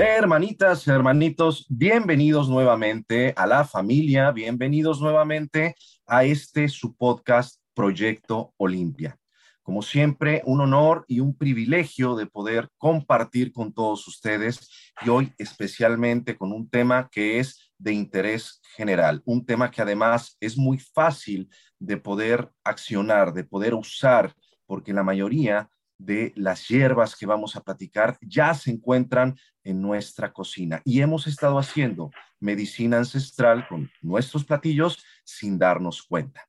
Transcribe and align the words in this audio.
Hermanitas, 0.00 0.86
hermanitos, 0.86 1.66
bienvenidos 1.68 2.48
nuevamente 2.48 3.34
a 3.36 3.48
la 3.48 3.64
familia, 3.64 4.30
bienvenidos 4.30 5.00
nuevamente 5.00 5.74
a 6.06 6.22
este 6.22 6.68
su 6.68 6.94
podcast 6.94 7.60
Proyecto 7.74 8.54
Olimpia. 8.58 9.18
Como 9.60 9.82
siempre, 9.82 10.40
un 10.44 10.60
honor 10.60 11.04
y 11.08 11.18
un 11.18 11.36
privilegio 11.36 12.14
de 12.14 12.26
poder 12.26 12.68
compartir 12.78 13.52
con 13.52 13.72
todos 13.72 14.06
ustedes 14.06 14.70
y 15.04 15.08
hoy 15.08 15.32
especialmente 15.36 16.36
con 16.36 16.52
un 16.52 16.70
tema 16.70 17.08
que 17.10 17.40
es 17.40 17.72
de 17.76 17.92
interés 17.92 18.60
general, 18.76 19.20
un 19.24 19.44
tema 19.44 19.68
que 19.68 19.82
además 19.82 20.36
es 20.38 20.56
muy 20.56 20.78
fácil 20.78 21.50
de 21.80 21.96
poder 21.96 22.48
accionar, 22.62 23.32
de 23.34 23.42
poder 23.42 23.74
usar, 23.74 24.32
porque 24.64 24.92
la 24.92 25.02
mayoría 25.02 25.68
de 25.98 26.32
las 26.36 26.68
hierbas 26.68 27.16
que 27.16 27.26
vamos 27.26 27.56
a 27.56 27.60
platicar 27.60 28.16
ya 28.22 28.54
se 28.54 28.70
encuentran 28.70 29.36
en 29.64 29.82
nuestra 29.82 30.32
cocina 30.32 30.80
y 30.84 31.00
hemos 31.00 31.26
estado 31.26 31.58
haciendo 31.58 32.10
medicina 32.40 32.98
ancestral 32.98 33.66
con 33.68 33.90
nuestros 34.00 34.44
platillos 34.44 35.04
sin 35.24 35.58
darnos 35.58 36.02
cuenta. 36.02 36.48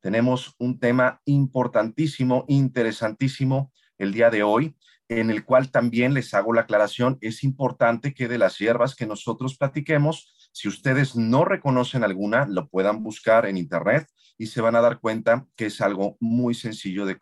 Tenemos 0.00 0.54
un 0.58 0.78
tema 0.78 1.20
importantísimo, 1.26 2.44
interesantísimo 2.48 3.72
el 3.98 4.12
día 4.12 4.30
de 4.30 4.42
hoy, 4.42 4.76
en 5.08 5.30
el 5.30 5.44
cual 5.44 5.70
también 5.70 6.14
les 6.14 6.34
hago 6.34 6.52
la 6.52 6.62
aclaración, 6.62 7.18
es 7.20 7.44
importante 7.44 8.12
que 8.12 8.28
de 8.28 8.38
las 8.38 8.58
hierbas 8.58 8.94
que 8.94 9.06
nosotros 9.06 9.56
platiquemos, 9.56 10.50
si 10.52 10.68
ustedes 10.68 11.16
no 11.16 11.44
reconocen 11.44 12.02
alguna, 12.02 12.46
lo 12.46 12.68
puedan 12.68 13.02
buscar 13.02 13.46
en 13.46 13.56
internet 13.56 14.08
y 14.38 14.46
se 14.46 14.60
van 14.60 14.76
a 14.76 14.80
dar 14.80 15.00
cuenta 15.00 15.46
que 15.56 15.66
es 15.66 15.80
algo 15.80 16.16
muy 16.20 16.54
sencillo 16.54 17.06
de, 17.06 17.16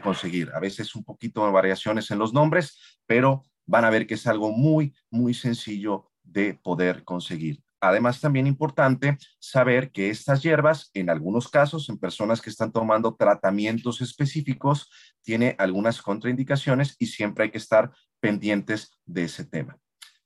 conseguir. 0.00 0.50
A 0.54 0.60
veces 0.60 0.94
un 0.94 1.04
poquito 1.04 1.44
de 1.44 1.52
variaciones 1.52 2.10
en 2.10 2.18
los 2.18 2.32
nombres, 2.32 2.78
pero 3.06 3.44
van 3.66 3.84
a 3.84 3.90
ver 3.90 4.06
que 4.06 4.14
es 4.14 4.26
algo 4.26 4.50
muy, 4.52 4.94
muy 5.10 5.34
sencillo 5.34 6.10
de 6.22 6.54
poder 6.54 7.04
conseguir. 7.04 7.62
Además, 7.80 8.20
también 8.20 8.46
importante 8.46 9.18
saber 9.40 9.90
que 9.90 10.08
estas 10.08 10.40
hierbas, 10.42 10.90
en 10.94 11.10
algunos 11.10 11.48
casos, 11.48 11.88
en 11.88 11.98
personas 11.98 12.40
que 12.40 12.50
están 12.50 12.70
tomando 12.70 13.16
tratamientos 13.16 14.00
específicos, 14.00 14.88
tiene 15.22 15.56
algunas 15.58 16.00
contraindicaciones 16.00 16.94
y 17.00 17.06
siempre 17.06 17.44
hay 17.44 17.50
que 17.50 17.58
estar 17.58 17.90
pendientes 18.20 18.92
de 19.04 19.24
ese 19.24 19.44
tema. 19.44 19.78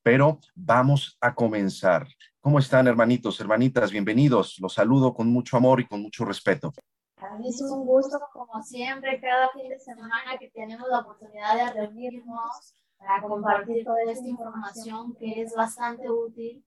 Pero 0.03 0.39
vamos 0.55 1.17
a 1.21 1.35
comenzar. 1.35 2.07
¿Cómo 2.47 2.61
están, 2.61 2.87
hermanitos, 2.87 3.41
hermanitas? 3.41 3.91
Bienvenidos. 3.91 4.61
Los 4.61 4.75
saludo 4.75 5.13
con 5.13 5.27
mucho 5.27 5.57
amor 5.57 5.81
y 5.81 5.85
con 5.85 6.01
mucho 6.01 6.25
respeto. 6.25 6.73
Para 7.17 7.37
mí 7.39 7.49
es 7.49 7.61
un 7.61 7.85
gusto, 7.85 8.21
como 8.33 8.63
siempre, 8.63 9.21
cada 9.21 9.49
fin 9.49 9.69
de 9.69 9.81
semana 9.81 10.39
que 10.39 10.49
tenemos 10.51 10.89
la 10.89 11.01
oportunidad 11.01 11.57
de 11.57 11.73
reunirnos 11.73 12.77
para 12.99 13.21
compartir 13.21 13.85
toda 13.85 14.01
esta 14.05 14.29
información 14.29 15.17
que 15.17 15.43
es 15.43 15.55
bastante 15.57 16.09
útil 16.09 16.65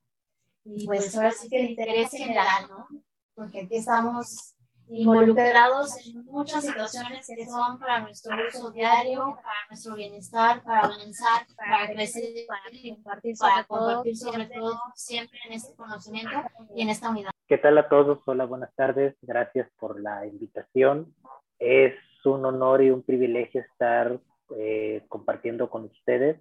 y 0.66 0.86
pues 0.86 1.16
ahora 1.16 1.32
sí 1.32 1.48
que 1.48 1.62
el 1.62 1.70
interés 1.70 2.12
general, 2.12 2.68
¿no? 2.70 2.86
Porque 3.34 3.62
aquí 3.62 3.78
estamos 3.78 4.56
involucrados 4.90 5.96
en 6.08 6.26
muchas 6.26 6.66
situaciones 6.66 7.28
que 7.28 7.46
son 7.46 7.80
para 7.80 8.02
nuestro 8.02 8.36
uso 8.48 8.72
diario, 8.72 9.38
para 9.44 9.68
nuestro 9.70 9.96
bienestar, 9.96 10.64
para 10.64 10.82
avanzar, 10.82 11.46
para 11.56 11.88
crecer, 11.94 12.46
para 12.48 12.62
compartir 12.96 13.36
sobre, 13.36 13.52
para 13.52 13.64
compartir 13.66 14.18
sobre 14.18 14.46
todo 14.48 14.80
siempre 14.96 15.40
en 15.48 15.54
este 15.54 15.76
conocimiento 15.76 16.36
y 16.76 16.82
en 16.82 16.90
esta 16.90 17.10
unidad. 17.10 17.32
¿Qué 17.48 17.58
tal 17.58 17.78
a 17.78 17.90
todos? 17.90 18.20
Hola, 18.26 18.46
buenas 18.46 18.74
tardes. 18.76 19.16
Gracias 19.22 19.70
por 19.80 20.00
la 20.00 20.26
invitación. 20.26 21.14
Es 21.60 21.96
un 22.26 22.46
honor 22.46 22.84
y 22.84 22.92
un 22.92 23.04
privilegio 23.04 23.62
estar 23.62 24.20
eh, 24.58 25.06
compartiendo 25.08 25.70
con 25.70 25.86
ustedes. 25.86 26.40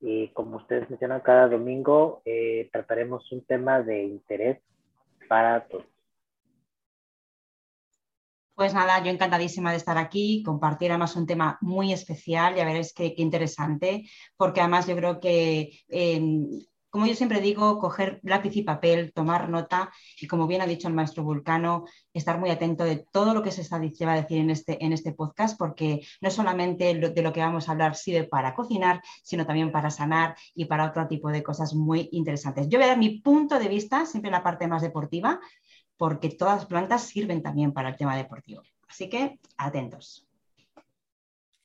Y 0.00 0.28
como 0.28 0.58
ustedes 0.58 0.90
mencionan, 0.90 1.20
cada 1.20 1.48
domingo 1.48 2.22
eh, 2.24 2.68
trataremos 2.72 3.30
un 3.32 3.44
tema 3.44 3.80
de 3.80 4.04
interés 4.04 4.60
para 5.28 5.66
todos. 5.66 5.93
Pues 8.54 8.72
nada, 8.72 9.02
yo 9.02 9.10
encantadísima 9.10 9.72
de 9.72 9.78
estar 9.78 9.98
aquí, 9.98 10.44
compartir 10.44 10.92
además 10.92 11.16
un 11.16 11.26
tema 11.26 11.58
muy 11.60 11.92
especial, 11.92 12.54
ya 12.54 12.64
veréis 12.64 12.92
qué, 12.92 13.12
interesante, 13.16 14.08
porque 14.36 14.60
además 14.60 14.86
yo 14.86 14.94
creo 14.94 15.18
que, 15.18 15.80
em, 15.88 16.46
como 16.88 17.06
yo 17.06 17.14
siempre 17.16 17.40
digo, 17.40 17.80
coger 17.80 18.20
lápiz 18.22 18.54
y 18.54 18.62
papel, 18.62 19.12
tomar 19.12 19.48
nota 19.50 19.90
y 20.20 20.28
como 20.28 20.46
bien 20.46 20.60
ha 20.62 20.66
dicho 20.66 20.86
el 20.86 20.94
maestro 20.94 21.24
Vulcano, 21.24 21.84
estar 22.12 22.38
muy 22.38 22.50
atento 22.50 22.84
de 22.84 23.04
todo 23.10 23.34
lo 23.34 23.42
que 23.42 23.50
se, 23.50 23.62
está, 23.62 23.78
va 23.78 24.12
a 24.12 24.22
decir 24.22 24.38
en 24.38 24.50
este, 24.50 24.84
en 24.84 24.92
este 24.92 25.12
podcast, 25.12 25.58
porque 25.58 26.06
no 26.20 26.30
solamente 26.30 26.94
de 26.94 27.22
lo 27.22 27.32
que 27.32 27.40
vamos 27.40 27.68
a 27.68 27.72
hablar 27.72 27.96
sirve 27.96 28.22
para 28.22 28.54
cocinar, 28.54 29.02
sino 29.24 29.44
también 29.46 29.72
para 29.72 29.90
sanar 29.90 30.36
y 30.54 30.66
para 30.66 30.86
otro 30.86 31.08
tipo 31.08 31.30
de 31.30 31.42
cosas 31.42 31.74
muy 31.74 32.08
interesantes. 32.12 32.68
Yo 32.68 32.78
voy 32.78 32.84
a 32.84 32.90
dar 32.90 32.98
mi 32.98 33.18
punto 33.18 33.58
de 33.58 33.66
vista, 33.66 34.06
siempre 34.06 34.28
en 34.28 34.34
la 34.34 34.44
parte 34.44 34.68
más 34.68 34.82
deportiva, 34.82 35.40
porque 36.04 36.28
todas 36.28 36.56
las 36.56 36.66
plantas 36.66 37.04
sirven 37.04 37.42
también 37.42 37.72
para 37.72 37.88
el 37.88 37.96
tema 37.96 38.14
deportivo. 38.14 38.62
Así 38.86 39.08
que 39.08 39.40
atentos. 39.56 40.28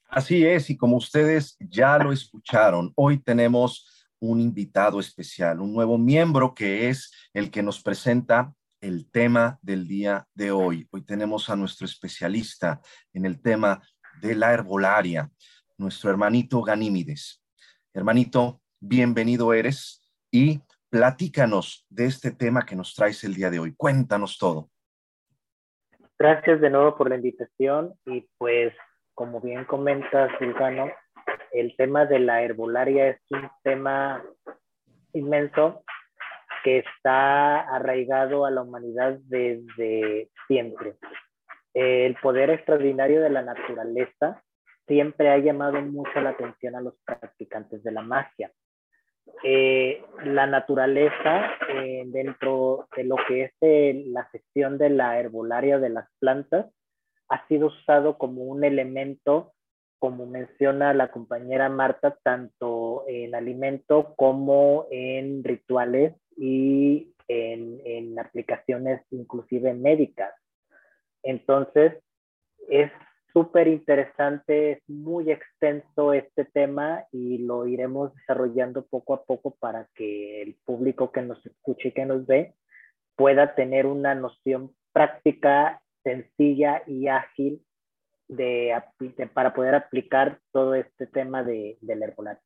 Así 0.08 0.46
es, 0.46 0.70
y 0.70 0.78
como 0.78 0.96
ustedes 0.96 1.58
ya 1.60 1.98
lo 1.98 2.14
escucharon, 2.14 2.94
hoy 2.96 3.18
tenemos 3.18 4.08
un 4.18 4.40
invitado 4.40 5.02
especial, 5.02 5.60
un 5.60 5.74
nuevo 5.74 5.98
miembro 5.98 6.54
que 6.56 6.88
es 6.88 7.12
el 7.34 7.52
que 7.52 7.62
nos 7.62 7.84
presenta 7.84 8.54
el 8.80 9.12
tema 9.12 9.60
del 9.62 9.86
día 9.86 10.26
de 10.34 10.52
hoy. 10.52 10.88
Hoy 10.90 11.02
tenemos 11.02 11.50
a 11.50 11.58
nuestro 11.58 11.86
especialista 11.86 12.80
en 13.12 13.26
el 13.26 13.42
tema 13.42 13.82
de 14.22 14.36
la 14.36 14.54
herbolaria, 14.54 15.30
nuestro 15.78 16.12
hermanito 16.12 16.62
Ganímides. 16.62 17.44
Hermanito, 17.94 18.62
bienvenido 18.80 19.54
eres 19.54 20.10
y 20.32 20.62
platícanos 20.90 21.86
de 21.90 22.06
este 22.06 22.32
tema 22.32 22.66
que 22.66 22.76
nos 22.76 22.94
traes 22.96 23.24
el 23.24 23.36
día 23.36 23.50
de 23.50 23.60
hoy. 23.60 23.76
Cuéntanos 23.76 24.38
todo. 24.38 24.70
Gracias 26.18 26.60
de 26.60 26.70
nuevo 26.70 26.98
por 26.98 27.10
la 27.10 27.16
invitación 27.16 27.94
y 28.06 28.28
pues 28.38 28.74
como 29.14 29.42
bien 29.42 29.66
comentas, 29.66 30.32
Silvano, 30.40 30.90
el 31.52 31.76
tema 31.76 32.06
de 32.06 32.20
la 32.20 32.42
herbolaria 32.42 33.10
es 33.10 33.20
un 33.32 33.50
tema 33.64 34.24
inmenso 35.14 35.84
que 36.64 36.80
está 36.80 37.60
arraigado 37.62 38.46
a 38.46 38.52
la 38.52 38.62
humanidad 38.62 39.18
desde 39.24 40.30
siempre. 40.48 40.96
El 41.74 42.16
poder 42.16 42.50
extraordinario 42.50 43.22
de 43.22 43.30
la 43.30 43.42
naturaleza 43.42 44.42
siempre 44.88 45.30
ha 45.30 45.38
llamado 45.38 45.82
mucho 45.82 46.20
la 46.22 46.32
atención 46.32 46.76
a 46.76 46.82
los 46.82 46.96
practicantes 47.06 47.84
de 47.84 47.92
la 47.92 48.02
magia. 48.02 48.52
Eh, 49.44 50.04
la 50.26 50.48
naturaleza 50.48 51.52
eh, 51.70 52.04
dentro 52.08 52.88
de 52.96 53.04
lo 53.06 53.16
que 53.28 53.44
es 53.44 53.54
eh, 53.62 54.04
la 54.08 54.30
sección 54.32 54.78
de 54.78 54.90
la 54.90 55.18
herbolaria 55.18 55.80
de 55.80 55.90
las 55.90 56.10
plantas 56.20 56.68
ha 57.30 57.48
sido 57.48 57.68
usado 57.68 58.18
como 58.18 58.44
un 58.44 58.64
elemento, 58.64 59.54
como 59.98 60.26
menciona 60.26 60.94
la 60.94 61.12
compañera 61.12 61.70
Marta, 61.70 62.18
tanto 62.22 63.06
en 63.08 63.34
alimento 63.34 64.14
como 64.16 64.88
en 64.92 65.44
rituales 65.44 66.16
y 66.36 67.14
en, 67.28 67.80
en 67.86 68.20
aplicaciones 68.20 69.02
inclusive 69.12 69.74
médicas. 69.74 70.34
Entonces, 71.24 72.02
es 72.68 72.92
súper 73.34 73.68
interesante, 73.68 74.72
es 74.72 74.90
muy 74.90 75.32
extenso 75.32 76.14
este 76.14 76.46
tema 76.46 77.06
y 77.12 77.40
lo 77.40 77.68
iremos 77.68 78.14
desarrollando 78.16 78.86
poco 78.86 79.14
a 79.14 79.24
poco 79.24 79.52
para 79.52 79.88
que 79.96 80.42
el 80.42 80.56
público 80.66 81.12
que 81.12 81.22
nos 81.22 81.44
escuche 81.46 81.90
y 81.90 81.92
que 81.92 82.06
nos 82.06 82.26
ve 82.26 82.56
pueda 83.16 83.56
tener 83.56 83.86
una 83.86 84.16
noción 84.16 84.74
práctica, 84.92 85.82
sencilla 86.04 86.84
y 86.88 87.08
ágil 87.08 87.64
de, 88.28 88.82
para 89.34 89.54
poder 89.54 89.76
aplicar 89.76 90.40
todo 90.52 90.76
este 90.76 91.08
tema 91.08 91.44
de, 91.44 91.78
del 91.82 92.04
herbolario. 92.04 92.42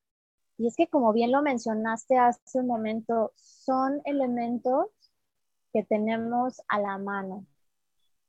Y 0.58 0.68
es 0.68 0.76
que 0.76 0.88
como 0.88 1.14
bien 1.14 1.32
lo 1.32 1.42
mencionaste 1.42 2.18
hace 2.18 2.60
un 2.60 2.68
momento, 2.68 3.32
son 3.36 4.02
elementos 4.06 4.88
que 5.74 5.84
tenemos 5.84 6.62
a 6.68 6.80
la 6.80 6.98
mano, 6.98 7.46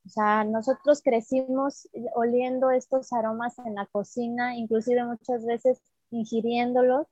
o 0.06 0.08
sea, 0.08 0.44
nosotros 0.44 1.00
crecimos 1.02 1.88
oliendo 2.14 2.70
estos 2.70 3.12
aromas 3.12 3.58
en 3.60 3.74
la 3.74 3.86
cocina, 3.86 4.56
inclusive 4.56 5.04
muchas 5.04 5.44
veces 5.46 5.80
ingiriéndolos. 6.10 7.06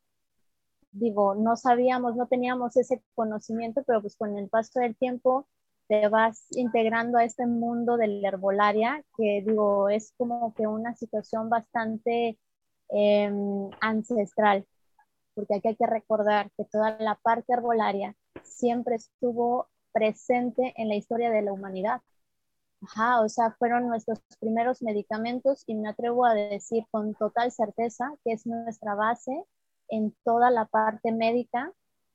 Digo, 0.93 1.35
no 1.35 1.57
sabíamos, 1.57 2.17
no 2.17 2.27
teníamos 2.27 2.77
ese 2.77 3.03
conocimiento, 3.15 3.83
pero 3.87 4.03
pues 4.03 4.17
con 4.17 4.37
el 4.37 4.49
paso 4.49 4.81
del 4.81 4.95
tiempo 4.95 5.47
te 5.89 6.09
vas 6.09 6.47
integrando 6.51 7.19
a 7.19 7.25
este 7.25 7.47
mundo 7.47 7.97
de 7.97 8.09
la 8.09 8.29
herbolaria, 8.29 9.03
que 9.17 9.43
digo, 9.47 9.89
es 9.89 10.13
como 10.19 10.55
que 10.55 10.67
una 10.67 10.95
situación 10.95 11.49
bastante 11.49 12.39
em, 12.91 13.71
ancestral, 13.81 14.67
porque 15.35 15.57
aquí 15.57 15.69
hay 15.69 15.77
que 15.77 15.87
recordar 15.87 16.51
que 16.57 16.65
toda 16.67 16.99
la 17.01 17.15
parte 17.23 17.55
herbolaria 17.55 18.15
siempre 18.43 18.97
estuvo 18.97 19.69
presente 19.93 20.75
en 20.77 20.89
la 20.89 20.95
historia 20.97 21.31
de 21.31 21.43
la 21.43 21.53
humanidad. 21.53 22.03
Ajá, 22.83 23.21
o 23.23 23.29
sea, 23.29 23.53
fueron 23.59 23.87
nuestros 23.89 24.21
primeros 24.41 24.83
medicamentos 24.83 25.63
y 25.67 25.75
me 25.75 25.89
atrevo 25.89 26.25
a 26.27 26.35
decir 26.35 26.85
con 26.91 27.15
total 27.15 27.51
certeza 27.53 28.13
que 28.25 28.33
es 28.33 28.47
nuestra 28.47 28.95
base 28.95 29.45
en 29.89 30.15
toda 30.25 30.51
la 30.51 30.67
parte 30.67 31.13
médica 31.13 31.73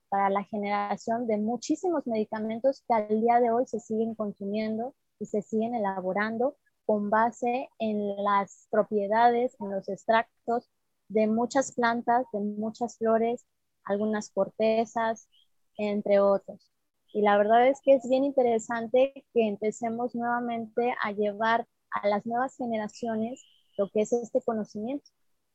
para 0.09 0.29
la 0.29 0.43
generación 0.43 1.25
de 1.27 1.37
muchísimos 1.37 2.05
medicamentos 2.07 2.83
que 2.87 2.93
al 2.95 3.21
día 3.21 3.39
de 3.39 3.51
hoy 3.51 3.65
se 3.65 3.79
siguen 3.79 4.15
consumiendo 4.15 4.93
y 5.19 5.25
se 5.25 5.41
siguen 5.41 5.75
elaborando 5.75 6.57
con 6.85 7.09
base 7.09 7.69
en 7.79 8.23
las 8.23 8.67
propiedades, 8.69 9.55
en 9.59 9.71
los 9.71 9.87
extractos 9.89 10.69
de 11.09 11.27
muchas 11.27 11.73
plantas, 11.73 12.25
de 12.33 12.39
muchas 12.39 12.97
flores, 12.97 13.45
algunas 13.85 14.29
cortezas, 14.31 15.29
entre 15.77 16.19
otros. 16.19 16.76
Y 17.13 17.21
la 17.21 17.37
verdad 17.37 17.67
es 17.67 17.81
que 17.81 17.95
es 17.95 18.07
bien 18.07 18.23
interesante 18.23 19.13
que 19.33 19.47
empecemos 19.47 20.15
nuevamente 20.15 20.93
a 21.01 21.11
llevar 21.11 21.67
a 21.91 22.07
las 22.07 22.25
nuevas 22.25 22.55
generaciones 22.57 23.43
lo 23.77 23.89
que 23.89 24.01
es 24.01 24.13
este 24.13 24.41
conocimiento, 24.41 25.09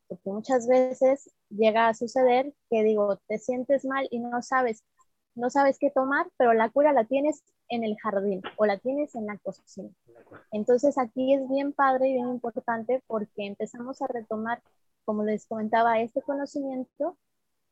porque 0.07 0.29
muchas 0.31 0.67
veces 0.67 1.31
llega 1.49 1.87
a 1.87 1.93
suceder 1.93 2.53
que 2.69 2.83
digo, 2.83 3.17
te 3.27 3.37
sientes 3.37 3.85
mal 3.85 4.07
y 4.11 4.19
no 4.19 4.41
sabes, 4.41 4.83
no 5.35 5.49
sabes 5.49 5.77
qué 5.79 5.91
tomar, 5.91 6.27
pero 6.37 6.53
la 6.53 6.69
cura 6.69 6.93
la 6.93 7.05
tienes 7.05 7.43
en 7.69 7.83
el 7.83 7.97
jardín 7.97 8.41
o 8.57 8.65
la 8.65 8.77
tienes 8.77 9.15
en 9.15 9.27
la 9.27 9.37
cocina. 9.39 9.89
Entonces 10.51 10.97
aquí 10.97 11.33
es 11.33 11.47
bien 11.49 11.73
padre 11.73 12.09
y 12.09 12.13
bien 12.13 12.29
importante 12.29 13.03
porque 13.07 13.45
empezamos 13.45 14.01
a 14.01 14.07
retomar, 14.07 14.61
como 15.05 15.23
les 15.23 15.45
comentaba, 15.45 15.99
este 15.99 16.21
conocimiento 16.21 17.17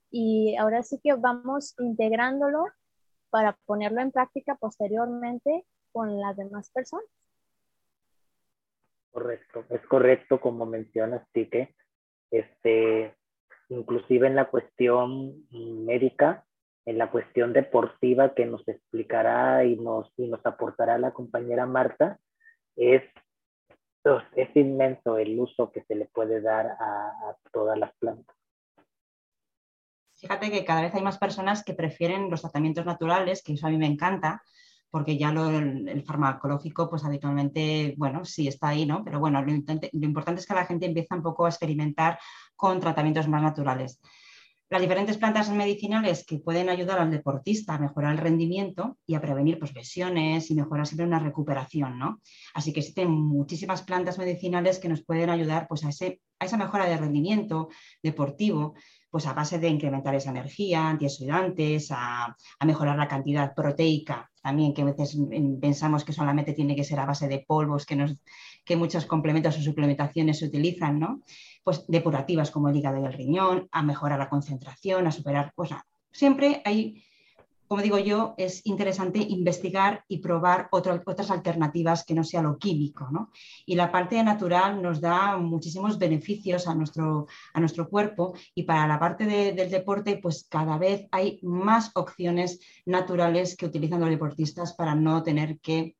y 0.09 0.55
ahora 0.57 0.83
sí 0.83 0.99
que 1.01 1.13
vamos 1.13 1.75
integrándolo 1.79 2.65
para 3.31 3.57
ponerlo 3.65 4.01
en 4.01 4.11
práctica 4.11 4.55
posteriormente 4.55 5.65
con 5.91 6.19
las 6.19 6.37
demás 6.37 6.69
personas. 6.69 7.05
Correcto, 9.11 9.65
es 9.69 9.81
correcto 9.87 10.39
como 10.39 10.65
mencionas, 10.65 11.27
Tique. 11.31 11.75
Este, 12.29 13.15
inclusive 13.69 14.27
en 14.27 14.35
la 14.35 14.49
cuestión 14.49 15.45
médica, 15.49 16.45
en 16.85 16.97
la 16.97 17.11
cuestión 17.11 17.51
deportiva 17.53 18.33
que 18.33 18.45
nos 18.45 18.65
explicará 18.67 19.65
y 19.65 19.75
nos, 19.75 20.11
y 20.17 20.27
nos 20.27 20.45
aportará 20.45 20.97
la 20.97 21.11
compañera 21.11 21.65
Marta, 21.65 22.19
es, 22.75 23.03
es 24.35 24.55
inmenso 24.55 25.17
el 25.17 25.39
uso 25.39 25.71
que 25.71 25.83
se 25.83 25.95
le 25.95 26.05
puede 26.05 26.41
dar 26.41 26.67
a 26.79 27.35
todas 27.51 27.77
las 27.77 27.93
plantas. 27.97 28.40
Fíjate 30.21 30.51
que 30.51 30.63
cada 30.63 30.81
vez 30.81 30.93
hay 30.93 31.01
más 31.01 31.17
personas 31.17 31.63
que 31.63 31.73
prefieren 31.73 32.29
los 32.29 32.41
tratamientos 32.41 32.85
naturales, 32.85 33.41
que 33.41 33.53
eso 33.53 33.65
a 33.65 33.71
mí 33.71 33.77
me 33.77 33.87
encanta, 33.87 34.43
porque 34.91 35.17
ya 35.17 35.29
el 35.29 36.03
farmacológico, 36.05 36.87
pues 36.91 37.03
habitualmente, 37.03 37.95
bueno, 37.97 38.23
sí 38.23 38.47
está 38.47 38.67
ahí, 38.69 38.85
¿no? 38.85 39.03
Pero 39.03 39.19
bueno, 39.19 39.41
lo, 39.41 39.51
importante 39.51 40.41
es 40.41 40.45
que 40.45 40.53
la 40.53 40.65
gente 40.65 40.85
empieza 40.85 41.15
un 41.15 41.23
poco 41.23 41.45
a 41.45 41.49
experimentar 41.49 42.19
con 42.55 42.79
tratamientos 42.79 43.27
más 43.27 43.41
naturales. 43.41 43.99
Las 44.69 44.81
diferentes 44.81 45.17
plantas 45.17 45.49
medicinales 45.49 46.23
que 46.23 46.37
pueden 46.37 46.69
ayudar 46.69 46.99
al 46.99 47.09
deportista 47.09 47.73
a 47.73 47.79
mejorar 47.79 48.11
el 48.11 48.19
rendimiento 48.19 48.99
y 49.07 49.15
a 49.15 49.21
prevenir 49.21 49.57
pues, 49.57 49.73
lesiones 49.73 50.51
y 50.51 50.55
mejorar 50.55 50.85
siempre 50.85 51.07
una 51.07 51.19
recuperación, 51.19 51.97
¿no? 51.97 52.21
Así 52.53 52.71
que 52.71 52.81
existen 52.81 53.09
muchísimas 53.09 53.81
plantas 53.81 54.19
medicinales 54.19 54.77
que 54.77 54.87
nos 54.87 55.03
pueden 55.03 55.31
ayudar 55.31 55.67
pues, 55.67 55.83
a 55.83 55.89
esa 55.89 56.57
mejora 56.57 56.85
de 56.85 56.97
rendimiento 56.97 57.69
deportivo 58.03 58.75
pues 59.11 59.27
a 59.27 59.33
base 59.33 59.59
de 59.59 59.67
incrementar 59.67 60.15
esa 60.15 60.31
energía, 60.31 60.87
antioxidantes, 60.87 61.89
a, 61.91 62.35
mejorar 62.65 62.97
la 62.97 63.09
cantidad 63.09 63.53
proteica 63.53 64.31
también, 64.41 64.73
que 64.73 64.81
a 64.81 64.85
veces 64.85 65.17
pensamos 65.59 66.03
que 66.05 66.13
solamente 66.13 66.53
tiene 66.53 66.75
que 66.75 66.85
ser 66.85 66.99
a 66.99 67.05
base 67.05 67.27
de 67.27 67.43
polvos, 67.45 67.85
que, 67.85 67.97
nos, 67.97 68.15
que 68.63 68.77
muchos 68.77 69.05
complementos 69.05 69.57
o 69.57 69.61
suplementaciones 69.61 70.39
se 70.39 70.45
utilizan, 70.45 70.97
¿no? 70.97 71.21
Pues 71.63 71.85
depurativas 71.87 72.49
como 72.49 72.69
el 72.69 72.75
hígado 72.77 73.01
y 73.01 73.05
el 73.05 73.13
riñón, 73.13 73.67
a 73.71 73.83
mejorar 73.83 74.17
la 74.17 74.29
concentración, 74.29 75.05
a 75.05 75.11
superar, 75.11 75.51
pues 75.55 75.71
siempre 76.11 76.61
hay 76.65 77.03
como 77.71 77.83
digo 77.83 77.99
yo, 77.99 78.35
es 78.37 78.65
interesante 78.65 79.19
investigar 79.19 80.03
y 80.09 80.17
probar 80.17 80.67
otras 80.71 81.31
alternativas 81.31 82.03
que 82.03 82.13
no 82.13 82.25
sea 82.25 82.41
lo 82.41 82.57
químico. 82.57 83.07
¿no? 83.09 83.31
Y 83.65 83.75
la 83.75 83.93
parte 83.93 84.21
natural 84.25 84.81
nos 84.81 84.99
da 84.99 85.37
muchísimos 85.37 85.97
beneficios 85.97 86.67
a 86.67 86.75
nuestro, 86.75 87.27
cuerpo 87.89 88.33
y 88.53 88.63
para 88.63 88.85
la 88.87 88.99
parte 88.99 89.25
del 89.25 89.71
deporte, 89.71 90.19
pues 90.21 90.47
cada 90.49 90.77
vez 90.77 91.07
hay 91.11 91.39
más 91.43 91.91
opciones 91.95 92.59
naturales 92.85 93.55
que 93.55 93.67
utilizan 93.67 94.01
los 94.01 94.09
deportistas 94.09 94.73
para 94.73 94.93
no 94.93 95.23
tener 95.23 95.57
que 95.61 95.95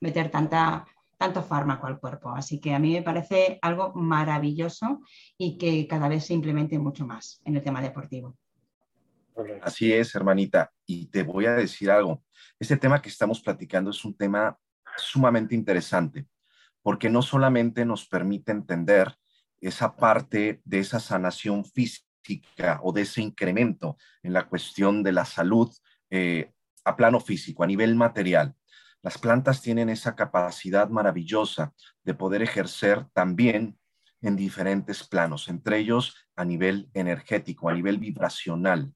meter 0.00 0.30
tanta, 0.30 0.84
tanto 1.16 1.42
fármaco 1.42 1.86
al 1.86 2.00
cuerpo. 2.00 2.34
Así 2.36 2.60
que 2.60 2.74
a 2.74 2.78
mí 2.78 2.92
me 2.92 3.02
parece 3.02 3.58
algo 3.62 3.94
maravilloso 3.94 5.00
y 5.38 5.56
que 5.56 5.86
cada 5.86 6.06
vez 6.06 6.26
se 6.26 6.34
implemente 6.34 6.78
mucho 6.78 7.06
más 7.06 7.40
en 7.46 7.56
el 7.56 7.62
tema 7.62 7.80
deportivo. 7.80 8.36
Así 9.62 9.90
es, 9.90 10.14
hermanita. 10.14 10.73
Y 10.86 11.06
te 11.06 11.22
voy 11.22 11.46
a 11.46 11.54
decir 11.54 11.90
algo. 11.90 12.22
Este 12.58 12.76
tema 12.76 13.00
que 13.00 13.08
estamos 13.08 13.40
platicando 13.40 13.90
es 13.90 14.04
un 14.04 14.16
tema 14.16 14.58
sumamente 14.96 15.54
interesante, 15.54 16.26
porque 16.82 17.08
no 17.10 17.22
solamente 17.22 17.84
nos 17.84 18.06
permite 18.06 18.52
entender 18.52 19.16
esa 19.60 19.96
parte 19.96 20.60
de 20.64 20.78
esa 20.78 21.00
sanación 21.00 21.64
física 21.64 22.80
o 22.82 22.92
de 22.92 23.02
ese 23.02 23.22
incremento 23.22 23.96
en 24.22 24.32
la 24.32 24.46
cuestión 24.46 25.02
de 25.02 25.12
la 25.12 25.24
salud 25.24 25.72
eh, 26.10 26.52
a 26.84 26.96
plano 26.96 27.20
físico, 27.20 27.64
a 27.64 27.66
nivel 27.66 27.94
material. 27.94 28.54
Las 29.02 29.18
plantas 29.18 29.60
tienen 29.60 29.88
esa 29.88 30.14
capacidad 30.14 30.88
maravillosa 30.88 31.74
de 32.04 32.14
poder 32.14 32.42
ejercer 32.42 33.06
también 33.12 33.78
en 34.20 34.36
diferentes 34.36 35.06
planos, 35.06 35.48
entre 35.48 35.78
ellos 35.78 36.16
a 36.36 36.44
nivel 36.44 36.88
energético, 36.94 37.68
a 37.68 37.74
nivel 37.74 37.98
vibracional 37.98 38.94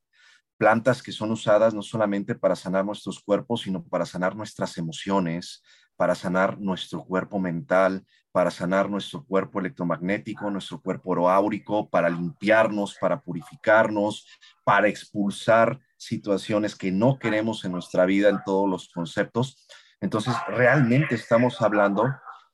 plantas 0.58 1.02
que 1.02 1.12
son 1.12 1.30
usadas 1.30 1.72
no 1.72 1.82
solamente 1.82 2.34
para 2.34 2.56
sanar 2.56 2.84
nuestros 2.84 3.20
cuerpos, 3.20 3.62
sino 3.62 3.82
para 3.84 4.04
sanar 4.04 4.34
nuestras 4.36 4.76
emociones, 4.76 5.62
para 5.96 6.14
sanar 6.14 6.58
nuestro 6.58 7.04
cuerpo 7.04 7.38
mental, 7.38 8.04
para 8.32 8.50
sanar 8.50 8.90
nuestro 8.90 9.24
cuerpo 9.24 9.60
electromagnético, 9.60 10.50
nuestro 10.50 10.80
cuerpo 10.80 11.10
oroáurico, 11.10 11.88
para 11.88 12.10
limpiarnos, 12.10 12.96
para 13.00 13.20
purificarnos, 13.20 14.26
para 14.64 14.88
expulsar 14.88 15.78
situaciones 15.96 16.76
que 16.76 16.92
no 16.92 17.18
queremos 17.18 17.64
en 17.64 17.72
nuestra 17.72 18.04
vida 18.04 18.28
en 18.28 18.42
todos 18.44 18.68
los 18.68 18.88
conceptos. 18.88 19.66
Entonces, 20.00 20.34
realmente 20.48 21.14
estamos 21.14 21.60
hablando 21.62 22.04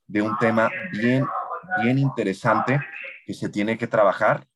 de 0.06 0.23
un 0.23 0.37
tema 0.39 0.71
bien, 0.93 1.27
bien 1.82 1.99
interesante 1.99 2.81
que 3.27 3.34
se 3.34 3.49
tiene 3.49 3.77
que 3.77 3.87
trabajar 3.87 4.46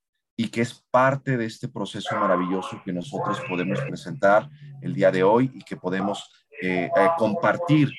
y 0.40 0.50
que 0.50 0.60
es 0.60 0.72
parte 0.92 1.36
de 1.36 1.46
este 1.46 1.66
proceso 1.66 2.16
maravilloso 2.16 2.80
que 2.84 2.92
nosotros 2.92 3.40
podemos 3.48 3.80
presentar 3.80 4.48
el 4.80 4.94
día 4.94 5.10
de 5.10 5.24
hoy 5.24 5.50
y 5.52 5.64
que 5.64 5.76
podemos 5.76 6.30
eh, 6.62 6.88
eh, 6.96 7.08
compartir 7.18 7.90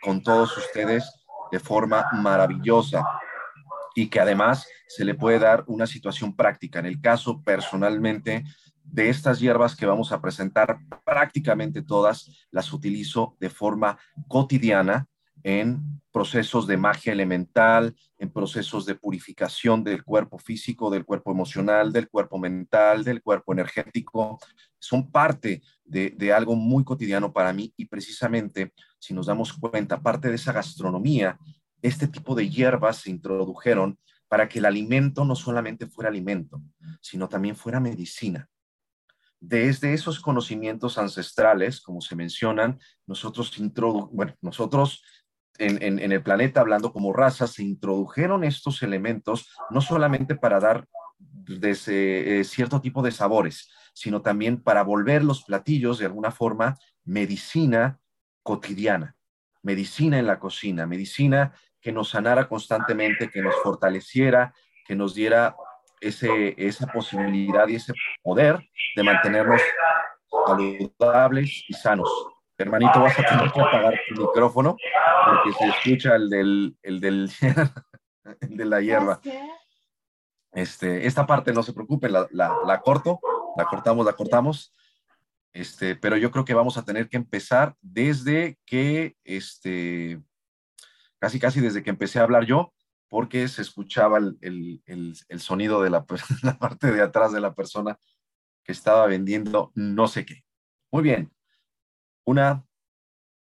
con 0.00 0.22
todos 0.22 0.56
ustedes 0.56 1.12
de 1.50 1.58
forma 1.58 2.06
maravillosa 2.12 3.04
y 3.96 4.06
que 4.06 4.20
además 4.20 4.68
se 4.86 5.04
le 5.04 5.16
puede 5.16 5.40
dar 5.40 5.64
una 5.66 5.84
situación 5.84 6.36
práctica. 6.36 6.78
En 6.78 6.86
el 6.86 7.00
caso 7.00 7.42
personalmente 7.42 8.44
de 8.84 9.08
estas 9.08 9.40
hierbas 9.40 9.74
que 9.74 9.86
vamos 9.86 10.12
a 10.12 10.20
presentar, 10.20 10.78
prácticamente 11.04 11.82
todas 11.82 12.46
las 12.52 12.72
utilizo 12.72 13.36
de 13.40 13.50
forma 13.50 13.98
cotidiana 14.28 15.08
en 15.42 16.00
procesos 16.12 16.66
de 16.66 16.76
magia 16.76 17.12
elemental, 17.12 17.94
en 18.18 18.30
procesos 18.30 18.84
de 18.86 18.94
purificación 18.94 19.84
del 19.84 20.02
cuerpo 20.04 20.38
físico, 20.38 20.90
del 20.90 21.04
cuerpo 21.04 21.30
emocional, 21.30 21.92
del 21.92 22.08
cuerpo 22.08 22.38
mental, 22.38 23.04
del 23.04 23.22
cuerpo 23.22 23.52
energético. 23.52 24.38
Son 24.78 25.10
parte 25.10 25.62
de, 25.84 26.32
algo 26.32 26.56
muy 26.56 26.84
cotidiano 26.84 27.32
para 27.32 27.52
mí 27.52 27.72
y 27.76 27.86
precisamente, 27.86 28.72
si 28.98 29.14
nos 29.14 29.26
damos 29.26 29.52
cuenta, 29.52 30.00
parte 30.00 30.28
de 30.28 30.34
esa 30.34 30.52
gastronomía, 30.52 31.38
este 31.82 32.08
tipo 32.08 32.34
de 32.34 32.48
hierbas 32.48 32.98
se 32.98 33.10
introdujeron 33.10 33.98
para 34.28 34.48
que 34.48 34.58
el 34.58 34.64
alimento 34.64 35.24
no 35.24 35.34
solamente 35.34 35.86
fuera 35.86 36.10
alimento, 36.10 36.62
sino 37.00 37.28
también 37.28 37.56
fuera 37.56 37.80
medicina. 37.80 38.48
Desde 39.40 39.94
esos 39.94 40.20
conocimientos 40.20 40.98
ancestrales, 40.98 41.80
como 41.80 42.02
se 42.02 42.14
mencionan, 42.14 42.78
nosotros, 43.06 43.50
bueno, 44.12 44.34
nosotros 44.42 45.02
en, 45.60 46.12
el 46.12 46.22
planeta, 46.22 46.60
hablando 46.60 46.92
como 46.92 47.12
raza, 47.12 47.46
se 47.46 47.62
introdujeron 47.62 48.44
estos 48.44 48.82
elementos 48.82 49.50
no 49.70 49.80
solamente 49.80 50.34
para 50.34 50.58
dar 50.58 50.86
de 51.18 51.76
eh, 51.86 52.44
cierto 52.44 52.80
tipo 52.80 53.02
de 53.02 53.12
sabores, 53.12 53.70
sino 53.92 54.22
también 54.22 54.62
para 54.62 54.82
volver 54.82 55.22
los 55.22 55.44
platillos 55.44 55.98
de 55.98 56.06
alguna 56.06 56.30
forma 56.30 56.78
medicina 57.04 58.00
cotidiana, 58.42 59.16
medicina 59.62 60.18
en 60.18 60.26
la 60.26 60.38
cocina, 60.38 60.86
medicina 60.86 61.52
que 61.80 61.92
nos 61.92 62.10
sanara 62.10 62.48
constantemente, 62.48 63.28
que 63.28 63.42
nos 63.42 63.54
fortaleciera, 63.62 64.54
que 64.86 64.94
nos 64.94 65.14
diera 65.14 65.56
esa 66.00 66.86
posibilidad 66.86 67.68
y 67.68 67.74
ese 67.74 67.92
poder 68.22 68.58
de 68.96 69.02
mantenernos 69.02 69.60
saludables 70.46 71.64
y 71.68 71.74
sanos. 71.74 72.10
Hermanito, 72.62 73.00
vas 73.00 73.18
a 73.18 73.22
tener 73.22 73.50
que 73.52 73.60
apagar 73.60 73.94
tu 74.08 74.22
micrófono 74.22 74.76
porque 75.26 75.52
se 75.58 75.68
escucha 75.68 76.16
el 76.16 76.28
del, 76.28 76.76
el 76.82 77.00
del, 77.00 77.30
el 78.40 78.56
de 78.56 78.64
la 78.64 78.80
hierba. 78.80 79.20
Este, 80.52 81.06
esta 81.06 81.26
parte 81.26 81.52
no 81.52 81.62
se 81.62 81.72
preocupe, 81.72 82.08
la, 82.08 82.26
la, 82.32 82.56
la 82.66 82.80
corto 82.80 83.20
La 83.56 83.64
cortamos, 83.64 84.04
la 84.04 84.12
cortamos. 84.12 84.74
Este, 85.52 85.96
pero 85.96 86.16
yo 86.16 86.30
creo 86.30 86.44
que 86.44 86.54
vamos 86.54 86.76
a 86.76 86.84
tener 86.84 87.08
que 87.08 87.16
empezar 87.16 87.74
desde 87.80 88.58
que, 88.64 89.16
este, 89.24 90.22
casi 91.18 91.40
casi 91.40 91.60
desde 91.60 91.82
que 91.82 91.90
empecé 91.90 92.20
a 92.20 92.22
hablar 92.22 92.44
yo, 92.44 92.72
porque 93.08 93.48
se 93.48 93.62
escuchaba 93.62 94.18
el, 94.18 95.14
sonido 95.38 95.82
de 95.82 95.90
la, 95.90 96.04
la, 96.42 96.58
parte 96.58 96.92
de 96.92 97.02
atrás 97.02 97.32
de 97.32 97.40
la 97.40 97.54
persona 97.54 97.98
que 98.64 98.72
estaba 98.72 99.06
vendiendo 99.06 99.72
no 99.74 100.06
sé 100.06 100.24
qué. 100.24 100.44
Muy 100.92 101.02
bien. 101.02 101.32
Una, 102.30 102.64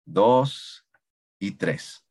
dos 0.06 0.88
y 1.38 1.50
tres. 1.58 2.06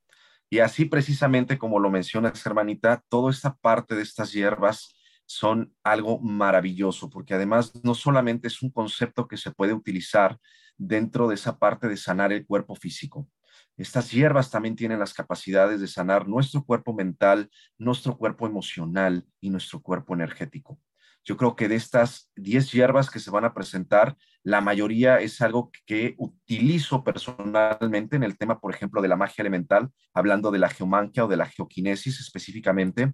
Y 0.47 0.59
así 0.59 0.85
precisamente 0.85 1.57
como 1.57 1.79
lo 1.79 1.89
mencionas, 1.89 2.45
hermanita, 2.45 3.03
toda 3.09 3.31
esta 3.31 3.55
parte 3.55 3.95
de 3.95 4.03
estas 4.03 4.31
hierbas 4.31 4.95
son 5.25 5.73
algo 5.83 6.19
maravilloso, 6.19 7.09
porque 7.09 7.33
además 7.33 7.73
no 7.83 7.95
solamente 7.95 8.47
es 8.47 8.61
un 8.61 8.69
concepto 8.69 9.27
que 9.27 9.37
se 9.37 9.49
puede 9.49 9.73
utilizar 9.73 10.37
dentro 10.77 11.27
de 11.27 11.33
esa 11.33 11.57
parte 11.57 11.87
de 11.87 11.97
sanar 11.97 12.31
el 12.31 12.45
cuerpo 12.45 12.75
físico. 12.75 13.27
Estas 13.75 14.11
hierbas 14.11 14.51
también 14.51 14.75
tienen 14.75 14.99
las 14.99 15.15
capacidades 15.15 15.81
de 15.81 15.87
sanar 15.87 16.27
nuestro 16.27 16.63
cuerpo 16.63 16.93
mental, 16.93 17.49
nuestro 17.79 18.15
cuerpo 18.19 18.45
emocional 18.45 19.25
y 19.41 19.49
nuestro 19.49 19.81
cuerpo 19.81 20.13
energético. 20.13 20.79
Yo 21.27 21.35
creo 21.35 21.57
que 21.57 21.67
de 21.67 21.75
estas 21.75 22.31
10 22.37 22.71
hierbas 22.71 23.11
que 23.11 23.19
se 23.19 23.31
van 23.31 23.43
a 23.43 23.53
presentar, 23.53 24.15
la 24.43 24.61
mayoría 24.61 25.19
es 25.19 25.41
algo 25.41 25.71
que 25.85 26.15
utilizo 26.17 27.03
personalmente 27.03 28.15
en 28.15 28.23
el 28.23 28.37
tema, 28.37 28.61
por 28.61 28.73
ejemplo, 28.73 29.01
de 29.01 29.09
la 29.09 29.17
magia 29.17 29.41
elemental, 29.41 29.89
hablando 30.13 30.51
de 30.51 30.59
la 30.59 30.69
geomanquia 30.69 31.25
o 31.25 31.27
de 31.27 31.35
la 31.35 31.45
geoquinesis 31.45 32.21
específicamente, 32.21 33.11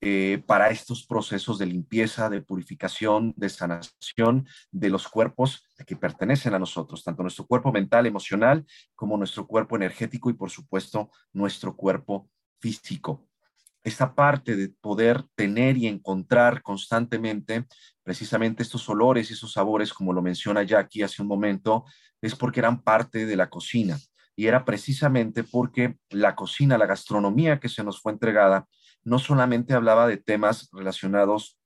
eh, 0.00 0.42
para 0.44 0.70
estos 0.70 1.06
procesos 1.06 1.60
de 1.60 1.66
limpieza, 1.66 2.28
de 2.28 2.42
purificación, 2.42 3.32
de 3.36 3.48
sanación 3.48 4.48
de 4.72 4.90
los 4.90 5.06
cuerpos 5.06 5.64
que 5.86 5.94
pertenecen 5.94 6.54
a 6.54 6.58
nosotros, 6.58 7.04
tanto 7.04 7.22
nuestro 7.22 7.46
cuerpo 7.46 7.70
mental, 7.70 8.06
emocional, 8.06 8.66
como 8.96 9.16
nuestro 9.16 9.46
cuerpo 9.46 9.76
energético 9.76 10.30
y, 10.30 10.32
por 10.32 10.50
supuesto, 10.50 11.12
nuestro 11.32 11.76
cuerpo 11.76 12.28
físico 12.58 13.28
esta 13.84 14.14
parte 14.14 14.56
de 14.56 14.68
poder 14.68 15.24
tener 15.34 15.76
y 15.76 15.86
encontrar 15.86 16.62
constantemente 16.62 17.66
precisamente 18.02 18.62
estos 18.62 18.88
olores 18.88 19.30
y 19.30 19.34
esos 19.34 19.52
sabores, 19.52 19.92
como 19.92 20.12
lo 20.12 20.22
menciona 20.22 20.62
Jackie 20.62 21.02
hace 21.02 21.22
un 21.22 21.28
momento, 21.28 21.84
es 22.20 22.34
porque 22.34 22.60
eran 22.60 22.82
parte 22.82 23.26
de 23.26 23.36
la 23.36 23.50
cocina. 23.50 23.98
Y 24.34 24.46
era 24.46 24.64
precisamente 24.64 25.44
porque 25.44 25.96
la 26.10 26.34
cocina, 26.34 26.78
la 26.78 26.86
gastronomía 26.86 27.60
que 27.60 27.68
se 27.68 27.84
nos 27.84 28.00
fue 28.00 28.12
entregada, 28.12 28.66
no 29.04 29.18
solamente 29.18 29.74
hablaba 29.74 30.06
de 30.06 30.16
temas 30.16 30.68
relacionados 30.72 31.58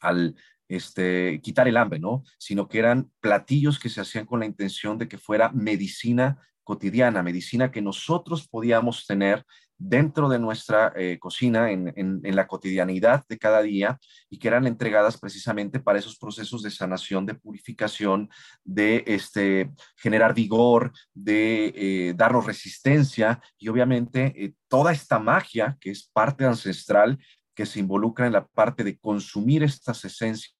al 0.00 0.34
este, 0.68 1.40
quitar 1.42 1.68
el 1.68 1.76
hambre, 1.76 1.98
¿no? 2.00 2.24
Sino 2.38 2.68
que 2.68 2.78
eran 2.78 3.10
platillos 3.20 3.78
que 3.78 3.88
se 3.88 4.00
hacían 4.00 4.26
con 4.26 4.40
la 4.40 4.46
intención 4.46 4.98
de 4.98 5.08
que 5.08 5.18
fuera 5.18 5.50
medicina 5.50 6.38
cotidiana, 6.64 7.22
medicina 7.22 7.70
que 7.70 7.82
nosotros 7.82 8.48
podíamos 8.48 9.06
tener 9.06 9.44
dentro 9.84 10.28
de 10.28 10.38
nuestra 10.38 10.92
eh, 10.96 11.18
cocina, 11.18 11.70
en, 11.70 12.20
la 12.22 12.46
cotidianidad 12.46 13.24
de 13.28 13.38
cada 13.38 13.62
día, 13.62 13.98
y 14.30 14.38
que 14.38 14.48
eran 14.48 14.66
entregadas 14.66 15.18
precisamente 15.18 15.80
para 15.80 15.98
esos 15.98 16.16
procesos 16.16 16.62
de 16.62 16.70
sanación, 16.70 17.26
de 17.26 17.34
purificación, 17.34 18.30
de 18.64 19.02
este, 19.06 19.70
generar 19.96 20.34
vigor, 20.34 20.92
de 21.12 21.72
eh, 21.74 22.14
darnos 22.16 22.46
resistencia 22.46 23.40
y 23.58 23.68
obviamente 23.68 24.32
eh, 24.36 24.54
toda 24.68 24.92
esta 24.92 25.18
magia 25.18 25.76
que 25.80 25.90
es 25.90 26.08
parte 26.12 26.44
ancestral 26.44 27.18
que 27.54 27.66
se 27.66 27.80
involucra 27.80 28.26
en 28.26 28.32
la 28.32 28.46
parte 28.46 28.84
de 28.84 28.98
consumir 28.98 29.62
estas 29.62 30.04
esencias 30.04 30.54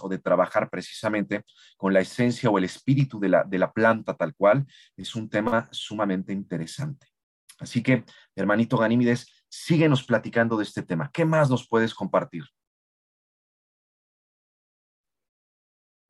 o 0.00 0.08
de 0.08 0.18
trabajar 0.18 0.70
precisamente 0.70 1.44
con 1.76 1.92
la 1.92 2.00
esencia 2.00 2.48
o 2.50 2.58
el 2.58 2.64
espíritu 2.64 3.18
de 3.18 3.28
la, 3.28 3.44
de 3.44 3.58
la 3.58 3.72
planta 3.72 4.14
tal 4.14 4.34
cual, 4.34 4.66
es 4.96 5.14
un 5.14 5.28
tema 5.28 5.68
sumamente 5.72 6.32
interesante. 6.32 7.15
Así 7.58 7.82
que, 7.82 8.04
hermanito 8.34 8.76
Ganímides, 8.76 9.44
síguenos 9.48 10.04
platicando 10.04 10.56
de 10.56 10.64
este 10.64 10.82
tema. 10.82 11.10
¿Qué 11.12 11.24
más 11.24 11.50
nos 11.50 11.68
puedes 11.68 11.94
compartir? 11.94 12.44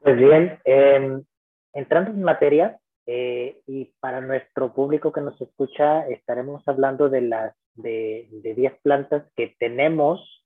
Pues 0.01 0.17
bien, 0.17 0.61
em, 0.65 1.25
entrando 1.73 2.11
en 2.11 2.23
materia, 2.23 2.79
eh, 3.07 3.61
y 3.67 3.93
para 4.01 4.21
nuestro 4.21 4.73
público 4.75 5.13
que 5.13 5.21
nos 5.21 5.41
escucha, 5.41 6.07
estaremos 6.09 6.67
hablando 6.67 7.09
de 7.09 7.21
las 7.23 7.55
de 7.75 8.29
10 8.57 8.81
plantas 8.83 9.31
que 9.37 9.55
tenemos 9.59 10.45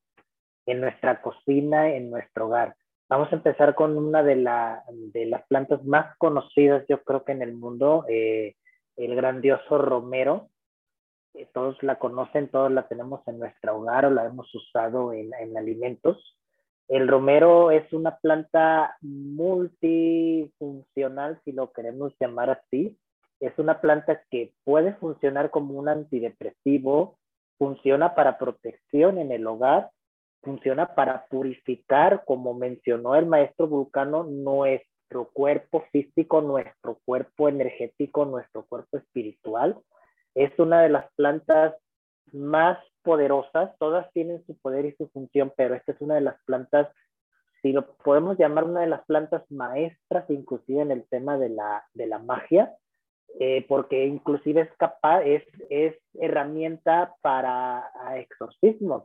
en 0.66 0.80
nuestra 0.80 1.23
cocina, 1.23 1.90
en 1.95 2.11
nuestro 2.11 2.47
hogar. 2.47 2.75
Vamos 3.09 3.33
a 3.33 3.37
empezar 3.37 3.75
con 3.75 3.97
una 3.97 4.23
de, 4.23 4.37
de 5.12 5.26
las 5.26 5.47
plantas 5.49 5.85
más 5.85 6.16
conocidas, 6.16 6.85
yo 6.88 7.02
creo 7.02 7.25
que 7.25 7.33
en 7.33 7.42
el 7.42 7.54
mundo, 7.54 8.04
eh, 8.09 8.54
el 8.97 9.16
grandioso 9.16 9.78
romero. 9.78 10.50
Eh, 11.34 11.46
todos 11.52 11.76
la 11.82 11.99
conocen, 11.99 12.49
todos 12.49 12.72
la 12.72 12.88
tenemos 12.88 13.20
en 13.26 13.38
nuestro 13.38 13.76
hogar 13.76 14.06
o 14.06 14.10
la 14.10 14.25
hemos 14.26 14.52
usado 14.54 15.12
en, 15.12 15.30
en 15.38 15.54
alimentos. 15.56 16.37
El 16.88 17.06
romero 17.06 17.70
es 17.70 17.92
una 17.92 18.16
planta 18.16 18.96
multifuncional, 19.00 21.40
si 21.44 21.52
lo 21.52 21.72
queremos 21.72 22.12
llamar 22.18 22.50
así. 22.50 22.99
Es 23.38 23.56
una 23.58 23.80
planta 23.80 24.22
que 24.28 24.54
puede 24.64 24.94
funcionar 24.94 25.50
como 25.50 25.75
un 25.75 25.88
antidepresivo, 25.88 27.16
funciona 27.58 28.16
para 28.16 28.38
protección 28.38 29.18
en 29.18 29.30
el 29.30 29.46
hogar, 29.46 29.90
funciona 30.42 30.94
para 30.94 31.26
purificar, 31.26 32.25
como 32.25 32.54
mencionó 32.54 33.14
el 33.14 33.26
maestro 33.26 33.68
Vulcano, 33.68 34.25
nuestro 34.25 35.28
cuerpo 35.32 35.84
físico, 35.92 36.40
nuestro 36.40 36.99
cuerpo 37.04 37.49
energético, 37.49 38.25
nuestro 38.25 38.66
cuerpo 38.66 38.96
espiritual 38.96 39.80
es 40.34 40.56
una 40.58 40.82
de 40.82 40.88
las 40.88 41.12
plantas 41.14 41.75
más 42.32 42.78
poderosas, 43.02 43.76
todas 43.78 44.10
tienen 44.12 44.44
su 44.46 44.56
poder 44.58 44.84
y 44.87 44.94
su 44.96 45.08
función, 45.08 45.52
pero 45.56 45.75
esta 45.75 45.92
es 45.92 46.00
una 46.00 46.14
de 46.14 46.20
las 46.20 46.37
plantas, 46.44 46.88
si 47.62 47.72
lo 47.72 47.94
podemos 47.96 48.38
llamar 48.38 48.64
una 48.64 48.80
de 48.80 48.87
las 48.87 49.04
plantas 49.06 49.42
maestras, 49.50 50.28
inclusive 50.28 50.82
en 50.82 50.90
el 50.90 51.06
tema 51.08 51.38
de 51.38 51.50
la, 51.50 51.84
de 51.94 52.06
la 52.06 52.18
magia, 52.18 52.75
eh, 53.38 53.64
porque 53.68 54.06
inclusive 54.06 54.62
es 54.62 54.72
capaz, 54.76 55.22
es, 55.22 55.44
es 55.68 55.94
herramienta 56.14 57.14
para 57.22 57.90
exorcismos. 58.16 59.04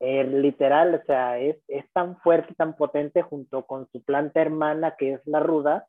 Eh, 0.00 0.24
literal, 0.24 0.94
o 0.94 1.04
sea, 1.06 1.38
es, 1.40 1.56
es 1.66 1.84
tan 1.92 2.16
fuerte, 2.18 2.54
tan 2.54 2.76
potente 2.76 3.22
junto 3.22 3.66
con 3.66 3.88
su 3.90 4.02
planta 4.04 4.40
hermana 4.40 4.94
que 4.96 5.14
es 5.14 5.26
la 5.26 5.40
ruda, 5.40 5.88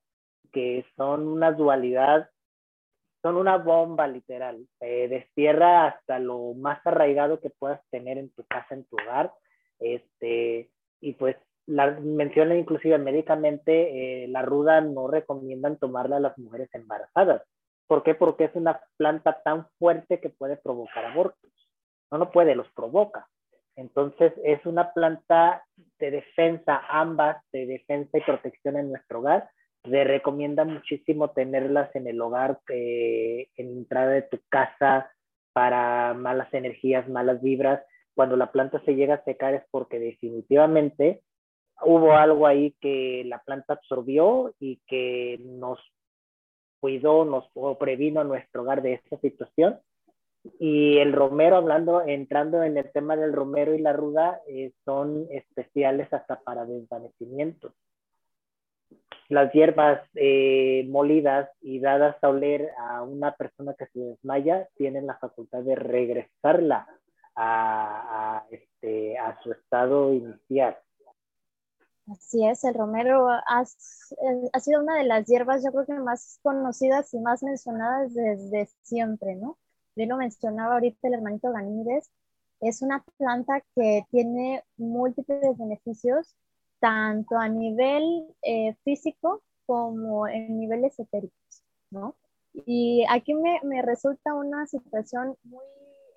que 0.51 0.83
son 0.95 1.27
una 1.27 1.51
dualidad 1.51 2.27
son 3.21 3.35
una 3.35 3.57
bomba 3.57 4.07
literal. 4.07 4.65
Eh, 4.79 5.07
destierra 5.07 5.87
hasta 5.87 6.19
lo 6.19 6.53
más 6.53 6.79
arraigado 6.85 7.39
que 7.39 7.49
puedas 7.49 7.81
tener 7.89 8.17
en 8.17 8.29
tu 8.31 8.43
casa, 8.45 8.75
en 8.75 8.85
tu 8.85 8.95
hogar. 8.97 9.31
Este, 9.79 10.69
y 11.01 11.13
pues 11.13 11.35
la 11.65 11.91
menciona 11.91 12.55
inclusive 12.55 12.97
médicamente, 12.97 14.23
eh, 14.23 14.27
la 14.27 14.41
ruda 14.41 14.81
no 14.81 15.07
recomiendan 15.07 15.77
tomarla 15.77 16.17
a 16.17 16.21
las 16.21 16.37
mujeres 16.37 16.69
embarazadas. 16.73 17.43
¿Por 17.87 18.03
qué? 18.03 18.15
Porque 18.15 18.45
es 18.45 18.55
una 18.55 18.81
planta 18.97 19.41
tan 19.43 19.67
fuerte 19.77 20.19
que 20.19 20.29
puede 20.29 20.57
provocar 20.57 21.05
abortos. 21.05 21.51
No, 22.11 22.17
no 22.17 22.31
puede, 22.31 22.55
los 22.55 22.69
provoca. 22.71 23.27
Entonces 23.75 24.33
es 24.43 24.65
una 24.65 24.93
planta 24.93 25.63
de 25.99 26.11
defensa, 26.11 26.81
ambas 26.89 27.37
de 27.51 27.65
defensa 27.65 28.17
y 28.17 28.21
protección 28.21 28.77
en 28.77 28.89
nuestro 28.89 29.19
hogar, 29.19 29.49
le 29.89 30.03
recomienda 30.03 30.65
muchísimo 30.65 31.31
tenerlas 31.31 31.93
en 31.95 32.07
el 32.07 32.21
hogar, 32.21 32.59
eh, 32.69 33.47
en 33.55 33.67
entrada 33.69 34.11
de 34.11 34.21
tu 34.23 34.39
casa 34.49 35.11
para 35.53 36.13
malas 36.13 36.53
energías, 36.53 37.09
malas 37.09 37.41
vibras. 37.41 37.81
Cuando 38.15 38.37
la 38.37 38.51
planta 38.51 38.81
se 38.85 38.95
llega 38.95 39.15
a 39.15 39.23
secar 39.23 39.53
es 39.53 39.63
porque 39.71 39.99
definitivamente 39.99 41.21
hubo 41.81 42.13
algo 42.13 42.47
ahí 42.47 42.75
que 42.81 43.23
la 43.25 43.39
planta 43.39 43.73
absorbió 43.73 44.53
y 44.59 44.81
que 44.87 45.39
nos 45.43 45.79
cuidó, 46.79 47.25
nos 47.25 47.49
previno 47.77 48.21
a 48.21 48.25
nuestro 48.25 48.61
hogar 48.61 48.81
de 48.81 48.93
esta 48.93 49.17
situación. 49.19 49.79
Y 50.59 50.97
el 50.99 51.11
romero, 51.13 51.57
hablando, 51.57 52.01
entrando 52.01 52.63
en 52.63 52.77
el 52.77 52.91
tema 52.91 53.17
del 53.17 53.33
romero 53.33 53.75
y 53.75 53.79
la 53.79 53.93
ruda, 53.93 54.41
eh, 54.47 54.71
son 54.85 55.27
especiales 55.29 56.11
hasta 56.13 56.39
para 56.41 56.65
desvanecimientos 56.65 57.73
las 59.29 59.53
hierbas 59.53 60.01
eh, 60.15 60.85
molidas 60.89 61.49
y 61.61 61.79
dadas 61.79 62.17
a 62.23 62.29
oler 62.29 62.71
a 62.77 63.03
una 63.03 63.35
persona 63.35 63.75
que 63.75 63.85
se 63.87 63.99
desmaya 63.99 64.67
tienen 64.75 65.05
la 65.05 65.17
facultad 65.17 65.61
de 65.61 65.75
regresarla 65.75 66.87
a, 67.35 68.43
este, 68.49 69.17
a 69.17 69.39
su 69.41 69.51
estado 69.51 70.13
inicial. 70.13 70.77
Así 72.11 72.45
es, 72.45 72.63
el 72.63 72.73
romero 72.73 73.29
ha, 73.29 73.43
ha, 73.45 74.59
sido 74.59 74.81
una 74.81 74.97
de 74.97 75.03
las 75.03 75.27
hierbas 75.27 75.63
yo 75.63 75.71
creo 75.71 75.85
que 75.85 75.93
más 75.93 76.39
conocidas 76.41 77.13
y 77.13 77.19
más 77.19 77.43
mencionadas 77.43 78.13
desde 78.13 78.67
siempre, 78.81 79.35
¿no? 79.35 79.59
Yo 79.95 80.05
lo 80.07 80.17
mencionaba 80.17 80.73
ahorita 80.73 81.07
el 81.07 81.13
hermanito 81.13 81.51
Ganídez, 81.51 82.09
es 82.61 82.81
una 82.81 83.05
planta 83.17 83.61
que 83.75 84.05
tiene 84.09 84.63
múltiples 84.75 85.57
beneficios 85.57 86.35
tanto 86.79 87.37
a 87.37 87.47
nivel 87.47 88.27
eh, 88.41 88.75
físico 88.83 89.41
como 89.65 90.27
en 90.27 90.59
niveles 90.59 90.93
esotéricos, 90.93 91.63
¿no? 91.91 92.15
Y 92.53 93.05
aquí 93.09 93.33
me, 93.33 93.59
me 93.63 93.81
resulta 93.81 94.33
una 94.33 94.65
situación 94.65 95.37
muy 95.43 95.65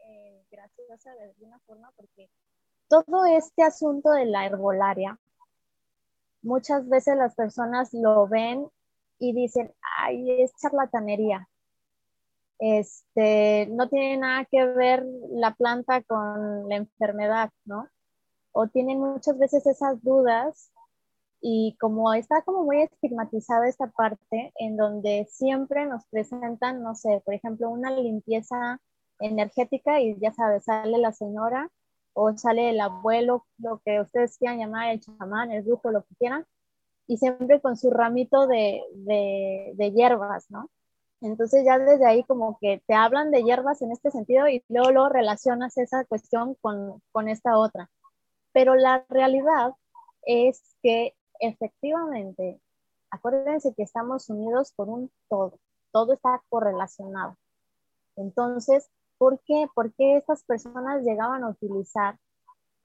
eh, 0.09 0.43
graciosa 0.51 1.15
de 1.15 1.25
alguna 1.25 1.59
forma 1.67 1.93
porque 1.97 2.31
todo 2.89 3.25
este 3.25 3.63
asunto 3.63 4.11
de 4.11 4.27
la 4.27 4.47
herbolaria, 4.47 5.19
muchas 6.43 6.89
veces 6.89 7.17
las 7.17 7.35
personas 7.35 7.93
lo 7.93 8.27
ven 8.27 8.69
y 9.19 9.33
dicen, 9.33 9.73
ay, 9.99 10.43
es 10.43 10.53
charlatanería. 10.57 11.49
Este, 12.59 13.67
no 13.71 13.89
tiene 13.89 14.19
nada 14.19 14.45
que 14.45 14.65
ver 14.67 15.07
la 15.31 15.55
planta 15.55 16.03
con 16.03 16.69
la 16.69 16.77
enfermedad, 16.77 17.51
¿no? 17.65 17.89
O 18.53 18.69
tienen 18.69 19.01
muchas 19.01 19.39
veces 19.39 19.67
esas 19.67 20.03
dudas 20.03 20.71
y 21.41 21.77
como 21.81 22.15
está 22.15 22.43
como 22.43 22.65
muy 22.65 22.83
estigmatizada 22.83 23.69
esta 23.69 23.89
parte 23.89 24.53
en 24.57 24.77
donde 24.77 25.27
siempre 25.31 25.87
nos 25.87 26.07
presentan, 26.07 26.83
no 26.83 26.95
sé, 26.95 27.21
por 27.25 27.35
ejemplo, 27.35 27.69
una 27.69 27.91
limpieza 27.91 28.81
energética 29.19 30.01
y 30.01 30.19
ya 30.21 30.33
sabes, 30.33 30.65
sale 30.65 30.99
la 30.99 31.13
señora 31.13 31.71
o 32.15 32.37
sale 32.37 32.71
el 32.71 32.81
abuelo, 32.81 33.47
lo 33.59 33.81
que 33.85 34.01
ustedes 34.01 34.39
quieran 34.39 34.59
llamar, 34.59 34.91
el 34.93 35.01
chamán, 35.01 35.51
el 35.51 35.63
brujo, 35.63 35.91
lo 35.91 36.03
que 36.03 36.15
quieran, 36.17 36.47
y 37.07 37.17
siempre 37.17 37.61
con 37.61 37.77
su 37.77 37.91
ramito 37.91 38.47
de, 38.47 38.83
de, 38.95 39.93
hierbas, 39.93 40.51
¿no? 40.51 40.71
Entonces 41.21 41.65
ya 41.65 41.79
desde 41.79 42.07
ahí 42.07 42.25
como 42.25 42.59
que 42.61 42.83
te 42.87 42.95
hablan 42.95 43.31
de 43.31 43.43
hierbas 43.43 43.83
en 43.83 43.93
este 43.93 44.11
sentido 44.11 44.49
y 44.49 44.65
luego, 44.69 44.91
luego 44.91 45.09
relacionas 45.09 45.77
esa 45.79 46.05
cuestión 46.05 46.55
con, 46.61 47.01
con 47.13 47.29
esta 47.29 47.59
otra. 47.59 47.91
Pero 48.53 48.75
la 48.75 49.05
realidad 49.09 49.75
es 50.27 50.77
que 50.83 51.15
efectivamente, 51.41 52.61
acuérdense 53.11 53.75
que 53.75 53.83
estamos 53.83 54.29
unidos 54.31 54.73
por 54.73 54.89
un 54.89 55.11
todo, 55.29 55.59
todo 55.91 56.13
está 56.13 56.43
correlacionado. 56.49 57.37
Entonces, 58.17 58.89
¿por 59.19 59.41
qué? 59.41 59.67
¿Por 59.75 59.93
qué 59.95 60.17
estas 60.17 60.45
personas 60.45 61.03
llegaban 61.05 61.45
a 61.45 61.49
utilizar 61.51 62.19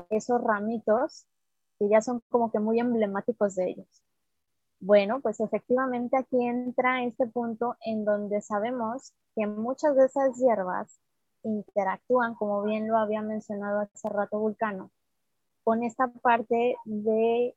esos 0.09 0.41
ramitos 0.41 1.25
que 1.79 1.89
ya 1.89 2.01
son 2.01 2.21
como 2.29 2.51
que 2.51 2.59
muy 2.59 2.79
emblemáticos 2.79 3.55
de 3.55 3.69
ellos? 3.71 4.03
Bueno, 4.79 5.21
pues 5.21 5.39
efectivamente 5.39 6.17
aquí 6.17 6.45
entra 6.45 7.03
este 7.03 7.25
punto 7.25 7.75
en 7.81 8.05
donde 8.05 8.41
sabemos 8.41 9.13
que 9.35 9.47
muchas 9.47 9.95
de 9.95 10.05
esas 10.05 10.37
hierbas 10.37 10.99
interactúan, 11.43 12.35
como 12.35 12.61
bien 12.61 12.87
lo 12.87 12.97
había 12.97 13.21
mencionado 13.21 13.79
hace 13.79 14.09
rato 14.09 14.39
Vulcano, 14.39 14.91
con 15.67 15.83
esta 15.83 16.07
parte 16.07 16.77
de 16.85 17.53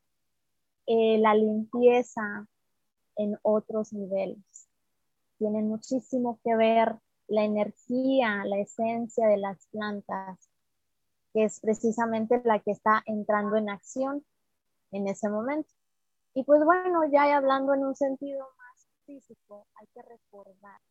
eh, 0.85 1.17
la 1.19 1.33
limpieza 1.33 2.45
en 3.15 3.39
otros 3.41 3.93
niveles. 3.93 4.67
Tiene 5.37 5.61
muchísimo 5.61 6.37
que 6.43 6.53
ver 6.57 6.97
la 7.29 7.45
energía, 7.45 8.43
la 8.43 8.59
esencia 8.59 9.27
de 9.27 9.37
las 9.37 9.65
plantas, 9.67 10.37
que 11.31 11.45
es 11.45 11.61
precisamente 11.61 12.41
la 12.43 12.59
que 12.59 12.71
está 12.71 13.01
entrando 13.05 13.55
en 13.55 13.69
acción 13.69 14.25
en 14.91 15.07
ese 15.07 15.29
momento. 15.29 15.69
Y 16.33 16.43
pues 16.43 16.65
bueno, 16.65 17.05
ya 17.09 17.37
hablando 17.37 17.73
en 17.73 17.85
un 17.85 17.95
sentido 17.95 18.45
más 18.57 18.87
físico, 19.05 19.67
hay 19.75 19.87
que 19.93 20.01
recordar 20.01 20.81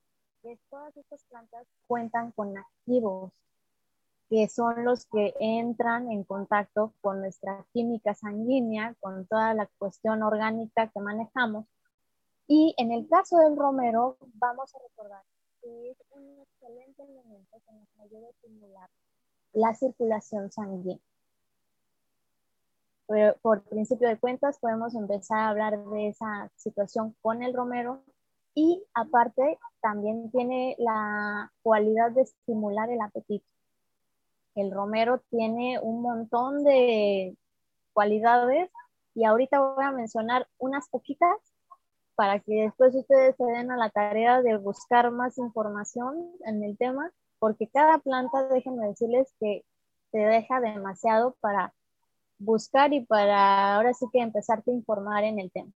que 0.41 0.59
todas 0.71 0.97
estas 0.97 1.23
plantas 1.25 1.67
cuentan 1.87 2.33
con 2.33 2.57
activos 2.57 3.31
que 4.31 4.49
son 4.49 4.85
los 4.85 5.07
que 5.07 5.35
entran 5.41 6.09
en 6.13 6.23
contacto 6.23 6.95
con 7.01 7.21
nuestra 7.21 7.67
química 7.73 8.15
sanguínea, 8.15 8.95
con 9.01 9.27
toda 9.27 9.55
la 9.55 9.69
cuestión 9.77 10.23
orgánica 10.23 10.87
que 10.87 11.01
manejamos. 11.01 11.67
Y 12.47 12.73
en 12.79 12.93
el 12.93 13.09
caso 13.09 13.39
del 13.39 13.57
romero, 13.57 14.19
vamos 14.35 14.73
a 14.73 14.79
recordar 14.79 15.25
que 15.61 15.91
es 15.91 15.99
un 16.11 16.43
excelente 16.43 17.03
elemento 17.03 17.61
que 17.67 17.73
nos 17.73 17.89
ayuda 17.99 18.29
a 18.29 18.31
estimular 18.31 18.91
la 19.53 19.75
circulación 19.75 20.53
sanguínea. 20.53 21.01
por 23.43 23.63
principio 23.63 24.09
de 24.09 24.17
cuentas, 24.17 24.61
podemos 24.61 24.95
empezar 24.95 25.39
a 25.39 25.49
hablar 25.49 25.85
de 25.87 26.09
esa 26.09 26.49
situación 26.55 27.17
con 27.21 27.43
el 27.43 27.53
romero 27.53 28.05
y 28.55 28.85
aparte 28.95 29.59
también 29.81 30.31
tiene 30.31 30.77
la 30.79 31.53
cualidad 31.63 32.13
de 32.13 32.23
estimular 32.23 32.89
el 32.91 33.01
apetito 33.01 33.45
el 34.55 34.71
romero 34.73 35.23
tiene 35.31 35.79
un 35.81 36.03
montón 36.03 36.65
de 36.65 37.37
cualidades 37.93 38.71
y 39.15 39.25
ahorita 39.25 39.61
voy 39.61 39.85
a 39.85 39.93
mencionar 39.93 40.47
unas 40.59 40.89
poquitas 40.89 41.37
para 42.15 42.39
que 42.41 42.65
después 42.65 42.95
ustedes 42.95 43.35
se 43.37 43.45
den 43.45 43.71
a 43.71 43.77
la 43.77 43.91
tarea 43.91 44.43
de 44.43 44.57
buscar 44.59 45.11
más 45.11 45.39
información 45.39 46.31
en 46.45 46.63
el 46.63 46.77
tema, 46.77 47.11
porque 47.39 47.67
cada 47.69 47.99
planta, 47.99 48.47
déjenme 48.49 48.89
decirles 48.89 49.33
que 49.41 49.65
te 50.13 50.19
deja 50.19 50.61
demasiado 50.61 51.35
para 51.41 51.73
buscar 52.39 52.93
y 52.93 53.05
para 53.07 53.77
ahora 53.77 53.95
sí 53.95 54.07
que 54.13 54.21
empezarte 54.21 54.71
a 54.71 54.75
informar 54.75 55.25
en 55.25 55.39
el 55.39 55.51
tema. 55.51 55.73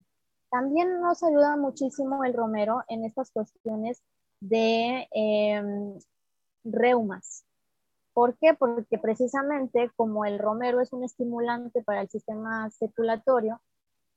También 0.50 1.00
nos 1.00 1.22
ayuda 1.22 1.56
muchísimo 1.56 2.24
el 2.24 2.34
romero 2.34 2.82
en 2.88 3.04
estas 3.04 3.30
cuestiones 3.30 4.02
de 4.40 5.08
em, 5.12 5.98
reumas. 6.64 7.44
¿Por 8.14 8.36
qué? 8.38 8.54
Porque 8.54 8.98
precisamente 8.98 9.90
como 9.96 10.24
el 10.24 10.38
romero 10.38 10.80
es 10.80 10.92
un 10.92 11.04
estimulante 11.04 11.82
para 11.82 12.02
el 12.02 12.08
sistema 12.08 12.70
circulatorio, 12.70 13.60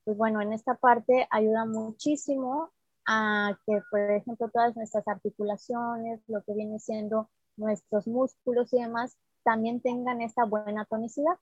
pues 0.04 0.18
bueno, 0.18 0.42
en 0.42 0.54
esta 0.54 0.76
parte 0.76 1.28
ayuda 1.32 1.66
muchísimo 1.66 2.72
a 3.08 3.58
que, 3.66 3.82
por 3.90 4.00
ejemplo, 4.12 4.50
todas 4.50 4.76
nuestras 4.76 5.08
articulaciones, 5.08 6.22
lo 6.28 6.44
que 6.44 6.54
viene 6.54 6.80
siendo 6.80 7.30
nuestros 7.58 8.08
músculos 8.08 8.74
y 8.74 8.82
demás, 8.82 9.18
también 9.44 9.80
tengan 9.80 10.22
esta 10.22 10.44
buena 10.46 10.86
tonicidad. 10.86 11.38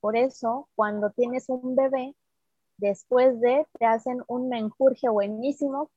Por 0.00 0.16
eso, 0.16 0.68
cuando 0.74 1.10
tienes 1.10 1.48
un 1.48 1.76
bebé, 1.76 2.16
después 2.78 3.40
de, 3.40 3.66
te 3.78 3.86
hacen 3.86 4.22
un 4.26 4.48
menjurje 4.48 5.08
buenísimo, 5.08 5.90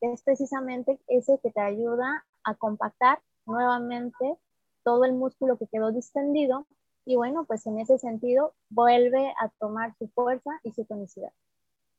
que 0.00 0.12
es 0.12 0.22
precisamente 0.22 0.98
ese 1.06 1.38
que 1.38 1.50
te 1.50 1.60
ayuda 1.60 2.24
a 2.42 2.54
compactar 2.54 3.20
nuevamente 3.46 4.36
todo 4.82 5.04
el 5.04 5.14
músculo 5.14 5.56
que 5.56 5.66
quedó 5.66 5.92
distendido 5.92 6.66
y 7.06 7.16
bueno, 7.16 7.44
pues 7.44 7.66
en 7.66 7.78
ese 7.78 7.98
sentido 7.98 8.54
vuelve 8.70 9.34
a 9.40 9.48
tomar 9.58 9.94
su 9.98 10.08
fuerza 10.08 10.50
y 10.62 10.72
su 10.72 10.84
tonicidad. 10.84 11.32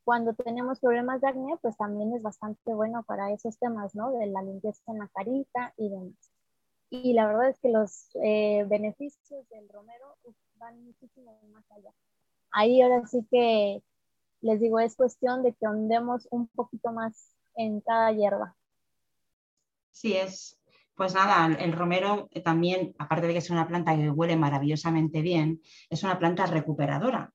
Cuando 0.03 0.33
tenemos 0.33 0.79
problemas 0.79 1.21
de 1.21 1.27
acné, 1.27 1.57
pues 1.61 1.77
también 1.77 2.13
es 2.13 2.21
bastante 2.21 2.73
bueno 2.73 3.03
para 3.03 3.31
esos 3.31 3.57
temas, 3.57 3.95
¿no? 3.95 4.11
De 4.11 4.27
la 4.27 4.41
limpieza 4.41 4.81
en 4.87 4.99
la 4.99 5.07
carita 5.07 5.73
y 5.77 5.89
demás. 5.89 6.13
Y 6.89 7.13
la 7.13 7.27
verdad 7.27 7.49
es 7.49 7.59
que 7.59 7.69
los 7.69 8.09
eh, 8.23 8.65
beneficios 8.67 9.47
del 9.49 9.67
romero 9.69 10.15
van 10.57 10.83
muchísimo 10.85 11.39
más 11.51 11.63
allá. 11.71 11.91
Ahí 12.51 12.81
ahora 12.81 13.05
sí 13.07 13.25
que 13.29 13.81
les 14.41 14.59
digo, 14.59 14.79
es 14.79 14.95
cuestión 14.95 15.41
de 15.41 15.53
que 15.53 15.67
ondemos 15.67 16.27
un 16.29 16.47
poquito 16.47 16.91
más 16.91 17.31
en 17.55 17.81
cada 17.81 18.11
hierba. 18.11 18.55
Sí, 19.91 20.15
es, 20.15 20.57
pues 20.95 21.13
nada, 21.13 21.53
el 21.59 21.73
romero 21.73 22.29
eh, 22.31 22.41
también, 22.41 22.95
aparte 22.97 23.27
de 23.27 23.33
que 23.33 23.39
es 23.39 23.49
una 23.49 23.67
planta 23.67 23.95
que 23.95 24.09
huele 24.09 24.37
maravillosamente 24.37 25.21
bien, 25.21 25.61
es 25.89 26.03
una 26.03 26.17
planta 26.17 26.45
recuperadora. 26.45 27.31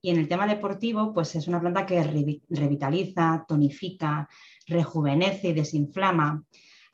Y 0.00 0.10
en 0.10 0.18
el 0.18 0.28
tema 0.28 0.46
deportivo, 0.46 1.12
pues 1.12 1.34
es 1.36 1.46
una 1.46 1.60
planta 1.60 1.86
que 1.86 2.02
revitaliza, 2.02 3.44
tonifica, 3.46 4.28
rejuvenece 4.66 5.48
y 5.48 5.52
desinflama. 5.52 6.42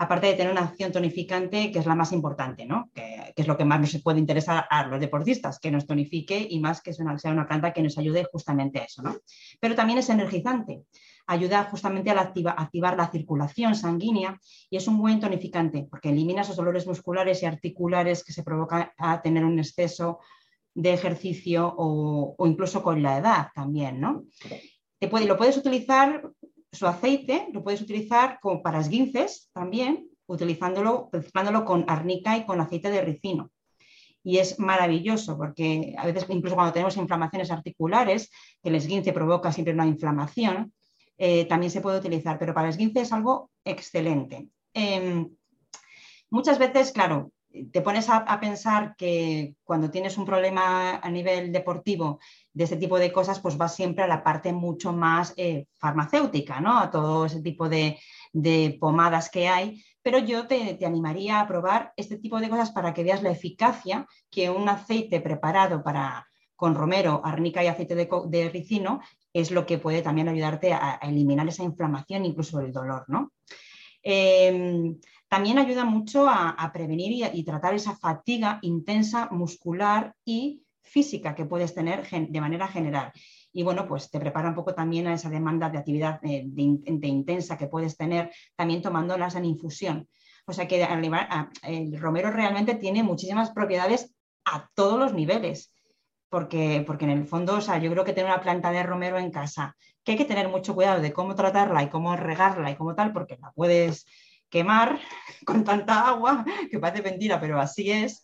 Aparte 0.01 0.29
de 0.29 0.35
tener 0.35 0.53
una 0.53 0.63
acción 0.63 0.93
tonificante, 0.93 1.73
que 1.73 1.79
es 1.79 1.87
la 1.87 1.95
más 1.95 2.13
importante, 2.13 2.67
¿no? 2.67 2.91
que, 2.95 3.33
es 3.35 3.49
lo 3.49 3.57
que 3.57 3.65
más 3.65 3.81
nos 3.81 4.03
puede 4.03 4.19
interesar 4.19 4.67
a 4.69 4.87
los 4.87 5.01
deportistas, 5.01 5.59
que 5.59 5.71
nos 5.71 5.87
tonifique 5.87 6.47
y 6.49 6.61
más 6.61 6.83
que 6.83 6.93
sea 6.93 7.33
una 7.33 7.49
planta 7.49 7.73
que 7.73 7.83
nos 7.83 7.97
ayude 7.99 8.29
justamente 8.31 8.79
a 8.79 8.85
eso. 8.85 9.03
¿no? 9.03 9.17
Pero 9.59 9.75
también 9.75 9.99
es 9.99 10.11
energizante 10.11 10.83
ayuda 11.29 11.65
justamente 11.65 12.11
a 12.11 12.21
activar 12.21 12.97
la 12.97 13.11
circulación 13.11 13.75
sanguínea 13.75 14.41
y 14.71 14.77
es 14.77 14.89
un 14.89 14.99
buen 14.99 15.21
tonificante 15.21 15.87
porque 15.89 16.09
elimina 16.09 16.41
esos 16.41 16.57
dolores 16.57 16.87
musculares 16.87 17.43
y 17.43 17.47
articulares 17.47 18.25
que 18.25 18.33
se 18.33 18.43
provocan 18.43 18.91
a 18.97 19.21
tener 19.21 19.45
un 19.45 19.59
exceso 19.59 20.21
de 20.75 20.95
ejercicio 20.95 21.75
o, 21.77 22.35
incluso 22.47 22.83
con 22.83 23.03
la 23.03 23.19
edad 23.19 23.49
también, 23.55 24.01
¿no? 24.01 24.25
Te 24.99 25.09
lo 25.27 25.37
puedes 25.37 25.57
utilizar, 25.57 26.29
su 26.73 26.87
aceite, 26.87 27.49
lo 27.53 27.63
puedes 27.63 27.81
utilizar 27.81 28.39
como 28.41 28.63
para 28.63 28.81
esguinces 28.81 29.51
también, 29.53 30.09
utilizándolo, 30.27 31.09
mezclándolo 31.13 31.65
con 31.65 31.85
arnica 31.89 32.37
y 32.37 32.47
con 32.47 32.61
aceite 32.61 32.91
de 32.91 33.03
ricino 33.03 33.51
y 34.23 34.39
es 34.39 34.59
maravilloso 34.59 35.39
porque 35.39 35.95
a 35.97 36.05
veces 36.05 36.27
incluso 36.29 36.55
cuando 36.55 36.73
tenemos 36.73 36.97
inflamaciones 36.99 37.51
articulares, 37.51 38.31
el 38.63 38.75
esguince 38.75 39.13
provoca 39.13 39.53
siempre 39.53 39.73
una 39.73 39.87
inflamación, 39.87 40.73
eh, 41.19 41.45
también 41.47 41.71
se 41.71 41.81
puede 41.81 41.99
utilizar, 41.99 42.39
pero 42.39 42.55
para 42.55 42.69
esguince 42.69 43.01
es 43.01 43.13
algo 43.13 43.51
excelente. 43.65 44.49
Em, 44.73 45.29
muchas 46.31 46.59
veces, 46.59 46.93
claro, 46.93 47.33
te 47.73 47.81
pones 47.81 48.09
a, 48.09 48.41
pensar 48.41 48.95
que 48.97 49.55
cuando 49.65 49.91
tienes 49.91 50.19
un 50.19 50.25
problema 50.27 50.97
a 50.97 51.11
nivel 51.11 51.51
deportivo 51.53 52.21
de 52.53 52.65
este 52.65 52.77
tipo 52.77 52.99
de 52.99 53.13
cosas, 53.13 53.41
pues 53.41 53.57
vas 53.57 53.75
siempre 53.75 54.05
a 54.05 54.09
la 54.09 54.23
parte 54.23 54.53
mucho 54.53 54.93
más 54.93 55.33
eh, 55.37 55.67
farmacéutica, 55.75 56.61
¿no? 56.61 56.79
A 56.79 56.91
todo 56.91 57.27
ese 57.27 57.41
tipo 57.41 57.69
de, 57.69 57.99
pomadas 58.81 59.31
que 59.31 59.49
hay. 59.49 59.83
Pero 60.03 60.19
yo 60.19 60.47
te, 60.47 60.79
animaría 60.85 61.41
a 61.41 61.47
probar 61.47 61.93
este 61.97 62.19
tipo 62.19 62.39
de 62.41 62.49
cosas 62.49 62.71
para 62.71 62.95
que 62.95 63.03
veas 63.03 63.23
la 63.23 63.31
eficacia 63.31 64.07
que 64.31 64.51
un 64.51 64.69
aceite 64.69 65.21
preparado 65.21 65.83
para, 65.83 66.29
con 66.55 66.75
romero, 66.75 67.23
arnica 67.25 67.65
y 67.65 67.67
aceite 67.67 67.95
de, 67.95 68.51
ricino 68.51 69.01
es 69.33 69.51
lo 69.51 69.67
que 69.67 69.79
puede 69.79 70.03
también 70.03 70.29
ayudarte 70.29 70.73
a, 70.73 70.99
eliminar 71.03 71.49
esa 71.49 71.65
inflamación, 71.65 72.25
incluso 72.25 72.61
el 72.61 72.73
dolor, 72.73 73.05
¿no? 73.09 73.33
Em, 74.03 74.99
también 75.29 75.59
ayuda 75.59 75.85
mucho 75.85 76.27
a, 76.29 76.71
prevenir 76.73 77.29
y, 77.33 77.45
tratar 77.45 77.75
esa 77.75 77.97
fatiga 77.97 78.59
intensa 78.63 79.29
muscular 79.31 80.15
y 80.25 80.63
física 80.83 81.35
que 81.35 81.45
puedes 81.45 81.75
tener 81.75 82.09
de 82.09 82.41
manera 82.41 82.67
general. 82.67 83.13
Y 83.53 83.63
bueno, 83.63 83.87
pues 83.87 84.11
te 84.11 84.21
prepara 84.21 84.49
un 84.49 84.55
poco 84.55 84.75
también 84.75 85.07
a 85.07 85.15
esa 85.15 85.29
demanda 85.29 85.69
de 85.69 85.79
actividad 85.79 86.21
eh, 86.23 86.45
de, 86.47 87.09
intensa 87.09 87.59
que 87.59 87.67
puedes 87.67 87.97
tener 87.97 88.31
también 88.57 88.81
tomándolas 88.81 89.35
en 89.35 89.45
infusión. 89.45 90.09
O 90.47 90.53
sea 90.55 90.67
que 90.67 90.83
el 91.63 92.01
romero 92.01 92.31
realmente 92.31 92.75
tiene 92.77 93.03
muchísimas 93.03 93.51
propiedades 93.51 94.15
a 94.47 94.71
todos 94.75 94.99
los 94.99 95.13
niveles. 95.13 95.75
Porque, 96.29 96.85
porque 96.87 97.05
en 97.05 97.13
el 97.13 97.27
fondo, 97.27 97.57
o 97.57 97.61
sea, 97.61 97.79
yo 97.79 97.91
creo 97.91 98.05
que 98.05 98.13
tener 98.13 98.31
una 98.31 98.41
planta 98.41 98.71
de 98.71 98.83
romero 98.83 99.19
en 99.19 99.31
casa, 99.31 99.77
que 100.05 100.13
hay 100.13 100.19
que 100.19 100.25
tener 100.25 100.49
mucho 100.49 100.75
cuidado 100.75 101.01
de 101.01 101.13
cómo 101.13 101.35
tratarla 101.35 101.83
y 101.83 101.89
cómo 101.89 102.15
regarla 102.17 102.71
y 102.71 102.77
cómo 102.77 102.95
tal, 102.95 103.13
porque 103.13 103.39
la 103.41 103.51
puedes 103.53 104.07
quemar 104.49 104.99
con 105.45 105.65
tanta 105.65 106.09
agua, 106.09 106.45
que 106.71 106.79
parece 106.79 107.03
mentira, 107.03 107.41
pero 107.41 107.61
así 107.61 107.91
es. 107.91 108.23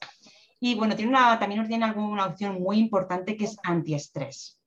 Y 0.60 0.74
bueno, 0.74 0.96
tiene 0.96 1.10
una, 1.10 1.38
también 1.38 1.66
tiene 1.68 1.84
alguna 1.84 2.26
opción 2.26 2.60
muy 2.60 2.78
importante 2.78 3.36
que 3.36 3.44
es 3.44 3.56
antiestrés. 3.62 4.58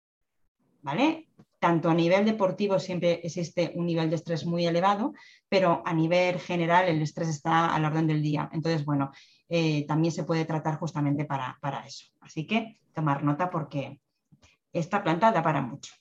¿Vale? 0.81 1.27
Tanto 1.59 1.89
a 1.89 1.93
nivel 1.93 2.23
deportivo 2.23 2.79
siempre 2.79 3.19
existe 3.23 3.71
un 3.75 3.87
nivel 3.87 4.09
de 4.09 4.15
estrés 4.15 4.45
muy 4.45 4.67
elevado, 4.67 5.13
pero 5.49 5.81
a 5.85 5.93
nivel 5.93 6.39
general 6.39 6.87
el 6.87 7.01
estrés 7.01 7.29
está 7.29 7.73
a 7.73 7.79
la 7.79 7.87
orden 7.87 8.07
del 8.07 8.21
día. 8.21 8.47
Entonces, 8.53 8.85
bueno, 8.85 9.11
eh, 9.49 9.85
también 9.87 10.11
se 10.11 10.23
puede 10.23 10.45
tratar 10.45 10.77
justamente 10.77 11.25
para, 11.25 11.57
para 11.61 11.85
eso. 11.85 12.05
Así 12.21 12.45
que 12.45 12.79
tomar 12.93 13.23
nota 13.23 13.49
porque 13.49 14.01
esta 14.73 15.03
planta 15.03 15.31
da 15.31 15.41
para 15.41 15.61
mucho. 15.61 15.93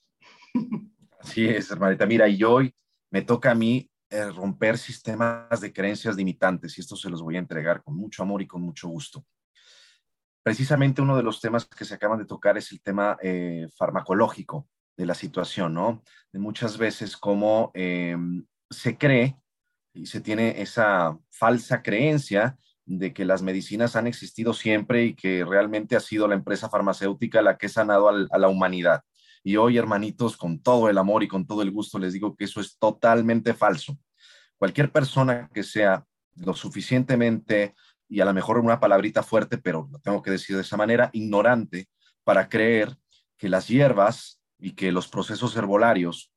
Así 1.21 1.47
es, 1.47 1.71
hermanita. 1.71 2.07
Mira, 2.07 2.29
y 2.29 2.43
hoy 2.43 2.75
me 3.11 3.23
toca 3.23 3.51
a 3.51 3.55
mí 3.55 3.91
eh, 4.11 4.31
romper 4.31 4.79
sistemas 4.79 5.61
de 5.61 5.73
creencias 5.73 6.17
limitantes 6.17 6.77
y 6.77 6.81
esto 6.81 6.97
se 6.97 7.11
los 7.11 7.23
voy 7.23 7.37
a 7.37 7.41
entregar 7.41 7.83
con 7.83 7.97
mucho 7.97 8.23
amor 8.23 8.43
y 8.43 8.47
con 8.47 8.63
mucho 8.63 8.89
gusto. 8.89 9.25
Precisamente 10.43 11.03
uno 11.03 11.17
de 11.17 11.25
los 11.25 11.41
temas 11.41 11.67
que 11.67 11.85
se 11.85 11.95
acaban 11.95 12.19
de 12.19 12.25
tocar 12.25 12.57
es 12.57 12.71
el 12.71 12.81
tema 12.81 13.17
eh, 13.21 13.67
farmacológico 13.77 14.69
de 14.97 15.07
la 15.07 15.15
situación, 15.15 15.75
¿no? 15.75 16.03
De 16.33 16.39
muchas 16.39 16.79
veces 16.79 17.17
como 17.17 17.73
em, 17.75 18.47
se 18.71 18.97
cree 18.97 19.37
y 19.93 20.07
se 20.07 20.21
tiene 20.21 20.61
esa 20.63 21.19
falsa 21.31 21.83
creencia 21.83 22.57
de 22.87 23.12
que 23.12 23.25
las 23.25 23.42
medicinas 23.42 23.96
han 23.96 24.07
existido 24.07 24.55
siempre 24.55 25.05
y 25.05 25.14
que 25.14 25.44
realmente 25.44 25.96
ha 25.96 26.01
sido 26.01 26.29
la 26.29 26.37
empresa 26.37 26.70
farmacéutica 26.70 27.42
la 27.42 27.59
que 27.59 27.66
ha 27.66 27.68
sanado 27.68 28.09
a 28.09 28.38
la 28.38 28.49
humanidad. 28.49 29.03
Y 29.42 29.57
hoy, 29.57 29.77
hermanitos, 29.77 30.37
con 30.37 30.61
todo 30.61 30.88
el 30.88 30.99
amor 30.99 31.22
y 31.22 31.29
con 31.29 31.46
todo 31.46 31.62
el 31.62 31.70
gusto, 31.70 31.99
les 31.99 32.12
digo 32.12 32.35
que 32.35 32.44
eso 32.44 32.61
es 32.61 32.79
totalmente 32.79 33.55
falso. 33.55 33.99
Cualquier 34.57 34.90
persona 34.90 35.51
que 35.53 35.62
sea 35.62 36.05
lo 36.35 36.55
suficientemente, 36.55 37.75
y 38.09 38.20
a 38.20 38.25
lo 38.25 38.33
mejor 38.33 38.59
una 38.59 38.81
palabrita 38.81 39.22
fuerte, 39.22 39.59
pero 39.59 39.88
lo 39.90 39.99
tengo 39.99 40.22
que 40.22 40.31
decir 40.31 40.57
de 40.57 40.62
esa 40.62 40.77
manera, 40.77 41.11
ignorante 41.12 41.88
para 42.25 42.49
creer 42.49 42.96
que 43.37 43.49
las 43.49 43.68
hierbas 43.68 44.40
y 44.59 44.72
que 44.72 44.92
los 44.92 45.09
procesos 45.09 45.57
herbolarios 45.57 46.33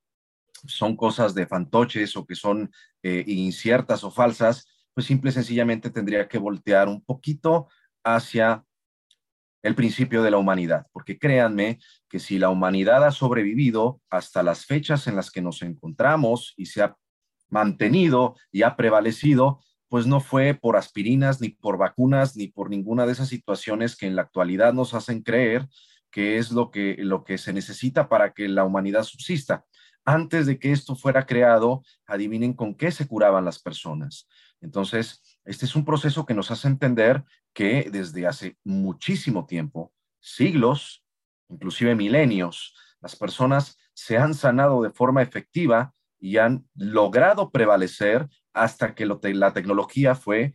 son 0.68 0.96
cosas 0.96 1.34
de 1.34 1.48
fantoches 1.48 2.16
o 2.18 2.26
que 2.26 2.36
son 2.36 2.72
eh, 3.02 3.24
inciertas 3.28 4.04
o 4.04 4.12
falsas, 4.12 4.68
pues 5.00 5.08
simple 5.08 5.30
y 5.30 5.34
sencillamente 5.34 5.90
tendría 5.92 6.28
que 6.28 6.38
voltear 6.38 6.90
un 6.90 7.00
poquito 7.00 7.70
hacia 8.04 8.66
el 9.64 9.74
principio 9.74 10.24
de 10.24 10.30
la 10.30 10.38
humanidad, 10.38 10.88
porque 10.92 11.18
créanme 11.18 11.80
que 12.10 12.20
si 12.20 12.38
la 12.38 12.50
humanidad 12.50 13.06
ha 13.06 13.12
sobrevivido 13.12 14.02
hasta 14.10 14.44
las 14.44 14.66
fechas 14.66 15.08
en 15.08 15.16
las 15.16 15.32
que 15.32 15.42
nos 15.42 15.62
encontramos 15.62 16.54
y 16.58 16.66
se 16.66 16.82
ha 16.82 16.98
mantenido 17.48 18.36
y 18.52 18.64
ha 18.64 18.76
prevalecido, 18.76 19.62
pues 19.88 20.06
no 20.06 20.20
fue 20.20 20.54
por 20.54 20.76
aspirinas, 20.76 21.40
ni 21.40 21.48
por 21.48 21.78
vacunas, 21.78 22.36
ni 22.36 22.48
por 22.48 22.70
ninguna 22.70 23.06
de 23.06 23.14
esas 23.14 23.30
situaciones 23.30 23.96
que 23.96 24.06
en 24.06 24.18
la 24.18 24.24
actualidad 24.24 24.74
nos 24.74 24.94
hacen 24.94 25.22
creer 25.24 25.66
que 26.12 26.40
es 26.40 26.52
lo 26.52 26.72
que, 26.72 26.98
lo 27.00 27.24
que 27.24 27.38
se 27.38 27.54
necesita 27.54 28.10
para 28.10 28.34
que 28.34 28.50
la 28.50 28.66
humanidad 28.66 29.04
subsista. 29.04 29.64
Antes 30.04 30.46
de 30.46 30.60
que 30.60 30.74
esto 30.74 30.98
fuera 30.98 31.26
creado, 31.26 31.84
adivinen 32.06 32.52
con 32.52 32.76
qué 32.76 32.92
se 32.92 33.08
curaban 33.08 33.46
las 33.46 33.62
personas. 33.62 34.28
Entonces, 34.62 35.22
este 35.46 35.66
es 35.66 35.76
un 35.76 35.86
proceso 35.86 36.26
que 36.26 36.34
nos 36.34 36.52
hace 36.52 36.68
entender 36.68 37.24
que 37.54 37.90
desde 37.92 38.28
hace 38.28 38.58
muchísimo 38.64 39.46
tiempo, 39.46 39.94
siglos, 40.20 41.04
inclusive 41.50 41.96
milenios, 41.96 42.76
las 43.02 43.16
personas 43.16 43.78
se 43.94 44.18
han 44.18 44.34
sanado 44.34 44.82
de 44.82 44.92
forma 44.92 45.22
efectiva 45.22 45.94
y 46.20 46.38
han 46.38 46.68
logrado 46.76 47.52
prevalecer 47.52 48.28
hasta 48.54 48.94
que 48.94 49.06
la 49.06 49.54
tecnología 49.54 50.16
fue 50.16 50.54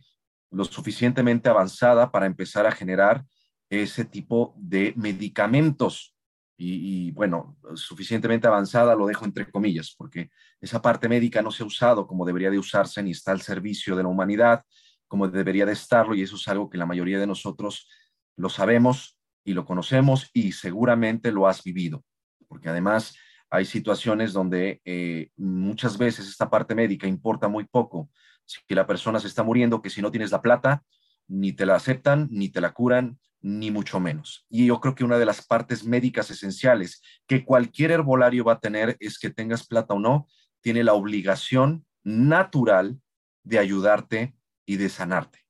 lo 0.51 0.63
suficientemente 0.63 1.49
avanzada 1.49 2.11
para 2.11 2.27
empezar 2.27 2.65
a 2.65 2.71
generar 2.71 3.25
ese 3.69 4.05
tipo 4.05 4.53
de 4.57 4.93
medicamentos. 4.95 6.14
Y, 6.57 7.11
bueno, 7.11 7.57
suficientemente 7.73 8.47
avanzada 8.47 8.95
lo 8.95 9.07
dejo 9.07 9.25
entre 9.25 9.51
comillas, 9.51 9.93
porque 9.97 10.29
esa 10.61 10.81
parte 10.81 11.09
médica 11.09 11.41
no 11.41 11.51
se 11.51 11.63
ha 11.63 11.65
usado 11.65 12.07
como 12.07 12.25
debería 12.25 12.49
de 12.49 12.57
usarse 12.57 13.03
ni 13.03 13.11
está 13.11 13.33
al 13.33 13.41
servicio 13.41 13.95
de 13.95 14.03
la 14.03 14.09
humanidad 14.09 14.63
como 15.07 15.27
debería 15.27 15.65
de 15.65 15.73
estarlo 15.73 16.15
y 16.15 16.21
eso 16.21 16.35
es 16.35 16.47
algo 16.47 16.69
que 16.69 16.77
la 16.77 16.85
mayoría 16.85 17.19
de 17.19 17.27
nosotros 17.27 17.87
lo 18.35 18.49
sabemos 18.49 19.19
y 19.43 19.53
lo 19.53 19.65
conocemos 19.65 20.29
y 20.33 20.51
seguramente 20.51 21.31
lo 21.31 21.47
has 21.47 21.63
vivido, 21.63 22.03
porque 22.47 22.69
además 22.69 23.15
hay 23.49 23.65
situaciones 23.65 24.33
donde 24.33 24.81
eh, 24.83 25.29
muchas 25.37 25.97
veces 25.97 26.27
esta 26.27 26.49
parte 26.49 26.73
médica 26.73 27.07
importa 27.07 27.47
muy 27.47 27.65
poco. 27.65 28.09
Si 28.43 28.59
la 28.69 28.87
persona 28.87 29.19
se 29.19 29.27
está 29.27 29.43
muriendo, 29.43 29.81
que 29.81 29.89
si 29.89 30.01
no 30.01 30.11
tienes 30.11 30.31
la 30.31 30.41
plata, 30.41 30.83
ni 31.27 31.53
te 31.53 31.65
la 31.65 31.75
aceptan, 31.75 32.27
ni 32.31 32.49
te 32.49 32.59
la 32.59 32.73
curan, 32.73 33.19
ni 33.45 33.69
mucho 33.69 33.99
menos. 33.99 34.43
Y 34.49 34.65
yo 34.65 34.81
creo 34.81 34.95
que 34.95 35.03
una 35.03 35.19
de 35.19 35.25
las 35.25 35.45
partes 35.45 35.85
médicas 35.85 36.31
esenciales 36.31 37.03
que 37.27 37.45
cualquier 37.45 37.91
herbolario 37.91 38.43
va 38.43 38.53
a 38.53 38.59
tener 38.59 38.97
es 38.99 39.19
que 39.19 39.29
tengas 39.29 39.67
plata 39.67 39.93
o 39.93 39.99
no, 39.99 40.27
tiene 40.61 40.83
la 40.83 40.93
obligación 40.93 41.85
natural 42.03 42.99
de 43.43 43.59
ayudarte 43.59 44.35
y 44.65 44.77
de 44.77 44.89
sanarte, 44.89 45.45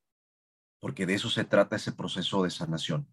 porque 0.82 1.06
de 1.06 1.14
eso 1.14 1.30
se 1.30 1.46
trata 1.46 1.78
ese 1.78 1.94
proceso 1.94 2.44
de 2.44 2.50
sanación. 2.50 3.08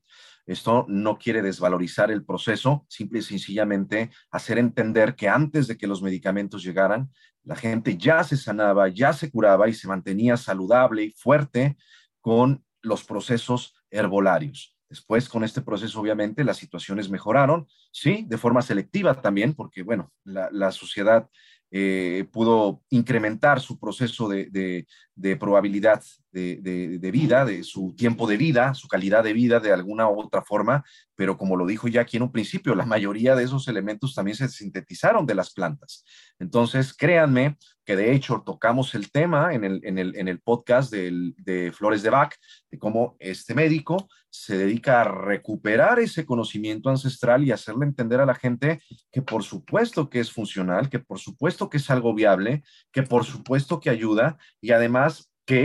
Esto 0.46 0.84
no 0.88 1.16
quiere 1.16 1.42
desvalorizar 1.42 2.10
el 2.10 2.24
proceso, 2.24 2.84
simple 2.88 3.20
y 3.20 3.22
sencillamente 3.22 4.10
hacer 4.32 4.58
entender 4.58 5.14
que 5.14 5.28
antes 5.28 5.68
de 5.68 5.78
que 5.78 5.86
los 5.86 6.02
medicamentos 6.02 6.64
llegaran, 6.64 7.08
la 7.44 7.54
gente 7.54 7.96
ya 7.96 8.24
se 8.24 8.36
sanaba, 8.36 8.88
ya 8.88 9.12
se 9.12 9.30
curaba 9.30 9.68
y 9.68 9.74
se 9.74 9.86
mantenía 9.86 10.36
saludable 10.36 11.04
y 11.04 11.10
fuerte 11.12 11.76
con 12.20 12.64
los 12.80 13.04
procesos 13.04 13.76
herbolarios. 13.92 14.71
Después, 14.92 15.26
con 15.26 15.42
este 15.42 15.62
proceso, 15.62 15.98
obviamente, 15.98 16.44
las 16.44 16.58
situaciones 16.58 17.08
mejoraron, 17.08 17.66
sí, 17.90 18.26
de 18.28 18.36
forma 18.36 18.60
selectiva 18.60 19.22
también, 19.22 19.54
porque, 19.54 19.82
bueno, 19.82 20.12
la, 20.22 20.50
la 20.52 20.70
sociedad 20.70 21.30
eh, 21.70 22.26
pudo 22.30 22.82
incrementar 22.90 23.58
su 23.58 23.80
proceso 23.80 24.28
de, 24.28 24.86
probabilidad 25.38 26.02
de, 26.32 27.10
vida, 27.12 27.44
de 27.44 27.62
su 27.62 27.94
tiempo 27.96 28.26
de 28.26 28.36
vida, 28.36 28.74
su 28.74 28.88
calidad 28.88 29.22
de 29.22 29.32
vida 29.32 29.60
de 29.60 29.72
alguna 29.72 30.08
u 30.08 30.20
otra 30.20 30.42
forma, 30.42 30.84
pero 31.14 31.36
como 31.36 31.56
lo 31.56 31.66
dijo 31.66 31.88
ya 31.88 32.02
aquí 32.02 32.16
en 32.16 32.24
un 32.24 32.32
principio, 32.32 32.74
la 32.74 32.86
mayoría 32.86 33.34
de 33.34 33.44
esos 33.44 33.68
elementos 33.68 34.14
también 34.14 34.36
se 34.36 34.48
sintetizaron 34.48 35.26
de 35.26 35.34
las 35.34 35.52
plantas. 35.52 36.04
Entonces, 36.38 36.94
créanme 36.94 37.56
que 37.84 37.96
de 37.96 38.12
hecho 38.12 38.42
tocamos 38.44 38.94
el 38.94 39.10
tema 39.10 39.54
en 39.54 39.64
el, 39.64 39.80
en 39.84 39.98
el, 39.98 40.16
en 40.16 40.28
el 40.28 40.40
podcast 40.40 40.92
de 40.92 41.72
Flores 41.76 42.02
de 42.02 42.10
Bach, 42.10 42.34
de 42.70 42.78
cómo 42.78 43.16
este 43.18 43.54
médico 43.54 44.08
se 44.32 44.56
dedica 44.56 45.02
a 45.02 45.04
recuperar 45.04 45.98
ese 45.98 46.24
conocimiento 46.24 46.88
ancestral 46.88 47.44
y 47.44 47.52
hacerle 47.52 47.84
entender 47.84 48.18
a 48.18 48.26
la 48.26 48.34
gente 48.34 48.80
que 49.10 49.20
por 49.20 49.44
supuesto 49.44 50.08
que 50.08 50.20
es 50.20 50.32
funcional, 50.32 50.88
que 50.88 50.98
por 50.98 51.18
supuesto 51.18 51.68
que 51.68 51.76
es 51.76 51.90
algo 51.90 52.14
viable, 52.14 52.64
que 52.92 53.02
por 53.02 53.24
supuesto 53.24 53.78
que 53.78 53.90
ayuda 53.90 54.38
y 54.62 54.70
además 54.70 55.11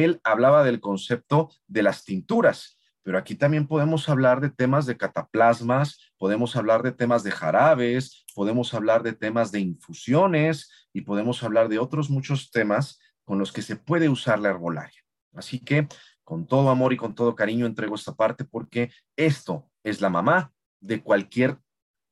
él 0.04 0.19
hablaba 0.23 0.63
del 0.63 0.80
concepto 0.80 1.52
de 1.67 1.84
las 1.84 2.04
tinturas. 2.04 2.78
Pero 3.04 3.17
aquí 3.17 3.36
también 3.36 3.67
podemos 3.67 4.10
hablar 4.10 4.41
de 4.41 4.50
temas 4.50 4.86
de 4.86 4.97
cataplasmas, 4.97 6.12
podemos 6.17 6.56
hablar 6.56 6.84
de 6.84 6.91
temas 6.91 7.23
de 7.23 7.32
jarabes, 7.32 8.26
podemos 8.36 8.73
hablar 8.73 9.02
de 9.02 9.13
temas 9.13 9.52
de 9.52 9.62
infusiones 9.62 10.69
y 10.91 11.02
podemos 11.02 11.41
hablar 11.41 11.69
de 11.69 11.80
otros 11.80 12.10
muchos 12.10 12.52
temas 12.52 13.00
con 13.23 13.39
los 13.39 13.54
que 13.54 13.62
se 13.62 13.78
puede 13.78 14.10
usar 14.10 14.39
la 14.39 14.50
herbolaria. 14.50 15.02
Así 15.34 15.60
que 15.60 15.88
con 16.23 16.45
todo 16.45 16.69
amor 16.69 16.91
y 16.91 16.97
con 16.97 17.15
todo 17.15 17.36
cariño 17.36 17.65
entrego 17.65 17.95
esta 17.95 18.13
parte 18.13 18.43
porque 18.43 18.91
esto 19.15 19.69
es 19.84 20.02
la 20.02 20.10
mamá 20.10 20.52
de 20.82 21.02
cualquier 21.02 21.60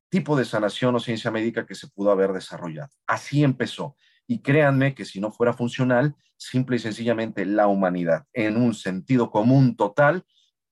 tipo 0.09 0.37
de 0.37 0.45
sanación 0.45 0.95
o 0.95 0.99
ciencia 1.01 1.31
médica 1.31 1.65
que 1.65 1.75
se 1.75 1.89
pudo 1.89 2.11
haber 2.11 2.31
desarrollado. 2.31 2.89
Así 3.05 3.43
empezó. 3.43 3.97
Y 4.27 4.41
créanme 4.41 4.95
que 4.95 5.05
si 5.05 5.19
no 5.19 5.31
fuera 5.31 5.53
funcional, 5.53 6.15
simple 6.37 6.77
y 6.77 6.79
sencillamente 6.79 7.45
la 7.45 7.67
humanidad, 7.67 8.25
en 8.33 8.57
un 8.57 8.73
sentido 8.73 9.29
común 9.29 9.75
total, 9.75 10.23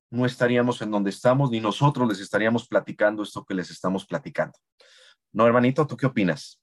no 0.09 0.25
estaríamos 0.25 0.81
en 0.81 0.91
donde 0.91 1.09
estamos, 1.09 1.49
ni 1.49 1.59
nosotros 1.59 2.07
les 2.07 2.19
estaríamos 2.19 2.67
platicando 2.67 3.23
esto 3.23 3.43
que 3.45 3.55
les 3.55 3.71
estamos 3.71 4.05
platicando. 4.05 4.57
No, 5.31 5.47
hermanito, 5.47 5.87
¿tú 5.87 5.97
qué 5.97 6.05
opinas? 6.05 6.61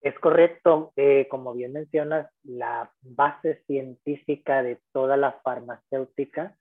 Es 0.00 0.16
correcto. 0.20 0.92
Eh, 0.94 1.26
como 1.28 1.54
bien 1.54 1.72
mencionas, 1.72 2.30
la 2.44 2.92
base 3.00 3.64
científica 3.66 4.62
de 4.62 4.80
toda 4.92 5.16
la 5.16 5.40
farmacéutica 5.42 6.56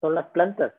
son 0.00 0.16
las 0.16 0.30
plantas. 0.30 0.74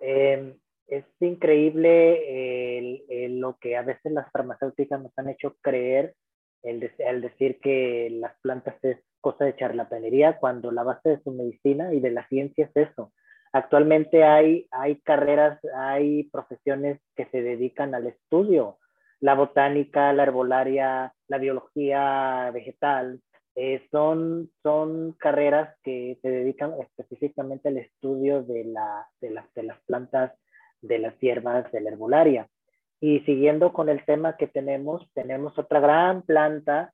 Em, 0.00 0.56
es 0.86 1.04
increíble 1.20 3.02
lo 3.30 3.58
que 3.58 3.76
a 3.76 3.82
veces 3.82 4.12
las 4.12 4.30
farmacéuticas 4.30 5.00
nos 5.02 5.12
han 5.16 5.30
hecho 5.30 5.56
creer 5.60 6.14
el, 6.62 7.20
decir 7.20 7.58
que 7.60 8.08
las 8.10 8.38
plantas 8.40 8.76
es 8.82 8.98
cosa 9.20 9.44
de 9.44 9.56
charlatanería, 9.56 10.38
cuando 10.38 10.70
la 10.70 10.82
base 10.82 11.10
de 11.10 11.22
su 11.22 11.30
medicina 11.32 11.94
y 11.94 12.00
de 12.00 12.10
la 12.10 12.26
ciencia 12.28 12.66
es 12.66 12.88
eso. 12.88 13.12
Actualmente 13.52 14.24
hay, 14.24 14.66
hay 14.70 14.96
carreras, 15.00 15.60
hay 15.76 16.24
profesiones 16.24 17.00
que 17.14 17.26
se 17.26 17.42
dedican 17.42 17.94
al 17.94 18.06
estudio, 18.06 18.78
la 19.20 19.34
botánica, 19.34 20.12
la 20.12 20.24
herbolaria, 20.24 21.14
la 21.28 21.38
biología 21.38 22.50
vegetal, 22.52 23.20
eh, 23.54 23.86
son, 23.90 24.50
son 24.62 25.12
carreras 25.12 25.76
que 25.82 26.18
se 26.22 26.30
dedican 26.30 26.72
específicamente 26.80 27.68
al 27.68 27.76
estudio 27.76 28.42
de, 28.42 28.64
la, 28.64 29.06
de, 29.20 29.38
de 29.54 29.62
las 29.62 29.78
plantas, 29.82 30.32
de 30.80 30.98
las 30.98 31.18
hierbas, 31.20 31.70
de 31.70 31.82
la 31.82 31.90
herbolaria. 31.90 32.48
Y 33.02 33.18
siguiendo 33.22 33.72
con 33.72 33.88
el 33.88 34.04
tema 34.04 34.36
que 34.36 34.46
tenemos, 34.46 35.04
tenemos 35.12 35.58
otra 35.58 35.80
gran 35.80 36.22
planta, 36.22 36.92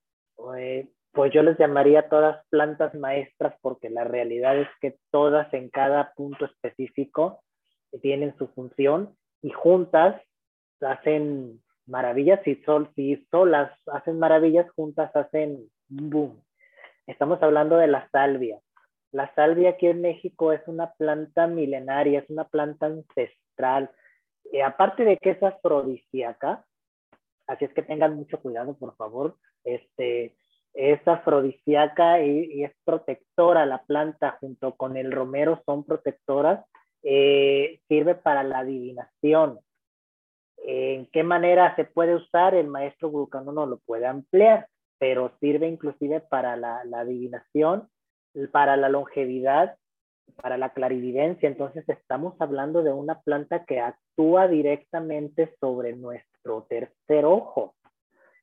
eh, 0.57 0.89
pues 1.13 1.31
yo 1.35 1.43
les 1.43 1.59
llamaría 1.59 2.09
todas 2.09 2.43
plantas 2.49 2.95
maestras 2.95 3.55
porque 3.61 3.91
la 3.91 4.05
realidad 4.05 4.57
es 4.57 4.69
que 4.81 4.97
todas 5.11 5.53
en 5.53 5.69
cada 5.69 6.15
punto 6.15 6.47
específico 6.47 7.43
tienen 8.01 8.35
su 8.39 8.49
función 8.49 9.15
y 9.43 9.51
juntas 9.51 10.19
hacen 10.81 11.61
maravillas 11.87 12.41
y 12.47 12.55
sol, 12.65 12.91
si 12.97 13.27
solas 13.31 13.71
hacen 13.93 14.19
maravillas, 14.19 14.71
juntas 14.71 15.15
hacen 15.15 15.69
boom. 15.89 16.43
Estamos 17.07 17.43
hablando 17.43 17.77
de 17.77 17.87
la 17.87 18.09
salvia. 18.09 18.59
La 19.13 19.31
salvia 19.35 19.71
aquí 19.71 19.89
en 19.89 20.01
México 20.01 20.55
es 20.55 20.67
una 20.69 20.91
planta 20.95 21.47
milenaria, 21.49 22.21
es 22.21 22.31
una 22.31 22.45
planta 22.45 22.87
ancestral. 22.87 23.91
Y 24.53 24.61
aparte 24.61 25.05
de 25.05 25.19
que 25.19 25.31
es 25.31 25.43
afrodisíaca, 25.43 26.65
así 27.47 27.65
es 27.65 27.75
que 27.75 27.83
tengan 27.83 28.17
mucho 28.17 28.41
cuidado, 28.41 28.77
por 28.77 28.97
favor. 28.97 29.37
Este, 29.65 30.37
es 30.75 31.07
afrodisíaca 31.07 32.23
y, 32.23 32.65
es 32.65 32.73
protectora. 32.85 33.67
La 33.67 33.83
planta 33.83 34.37
junto 34.41 34.75
con 34.77 34.97
el 34.97 35.13
romero 35.13 35.63
son 35.67 35.85
protectoras. 35.85 36.65
Eh, 37.03 37.81
sirve 37.89 38.15
para 38.15 38.43
la 38.43 38.61
adivinación. 38.61 39.61
¿En 40.59 41.07
qué 41.07 41.23
manera 41.23 41.75
se 41.77 41.85
puede 41.85 42.15
usar? 42.15 42.55
El 42.55 42.69
maestro 42.69 43.11
Vulcano 43.11 43.53
no 43.53 43.67
lo 43.67 43.79
puede 43.79 44.07
ampliar, 44.07 44.69
pero 44.99 45.33
sirve 45.41 45.69
inclusive 45.69 46.21
para 46.21 46.57
la, 46.57 46.85
la 46.85 47.01
adivinación, 47.01 47.89
para 48.53 48.77
la 48.77 48.89
longevidad, 48.89 49.77
para 50.37 50.57
la 50.57 50.71
clarividencia. 50.71 51.49
Entonces 51.49 51.89
estamos 51.89 52.35
hablando 52.41 52.83
de 52.83 52.93
una 52.93 53.21
planta 53.21 53.65
que 53.65 53.81
actúa 53.81 54.49
directamente 54.49 55.55
sobre 55.61 55.95
nuestro 55.95 56.67
tercer 56.69 57.25
ojo. 57.25 57.75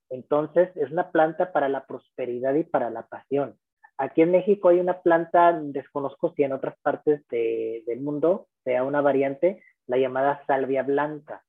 Entonces, 0.09 0.69
es 0.75 0.91
una 0.91 1.11
planta 1.11 1.51
para 1.51 1.67
la 1.67 1.85
prosperidad 1.85 2.53
y 2.55 2.63
para 2.63 2.89
la 2.89 3.07
pasión. 3.07 3.57
Aquí 3.97 4.21
en 4.21 4.31
México 4.31 4.69
hay 4.69 4.79
una 4.79 5.01
planta, 5.01 5.53
desconozco 5.53 6.33
si 6.35 6.43
en 6.43 6.53
otras 6.53 6.75
partes 6.81 7.25
del 7.29 8.01
mundo 8.01 8.47
sea 8.63 8.83
una 8.83 9.01
variante, 9.01 9.63
la 9.87 9.97
llamada 9.97 10.43
salvia 10.47 10.83
blanca. 10.83 11.43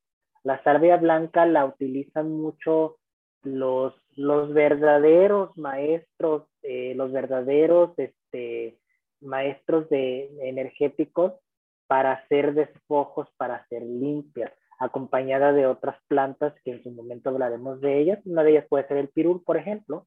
La 0.44 0.62
salvia 0.62 0.96
blanca 0.96 1.44
la 1.44 1.64
utilizan 1.64 2.30
mucho 2.30 2.98
los, 3.42 3.94
los 4.14 4.54
verdaderos 4.54 5.56
maestros, 5.56 6.48
eh, 6.62 6.94
los 6.94 7.12
verdaderos 7.12 7.98
este, 7.98 8.78
maestros 9.20 9.88
de, 9.88 10.30
energéticos 10.40 11.32
para 11.86 12.12
hacer 12.12 12.54
despojos, 12.54 13.28
para 13.36 13.56
hacer 13.56 13.82
limpias 13.82 14.52
acompañada 14.78 15.52
de 15.52 15.66
otras 15.66 15.96
plantas 16.08 16.54
que 16.64 16.72
en 16.72 16.82
su 16.82 16.90
momento 16.90 17.30
hablaremos 17.30 17.80
de 17.80 17.98
ellas. 17.98 18.18
Una 18.24 18.42
de 18.42 18.52
ellas 18.52 18.66
puede 18.68 18.86
ser 18.88 18.98
el 18.98 19.08
pirul, 19.08 19.42
por 19.42 19.56
ejemplo. 19.56 20.06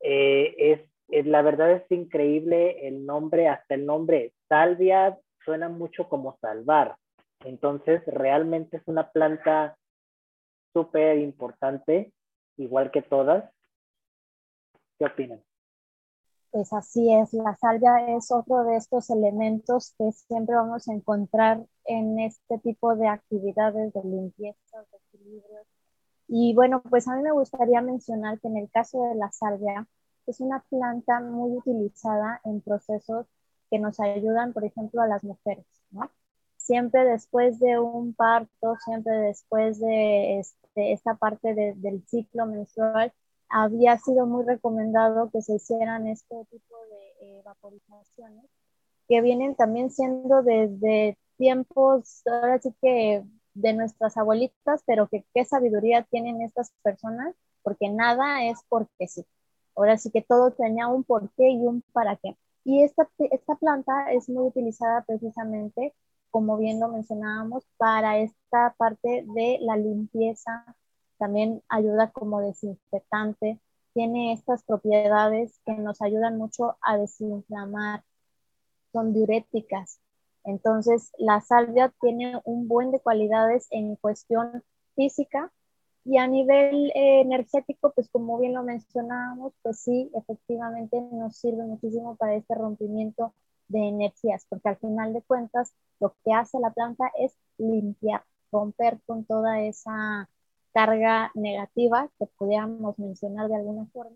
Eh, 0.00 0.80
es, 1.08 1.26
la 1.26 1.42
verdad 1.42 1.72
es 1.72 1.90
increíble 1.90 2.86
el 2.86 3.06
nombre, 3.06 3.48
hasta 3.48 3.74
el 3.74 3.86
nombre 3.86 4.34
salvia 4.48 5.18
suena 5.44 5.68
mucho 5.68 6.08
como 6.08 6.36
salvar. 6.40 6.96
Entonces, 7.44 8.02
realmente 8.06 8.78
es 8.78 8.82
una 8.86 9.10
planta 9.10 9.76
súper 10.72 11.18
importante, 11.18 12.12
igual 12.56 12.90
que 12.90 13.02
todas. 13.02 13.50
¿Qué 14.98 15.06
opinan? 15.06 15.45
Pues 16.50 16.72
así 16.72 17.12
es, 17.12 17.32
la 17.34 17.54
salvia 17.56 18.16
es 18.16 18.30
otro 18.32 18.64
de 18.64 18.76
estos 18.76 19.10
elementos 19.10 19.94
que 19.98 20.10
siempre 20.12 20.54
vamos 20.56 20.88
a 20.88 20.94
encontrar 20.94 21.66
en 21.84 22.18
este 22.18 22.58
tipo 22.58 22.96
de 22.96 23.08
actividades 23.08 23.92
de 23.92 24.02
limpieza, 24.02 24.78
de 24.90 24.98
equilibrio. 25.18 25.60
Y 26.28 26.54
bueno, 26.54 26.82
pues 26.82 27.08
a 27.08 27.16
mí 27.16 27.22
me 27.22 27.32
gustaría 27.32 27.80
mencionar 27.82 28.40
que 28.40 28.48
en 28.48 28.56
el 28.56 28.70
caso 28.70 29.02
de 29.04 29.14
la 29.16 29.30
salvia, 29.32 29.86
es 30.26 30.40
una 30.40 30.64
planta 30.68 31.20
muy 31.20 31.56
utilizada 31.56 32.40
en 32.44 32.60
procesos 32.60 33.26
que 33.70 33.78
nos 33.78 34.00
ayudan, 34.00 34.52
por 34.52 34.64
ejemplo, 34.64 35.02
a 35.02 35.06
las 35.06 35.22
mujeres, 35.24 35.66
¿no? 35.90 36.10
Siempre 36.56 37.04
después 37.04 37.60
de 37.60 37.78
un 37.78 38.14
parto, 38.14 38.76
siempre 38.84 39.12
después 39.14 39.78
de 39.78 40.40
este, 40.40 40.92
esta 40.92 41.14
parte 41.14 41.54
del 41.54 42.02
ciclo 42.08 42.46
menstrual, 42.46 43.12
había 43.56 43.96
sido 43.98 44.26
muy 44.26 44.44
recomendado 44.44 45.30
que 45.30 45.40
se 45.40 45.54
hicieran 45.54 46.06
este 46.06 46.44
tipo 46.50 46.76
de 46.90 47.38
eh, 47.38 47.42
vaporizaciones, 47.42 48.44
que 49.08 49.22
vienen 49.22 49.54
también 49.54 49.90
siendo 49.90 50.42
desde 50.42 51.16
tiempos, 51.38 52.22
ahora 52.26 52.58
sí 52.60 52.74
que 52.82 53.24
de 53.54 53.72
nuestras 53.72 54.18
abuelitas, 54.18 54.82
pero 54.86 55.08
que 55.08 55.24
qué 55.32 55.46
sabiduría 55.46 56.02
tienen 56.10 56.42
estas 56.42 56.70
personas, 56.82 57.34
porque 57.62 57.88
nada 57.88 58.44
es 58.44 58.58
porque 58.68 59.08
sí. 59.08 59.24
Ahora 59.74 59.96
sí 59.96 60.10
que 60.10 60.22
todo 60.22 60.50
tenía 60.50 60.88
un 60.88 61.04
porqué 61.04 61.48
y 61.50 61.66
un 61.66 61.82
para 61.92 62.16
qué. 62.16 62.36
Y 62.64 62.82
esta, 62.82 63.08
esta 63.30 63.54
planta 63.54 64.12
es 64.12 64.28
muy 64.28 64.48
utilizada 64.48 65.02
precisamente, 65.04 65.94
como 66.30 66.58
bien 66.58 66.78
lo 66.78 66.88
mencionábamos, 66.88 67.64
para 67.78 68.18
esta 68.18 68.74
parte 68.76 69.24
de 69.34 69.58
la 69.62 69.76
limpieza 69.76 70.76
también 71.18 71.62
ayuda 71.68 72.10
como 72.10 72.40
desinfectante, 72.40 73.60
tiene 73.94 74.32
estas 74.32 74.62
propiedades 74.64 75.58
que 75.64 75.72
nos 75.74 76.02
ayudan 76.02 76.36
mucho 76.36 76.76
a 76.82 76.98
desinflamar, 76.98 78.04
son 78.92 79.12
diuréticas. 79.14 80.00
Entonces, 80.44 81.12
la 81.18 81.40
salvia 81.40 81.92
tiene 82.00 82.40
un 82.44 82.68
buen 82.68 82.90
de 82.90 83.00
cualidades 83.00 83.66
en 83.70 83.96
cuestión 83.96 84.62
física 84.94 85.50
y 86.04 86.18
a 86.18 86.26
nivel 86.28 86.92
eh, 86.94 87.20
energético, 87.20 87.92
pues 87.92 88.08
como 88.10 88.38
bien 88.38 88.54
lo 88.54 88.62
mencionábamos, 88.62 89.54
pues 89.62 89.80
sí, 89.80 90.10
efectivamente 90.14 91.00
nos 91.12 91.36
sirve 91.36 91.64
muchísimo 91.64 92.16
para 92.16 92.36
este 92.36 92.54
rompimiento 92.54 93.34
de 93.68 93.88
energías, 93.88 94.46
porque 94.48 94.68
al 94.68 94.76
final 94.76 95.12
de 95.12 95.22
cuentas 95.22 95.72
lo 95.98 96.14
que 96.24 96.32
hace 96.32 96.60
la 96.60 96.70
planta 96.70 97.10
es 97.18 97.32
limpiar, 97.58 98.22
romper 98.52 99.00
con 99.06 99.24
toda 99.24 99.62
esa 99.62 100.28
carga 100.76 101.30
negativa 101.32 102.10
que 102.18 102.26
pudiéramos 102.36 102.98
mencionar 102.98 103.48
de 103.48 103.56
alguna 103.56 103.86
forma. 103.94 104.14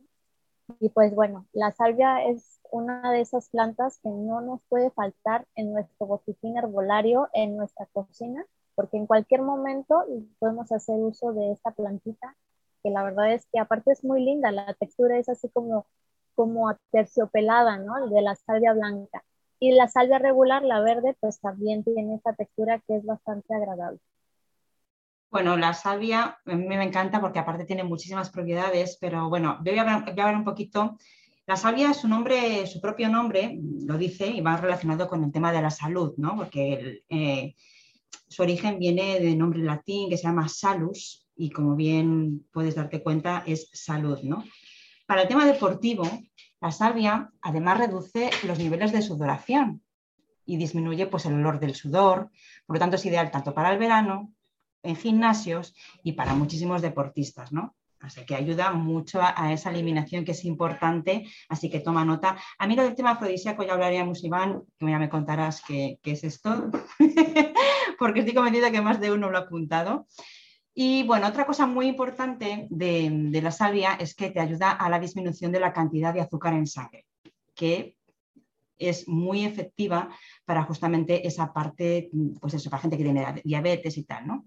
Y 0.79 0.90
pues 0.90 1.14
bueno, 1.14 1.46
la 1.55 1.73
salvia 1.73 2.23
es 2.27 2.61
una 2.70 3.11
de 3.12 3.23
esas 3.23 3.49
plantas 3.49 3.99
que 4.03 4.11
no 4.11 4.42
nos 4.42 4.61
puede 4.68 4.90
faltar 4.90 5.46
en 5.55 5.73
nuestro 5.73 6.07
botiquín 6.07 6.59
herbolario, 6.59 7.29
en 7.33 7.57
nuestra 7.57 7.87
cocina, 7.87 8.44
porque 8.75 8.99
en 8.99 9.07
cualquier 9.07 9.40
momento 9.40 10.05
podemos 10.38 10.70
hacer 10.70 10.96
uso 10.96 11.33
de 11.33 11.51
esta 11.53 11.70
plantita, 11.70 12.37
que 12.83 12.90
la 12.90 13.05
verdad 13.05 13.33
es 13.33 13.46
que 13.51 13.59
aparte 13.59 13.92
es 13.92 14.05
muy 14.05 14.23
linda, 14.23 14.53
la 14.53 14.75
textura 14.75 15.16
es 15.16 15.31
así 15.31 15.49
como, 15.49 15.87
como 16.35 16.77
terciopelada, 16.90 17.79
¿no? 17.79 18.07
De 18.11 18.20
la 18.20 18.37
salvia 18.37 18.75
blanca. 18.75 19.25
Y 19.61 19.73
la 19.73 19.88
salvia 19.88 20.18
regular, 20.18 20.62
la 20.62 20.81
verde, 20.81 21.16
pues 21.20 21.40
también 21.40 21.85
tiene 21.85 22.16
esta 22.16 22.35
textura 22.35 22.81
que 22.87 22.96
es 22.96 23.07
bastante 23.07 23.55
agradable. 23.55 23.99
Bueno, 25.30 25.56
la 25.56 25.74
salvia 25.74 26.38
a 26.44 26.56
mí 26.56 26.66
me 26.66 26.82
encanta 26.82 27.20
porque 27.20 27.38
aparte 27.38 27.64
tiene 27.64 27.84
muchísimas 27.84 28.30
propiedades, 28.30 28.98
pero 29.00 29.28
bueno, 29.28 29.58
voy 29.60 29.78
a 29.78 29.82
hablar, 29.82 30.34
un 30.34 30.44
poquito 30.44 30.98
La 31.46 31.56
salvia, 31.56 31.94
su 31.94 32.08
nombre, 32.08 32.66
su 32.66 32.80
propio 32.80 33.08
nombre, 33.08 33.58
lo 33.86 33.96
dice 33.96 34.26
y 34.26 34.40
va 34.40 34.56
relacionado 34.56 35.08
con 35.08 35.22
el 35.24 35.32
tema 35.32 35.52
de 35.52 35.62
la 35.62 35.70
salud, 35.70 36.14
¿no? 36.16 36.36
Porque 36.36 37.02
eh, 37.08 37.54
su 38.28 38.42
origen 38.42 38.78
viene 38.78 39.20
de 39.20 39.36
nombre 39.36 39.60
latín 39.60 40.10
que 40.10 40.16
se 40.16 40.24
llama 40.24 40.48
salus 40.48 41.28
y 41.36 41.50
como 41.50 41.76
bien 41.76 42.46
puedes 42.52 42.74
darte 42.74 43.02
cuenta 43.02 43.44
es 43.46 43.70
salud, 43.72 44.20
¿no? 44.22 44.44
Para 45.06 45.22
el 45.22 45.28
tema 45.28 45.46
deportivo, 45.46 46.04
la 46.60 46.72
salvia 46.72 47.30
además 47.40 47.78
reduce 47.78 48.30
los 48.46 48.58
niveles 48.58 48.92
de 48.92 49.02
sudoración 49.02 49.82
y 50.44 50.56
disminuye 50.56 51.06
pues, 51.06 51.26
el 51.26 51.34
olor 51.34 51.60
del 51.60 51.74
sudor, 51.74 52.30
por 52.66 52.76
lo 52.76 52.80
tanto 52.80 52.96
es 52.96 53.06
ideal 53.06 53.30
tanto 53.30 53.54
para 53.54 53.72
el 53.72 53.78
verano, 53.78 54.32
en 54.82 54.96
gimnasios 54.96 55.74
y 56.02 56.12
para 56.12 56.34
muchísimos 56.34 56.82
deportistas, 56.82 57.52
¿no? 57.52 57.74
Así 58.00 58.24
que 58.24 58.34
ayuda 58.34 58.72
mucho 58.72 59.20
a, 59.22 59.52
esa 59.52 59.70
eliminación 59.70 60.24
que 60.24 60.32
es 60.32 60.44
importante, 60.46 61.26
así 61.50 61.68
que 61.68 61.80
toma 61.80 62.04
nota. 62.04 62.36
A 62.58 62.66
mí 62.66 62.74
lo 62.74 62.82
del 62.82 62.94
tema 62.94 63.10
afrodisíaco 63.10 63.62
ya 63.62 63.74
hablaríamos, 63.74 64.24
Iván, 64.24 64.62
que 64.78 64.86
ya 64.86 64.98
me 64.98 65.10
contarás 65.10 65.62
qué, 65.62 65.98
es 66.02 66.24
esto, 66.24 66.70
porque 67.98 68.20
estoy 68.20 68.34
convencida 68.34 68.70
que 68.70 68.80
más 68.80 69.00
de 69.00 69.12
uno 69.12 69.30
lo 69.30 69.36
ha 69.36 69.42
apuntado. 69.42 70.06
Y 70.72 71.02
bueno, 71.02 71.26
otra 71.26 71.44
cosa 71.44 71.66
muy 71.66 71.88
importante 71.88 72.66
de, 72.70 73.40
la 73.42 73.50
salvia 73.50 73.94
es 73.94 74.14
que 74.14 74.30
te 74.30 74.40
ayuda 74.40 74.70
a 74.70 74.88
la 74.88 74.98
disminución 74.98 75.52
de 75.52 75.60
la 75.60 75.74
cantidad 75.74 76.14
de 76.14 76.22
azúcar 76.22 76.54
en 76.54 76.66
sangre, 76.66 77.04
que 77.54 77.96
es 78.78 79.06
muy 79.08 79.44
efectiva 79.44 80.08
para 80.46 80.62
justamente 80.62 81.26
esa 81.26 81.52
parte, 81.52 82.08
pues 82.40 82.54
eso, 82.54 82.70
para 82.70 82.80
gente 82.80 82.96
que 82.96 83.04
tiene 83.04 83.42
diabetes 83.44 83.98
y 83.98 84.04
tal, 84.04 84.26
¿no? 84.26 84.46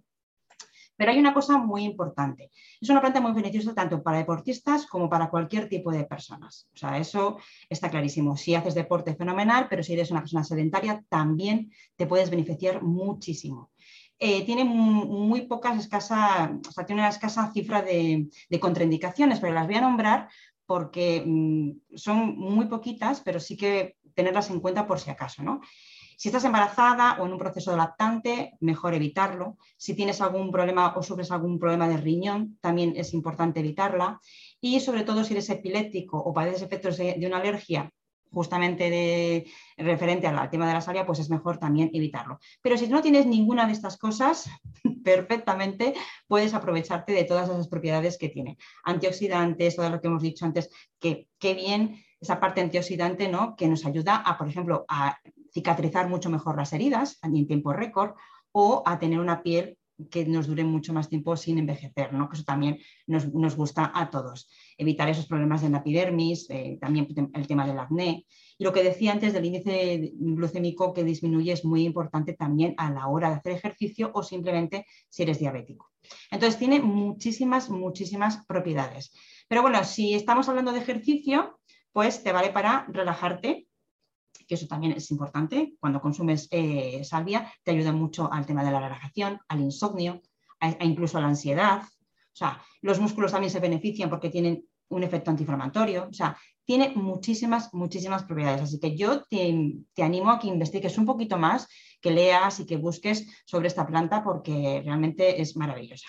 Pero 0.96 1.12
hay 1.12 1.20
una 1.20 1.34
cosa 1.34 1.58
muy 1.58 1.84
importante. 1.84 2.52
Es 2.80 2.90
una 2.90 3.02
planta 3.02 3.20
muy 3.20 3.32
beneficiosa 3.34 3.74
tanto 3.74 4.04
para 4.04 4.18
deportistas 4.18 4.86
como 4.86 5.10
para 5.10 5.30
cualquier 5.30 5.68
tipo 5.68 5.92
de 5.92 6.04
personas. 6.06 6.68
O 6.74 6.78
sea, 6.78 6.98
eso 6.98 7.38
está 7.70 7.90
clarísimo. 7.90 8.38
Si 8.38 8.54
haces 8.56 8.76
deporte, 8.76 9.16
fenomenal, 9.16 9.68
pero 9.70 9.84
si 9.84 9.94
eres 9.94 10.12
una 10.12 10.22
persona 10.22 10.44
sedentaria, 10.44 11.04
también 11.10 11.72
te 11.96 12.06
puedes 12.06 12.30
beneficiar 12.30 12.84
muchísimo. 12.84 13.72
Eh, 14.20 14.46
tiene 14.46 14.64
muy, 14.64 15.42
pocas, 15.42 15.78
escasas, 15.78 16.52
o 16.68 16.72
sea, 16.72 16.86
tiene 16.86 17.02
una 17.02 17.10
escasa 17.10 17.52
cifra 17.52 17.82
de, 17.82 18.30
contraindicaciones, 18.62 19.40
pero 19.40 19.54
las 19.54 19.68
voy 19.68 19.76
a 19.76 19.82
nombrar 19.82 20.30
porque 20.66 21.24
mm, 21.26 21.96
son 21.96 22.38
muy 22.38 22.68
poquitas, 22.68 23.20
pero 23.22 23.40
sí 23.40 23.58
que 23.58 23.98
tenerlas 24.14 24.50
en 24.50 24.60
cuenta 24.60 24.88
por 24.88 25.00
si 25.00 25.10
acaso, 25.10 25.44
¿no? 25.44 25.60
Si 26.18 26.30
estás 26.30 26.46
embarazada 26.46 27.18
o 27.20 27.26
en 27.26 27.34
un 27.34 27.38
proceso 27.38 27.72
de 27.72 27.78
lactante, 27.78 28.54
mejor 28.60 28.94
evitarlo. 28.94 29.58
Si 29.78 29.94
tienes 29.94 30.22
algún 30.22 30.52
problema 30.52 30.94
o 30.96 31.04
sufres 31.04 31.32
algún 31.32 31.60
problema 31.60 31.88
de 31.88 31.98
riñón, 31.98 32.58
también 32.62 32.94
es 32.96 33.14
importante 33.14 33.60
evitarla. 33.60 34.20
Y 34.62 34.80
sobre 34.80 35.04
todo 35.04 35.24
si 35.24 35.34
eres 35.34 35.50
epiléptico 35.50 36.18
o 36.18 36.34
padeces 36.34 36.62
efectos 36.62 36.98
de, 36.98 37.22
una 37.26 37.38
alergia 37.38 37.92
justamente 38.32 38.90
de, 38.90 39.46
referente 39.78 40.26
al 40.26 40.50
tema 40.50 40.68
de 40.68 40.74
la 40.74 40.82
salvia, 40.82 41.06
pues 41.06 41.20
es 41.20 41.30
mejor 41.30 41.60
también 41.60 41.92
evitarlo. 41.94 42.40
Pero 42.62 42.78
si 42.78 42.88
no 42.88 43.02
tienes 43.02 43.28
ninguna 43.28 43.68
de 43.68 43.74
estas 43.74 43.98
cosas, 43.98 44.50
perfectamente 45.04 45.94
puedes 46.28 46.54
aprovecharte 46.54 47.14
de 47.14 47.26
todas 47.26 47.50
esas 47.50 47.68
propiedades 47.68 48.18
que 48.18 48.30
tiene. 48.30 48.58
Antioxidantes, 48.84 49.76
todo 49.76 49.90
lo 49.90 50.02
que 50.02 50.08
hemos 50.08 50.24
dicho 50.24 50.46
antes, 50.46 50.70
que 51.00 51.28
qué 51.38 51.54
bien 51.54 52.04
esa 52.20 52.40
parte 52.40 52.62
antioxidante, 52.62 53.28
¿no? 53.28 53.56
Que 53.56 53.68
nos 53.68 53.86
ayuda 53.86 54.16
a, 54.16 54.38
por 54.38 54.48
ejemplo, 54.48 54.86
a 54.88 55.18
cicatrizar 55.54 56.10
mucho 56.10 56.30
mejor 56.30 56.58
las 56.58 56.74
heridas 56.74 57.20
en 57.22 57.48
tiempo 57.48 57.74
récord 57.74 58.16
o 58.52 58.84
a 58.86 59.00
tener 59.00 59.20
una 59.20 59.44
piel 59.44 59.78
que 60.10 60.26
nos 60.26 60.48
dure 60.48 60.64
mucho 60.64 60.92
más 60.94 61.08
tiempo 61.08 61.38
sin 61.38 61.60
envejecer, 61.60 62.14
¿no? 62.14 62.28
que 62.28 62.36
eso 62.36 62.44
también 62.44 62.80
nos, 63.06 63.56
gusta 63.56 63.92
a 63.94 64.10
todos. 64.10 64.50
Evitar 64.78 65.08
esos 65.10 65.28
problemas 65.28 65.62
de 65.62 65.70
la 65.70 65.78
epidermis, 65.80 66.50
eh, 66.50 66.78
también 66.82 67.08
el 67.34 67.48
tema 67.48 67.68
del 67.68 67.80
acné. 67.80 68.26
Y 68.58 68.64
lo 68.64 68.74
que 68.74 68.84
decía 68.84 69.12
antes 69.12 69.34
del 69.34 69.46
índice 69.46 70.12
glucémico 70.16 70.94
que 70.94 71.04
disminuye 71.04 71.52
es 71.52 71.64
muy 71.64 71.86
importante 71.86 72.34
también 72.34 72.74
a 72.78 72.92
la 72.92 73.08
hora 73.08 73.30
de 73.30 73.36
hacer 73.36 73.52
ejercicio 73.54 74.12
o 74.14 74.24
simplemente 74.24 74.86
si 75.10 75.24
eres 75.24 75.40
diabético. 75.40 75.92
Entonces 76.32 76.60
tiene 76.60 76.80
muchísimas, 76.80 77.70
muchísimas 77.70 78.46
propiedades. 78.46 79.14
Pero 79.48 79.62
bueno, 79.62 79.84
si 79.84 80.16
estamos 80.16 80.50
hablando 80.50 80.72
de 80.72 80.80
ejercicio, 80.80 81.60
pues 81.92 82.24
te 82.24 82.32
vale 82.32 82.50
para 82.50 82.86
relajarte, 82.90 83.68
que 84.48 84.56
eso 84.56 84.68
también 84.68 84.94
es 84.94 85.10
importante. 85.12 85.76
Cuando 85.80 86.02
consumes 86.02 86.48
eh, 86.52 87.04
salvia, 87.04 87.52
te 87.64 87.72
ayuda 87.72 87.92
mucho 87.92 88.32
al 88.32 88.46
tema 88.46 88.64
de 88.64 88.72
la 88.72 88.80
relajación, 88.80 89.40
al 89.48 89.62
insomnio, 89.62 90.22
e 90.60 90.86
incluso 90.86 91.18
a 91.18 91.22
la 91.22 91.28
ansiedad. 91.28 91.82
O 91.82 92.36
sea, 92.36 92.62
los 92.82 93.00
músculos 93.00 93.32
también 93.32 93.52
se 93.52 93.60
benefician 93.60 94.10
porque 94.10 94.30
tienen 94.30 94.66
un 94.90 95.04
efecto 95.04 95.32
antiinflamatorio. 95.32 96.08
O 96.10 96.14
sea, 96.14 96.38
tiene 96.66 96.94
muchísimas, 96.96 97.74
muchísimas 97.74 98.24
propiedades. 98.24 98.62
Así 98.62 98.80
que 98.80 98.96
yo 98.96 99.24
te, 99.24 99.84
animo 99.98 100.32
a 100.32 100.40
que 100.40 100.48
investigues 100.48 100.98
un 100.98 101.06
poquito 101.06 101.38
más, 101.38 101.68
que 102.02 102.12
leas 102.12 102.60
y 102.60 102.66
que 102.66 102.78
busques 102.78 103.28
sobre 103.46 103.68
esta 103.68 103.86
planta 103.86 104.24
porque 104.24 104.82
realmente 104.84 105.42
es 105.42 105.56
maravillosa. 105.56 106.08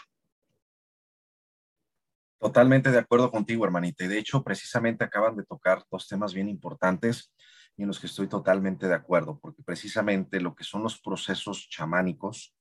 Totalmente 2.38 2.90
de 2.90 2.98
acuerdo 2.98 3.30
contigo, 3.30 3.64
hermanita. 3.64 4.04
Y 4.04 4.08
de 4.08 4.18
hecho, 4.18 4.42
precisamente 4.42 5.04
acaban 5.04 5.36
de 5.36 5.44
tocar 5.44 5.84
dos 5.90 6.06
temas 6.06 6.34
bien 6.34 6.48
importantes 6.48 7.32
y 7.76 7.82
en 7.82 7.88
los 7.88 7.98
que 7.98 8.06
estoy 8.06 8.28
totalmente 8.28 8.86
de 8.86 8.94
acuerdo, 8.94 9.38
porque 9.40 9.62
precisamente 9.62 10.40
lo 10.40 10.54
que 10.54 10.64
son 10.64 10.82
los 10.82 11.00
procesos 11.00 11.68
chamánicos, 11.68 12.54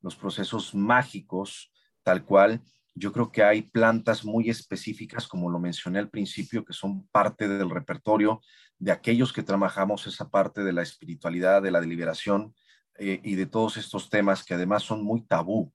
los 0.00 0.16
procesos 0.16 0.74
mágicos, 0.74 1.72
tal 2.02 2.24
cual, 2.24 2.62
yo 2.94 3.12
creo 3.12 3.32
que 3.32 3.42
hay 3.42 3.62
plantas 3.62 4.24
muy 4.24 4.48
específicas, 4.48 5.26
como 5.26 5.50
lo 5.50 5.58
mencioné 5.58 5.98
al 5.98 6.10
principio, 6.10 6.64
que 6.64 6.72
son 6.72 7.06
parte 7.08 7.48
del 7.48 7.68
repertorio 7.68 8.40
de 8.78 8.92
aquellos 8.92 9.32
que 9.32 9.42
trabajamos 9.42 10.06
esa 10.06 10.30
parte 10.30 10.62
de 10.62 10.72
la 10.72 10.82
espiritualidad, 10.82 11.62
de 11.62 11.70
la 11.70 11.80
deliberación 11.80 12.54
eh, 12.96 13.20
y 13.22 13.34
de 13.34 13.46
todos 13.46 13.76
estos 13.76 14.10
temas 14.10 14.44
que 14.44 14.54
además 14.54 14.82
son 14.82 15.02
muy 15.02 15.26
tabú, 15.26 15.72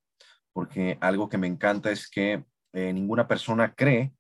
porque 0.54 0.98
algo 1.02 1.28
que 1.28 1.38
me 1.38 1.48
encanta 1.48 1.92
es 1.92 2.10
que 2.10 2.46
eh, 2.74 2.94
ninguna 2.94 3.28
persona 3.28 3.74
cree 3.76 4.14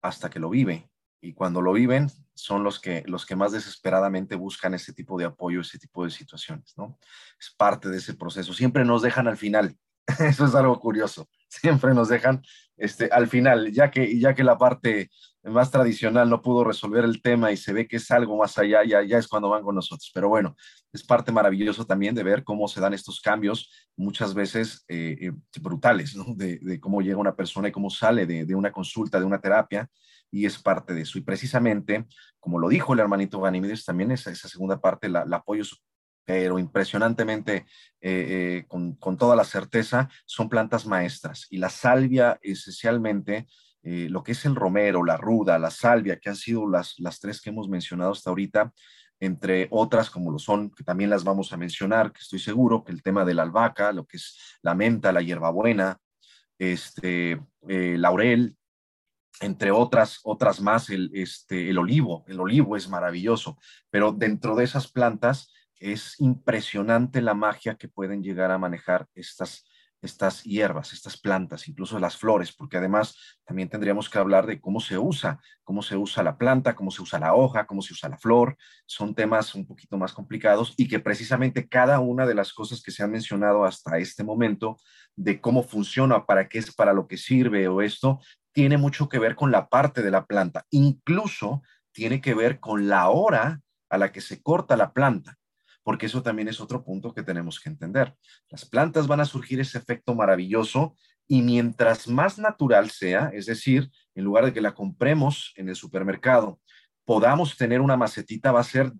hasta 0.00 0.30
que 0.30 0.38
lo 0.38 0.50
vive 0.50 0.88
y 1.20 1.32
cuando 1.32 1.62
lo 1.62 1.72
viven 1.72 2.10
son 2.34 2.62
los 2.62 2.78
que, 2.80 3.02
los 3.06 3.24
que 3.24 3.36
más 3.36 3.52
desesperadamente 3.52 4.36
buscan 4.36 4.74
ese 4.74 4.92
tipo 4.92 5.18
de 5.18 5.24
apoyo, 5.24 5.60
ese 5.60 5.78
tipo 5.78 6.04
de 6.04 6.10
situaciones, 6.10 6.74
¿no? 6.76 6.98
Es 7.40 7.50
parte 7.56 7.88
de 7.88 7.98
ese 7.98 8.14
proceso. 8.14 8.52
Siempre 8.52 8.84
nos 8.84 9.02
dejan 9.02 9.26
al 9.26 9.36
final. 9.36 9.76
Eso 10.20 10.44
es 10.44 10.54
algo 10.54 10.78
curioso. 10.78 11.28
Siempre 11.48 11.94
nos 11.94 12.08
dejan 12.08 12.42
este, 12.76 13.08
al 13.10 13.26
final, 13.28 13.72
ya 13.72 13.90
que, 13.90 14.18
ya 14.18 14.34
que 14.34 14.44
la 14.44 14.58
parte 14.58 15.10
más 15.42 15.70
tradicional 15.70 16.28
no 16.28 16.42
pudo 16.42 16.64
resolver 16.64 17.04
el 17.04 17.22
tema 17.22 17.52
y 17.52 17.56
se 17.56 17.72
ve 17.72 17.86
que 17.86 17.96
es 17.96 18.10
algo 18.10 18.36
más 18.36 18.58
allá, 18.58 18.84
ya, 18.84 19.02
ya 19.02 19.16
es 19.16 19.28
cuando 19.28 19.48
van 19.48 19.62
con 19.62 19.74
nosotros. 19.74 20.10
Pero 20.12 20.28
bueno, 20.28 20.56
es 20.92 21.02
parte 21.04 21.32
maravilloso 21.32 21.86
también 21.86 22.14
de 22.14 22.22
ver 22.22 22.44
cómo 22.44 22.68
se 22.68 22.80
dan 22.80 22.92
estos 22.92 23.20
cambios, 23.20 23.70
muchas 23.96 24.34
veces 24.34 24.84
eh, 24.88 25.16
eh, 25.20 25.32
brutales, 25.60 26.14
¿no? 26.16 26.34
De, 26.34 26.78
cómo 26.80 27.00
llega 27.00 27.16
una 27.16 27.34
persona 27.34 27.68
y 27.68 27.72
cómo 27.72 27.88
sale 27.90 28.26
de, 28.26 28.44
de 28.44 28.54
una 28.54 28.72
consulta, 28.72 29.18
de 29.18 29.24
una 29.24 29.40
terapia, 29.40 29.88
y 30.36 30.44
es 30.44 30.58
parte 30.58 30.92
de 30.92 31.00
eso. 31.00 31.18
Y 31.18 31.22
precisamente, 31.22 32.06
como 32.38 32.58
lo 32.58 32.68
dijo 32.68 32.92
el 32.92 33.00
hermanito 33.00 33.40
Ganímedes, 33.40 33.86
también 33.86 34.10
esa, 34.10 34.30
esa 34.30 34.48
segunda 34.48 34.78
parte 34.82 35.08
la, 35.08 35.22
apoyo, 35.32 35.64
pero 36.26 36.58
impresionantemente, 36.58 37.64
eh, 38.02 38.26
eh, 38.60 38.64
con, 38.68 38.96
con, 38.96 39.16
toda 39.16 39.34
la 39.34 39.44
certeza, 39.44 40.10
son 40.26 40.50
plantas 40.50 40.84
maestras. 40.84 41.46
Y 41.48 41.56
la 41.56 41.70
salvia, 41.70 42.38
esencialmente, 42.42 43.46
eh, 43.82 44.08
lo 44.10 44.22
que 44.22 44.32
es 44.32 44.44
el 44.44 44.56
romero, 44.56 45.02
la 45.04 45.16
ruda, 45.16 45.58
la 45.58 45.70
salvia, 45.70 46.18
que 46.18 46.28
han 46.28 46.36
sido 46.36 46.68
las, 46.68 46.98
las 46.98 47.18
tres 47.18 47.40
que 47.40 47.48
hemos 47.48 47.70
mencionado 47.70 48.12
hasta 48.12 48.28
ahorita, 48.28 48.74
entre 49.18 49.68
otras 49.70 50.10
como 50.10 50.30
lo 50.30 50.38
son, 50.38 50.70
que 50.70 50.84
también 50.84 51.08
las 51.08 51.24
vamos 51.24 51.50
a 51.54 51.56
mencionar, 51.56 52.12
que 52.12 52.20
estoy 52.20 52.40
seguro 52.40 52.84
que 52.84 52.92
el 52.92 53.02
tema 53.02 53.24
de 53.24 53.32
la 53.32 53.44
albahaca, 53.44 53.90
lo 53.92 54.04
que 54.04 54.18
es 54.18 54.58
la 54.60 54.74
menta, 54.74 55.12
la 55.12 55.22
hierbabuena, 55.22 55.96
este, 56.58 57.40
laurel, 57.62 58.58
entre 59.40 59.70
otras, 59.70 60.20
otras 60.24 60.60
más, 60.60 60.90
el, 60.90 61.10
este, 61.14 61.70
el 61.70 61.78
olivo. 61.78 62.24
El 62.26 62.40
olivo 62.40 62.76
es 62.76 62.88
maravilloso, 62.88 63.58
pero 63.90 64.12
dentro 64.12 64.56
de 64.56 64.64
esas 64.64 64.90
plantas 64.90 65.52
es 65.78 66.18
impresionante 66.20 67.20
la 67.20 67.34
magia 67.34 67.76
que 67.76 67.88
pueden 67.88 68.22
llegar 68.22 68.50
a 68.50 68.58
manejar 68.58 69.06
estas, 69.14 69.64
estas 70.00 70.42
hierbas, 70.44 70.92
estas 70.92 71.18
plantas, 71.18 71.68
incluso 71.68 71.98
las 71.98 72.16
flores, 72.16 72.52
porque 72.52 72.78
además 72.78 73.16
también 73.44 73.68
tendríamos 73.68 74.08
que 74.08 74.18
hablar 74.18 74.46
de 74.46 74.60
cómo 74.60 74.80
se 74.80 74.96
usa, 74.98 75.38
cómo 75.64 75.82
se 75.82 75.96
usa 75.96 76.22
la 76.22 76.38
planta, 76.38 76.74
cómo 76.74 76.90
se 76.90 77.02
usa 77.02 77.18
la 77.18 77.34
hoja, 77.34 77.66
cómo 77.66 77.82
se 77.82 77.92
usa 77.92 78.08
la 78.08 78.16
flor. 78.16 78.56
Son 78.86 79.14
temas 79.14 79.54
un 79.54 79.66
poquito 79.66 79.98
más 79.98 80.12
complicados 80.12 80.74
y 80.76 80.88
que 80.88 81.00
precisamente 81.00 81.68
cada 81.68 82.00
una 82.00 82.26
de 82.26 82.34
las 82.34 82.52
cosas 82.52 82.82
que 82.82 82.90
se 82.90 83.02
han 83.02 83.10
mencionado 83.10 83.64
hasta 83.64 83.98
este 83.98 84.24
momento, 84.24 84.78
de 85.14 85.40
cómo 85.40 85.62
funciona, 85.62 86.26
para 86.26 86.48
qué 86.48 86.58
es, 86.58 86.74
para 86.74 86.92
lo 86.92 87.06
que 87.06 87.16
sirve 87.16 87.68
o 87.68 87.80
esto, 87.80 88.20
tiene 88.56 88.78
mucho 88.78 89.10
que 89.10 89.18
ver 89.18 89.36
con 89.36 89.52
la 89.52 89.68
parte 89.68 90.02
de 90.02 90.10
la 90.10 90.24
planta. 90.24 90.64
Incluso 90.70 91.62
tiene 91.92 92.22
que 92.22 92.32
ver 92.32 92.58
con 92.58 92.88
la 92.88 93.10
hora 93.10 93.60
a 93.90 93.98
la 93.98 94.12
que 94.12 94.22
se 94.22 94.40
corta 94.40 94.78
la 94.78 94.94
planta, 94.94 95.36
porque 95.82 96.06
eso 96.06 96.22
también 96.22 96.48
es 96.48 96.58
otro 96.58 96.82
punto 96.82 97.12
que 97.12 97.22
tenemos 97.22 97.60
que 97.60 97.68
entender. 97.68 98.16
Las 98.48 98.64
plantas 98.64 99.08
van 99.08 99.20
a 99.20 99.26
surgir 99.26 99.60
ese 99.60 99.76
efecto 99.76 100.14
maravilloso 100.14 100.96
y 101.28 101.42
mientras 101.42 102.08
más 102.08 102.38
natural 102.38 102.88
sea, 102.88 103.30
es 103.34 103.44
decir, 103.44 103.90
en 104.14 104.24
lugar 104.24 104.46
de 104.46 104.54
que 104.54 104.62
la 104.62 104.72
compremos 104.72 105.52
en 105.56 105.68
el 105.68 105.76
supermercado 105.76 106.58
podamos 107.04 107.58
tener 107.58 107.82
una 107.82 107.98
macetita 107.98 108.52
va 108.52 108.60
a 108.60 108.64
ser 108.64 108.90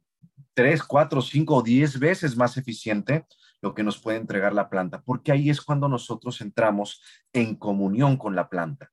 tres, 0.52 0.82
cuatro, 0.82 1.22
cinco 1.22 1.56
o 1.56 1.62
diez 1.62 1.98
veces 1.98 2.36
más 2.36 2.58
eficiente 2.58 3.24
lo 3.62 3.72
que 3.74 3.82
nos 3.82 3.98
puede 3.98 4.18
entregar 4.18 4.52
la 4.52 4.68
planta, 4.68 5.00
porque 5.00 5.32
ahí 5.32 5.48
es 5.48 5.62
cuando 5.62 5.88
nosotros 5.88 6.42
entramos 6.42 7.00
en 7.32 7.54
comunión 7.56 8.18
con 8.18 8.36
la 8.36 8.50
planta. 8.50 8.92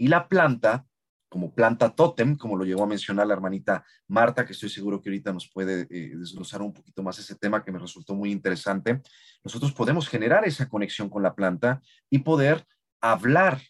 Y 0.00 0.08
la 0.08 0.26
planta, 0.28 0.86
como 1.28 1.54
planta 1.54 1.94
tótem, 1.94 2.34
como 2.34 2.56
lo 2.56 2.64
llegó 2.64 2.84
a 2.84 2.86
mencionar 2.86 3.26
la 3.26 3.34
hermanita 3.34 3.84
Marta, 4.08 4.46
que 4.46 4.54
estoy 4.54 4.70
seguro 4.70 5.02
que 5.02 5.10
ahorita 5.10 5.30
nos 5.30 5.50
puede 5.50 5.82
eh, 5.90 6.16
desglosar 6.16 6.62
un 6.62 6.72
poquito 6.72 7.02
más 7.02 7.18
ese 7.18 7.34
tema 7.34 7.62
que 7.62 7.70
me 7.70 7.78
resultó 7.78 8.14
muy 8.14 8.32
interesante, 8.32 9.02
nosotros 9.44 9.74
podemos 9.74 10.08
generar 10.08 10.46
esa 10.46 10.70
conexión 10.70 11.10
con 11.10 11.22
la 11.22 11.34
planta 11.34 11.82
y 12.08 12.20
poder 12.20 12.64
hablar 13.02 13.60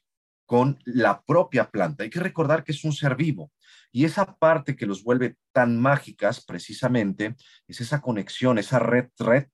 con 0.46 0.78
la 0.84 1.20
propia 1.22 1.68
planta. 1.68 2.04
Hay 2.04 2.10
que 2.10 2.20
recordar 2.20 2.62
que 2.62 2.70
es 2.70 2.84
un 2.84 2.92
ser 2.92 3.16
vivo 3.16 3.50
y 3.90 4.04
esa 4.04 4.36
parte 4.36 4.76
que 4.76 4.86
los 4.86 5.02
vuelve 5.02 5.34
tan 5.50 5.80
mágicas 5.80 6.44
precisamente 6.44 7.34
es 7.66 7.80
esa 7.80 8.00
conexión, 8.00 8.56
esa 8.58 8.78
red-red 8.78 9.48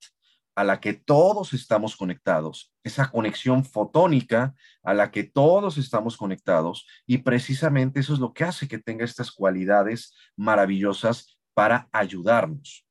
a 0.56 0.64
la 0.64 0.80
que 0.80 0.94
todos 0.94 1.52
estamos 1.52 1.96
conectados, 1.96 2.72
esa 2.82 3.10
conexión 3.10 3.62
fotónica 3.64 4.54
a 4.82 4.94
la 4.94 5.10
que 5.10 5.22
todos 5.22 5.76
estamos 5.76 6.16
conectados 6.16 6.86
y 7.06 7.18
precisamente 7.18 8.00
eso 8.00 8.14
es 8.14 8.18
lo 8.18 8.32
que 8.32 8.44
hace 8.44 8.66
que 8.66 8.78
tenga 8.78 9.04
estas 9.04 9.30
cualidades 9.30 10.14
maravillosas 10.34 11.38
para 11.52 11.88
ayudarnos. 11.92 12.86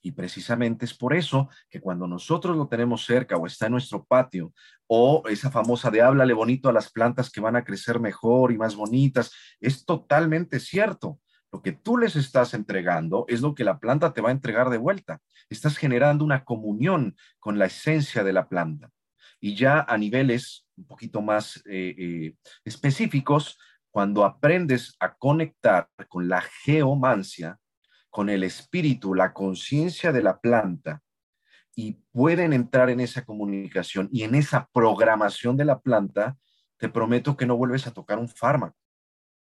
Y 0.00 0.12
precisamente 0.12 0.84
es 0.86 0.94
por 0.94 1.14
eso 1.14 1.48
que 1.68 1.80
cuando 1.80 2.06
nosotros 2.06 2.56
lo 2.56 2.68
tenemos 2.68 3.04
cerca 3.04 3.36
o 3.36 3.46
está 3.46 3.66
en 3.66 3.72
nuestro 3.72 4.04
patio, 4.04 4.54
o 4.86 5.24
esa 5.28 5.50
famosa 5.50 5.90
de 5.90 6.00
háblale 6.00 6.32
bonito 6.32 6.68
a 6.68 6.72
las 6.72 6.90
plantas 6.90 7.28
que 7.28 7.40
van 7.40 7.56
a 7.56 7.64
crecer 7.64 8.00
mejor 8.00 8.52
y 8.52 8.56
más 8.56 8.76
bonitas, 8.76 9.32
es 9.60 9.84
totalmente 9.84 10.60
cierto. 10.60 11.18
Lo 11.52 11.62
que 11.62 11.72
tú 11.72 11.96
les 11.96 12.16
estás 12.16 12.54
entregando 12.54 13.24
es 13.28 13.40
lo 13.40 13.54
que 13.54 13.64
la 13.64 13.78
planta 13.78 14.12
te 14.12 14.20
va 14.20 14.30
a 14.30 14.32
entregar 14.32 14.70
de 14.70 14.78
vuelta. 14.78 15.20
Estás 15.48 15.76
generando 15.76 16.24
una 16.24 16.44
comunión 16.44 17.16
con 17.38 17.58
la 17.58 17.66
esencia 17.66 18.24
de 18.24 18.32
la 18.32 18.48
planta. 18.48 18.90
Y 19.40 19.54
ya 19.54 19.80
a 19.80 19.96
niveles 19.96 20.66
un 20.76 20.86
poquito 20.86 21.22
más 21.22 21.62
eh, 21.66 21.94
eh, 21.96 22.34
específicos, 22.64 23.58
cuando 23.90 24.24
aprendes 24.24 24.94
a 25.00 25.14
conectar 25.14 25.88
con 26.08 26.28
la 26.28 26.42
geomancia, 26.42 27.58
con 28.10 28.28
el 28.28 28.42
espíritu, 28.42 29.14
la 29.14 29.32
conciencia 29.32 30.12
de 30.12 30.22
la 30.22 30.38
planta, 30.38 31.00
y 31.74 31.92
pueden 32.12 32.52
entrar 32.52 32.90
en 32.90 33.00
esa 33.00 33.24
comunicación 33.24 34.08
y 34.12 34.22
en 34.24 34.34
esa 34.34 34.68
programación 34.72 35.56
de 35.56 35.64
la 35.66 35.80
planta, 35.80 36.36
te 36.78 36.88
prometo 36.88 37.36
que 37.36 37.46
no 37.46 37.56
vuelves 37.56 37.86
a 37.86 37.92
tocar 37.92 38.18
un 38.18 38.28
fármaco. 38.28 38.76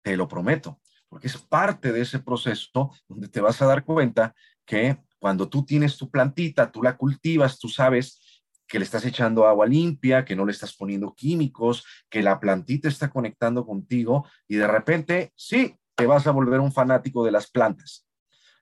Te 0.03 0.17
lo 0.17 0.29
prometo 0.29 0.81
porque 1.09 1.29
es 1.29 1.37
parte 1.37 1.93
de 1.93 2.01
ese 2.01 2.19
proceso 2.19 2.93
donde 3.09 3.29
te 3.29 3.41
vas 3.41 3.61
a 3.63 3.67
dar 3.67 3.85
cuenta 3.85 4.35
que 4.65 4.99
cuando 5.19 5.49
tú 5.49 5.65
tienes 5.65 5.97
tu 5.97 6.11
plantita, 6.11 6.71
tú 6.71 6.83
la 6.83 6.97
cultivas, 6.97 7.59
tú 7.59 7.69
sabes 7.69 8.21
que 8.67 8.79
le 8.79 8.85
estás 8.85 9.05
echando 9.05 9.47
agua 9.47 9.67
limpia, 9.67 10.25
que 10.25 10.37
no 10.37 10.45
le 10.45 10.53
estás 10.53 10.75
poniendo 10.75 11.15
químicos, 11.15 11.85
que 12.11 12.23
la 12.23 12.41
plantita 12.41 12.89
está 12.89 13.11
conectando 13.11 13.65
contigo 13.65 14.27
y 14.49 14.57
de 14.57 14.67
repente, 14.67 15.33
sí, 15.37 15.77
te 15.95 16.07
vas 16.07 16.27
a 16.27 16.33
volver 16.33 16.61
un 16.61 16.73
fanático 16.73 17.25
de 17.25 17.31
las 17.31 17.51
plantas. 17.51 18.07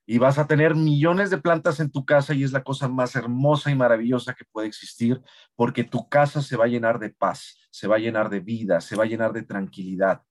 Y 0.06 0.18
vas 0.18 0.38
a 0.38 0.46
tener 0.46 0.74
millones 0.74 1.30
de 1.30 1.38
plantas 1.38 1.80
en 1.80 1.90
tu 1.90 2.04
casa 2.04 2.34
y 2.34 2.44
es 2.44 2.52
la 2.52 2.62
cosa 2.62 2.88
más 2.88 3.16
hermosa 3.16 3.70
y 3.70 3.74
maravillosa 3.74 4.34
que 4.34 4.44
puede 4.44 4.68
existir 4.68 5.22
porque 5.56 5.82
tu 5.82 6.08
casa 6.10 6.42
se 6.42 6.56
va 6.56 6.66
a 6.66 6.68
llenar 6.68 6.98
de 6.98 7.08
paz, 7.08 7.56
se 7.70 7.88
va 7.88 7.96
a 7.96 7.98
llenar 7.98 8.28
de 8.28 8.40
vida, 8.40 8.82
se 8.82 8.96
va 8.96 9.04
a 9.04 9.06
llenar 9.06 9.32
de 9.32 9.44
tranquilidad 9.44 10.22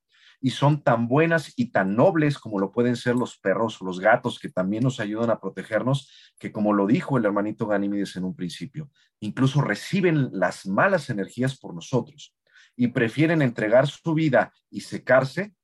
y 0.44 0.50
son 0.50 0.82
tan 0.82 1.08
buenas 1.08 1.54
y 1.56 1.70
tan 1.70 1.96
nobles 1.96 2.38
como 2.38 2.60
lo 2.60 2.70
pueden 2.70 2.96
ser 2.96 3.16
los 3.16 3.38
perros 3.38 3.80
o 3.80 3.86
los 3.86 3.98
gatos 3.98 4.38
que 4.38 4.50
también 4.50 4.82
nos 4.82 5.00
ayudan 5.00 5.30
a 5.30 5.40
protegernos, 5.40 6.10
que 6.38 6.52
como 6.52 6.74
lo 6.74 6.86
dijo 6.86 7.16
el 7.16 7.24
hermanito 7.24 7.66
Ganímedes 7.66 8.16
en 8.16 8.24
un 8.24 8.36
principio, 8.36 8.90
incluso 9.20 9.62
reciben 9.62 10.28
las 10.32 10.66
malas 10.66 11.08
energías 11.08 11.56
por 11.58 11.74
nosotros 11.74 12.36
y 12.76 12.88
prefieren 12.88 13.40
entregar 13.40 13.86
su 13.86 14.12
vida 14.12 14.52
y 14.68 14.82
secarse 14.82 15.54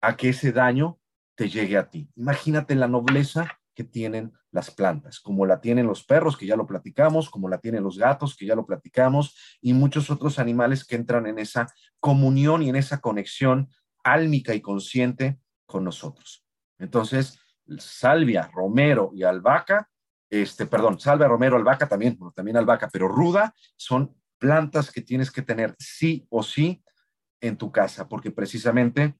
a 0.00 0.16
que 0.16 0.30
ese 0.30 0.50
daño 0.50 0.98
te 1.34 1.50
llegue 1.50 1.76
a 1.76 1.90
ti. 1.90 2.08
Imagínate 2.16 2.76
la 2.76 2.88
nobleza 2.88 3.60
que 3.74 3.84
tienen 3.84 4.32
las 4.50 4.70
plantas, 4.70 5.20
como 5.20 5.46
la 5.46 5.60
tienen 5.60 5.86
los 5.86 6.04
perros, 6.04 6.36
que 6.36 6.46
ya 6.46 6.56
lo 6.56 6.66
platicamos, 6.66 7.28
como 7.28 7.48
la 7.48 7.58
tienen 7.58 7.82
los 7.82 7.98
gatos, 7.98 8.36
que 8.36 8.46
ya 8.46 8.54
lo 8.54 8.64
platicamos, 8.64 9.36
y 9.60 9.72
muchos 9.72 10.10
otros 10.10 10.38
animales 10.38 10.84
que 10.84 10.96
entran 10.96 11.26
en 11.26 11.38
esa 11.38 11.66
comunión 12.00 12.62
y 12.62 12.68
en 12.68 12.76
esa 12.76 13.00
conexión 13.00 13.68
álmica 14.04 14.54
y 14.54 14.60
consciente 14.60 15.38
con 15.66 15.84
nosotros. 15.84 16.44
Entonces, 16.78 17.38
salvia, 17.78 18.50
romero 18.52 19.10
y 19.14 19.24
albahaca, 19.24 19.88
este, 20.30 20.66
perdón, 20.66 21.00
salvia, 21.00 21.28
romero, 21.28 21.56
albahaca 21.56 21.88
también, 21.88 22.18
también 22.34 22.56
albahaca, 22.56 22.88
pero 22.92 23.08
ruda, 23.08 23.54
son 23.76 24.14
plantas 24.38 24.90
que 24.90 25.00
tienes 25.00 25.30
que 25.30 25.42
tener 25.42 25.74
sí 25.78 26.26
o 26.28 26.42
sí 26.42 26.82
en 27.40 27.56
tu 27.56 27.72
casa, 27.72 28.08
porque 28.08 28.30
precisamente 28.30 29.16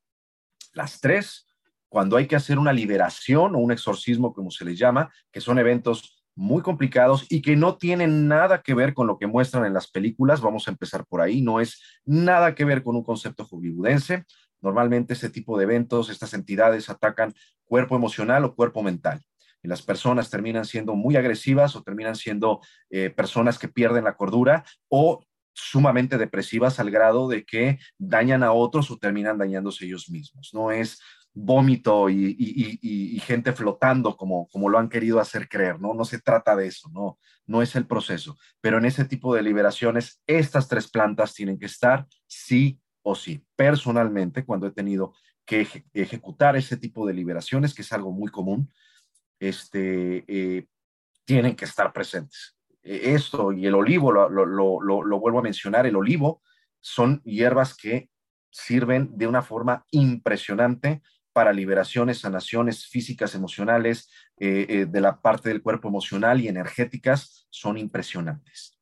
las 0.73 1.01
tres 1.01 1.47
cuando 1.95 2.17
hay 2.17 2.27
que 2.27 2.35
hacer 2.35 2.59
una 2.59 2.73
liberación 2.73 3.55
o 3.55 3.59
un 3.59 3.71
exorcismo, 3.71 4.35
como 4.35 4.51
se 4.51 4.65
les 4.65 4.77
llama, 4.77 5.13
que 5.31 5.41
son 5.41 5.61
eventos 5.61 6.25
muy 6.35 6.61
complicados 6.61 7.25
y 7.31 7.41
que 7.41 7.55
no 7.55 7.77
tienen 7.77 8.27
nada 8.27 8.63
que 8.63 8.75
ver 8.75 8.95
con 8.95 9.07
lo 9.07 9.17
que 9.17 9.29
muestran 9.29 9.65
en 9.65 9.75
las 9.75 9.89
películas. 9.89 10.41
Vamos 10.41 10.67
a 10.67 10.73
empezar 10.73 11.07
por 11.07 11.21
ahí. 11.21 11.41
No 11.41 11.61
es 11.61 11.81
nada 12.05 12.57
que 12.57 12.65
ver 12.65 12.83
con 12.83 12.97
un 12.97 13.05
concepto 13.05 13.45
hollywoodense. 13.45 14.25
Normalmente 14.61 15.13
este 15.13 15.31
tipo 15.31 15.57
de 15.57 15.63
eventos, 15.63 16.11
estas 16.11 16.35
entidades 16.35 16.91
atacan 16.91 17.33
cuerpo 17.65 17.95
emocional 17.95 18.45
o 18.45 18.57
cuerpo 18.57 18.83
mental. 18.83 19.23
Y 19.63 19.69
las 19.69 19.81
personas 19.81 20.31
terminan 20.31 20.65
siendo 20.65 20.97
muy 20.97 21.15
agresivas 21.15 21.77
o 21.77 21.85
terminan 21.85 22.17
siendo 22.17 22.61
eh, 22.91 23.11
personas 23.11 23.57
que 23.57 23.69
pierden 23.69 24.03
la 24.03 24.17
cordura 24.17 24.65
o 24.89 25.25
sumamente 25.53 26.19
depresivas 26.19 26.81
al 26.81 26.91
grado 26.91 27.29
de 27.29 27.45
que 27.45 27.79
dañan 27.99 28.43
a 28.43 28.51
otros 28.51 28.91
o 28.91 28.99
terminan 28.99 29.39
dañándose 29.39 29.85
ellos 29.85 30.11
mismos. 30.11 30.51
No 30.53 30.73
es 30.73 30.99
vómito 31.35 32.09
y, 32.09 33.21
gente 33.27 33.53
flotando 33.53 34.17
como, 34.17 34.49
como 34.49 34.69
lo 34.69 34.79
han 34.79 34.89
querido 34.89 35.19
hacer 35.19 35.49
creer, 35.49 35.81
¿no? 35.81 35.93
No 35.93 36.05
se 36.05 36.21
trata 36.21 36.55
de 36.55 36.69
eso, 36.69 36.89
no, 36.93 37.19
no 37.47 37.61
es 37.61 37.75
el 37.75 37.87
proceso. 37.87 38.37
Pero 38.61 38.79
en 38.79 38.85
ese 38.85 39.05
tipo 39.05 39.35
de 39.35 39.43
liberaciones, 39.43 40.23
estas 40.27 40.69
tres 40.69 40.89
plantas 40.89 41.35
tienen 41.35 41.59
que 41.59 41.67
estar 41.67 42.07
sí 42.27 42.81
o 43.03 43.15
sí. 43.15 43.45
Personalmente, 43.57 44.45
cuando 44.45 44.69
he 44.69 44.71
tenido 44.71 45.15
que 45.45 45.67
ejecutar 45.93 46.57
ese 46.57 46.77
tipo 46.77 47.07
de 47.07 47.15
liberaciones, 47.15 47.75
que 47.75 47.83
es 47.83 47.93
algo 47.93 48.13
muy 48.13 48.31
común, 48.31 48.73
este, 49.41 50.25
eh, 50.29 50.67
tienen 51.25 51.57
que 51.57 51.65
estar 51.65 51.93
presentes. 51.93 52.57
E, 52.83 53.15
esto 53.15 53.53
y 53.53 53.67
el 53.67 53.75
olivo, 53.75 54.13
lo, 54.13 54.29
lo 54.29 55.21
vuelvo 55.21 55.39
a 55.41 55.43
mencionar, 55.43 55.87
el 55.87 55.97
olivo 55.97 56.43
son 56.81 57.21
hierbas 57.25 57.75
que 57.75 58.09
sirven 58.51 59.11
de 59.19 59.27
una 59.27 59.43
forma 59.43 59.85
impresionante 59.91 61.03
para 61.35 61.53
liberaciones, 61.53 62.21
sanaciones 62.21 62.87
físicas, 62.87 63.35
emocionales, 63.35 64.09
eh, 64.39 64.67
eh, 64.69 64.87
de 64.87 65.01
la 65.01 65.21
parte 65.21 65.51
del 65.51 65.63
cuerpo 65.63 65.89
emocional 65.89 66.41
y 66.41 66.49
energéticas, 66.49 67.47
son 67.51 67.77
impresionantes. 67.77 68.81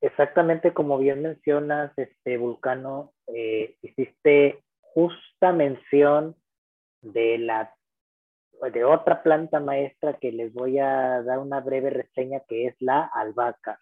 Exactamente 0.00 0.72
como 0.72 0.98
bien 0.98 1.22
mencionas, 1.22 1.92
este 1.96 2.38
Vulcano, 2.38 3.12
eh, 3.26 3.76
hiciste 3.82 4.64
justa 4.80 5.52
mención 5.52 6.34
de 7.02 7.38
la 7.38 7.74
de 8.72 8.84
otra 8.84 9.22
planta 9.22 9.60
maestra 9.60 10.18
que 10.18 10.32
les 10.32 10.54
voy 10.54 10.78
a 10.78 11.22
dar 11.22 11.38
una 11.38 11.60
breve 11.60 11.90
reseña 11.90 12.40
que 12.48 12.66
es 12.66 12.74
la 12.80 13.02
albahaca. 13.02 13.78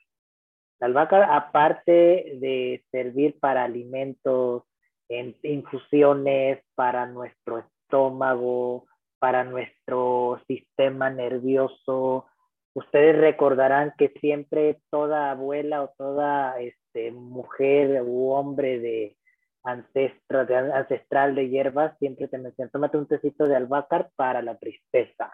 La 0.85 0.89
albahaca, 0.89 1.35
aparte 1.35 2.37
de 2.43 2.85
servir 2.91 3.39
para 3.41 3.64
alimentos, 3.64 4.64
en 5.09 5.35
infusiones, 5.43 6.62
para 6.74 7.07
nuestro 7.07 7.61
estómago, 7.61 8.85
para 9.18 9.45
nuestro 9.45 10.43
sistema 10.47 11.09
nervioso, 11.09 12.26
ustedes 12.74 13.16
recordarán 13.16 13.95
que 13.97 14.11
siempre 14.20 14.78
toda 14.91 15.30
abuela 15.30 15.85
o 15.85 15.95
toda 15.97 16.61
este, 16.61 17.12
mujer 17.12 18.03
u 18.03 18.32
hombre 18.32 18.78
de, 18.78 19.16
ancestral 19.62 20.47
de 20.47 20.55
ancestral 20.55 21.35
de 21.35 21.49
hierbas 21.49 21.97
siempre 21.99 22.28
te 22.28 22.37
menciona, 22.37 22.70
tómate 22.70 22.99
un 22.99 23.07
tecito 23.07 23.49
de 23.49 23.57
albahaca 23.57 24.11
para 24.16 24.43
la 24.43 24.59
tristeza. 24.59 25.32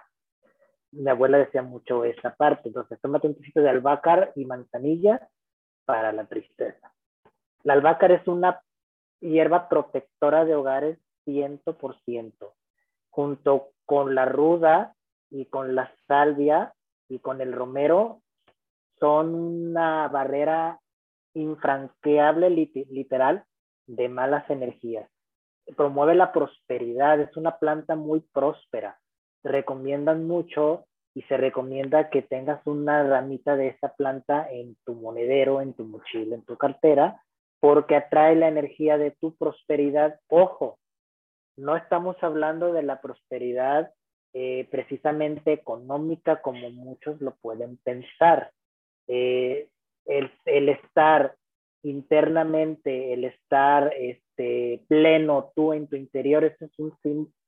Mi 0.93 1.11
abuela 1.11 1.39
decía 1.39 1.63
mucho 1.63 2.05
esa 2.05 2.37
parte, 2.37 2.69
entonces 2.69 3.01
tómate 3.01 3.27
un 3.27 3.35
tecito 3.35 3.61
de 3.61 3.71
albahaca 3.71 4.31
y 4.37 4.45
manzanilla 4.45 5.29
para 5.91 6.13
la 6.13 6.25
tristeza. 6.27 6.93
La 7.65 7.73
albahaca 7.73 8.07
es 8.07 8.25
una 8.29 8.63
hierba 9.19 9.69
protectora 9.69 10.45
de 10.45 10.55
hogares 10.55 10.99
100%, 11.27 12.33
junto 13.11 13.71
con 13.85 14.15
la 14.15 14.25
ruda 14.25 14.95
y 15.31 15.47
con 15.47 15.75
la 15.75 15.93
salvia 16.07 16.73
y 17.09 17.19
con 17.19 17.41
el 17.41 17.53
romero, 17.53 18.23
son 19.01 19.35
una 19.35 20.07
barrera 20.07 20.79
infranqueable 21.35 22.51
literal 22.51 23.45
de 23.89 24.09
malas 24.09 24.49
energías. 24.49 25.11
Promueve 25.77 26.15
la 26.15 26.31
prosperidad, 26.31 27.19
es 27.21 27.37
una 27.37 27.59
planta 27.59 27.97
muy 27.97 28.21
próspera. 28.21 29.01
Recomiendan 29.43 30.25
mucho 30.29 30.87
y 31.15 31.23
se 31.23 31.37
recomienda 31.37 32.11
que 32.11 32.23
tengas 32.23 32.65
una 32.67 33.03
ramita 33.03 33.57
de 33.57 33.69
esta 33.69 33.95
planta 33.95 34.49
en 34.51 34.77
tu 34.85 34.95
monedero, 34.95 35.61
en 35.61 35.75
tu 35.75 35.85
mochila, 35.85 36.37
en 36.37 36.45
tu 36.45 36.57
cartera, 36.57 37.23
porque 37.59 37.97
atrae 37.97 38.37
la 38.37 38.49
energía 38.49 38.97
de 38.97 39.11
tu 39.11 39.37
prosperidad. 39.37 40.19
Ojo, 40.29 40.79
no 41.57 41.77
estamos 41.77 42.17
hablando 42.23 42.73
de 42.73 42.83
la 42.83 43.01
prosperidad 43.01 43.93
eh, 44.33 44.69
precisamente 44.71 45.53
económica 45.53 46.41
como 46.41 46.71
muchos 46.71 47.21
lo 47.21 47.35
pueden 47.43 47.77
pensar. 47.79 48.53
Eh, 49.09 49.69
el, 50.07 50.69
estar 50.69 51.35
internamente, 51.83 53.13
el 53.13 53.25
estar 53.25 53.93
este, 53.97 54.85
pleno 54.89 55.53
tú 55.55 55.73
en 55.73 55.89
tu 55.89 55.97
interior, 55.97 56.45
eso 56.45 56.65
es 56.65 56.79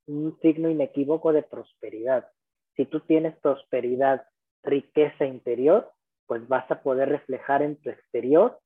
un 0.07 0.39
signo 0.41 0.71
inequívoco 0.71 1.33
de 1.33 1.43
prosperidad. 1.43 2.29
Si 2.77 2.87
tú 2.87 3.01
tienes 3.01 3.37
prosperidad, 3.39 4.27
riqueza 4.63 5.25
interior, 5.27 5.93
pues 6.27 6.47
vas 6.49 6.71
a 6.71 6.83
poder 6.83 7.09
reflejar 7.09 7.63
en 7.63 7.77
tu 7.77 7.91
exterior 7.91 8.59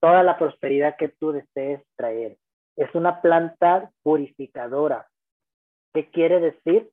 toda 0.00 0.22
la 0.22 0.38
prosperidad 0.38 0.96
que 0.96 1.08
tú 1.08 1.32
desees 1.32 1.82
traer. 1.96 2.38
Es 2.76 2.94
una 2.94 3.20
planta 3.20 3.90
purificadora. 4.02 5.06
¿Qué 5.92 6.10
quiere 6.10 6.40
decir? 6.40 6.90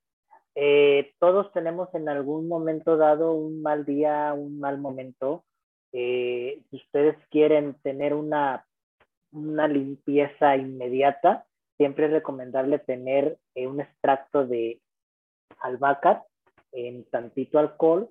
Eh, 0.55 1.13
todos 1.19 1.51
tenemos 1.53 1.93
en 1.93 2.09
algún 2.09 2.47
momento 2.47 2.97
dado 2.97 3.33
un 3.33 3.61
mal 3.61 3.85
día, 3.85 4.33
un 4.33 4.59
mal 4.59 4.79
momento. 4.79 5.43
Eh, 5.93 6.61
si 6.69 6.77
ustedes 6.77 7.15
quieren 7.29 7.75
tener 7.81 8.13
una, 8.13 8.65
una 9.31 9.67
limpieza 9.67 10.55
inmediata, 10.55 11.45
siempre 11.77 12.05
es 12.05 12.11
recomendable 12.11 12.79
tener 12.79 13.37
eh, 13.55 13.67
un 13.67 13.81
extracto 13.81 14.45
de 14.45 14.79
albahaca 15.59 16.23
en 16.71 17.09
tantito 17.09 17.59
alcohol, 17.59 18.09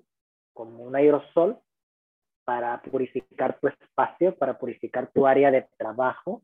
como 0.53 0.83
un 0.83 0.95
aerosol, 0.95 1.59
para 2.45 2.81
purificar 2.81 3.59
tu 3.59 3.67
espacio, 3.67 4.35
para 4.35 4.57
purificar 4.57 5.11
tu 5.13 5.27
área 5.27 5.51
de 5.51 5.67
trabajo. 5.77 6.43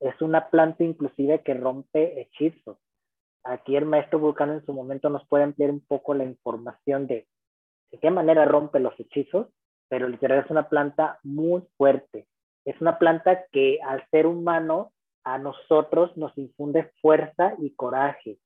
Es 0.00 0.20
una 0.20 0.50
planta 0.50 0.84
inclusive 0.84 1.42
que 1.42 1.54
rompe 1.54 2.20
hechizos. 2.20 2.78
Aquí 3.44 3.76
el 3.76 3.86
maestro 3.86 4.18
Vulcano 4.18 4.54
en 4.54 4.66
su 4.66 4.72
momento 4.72 5.08
nos 5.08 5.26
puede 5.28 5.44
ampliar 5.44 5.70
un 5.70 5.80
poco 5.80 6.14
la 6.14 6.24
información 6.24 7.06
de 7.06 7.26
de 7.90 7.98
qué 7.98 8.10
manera 8.10 8.44
rompe 8.44 8.80
los 8.80 8.98
hechizos, 8.98 9.48
pero 9.88 10.08
literal 10.08 10.44
es 10.44 10.50
una 10.50 10.68
planta 10.68 11.18
muy 11.22 11.62
fuerte. 11.76 12.26
Es 12.64 12.80
una 12.80 12.98
planta 12.98 13.46
que 13.52 13.78
al 13.82 14.06
ser 14.10 14.26
humano 14.26 14.92
a 15.24 15.38
nosotros 15.38 16.16
nos 16.16 16.36
infunde 16.36 16.92
fuerza 17.00 17.54
y 17.58 17.74
coraje 17.74 18.38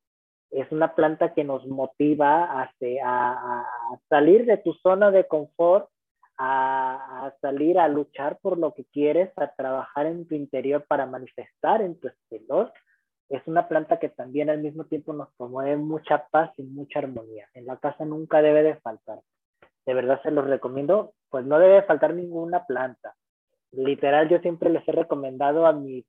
es 0.51 0.71
una 0.73 0.95
planta 0.95 1.33
que 1.33 1.45
nos 1.45 1.67
motiva 1.67 2.45
a, 2.45 2.71
a, 3.05 4.01
salir 4.09 4.47
de 4.47 4.57
tu 4.57 4.73
zona 4.75 5.11
de 5.11 5.27
confort, 5.27 5.89
a, 6.39 7.33
salir 7.41 7.79
a 7.79 7.89
luchar 7.89 8.39
por 8.41 8.59
lo 8.59 8.75
que 8.75 8.85
quieres, 8.87 9.31
a 9.37 9.53
trabajar 9.55 10.07
en 10.07 10.27
tu 10.27 10.35
interior 10.35 10.85
para 10.89 11.07
manifestar 11.07 11.83
en 11.83 11.99
tu 12.01 12.09
exterior. 12.09 12.73
Es 13.29 13.47
una 13.47 13.69
planta 13.69 14.01
que 14.01 14.09
también 14.09 14.51
al 14.51 14.61
mismo 14.61 14.87
tiempo 14.87 15.13
nos 15.13 15.29
promueve 15.37 15.77
mucha 15.77 16.27
paz 16.29 16.51
y 16.57 16.65
mucha 16.65 16.99
armonía. 16.99 17.49
En 17.55 17.67
la 17.67 17.77
casa 17.77 18.05
nunca 18.05 18.43
debe 18.43 18.65
de 18.65 18.75
faltar. 18.77 19.21
De 19.87 19.95
verdad 19.95 20.21
se 20.23 20.33
los 20.33 20.47
recomiendo, 20.47 21.15
pues 21.31 21.45
no 21.45 21.61
debe 21.61 21.83
faltar 21.83 22.13
ninguna 22.15 22.67
planta. 22.67 23.15
Literal, 23.71 24.29
yo 24.29 24.41
siempre 24.41 24.69
les 24.69 24.87
he 24.89 24.93
recomendado 24.93 25.65
a 25.67 25.73
mis, 25.73 26.05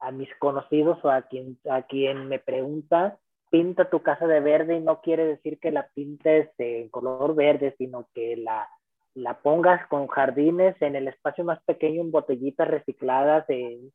a 0.00 0.10
mis 0.10 0.28
conocidos 0.40 0.98
o 1.04 1.10
a 1.10 1.22
quien, 1.22 1.58
a 1.70 1.82
quien 1.82 2.26
me 2.26 2.40
pregunta 2.40 3.18
pinta 3.50 3.88
tu 3.88 4.02
casa 4.02 4.26
de 4.26 4.40
verde 4.40 4.76
y 4.76 4.80
no 4.80 5.00
quiere 5.00 5.24
decir 5.26 5.58
que 5.58 5.70
la 5.70 5.88
pintes 5.94 6.50
en 6.58 6.88
color 6.88 7.34
verde, 7.34 7.74
sino 7.78 8.08
que 8.14 8.36
la, 8.36 8.68
la 9.14 9.40
pongas 9.40 9.86
con 9.88 10.08
jardines 10.08 10.74
en 10.80 10.96
el 10.96 11.08
espacio 11.08 11.44
más 11.44 11.62
pequeño, 11.64 12.00
en 12.00 12.10
botellitas 12.10 12.68
recicladas, 12.68 13.46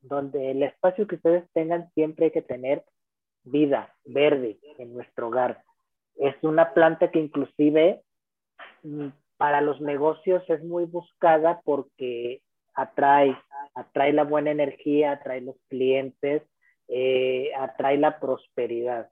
donde 0.02 0.52
el 0.52 0.64
espacio 0.64 1.08
que 1.08 1.16
ustedes 1.16 1.44
tengan 1.54 1.92
siempre 1.94 2.26
hay 2.26 2.32
que 2.32 2.42
tener 2.42 2.84
vida 3.44 3.94
verde 4.06 4.60
en 4.78 4.94
nuestro 4.94 5.28
hogar. 5.28 5.62
Es 6.16 6.36
una 6.42 6.74
planta 6.74 7.12
que 7.12 7.20
inclusive 7.20 8.02
mm, 8.84 9.08
para 9.38 9.62
los 9.62 9.82
negocios 9.82 10.44
es 10.50 10.64
muy 10.64 10.86
buscada 10.86 11.62
porque 11.64 12.42
atrae, 12.76 13.38
atrae 13.74 14.14
la 14.14 14.24
buena 14.24 14.52
energía, 14.52 15.14
atrae 15.14 15.42
los 15.42 15.56
clientes, 15.70 16.44
eh, 16.88 17.52
atrae 17.56 17.98
la 17.98 18.20
prosperidad 18.20 19.10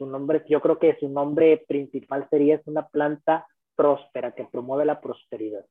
su 0.00 0.06
nombre, 0.06 0.42
yo 0.48 0.62
creo 0.62 0.78
que 0.78 0.96
su 0.98 1.10
nombre 1.10 1.62
principal 1.68 2.26
sería 2.30 2.54
es 2.54 2.66
una 2.66 2.88
planta 2.88 3.46
próspera 3.76 4.32
que 4.32 4.46
promueve 4.46 4.86
la 4.86 4.98
prosperidad. 4.98 5.66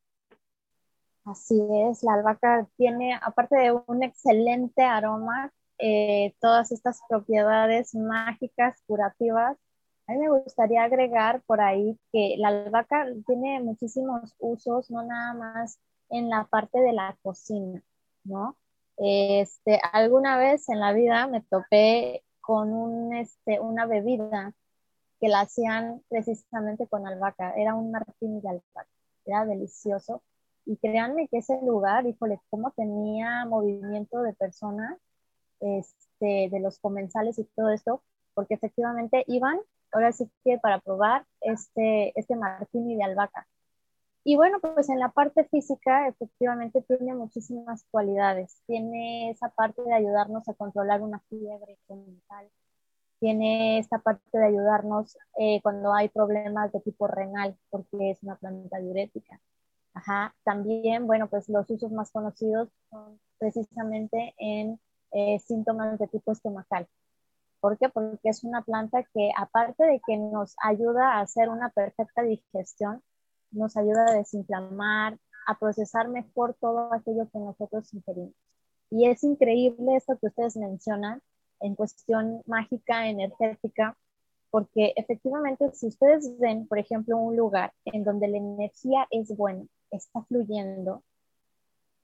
Así 1.26 1.60
es, 1.90 2.04
la 2.04 2.14
albahaca 2.14 2.68
tiene, 2.78 3.20
aparte 3.20 3.58
de 3.58 3.72
un 3.72 4.04
excelente 4.04 4.84
aroma, 4.84 5.52
eh, 5.80 6.36
todas 6.40 6.72
estas 6.72 7.02
propiedades 7.10 7.96
mágicas, 7.96 8.84
curativas. 8.86 9.58
A 10.06 10.12
mí 10.12 10.20
me 10.20 10.30
gustaría 10.30 10.84
agregar 10.84 11.42
por 11.48 11.60
ahí 11.60 11.98
que 12.12 12.36
la 12.38 12.50
albahaca 12.50 13.08
tiene 13.26 13.60
muchísimos 13.62 14.36
usos, 14.38 14.92
no 14.92 15.02
nada 15.02 15.34
más 15.34 15.80
en 16.10 16.30
la 16.30 16.46
parte 16.46 16.80
de 16.80 16.94
la 16.94 17.18
cocina, 17.24 17.82
¿no? 18.24 18.56
Este, 18.96 19.80
alguna 19.92 20.38
vez 20.38 20.70
en 20.70 20.80
la 20.80 20.94
vida 20.94 21.26
me 21.26 21.42
topé 21.42 22.24
con 22.50 22.74
un, 22.74 23.14
este, 23.14 23.60
una 23.60 23.86
bebida 23.86 24.56
que 25.20 25.28
la 25.28 25.42
hacían 25.42 26.02
precisamente 26.10 26.88
con 26.88 27.06
albahaca. 27.06 27.54
Era 27.56 27.76
un 27.76 27.92
martini 27.92 28.42
de 28.42 28.50
albahaca. 28.50 28.90
Era 29.24 29.46
delicioso. 29.46 30.24
Y 30.66 30.78
créanme 30.78 31.28
que 31.28 31.38
ese 31.38 31.62
lugar, 31.62 32.08
híjole, 32.08 32.40
cómo 32.50 32.72
tenía 32.72 33.46
movimiento 33.46 34.24
de 34.24 34.34
personas, 34.34 34.98
este, 35.60 36.50
de 36.50 36.60
los 36.60 36.80
comensales 36.80 37.38
y 37.38 37.44
todo 37.44 37.70
esto, 37.70 38.02
porque 38.34 38.56
efectivamente 38.56 39.24
iban, 39.28 39.60
ahora 39.92 40.12
sí 40.12 40.28
que 40.44 40.58
para 40.58 40.80
probar 40.80 41.28
este, 41.42 42.20
este 42.20 42.36
martini 42.36 42.96
de 42.96 43.04
albahaca. 43.04 43.46
Y 44.24 44.36
bueno, 44.36 44.60
pues 44.60 44.90
en 44.90 45.00
la 45.00 45.10
parte 45.10 45.46
física 45.46 46.08
efectivamente 46.08 46.82
tiene 46.82 47.16
muchísimas 47.16 47.86
cualidades. 47.90 48.62
Tiene 48.68 49.32
esa 49.32 49.50
parte 49.50 49.82
de 49.82 49.94
ayudarnos 49.94 50.48
a 50.50 50.54
controlar 50.54 51.02
una 51.02 51.20
fiebre 51.30 51.78
mental. 51.88 52.50
Tiene 53.20 53.80
esta 53.80 54.00
parte 54.00 54.38
de 54.38 54.46
ayudarnos 54.46 55.18
eh, 55.38 55.62
cuando 55.62 55.94
hay 55.94 56.10
problemas 56.10 56.72
de 56.72 56.80
tipo 56.82 57.08
renal, 57.08 57.58
porque 57.70 58.12
es 58.12 58.24
una 58.24 58.36
planta 58.36 58.78
diurética. 58.80 59.40
Ajá. 59.94 60.36
También, 60.44 61.08
bueno, 61.08 61.28
pues 61.28 61.50
los 61.50 61.70
usos 61.70 61.92
más 61.92 62.12
conocidos 62.12 62.70
son 62.90 63.20
precisamente 63.38 64.34
en 64.38 64.80
eh, 65.12 65.40
síntomas 65.40 65.98
de 66.00 66.08
tipo 66.08 66.32
estomacal. 66.32 66.88
¿Por 67.60 67.78
qué? 67.78 67.90
Porque 67.90 68.30
es 68.30 68.44
una 68.44 68.62
planta 68.62 69.04
que 69.14 69.32
aparte 69.38 69.84
de 69.86 70.02
que 70.06 70.18
nos 70.18 70.56
ayuda 70.64 71.14
a 71.14 71.22
hacer 71.22 71.50
una 71.50 71.70
perfecta 71.70 72.22
digestión, 72.22 73.02
nos 73.52 73.76
ayuda 73.78 74.06
a 74.08 74.14
desinflamar, 74.14 75.18
a 75.48 75.58
procesar 75.58 76.08
mejor 76.10 76.56
todo 76.60 76.94
aquello 76.94 77.28
que 77.32 77.40
nosotros 77.40 77.94
ingerimos. 77.94 78.34
Y 78.92 79.08
es 79.08 79.24
increíble 79.24 79.96
esto 79.96 80.18
que 80.18 80.28
ustedes 80.28 80.58
mencionan 80.58 81.22
en 81.60 81.76
cuestión 81.76 82.42
mágica, 82.46 83.08
energética, 83.08 83.98
porque 84.52 84.94
efectivamente 84.96 85.72
si 85.74 85.88
ustedes 85.88 86.38
ven, 86.40 86.68
por 86.68 86.80
ejemplo, 86.80 87.18
un 87.18 87.36
lugar 87.36 87.74
en 87.86 88.04
donde 88.04 88.28
la 88.28 88.38
energía 88.38 89.08
es 89.12 89.36
buena, 89.36 89.66
está 89.92 90.22
fluyendo, 90.24 91.04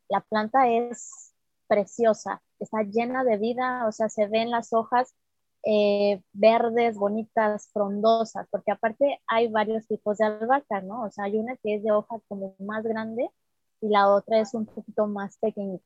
la 0.09 0.21
planta 0.21 0.69
es 0.69 1.33
preciosa, 1.67 2.41
está 2.59 2.83
llena 2.83 3.23
de 3.23 3.37
vida, 3.37 3.87
o 3.87 3.91
sea, 3.91 4.09
se 4.09 4.27
ven 4.27 4.51
las 4.51 4.73
hojas 4.73 5.15
eh, 5.65 6.21
verdes, 6.33 6.97
bonitas, 6.97 7.69
frondosas, 7.73 8.47
porque 8.51 8.71
aparte 8.71 9.21
hay 9.27 9.47
varios 9.49 9.87
tipos 9.87 10.17
de 10.19 10.25
albahaca, 10.25 10.81
¿no? 10.81 11.03
O 11.05 11.11
sea, 11.11 11.25
hay 11.25 11.37
una 11.37 11.57
que 11.57 11.75
es 11.75 11.83
de 11.83 11.91
hoja 11.91 12.19
como 12.27 12.55
más 12.59 12.83
grande 12.83 13.29
y 13.81 13.89
la 13.89 14.09
otra 14.09 14.39
es 14.39 14.53
un 14.53 14.65
poquito 14.67 15.07
más 15.07 15.37
pequeñita. 15.39 15.85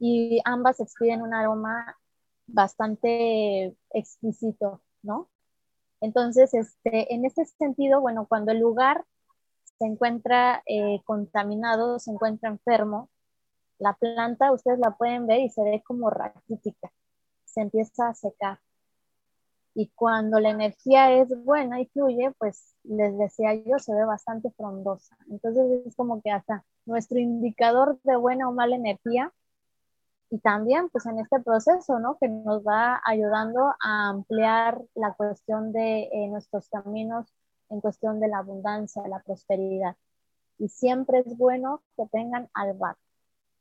Y 0.00 0.40
ambas 0.44 0.80
expiden 0.80 1.22
un 1.22 1.34
aroma 1.34 1.96
bastante 2.46 3.76
exquisito, 3.90 4.82
¿no? 5.02 5.28
Entonces, 6.00 6.54
este, 6.54 7.14
en 7.14 7.24
este 7.24 7.44
sentido, 7.46 8.00
bueno, 8.00 8.26
cuando 8.28 8.52
el 8.52 8.60
lugar 8.60 9.04
se 9.78 9.86
encuentra 9.86 10.62
eh, 10.66 11.02
contaminado, 11.04 11.98
se 11.98 12.10
encuentra 12.10 12.50
enfermo, 12.50 13.10
la 13.78 13.94
planta 13.94 14.52
ustedes 14.52 14.78
la 14.80 14.96
pueden 14.96 15.26
ver 15.26 15.40
y 15.40 15.50
se 15.50 15.62
ve 15.62 15.82
como 15.86 16.10
raquítica, 16.10 16.90
se 17.44 17.60
empieza 17.62 18.08
a 18.08 18.14
secar. 18.14 18.58
Y 19.78 19.92
cuando 19.94 20.40
la 20.40 20.50
energía 20.50 21.12
es 21.12 21.28
buena 21.44 21.80
y 21.80 21.86
fluye, 21.86 22.32
pues 22.38 22.74
les 22.82 23.16
decía 23.16 23.54
yo, 23.54 23.78
se 23.78 23.94
ve 23.94 24.04
bastante 24.04 24.50
frondosa. 24.50 25.16
Entonces 25.30 25.86
es 25.86 25.94
como 25.94 26.20
que 26.20 26.32
hasta 26.32 26.64
nuestro 26.84 27.20
indicador 27.20 28.00
de 28.02 28.16
buena 28.16 28.48
o 28.48 28.52
mala 28.52 28.74
energía 28.74 29.32
y 30.30 30.40
también 30.40 30.88
pues 30.90 31.06
en 31.06 31.20
este 31.20 31.38
proceso, 31.38 32.00
¿no? 32.00 32.18
Que 32.18 32.28
nos 32.28 32.64
va 32.64 33.00
ayudando 33.04 33.72
a 33.80 34.08
ampliar 34.08 34.82
la 34.96 35.14
cuestión 35.14 35.72
de 35.72 36.08
eh, 36.12 36.26
nuestros 36.28 36.68
caminos 36.70 37.32
en 37.68 37.80
cuestión 37.80 38.18
de 38.18 38.26
la 38.26 38.38
abundancia, 38.38 39.06
la 39.06 39.22
prosperidad. 39.22 39.94
Y 40.58 40.70
siempre 40.70 41.20
es 41.20 41.36
bueno 41.38 41.84
que 41.96 42.04
tengan 42.06 42.48
albahaca. 42.52 42.98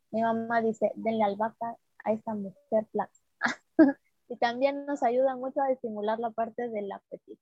Mi 0.10 0.24
mamá 0.24 0.62
dice, 0.62 0.92
denle 0.96 1.24
albahaca 1.26 1.78
a 2.04 2.12
esta 2.12 2.34
mujer 2.34 2.88
plata. 2.92 3.14
y 4.30 4.38
también 4.38 4.86
nos 4.86 5.04
ayuda 5.04 5.36
mucho 5.36 5.62
a 5.62 5.72
estimular 5.72 6.20
la 6.20 6.32
parte 6.32 6.70
del 6.70 6.92
apetito. 6.92 7.42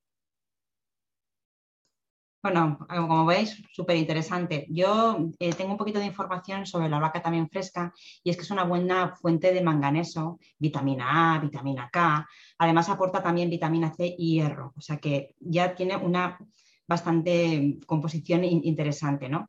Bueno, 2.43 2.77
como 2.88 3.25
veis, 3.25 3.59
súper 3.71 3.95
interesante. 3.95 4.67
Yo 4.69 5.31
eh, 5.39 5.51
tengo 5.53 5.71
un 5.71 5.79
poquito 5.79 5.97
de 5.97 6.05
información 6.05 6.67
sobre 6.67 6.89
la 6.89 6.97
albahaca 6.97 7.23
también 7.23 7.49
fresca 7.49 7.91
y 8.23 8.29
es 8.29 8.38
que 8.38 8.43
es 8.43 8.51
una 8.51 8.63
buena 8.63 9.15
fuente 9.15 9.51
de 9.51 9.63
manganeso, 9.63 10.38
vitamina 10.59 11.33
A, 11.33 11.39
vitamina 11.39 11.89
K. 11.91 12.27
Además 12.59 12.88
aporta 12.89 13.23
también 13.23 13.49
vitamina 13.49 13.91
C 13.95 14.13
y 14.15 14.36
hierro, 14.36 14.73
o 14.77 14.81
sea 14.81 14.97
que 14.97 15.33
ya 15.39 15.73
tiene 15.73 15.97
una 15.97 16.38
bastante 16.88 17.79
composición 17.88 18.43
interesante. 18.43 19.27
¿no? 19.27 19.47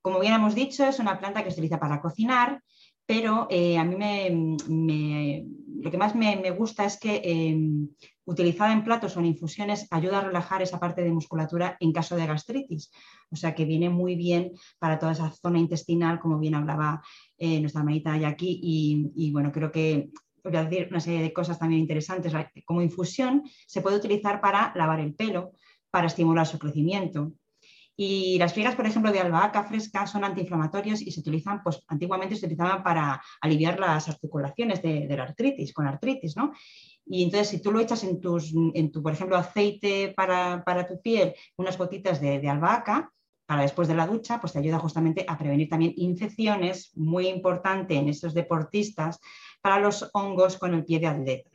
Como 0.00 0.20
bien 0.20 0.32
hemos 0.32 0.54
dicho, 0.54 0.82
es 0.86 0.98
una 0.98 1.18
planta 1.18 1.42
que 1.44 1.50
se 1.50 1.56
utiliza 1.56 1.78
para 1.78 2.00
cocinar 2.00 2.62
pero 3.06 3.46
eh, 3.50 3.78
a 3.78 3.84
mí 3.84 3.94
me, 3.96 5.46
lo 5.80 5.90
que 5.90 5.96
más 5.96 6.14
me, 6.16 6.50
gusta 6.50 6.84
es 6.84 6.98
que 6.98 7.22
em, 7.24 7.88
utilizada 8.24 8.72
en 8.72 8.82
platos 8.82 9.16
o 9.16 9.20
en 9.20 9.26
infusiones 9.26 9.86
ayuda 9.90 10.18
a 10.18 10.24
relajar 10.24 10.60
esa 10.60 10.80
parte 10.80 11.02
de 11.02 11.12
musculatura 11.12 11.76
en 11.78 11.92
caso 11.92 12.16
de 12.16 12.26
gastritis. 12.26 12.90
O 13.30 13.36
sea 13.36 13.54
que 13.54 13.64
viene 13.64 13.88
muy 13.88 14.16
bien 14.16 14.52
para 14.80 14.98
toda 14.98 15.12
esa 15.12 15.30
zona 15.30 15.60
intestinal, 15.60 16.18
como 16.18 16.38
bien 16.38 16.56
hablaba 16.56 17.00
eh, 17.38 17.60
nuestra 17.60 17.80
hermanita 17.80 18.16
Jackie. 18.18 18.58
Y, 18.60 19.12
y 19.14 19.30
bueno, 19.30 19.52
creo 19.52 19.70
que 19.70 20.10
voy 20.42 20.56
a 20.56 20.64
decir 20.64 20.88
una 20.90 21.00
serie 21.00 21.22
de 21.22 21.32
cosas 21.32 21.58
también 21.58 21.82
interesantes. 21.82 22.32
Como 22.64 22.82
infusión 22.82 23.44
se 23.66 23.82
puede 23.82 23.96
utilizar 23.96 24.40
para 24.40 24.72
lavar 24.74 24.98
el 24.98 25.14
pelo, 25.14 25.52
para 25.90 26.08
estimular 26.08 26.46
su 26.46 26.58
crecimiento, 26.58 27.32
y 27.96 28.38
las 28.38 28.52
fibras, 28.52 28.74
por 28.74 28.86
ejemplo, 28.86 29.10
de 29.10 29.20
albahaca 29.20 29.64
fresca 29.64 30.06
son 30.06 30.22
antiinflamatorios 30.22 31.00
y 31.00 31.10
se 31.10 31.20
utilizan, 31.20 31.62
pues 31.62 31.82
antiguamente 31.88 32.36
se 32.36 32.44
utilizaban 32.44 32.82
para 32.82 33.22
aliviar 33.40 33.80
las 33.80 34.06
articulaciones 34.08 34.82
de, 34.82 35.06
la 35.08 35.22
artritis, 35.22 35.72
con 35.72 35.86
artritis, 35.86 36.36
¿no? 36.36 36.52
Y 37.06 37.22
entonces, 37.22 37.48
si 37.48 37.62
tú 37.62 37.72
lo 37.72 37.80
echas 37.80 38.04
en, 38.04 38.20
tus, 38.20 38.52
en 38.74 38.92
tu, 38.92 39.02
por 39.02 39.12
ejemplo, 39.12 39.36
aceite 39.36 40.12
para, 40.14 40.86
tu 40.86 41.00
piel, 41.00 41.34
unas 41.56 41.78
gotitas 41.78 42.20
de, 42.20 42.38
de, 42.38 42.48
albahaca, 42.48 43.10
para 43.46 43.62
después 43.62 43.88
de 43.88 43.94
la 43.94 44.06
ducha, 44.06 44.40
pues 44.40 44.52
te 44.52 44.58
ayuda 44.58 44.78
justamente 44.78 45.24
a 45.26 45.38
prevenir 45.38 45.68
también 45.68 45.94
infecciones, 45.96 46.90
muy 46.96 47.28
importante 47.28 47.94
en 47.94 48.08
estos 48.08 48.34
deportistas, 48.34 49.20
para 49.62 49.78
los 49.78 50.10
hongos 50.12 50.58
con 50.58 50.74
el 50.74 50.84
pie 50.84 50.98
de 50.98 51.06
atleta 51.06 51.50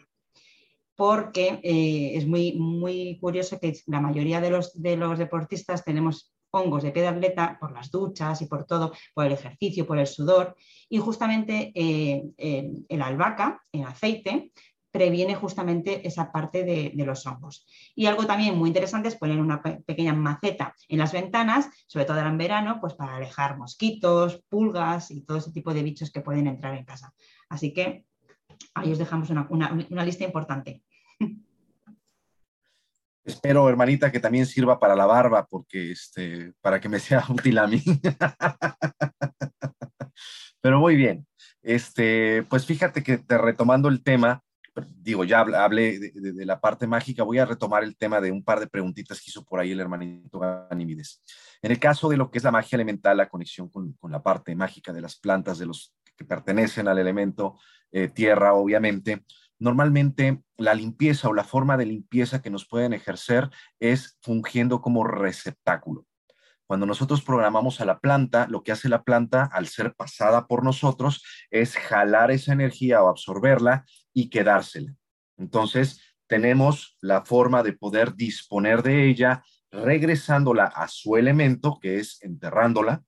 porque 1.02 1.60
eh, 1.64 2.12
es 2.16 2.28
muy, 2.28 2.54
muy 2.60 3.18
curioso 3.20 3.60
que 3.60 3.74
la 3.88 4.00
mayoría 4.00 4.40
de 4.40 4.52
los, 4.52 4.80
de 4.80 4.98
los 4.98 5.18
deportistas 5.18 5.84
tenemos 5.84 6.31
hongos 6.52 6.84
de 6.84 6.92
pie 6.92 7.02
de 7.04 7.10
atleta 7.10 7.58
por 7.60 7.72
las 7.72 7.90
duchas 7.90 8.42
y 8.42 8.46
por 8.46 8.66
todo, 8.66 8.94
por 9.14 9.26
el 9.26 9.32
ejercicio, 9.32 9.88
por 9.88 9.98
el 9.98 10.08
sudor, 10.08 10.56
y 10.90 11.00
justamente 11.00 11.72
eh, 11.74 12.24
el 12.88 13.02
albahaca, 13.02 13.62
el 13.72 13.84
aceite, 13.84 14.52
previene 14.92 15.36
justamente 15.36 16.06
esa 16.06 16.32
parte 16.32 16.64
de, 16.64 16.92
los 17.06 17.26
hongos. 17.26 17.66
Y 17.96 18.06
algo 18.06 18.26
también 18.26 18.58
muy 18.58 18.68
interesante 18.68 19.08
es 19.08 19.16
poner 19.16 19.40
una 19.40 19.62
pequeña 19.62 20.14
maceta 20.14 20.76
en 20.90 21.00
las 21.00 21.14
ventanas, 21.14 21.70
sobre 21.88 22.06
todo 22.06 22.20
en 22.20 22.38
verano, 22.38 22.80
pues 22.82 22.94
para 22.94 23.16
alejar 23.16 23.58
mosquitos, 23.58 24.44
pulgas 24.50 25.10
y 25.12 25.22
todo 25.22 25.38
ese 25.38 25.52
tipo 25.52 25.74
de 25.74 25.84
bichos 25.84 26.12
que 26.12 26.22
pueden 26.22 26.48
entrar 26.48 26.76
en 26.76 26.86
casa. 26.86 27.14
Así 27.50 27.74
que 27.74 28.06
ahí 28.74 28.92
os 28.92 28.98
dejamos 28.98 29.30
una 29.30 30.06
lista 30.06 30.26
importante. 30.26 30.84
Espero, 33.24 33.70
hermanita, 33.70 34.12
que 34.12 34.20
también 34.20 34.46
sirva 34.46 34.80
para 34.80 34.96
la 34.96 35.06
barba, 35.06 35.46
porque 35.46 35.92
este, 35.92 36.54
para 36.62 36.80
que 36.80 36.90
me 36.90 37.00
sea 37.00 37.24
útil 37.30 37.58
a 37.60 37.68
mí. 37.68 37.84
Pero 40.62 40.80
muy 40.80 40.96
bien. 40.96 41.28
Este, 41.62 42.44
pues 42.44 42.66
fíjate 42.66 43.04
que 43.04 43.20
te, 43.20 43.38
retomando 43.38 43.90
el 43.90 44.04
tema, 44.04 44.44
digo, 44.96 45.24
ya 45.24 45.42
hablé 45.42 46.00
de, 46.00 46.46
la 46.46 46.60
parte 46.60 46.88
mágica, 46.88 47.24
voy 47.24 47.40
a 47.40 47.46
retomar 47.46 47.84
el 47.84 47.96
tema 47.96 48.20
de 48.22 48.32
un 48.32 48.44
par 48.44 48.60
de 48.60 48.68
preguntitas 48.68 49.20
que 49.20 49.30
hizo 49.30 49.44
por 49.44 49.60
ahí 49.60 49.72
el 49.72 49.80
hermanito 49.80 50.40
Ganímides. 50.40 51.22
En 51.62 51.72
el 51.72 51.80
caso 51.80 52.10
de 52.10 52.18
lo 52.18 52.32
que 52.32 52.40
es 52.40 52.44
la 52.44 52.52
magia 52.52 52.76
elemental, 52.76 53.18
la 53.18 53.30
conexión 53.30 53.70
con, 53.70 53.96
la 54.10 54.24
parte 54.24 54.56
mágica 54.56 54.94
de 54.94 55.02
las 55.02 55.18
plantas, 55.18 55.60
de 55.60 55.68
los 55.68 55.94
que 56.16 56.26
pertenecen 56.26 56.88
al 56.88 56.98
elemento 56.98 57.60
eh, 57.92 58.08
tierra, 58.08 58.54
obviamente, 58.54 59.26
Normalmente 59.62 60.42
la 60.58 60.74
limpieza 60.74 61.30
o 61.30 61.34
la 61.36 61.44
forma 61.44 61.78
de 61.78 61.86
limpieza 61.86 62.42
que 62.42 62.50
nos 62.50 62.68
pueden 62.68 62.94
ejercer 62.94 63.52
es 63.80 64.18
fungiendo 64.20 64.82
como 64.82 65.04
receptáculo. 65.04 66.08
Cuando 66.66 66.88
nosotros 66.88 67.22
programamos 67.22 67.80
a 67.80 67.86
la 67.86 68.00
planta, 68.00 68.48
lo 68.50 68.64
que 68.64 68.72
hace 68.72 68.90
la 68.90 69.04
planta 69.04 69.48
al 69.54 69.68
ser 69.68 69.94
pasada 69.94 70.48
por 70.48 70.64
nosotros 70.64 71.24
es 71.52 71.78
jalar 71.78 72.32
esa 72.32 72.54
energía 72.54 73.04
o 73.04 73.10
absorberla 73.10 73.86
y 74.14 74.32
quedársela. 74.32 74.96
Entonces, 75.38 76.02
tenemos 76.26 76.98
la 77.00 77.24
forma 77.24 77.62
de 77.62 77.74
poder 77.74 78.16
disponer 78.16 78.82
de 78.82 79.08
ella 79.10 79.44
regresándola 79.70 80.64
a 80.64 80.88
su 80.88 81.18
elemento, 81.18 81.78
que 81.80 82.00
es 82.00 82.18
enterrándola, 82.24 83.04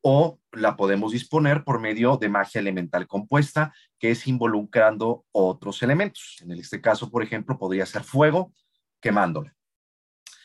o 0.00 0.38
la 0.52 0.76
podemos 0.76 1.12
disponer 1.12 1.64
por 1.64 1.80
medio 1.80 2.16
de 2.16 2.28
magia 2.28 2.60
elemental 2.60 3.06
compuesta, 3.06 3.74
que 3.98 4.10
es 4.10 4.26
involucrando 4.26 5.24
otros 5.32 5.82
elementos. 5.82 6.36
En 6.40 6.52
este 6.52 6.80
caso, 6.80 7.10
por 7.10 7.22
ejemplo, 7.22 7.58
podría 7.58 7.86
ser 7.86 8.04
fuego 8.04 8.52
quemándola. 9.00 9.54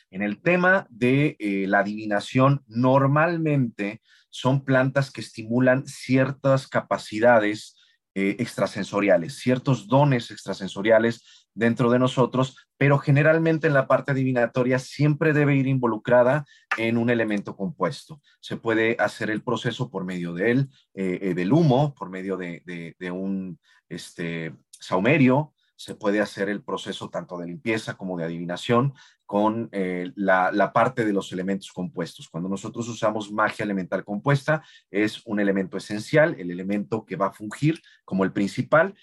En 0.09 0.21
el 0.21 0.41
tema 0.41 0.85
de 0.89 1.35
eh, 1.39 1.65
la 1.67 1.79
adivinación, 1.79 2.63
normalmente 2.67 4.01
son 4.29 4.63
plantas 4.63 5.11
que 5.11 5.21
estimulan 5.21 5.87
ciertas 5.87 6.67
capacidades 6.67 7.75
eh, 8.15 8.35
extrasensoriales, 8.37 9.39
ciertos 9.39 9.87
dones 9.87 10.29
extrasensoriales 10.29 11.42
dentro 11.53 11.89
de 11.91 11.99
nosotros, 11.99 12.57
pero 12.77 12.97
generalmente 12.97 13.67
en 13.67 13.73
la 13.73 13.87
parte 13.87 14.11
adivinatoria 14.11 14.79
siempre 14.79 15.33
debe 15.33 15.55
ir 15.55 15.67
involucrada 15.67 16.45
en 16.77 16.97
un 16.97 17.09
elemento 17.09 17.55
compuesto. 17.55 18.21
Se 18.39 18.57
puede 18.57 18.95
hacer 18.99 19.29
el 19.29 19.43
proceso 19.43 19.89
por 19.89 20.05
medio 20.05 20.33
de 20.33 20.51
él, 20.51 20.69
eh, 20.93 21.19
eh, 21.21 21.33
del 21.33 21.53
humo, 21.53 21.93
por 21.93 22.09
medio 22.09 22.37
de, 22.37 22.93
un 23.11 23.59
este, 23.89 24.53
saumerio, 24.71 25.53
se 25.75 25.95
puede 25.95 26.21
hacer 26.21 26.49
el 26.49 26.63
proceso 26.63 27.09
tanto 27.09 27.37
de 27.37 27.47
limpieza 27.47 27.95
como 27.95 28.17
de 28.17 28.23
adivinación 28.23 28.93
con 29.25 29.69
eh, 29.71 30.11
la, 30.15 30.71
parte 30.73 31.05
de 31.05 31.13
los 31.13 31.31
elementos 31.31 31.71
compuestos. 31.71 32.29
Cuando 32.29 32.49
nosotros 32.49 32.87
usamos 32.87 33.31
magia 33.31 33.63
elemental 33.63 34.05
compuesta, 34.05 34.63
es 34.91 35.25
un 35.25 35.39
elemento 35.39 35.75
esencial, 35.75 36.35
el 36.39 36.51
elemento 36.51 37.05
que 37.05 37.15
va 37.15 37.27
a 37.27 37.33
fungir 37.33 37.81
como 38.05 38.23
el 38.23 38.31
principal, 38.31 38.93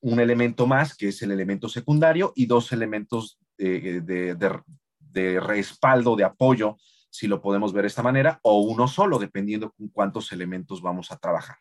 un 0.00 0.20
elemento 0.20 0.66
más, 0.66 0.96
que 0.96 1.08
es 1.08 1.22
el 1.22 1.30
elemento 1.30 1.68
secundario, 1.68 2.32
y 2.34 2.46
dos 2.46 2.72
elementos 2.72 3.38
de, 3.56 4.00
de 4.00 5.40
respaldo, 5.40 6.16
de 6.16 6.24
apoyo, 6.24 6.76
si 7.10 7.26
lo 7.26 7.40
podemos 7.40 7.72
ver 7.72 7.82
de 7.82 7.88
esta 7.88 8.02
manera, 8.02 8.38
o 8.42 8.60
uno 8.60 8.86
solo, 8.88 9.18
dependiendo 9.18 9.72
con 9.72 9.88
cuántos 9.88 10.32
elementos 10.32 10.82
vamos 10.82 11.10
a 11.10 11.16
trabajar. 11.16 11.56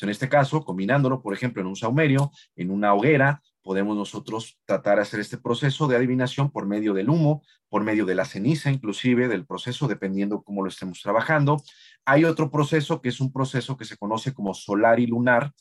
en 0.00 0.08
este 0.08 0.28
caso, 0.28 0.64
combinándolo, 0.64 1.22
por 1.22 1.34
ejemplo, 1.34 1.60
en 1.60 1.68
un 1.68 1.76
saumerio, 1.76 2.30
en 2.56 2.70
una 2.70 2.94
hoguera, 2.94 3.42
podemos 3.62 3.96
nosotros 3.96 4.58
tratar 4.66 4.96
de 4.96 5.02
hacer 5.02 5.20
este 5.20 5.38
proceso 5.38 5.88
de 5.88 5.96
adivinación 5.96 6.50
por 6.50 6.66
medio 6.66 6.92
del 6.92 7.08
humo, 7.08 7.42
por 7.68 7.82
medio 7.82 8.04
de 8.04 8.14
la 8.14 8.24
ceniza, 8.24 8.70
inclusive 8.70 9.26
del 9.26 9.46
proceso, 9.46 9.88
dependiendo 9.88 10.42
cómo 10.42 10.62
lo 10.62 10.68
estemos 10.68 11.00
trabajando. 11.00 11.62
Hay 12.04 12.24
otro 12.24 12.50
proceso 12.50 13.00
que 13.00 13.08
es 13.08 13.20
un 13.20 13.32
proceso 13.32 13.76
que 13.76 13.86
se 13.86 13.96
conoce 13.96 14.34
como 14.34 14.52
solar 14.52 15.00
y 15.00 15.06
lunar, 15.06 15.52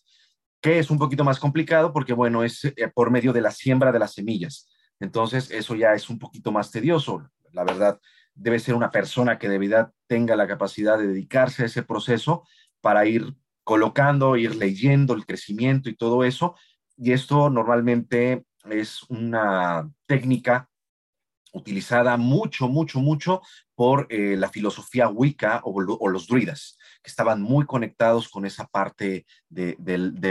que 0.63 0.79
es 0.79 0.89
un 0.89 0.97
poquito 0.97 1.23
más 1.25 1.39
complicado 1.39 1.91
porque, 1.91 2.13
bueno, 2.13 2.43
es 2.43 2.63
eh, 2.63 2.73
por 2.95 3.11
medio 3.11 3.33
de 3.33 3.41
la 3.41 3.51
siembra 3.51 3.91
de 3.91 3.99
las 3.99 4.13
semillas. 4.13 4.69
Entonces, 4.99 5.51
eso 5.51 5.75
ya 5.75 5.93
es 5.93 6.09
un 6.09 6.17
poquito 6.17 6.53
más 6.53 6.71
tedioso. 6.71 7.29
La 7.51 7.65
verdad, 7.65 7.99
debe 8.33 8.59
ser 8.59 8.73
una 8.73 8.89
persona 8.89 9.37
que 9.37 9.49
de 9.49 9.59
verdad 9.59 9.91
tenga 10.07 10.37
la 10.37 10.47
capacidad 10.47 10.97
de 10.97 11.07
dedicarse 11.07 11.63
a 11.63 11.65
ese 11.65 11.83
proceso 11.83 12.47
para 12.79 13.05
ir 13.05 13.35
colocando, 13.63 14.37
ir 14.37 14.55
leyendo 14.55 15.13
el 15.13 15.25
crecimiento 15.25 15.89
y 15.89 15.95
todo 15.95 16.23
eso, 16.23 16.55
y 16.97 17.11
esto 17.11 17.49
normalmente 17.49 18.45
es 18.69 19.03
una 19.09 19.89
técnica 20.05 20.69
utilizada 21.53 22.17
mucho, 22.17 22.67
mucho, 22.67 22.99
mucho 22.99 23.41
por 23.75 24.07
eh, 24.09 24.35
la 24.37 24.49
filosofía 24.49 25.07
Wicca 25.09 25.61
o, 25.63 25.81
los 25.81 26.27
druidas, 26.27 26.77
estaban 27.03 27.41
muy 27.41 27.65
conectados 27.65 28.29
con 28.29 28.45
esa 28.45 28.65
parte 28.67 29.25
de, 29.49 29.75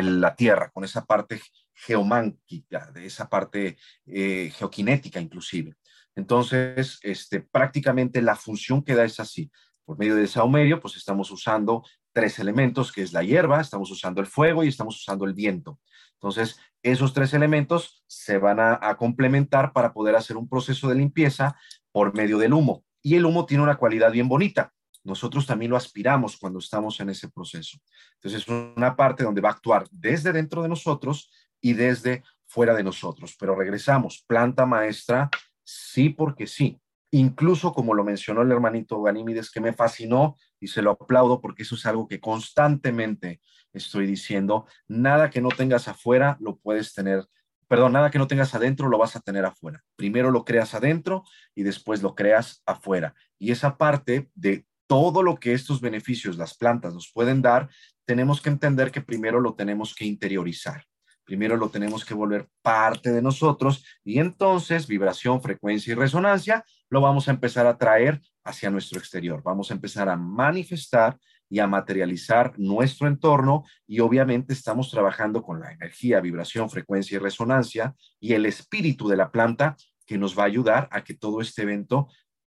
la 0.03 0.35
tierra, 0.35 0.71
con 0.71 0.85
esa 0.85 1.05
parte 1.05 1.41
geománquica, 1.75 2.91
de 2.93 3.07
esa 3.07 3.29
parte 3.29 3.77
eh, 4.07 4.53
geoquinética 4.55 5.21
inclusive. 5.21 5.75
Entonces, 6.15 6.99
este, 7.03 7.41
prácticamente 7.41 8.21
la 8.23 8.37
función 8.37 8.83
que 8.83 8.95
da 8.95 9.05
es 9.05 9.19
así. 9.21 9.51
Por 9.85 9.99
medio 9.99 10.15
de 10.15 10.27
saumerio, 10.27 10.81
pues 10.81 10.97
estamos 10.97 11.31
usando 11.31 11.83
tres 12.13 12.39
elementos, 12.39 12.93
que 12.93 13.03
es 13.03 13.13
la 13.13 13.23
hierba, 13.23 13.61
estamos 13.61 13.91
usando 13.91 14.21
el 14.21 14.27
fuego 14.27 14.63
y 14.63 14.69
estamos 14.69 14.97
usando 14.97 15.25
el 15.25 15.35
viento. 15.35 15.81
Entonces, 16.15 16.61
esos 16.83 17.13
tres 17.13 17.35
elementos 17.35 18.05
se 18.07 18.39
van 18.39 18.61
a, 18.61 18.97
complementar 18.97 19.73
para 19.73 19.93
poder 19.93 20.15
hacer 20.15 20.37
un 20.37 20.49
proceso 20.49 20.89
de 20.89 20.95
limpieza 20.95 21.57
por 21.91 22.15
medio 22.15 22.39
del 22.39 22.53
humo. 22.53 22.85
Y 23.03 23.17
el 23.17 23.25
humo 23.25 23.47
tiene 23.47 23.65
una 23.65 23.77
cualidad 23.77 24.13
bien 24.13 24.29
bonita. 24.29 24.73
Nosotros 25.05 25.47
también 25.47 25.71
lo 25.71 25.77
aspiramos 25.77 26.37
cuando 26.37 26.59
estamos 26.59 27.01
en 27.01 27.11
ese 27.11 27.29
proceso. 27.29 27.79
Entonces, 28.15 28.43
es 28.43 28.49
una 28.49 28.95
parte 28.95 29.25
donde 29.25 29.41
va 29.41 29.51
a 29.51 29.53
actuar 29.53 29.87
desde 29.91 30.33
dentro 30.33 30.63
de 30.63 30.69
nosotros 30.69 31.31
y 31.61 31.73
desde 31.73 32.23
fuera 32.47 32.75
de 32.75 32.85
nosotros. 32.85 33.35
Pero 33.39 33.55
regresamos, 33.55 34.25
planta 34.27 34.67
maestra, 34.67 35.31
sí 35.65 36.11
porque 36.11 36.47
sí. 36.47 36.79
Incluso 37.11 37.75
como 37.75 37.95
lo 37.95 38.05
mencionó 38.05 38.43
el 38.43 38.51
hermanito 38.51 39.03
Ganímides, 39.03 39.51
que 39.51 39.61
me 39.61 39.75
fascinó 39.75 40.37
y 40.59 40.69
se 40.69 40.81
lo 40.81 40.93
aplaudo 40.93 41.41
porque 41.41 41.63
eso 41.63 41.75
es 41.75 41.85
algo 41.85 42.09
que 42.09 42.21
constantemente 42.21 43.41
estoy 43.73 44.07
diciendo. 44.07 44.67
Nada 44.89 45.29
que 45.31 45.43
no 45.43 45.51
tengas 45.51 45.89
afuera 45.89 46.39
lo 46.41 46.57
puedes 46.57 46.95
tener, 46.95 47.27
perdón, 47.69 47.93
nada 47.93 48.11
que 48.11 48.19
no 48.19 48.27
tengas 48.27 48.55
adentro 48.55 48.89
lo 48.89 48.97
vas 48.97 49.15
a 49.15 49.21
tener 49.21 49.45
afuera. 49.45 49.83
Primero 49.97 50.31
lo 50.31 50.45
creas 50.45 50.75
adentro 50.75 51.25
y 51.55 51.65
después 51.65 52.03
lo 52.03 52.15
creas 52.15 52.63
afuera. 52.65 53.15
Y 53.39 53.53
esa 53.53 53.77
parte 53.77 54.31
de 54.35 54.67
todo 54.93 55.23
lo 55.23 55.37
que 55.37 55.55
estos 55.55 55.81
beneficios, 55.81 56.37
las 56.37 56.55
plantas 56.55 56.93
nos 56.93 57.11
pueden 57.11 57.41
dar, 57.41 57.71
tenemos 58.05 58.43
que 58.43 58.51
entender 58.51 58.91
que 58.91 59.01
primero 59.01 59.41
lo 59.41 59.55
tenemos 59.55 59.95
que 59.95 60.05
interiorizar. 60.05 60.85
Primero 61.25 61.57
lo 61.57 61.71
tenemos 61.71 62.05
que 62.05 62.13
volver 62.13 62.47
parte 62.61 63.11
de 63.11 63.23
nosotros 63.23 63.87
y 64.05 64.19
entonces 64.19 64.87
vibración, 64.87 65.41
frecuencia 65.41 65.93
y 65.93 65.95
resonancia 65.95 66.63
lo 66.91 67.01
vamos 67.01 67.27
a 67.27 67.31
empezar 67.31 67.67
a 67.67 67.79
traer 67.79 68.21
hacia 68.45 68.69
nuestro 68.69 68.99
exterior. 68.99 69.43
Vamos 69.43 69.71
a 69.71 69.75
empezar 69.75 70.11
a 70.11 70.17
manifestar 70.17 71.19
y 71.49 71.59
a 71.61 71.67
materializar 71.67 72.53
nuestro 72.59 73.09
entorno 73.09 73.65
y 73.87 74.01
obviamente 74.01 74.53
estamos 74.53 74.91
trabajando 74.91 75.43
con 75.43 75.59
la 75.59 75.73
energía, 75.73 76.21
vibración, 76.21 76.69
frecuencia 76.69 77.17
y 77.17 77.19
resonancia 77.19 77.95
y 78.21 78.35
el 78.35 78.45
espíritu 78.45 79.09
de 79.09 79.17
la 79.17 79.31
planta 79.31 79.75
que 80.05 80.19
nos 80.19 80.39
va 80.39 80.43
a 80.43 80.47
ayudar 80.47 80.89
a 80.93 81.03
que 81.03 81.15
todo 81.15 81.41
este 81.41 81.63
evento 81.63 82.09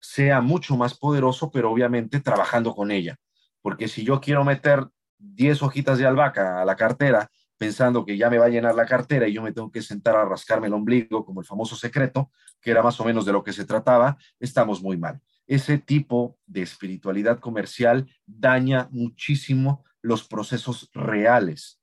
sea 0.04 0.42
mucho 0.42 0.76
más 0.76 0.94
poderoso, 0.98 1.50
pero 1.50 1.70
obviamente 1.70 2.20
trabajando 2.20 2.74
con 2.74 2.90
ella. 2.90 3.16
Porque 3.62 3.88
si 3.88 4.04
yo 4.04 4.20
quiero 4.20 4.44
meter 4.44 4.86
10 5.18 5.62
hojitas 5.62 5.96
de 5.96 6.06
albahaca 6.06 6.60
a 6.60 6.64
la 6.66 6.76
cartera 6.76 7.30
pensando 7.56 8.04
que 8.04 8.18
ya 8.18 8.28
me 8.28 8.36
va 8.36 8.46
a 8.46 8.50
llenar 8.50 8.74
la 8.74 8.84
cartera 8.84 9.26
y 9.26 9.32
yo 9.32 9.40
me 9.40 9.52
tengo 9.52 9.72
que 9.72 9.80
sentar 9.80 10.14
a 10.16 10.26
rascarme 10.26 10.66
el 10.66 10.74
ombligo, 10.74 11.24
como 11.24 11.40
el 11.40 11.46
famoso 11.46 11.74
secreto, 11.74 12.30
que 12.60 12.70
era 12.70 12.82
más 12.82 13.00
o 13.00 13.04
menos 13.04 13.24
de 13.24 13.32
lo 13.32 13.42
que 13.42 13.54
se 13.54 13.64
trataba, 13.64 14.18
estamos 14.38 14.82
muy 14.82 14.98
mal. 14.98 15.22
Ese 15.46 15.78
tipo 15.78 16.38
de 16.44 16.60
espiritualidad 16.60 17.38
comercial 17.38 18.06
daña 18.26 18.88
muchísimo 18.90 19.84
los 20.02 20.28
procesos 20.28 20.90
reales, 20.92 21.80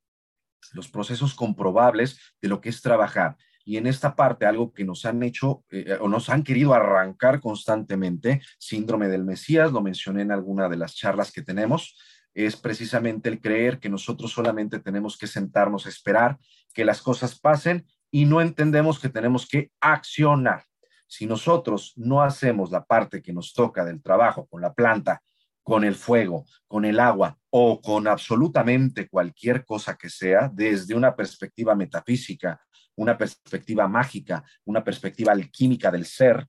los 0.73 0.89
procesos 0.89 1.33
comprobables 1.33 2.19
de 2.39 2.49
lo 2.49 2.61
que 2.61 2.69
es 2.69 2.83
trabajar. 2.83 3.37
Y 3.65 3.77
en 3.77 3.87
esta 3.87 4.15
parte, 4.15 4.45
algo 4.45 4.73
que 4.73 4.83
nos 4.83 5.05
han 5.05 5.21
hecho 5.23 5.63
eh, 5.69 5.97
o 5.99 6.07
nos 6.07 6.29
han 6.29 6.43
querido 6.43 6.73
arrancar 6.73 7.39
constantemente, 7.39 8.41
síndrome 8.57 9.07
del 9.07 9.23
Mesías, 9.23 9.71
lo 9.71 9.81
mencioné 9.81 10.23
en 10.23 10.31
alguna 10.31 10.69
de 10.69 10.77
las 10.77 10.95
charlas 10.95 11.31
que 11.31 11.41
tenemos, 11.41 11.95
es 12.33 12.55
precisamente 12.55 13.29
el 13.29 13.41
creer 13.41 13.79
que 13.79 13.89
nosotros 13.89 14.31
solamente 14.31 14.79
tenemos 14.79 15.17
que 15.17 15.27
sentarnos 15.27 15.85
a 15.85 15.89
esperar 15.89 16.39
que 16.73 16.85
las 16.85 17.01
cosas 17.01 17.37
pasen 17.37 17.85
y 18.09 18.25
no 18.25 18.41
entendemos 18.41 18.99
que 18.99 19.09
tenemos 19.09 19.47
que 19.47 19.71
accionar. 19.79 20.65
Si 21.07 21.25
nosotros 21.25 21.93
no 21.97 22.21
hacemos 22.21 22.71
la 22.71 22.85
parte 22.85 23.21
que 23.21 23.33
nos 23.33 23.53
toca 23.53 23.83
del 23.83 24.01
trabajo 24.01 24.47
con 24.47 24.61
la 24.61 24.73
planta, 24.73 25.21
con 25.63 25.83
el 25.83 25.95
fuego, 25.95 26.45
con 26.67 26.85
el 26.85 26.99
agua 26.99 27.37
o 27.49 27.81
con 27.81 28.07
absolutamente 28.07 29.07
cualquier 29.09 29.65
cosa 29.65 29.95
que 29.95 30.09
sea, 30.09 30.49
desde 30.51 30.95
una 30.95 31.15
perspectiva 31.15 31.75
metafísica, 31.75 32.61
una 32.95 33.17
perspectiva 33.17 33.87
mágica, 33.87 34.43
una 34.65 34.83
perspectiva 34.83 35.31
alquímica 35.31 35.91
del 35.91 36.05
ser, 36.05 36.47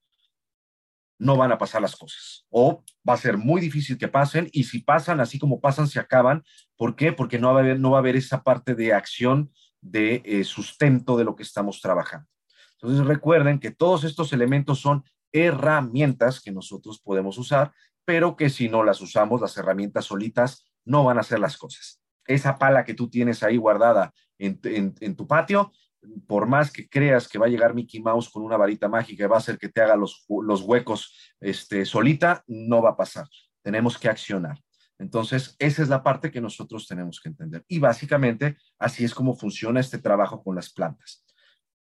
no 1.22 1.36
van 1.36 1.53
a 1.53 1.59
pasar 1.59 1.80
las 1.80 1.95
cosas 1.95 2.45
o 2.51 2.82
va 3.09 3.14
a 3.14 3.18
ser 3.18 3.38
muy 3.38 3.61
difícil 3.61 3.97
que 3.97 4.09
pasen 4.09 4.49
y 4.53 4.64
si 4.64 4.80
pasan 4.80 5.20
así 5.20 5.38
como 5.38 5.61
pasan 5.61 5.86
se 5.86 6.01
acaban. 6.01 6.43
¿Por 6.76 6.97
qué? 6.97 7.12
Porque 7.12 7.38
no 7.38 7.53
va 7.53 7.61
a 7.61 7.62
haber, 7.62 7.78
no 7.78 7.93
va 7.93 7.99
a 7.99 8.01
haber 8.01 8.16
esa 8.16 8.43
parte 8.43 8.74
de 8.74 8.93
acción 8.93 9.53
de 9.80 10.22
eh, 10.24 10.45
sustento 10.45 11.16
de 11.16 11.24
lo 11.24 11.36
que 11.36 11.45
estamos 11.45 11.80
trabajando. 11.80 12.28
Entonces 12.74 13.07
recuerden 13.07 13.61
que 13.61 13.70
todos 13.70 14.03
estos 14.03 14.32
elementos 14.32 14.80
son 14.80 15.05
herramientas 15.30 16.40
que 16.40 16.51
nosotros 16.51 17.01
podemos 17.01 17.38
usar, 17.38 17.72
pero 18.05 18.36
que 18.36 18.51
si 18.51 18.68
no 18.68 18.82
las 18.82 19.01
usamos, 19.01 19.40
las 19.40 19.57
herramientas 19.57 20.07
solitas 20.07 20.64
no 20.84 21.05
van 21.05 21.18
a 21.18 21.20
hacer 21.20 21.38
las 21.38 21.57
cosas. 21.57 22.01
Esa 22.26 22.59
pala 22.59 22.84
que 22.84 22.95
tú 22.95 23.09
tienes 23.09 23.45
ahí 23.45 23.57
guardada 23.57 24.12
en, 24.38 24.61
en 24.64 25.16
tu 25.16 25.26
patio 25.28 25.72
por 26.26 26.46
más 26.46 26.70
que 26.70 26.88
creas 26.88 27.28
que 27.28 27.38
va 27.38 27.46
a 27.46 27.48
llegar 27.48 27.74
Mickey 27.74 28.00
Mouse 28.00 28.28
con 28.28 28.42
una 28.42 28.57
varita 28.57 28.88
mágica 28.88 29.24
y 29.24 29.28
va 29.28 29.36
a 29.36 29.38
hacer 29.38 29.59
que 29.59 29.68
te 29.68 29.80
haga 29.80 29.96
los, 29.96 30.24
huecos 30.28 31.34
este, 31.40 31.84
solita, 31.84 32.42
no 32.46 32.82
va 32.82 32.90
a 32.90 32.96
pasar. 32.96 33.26
Tenemos 33.62 33.98
que 33.98 34.09
accionar. 34.09 34.59
Entonces, 34.98 35.57
esa 35.59 35.82
es 35.82 35.88
la 35.88 36.03
parte 36.03 36.30
que 36.30 36.40
nosotros 36.40 36.86
tenemos 36.86 37.20
que 37.20 37.28
entender. 37.28 37.64
Y 37.68 37.78
básicamente, 37.78 38.57
así 38.78 39.05
es 39.05 39.14
como 39.14 39.34
funciona 39.34 39.80
este 39.80 39.98
trabajo 39.98 40.42
con 40.42 40.55
las 40.55 40.72
plantas. 40.72 41.24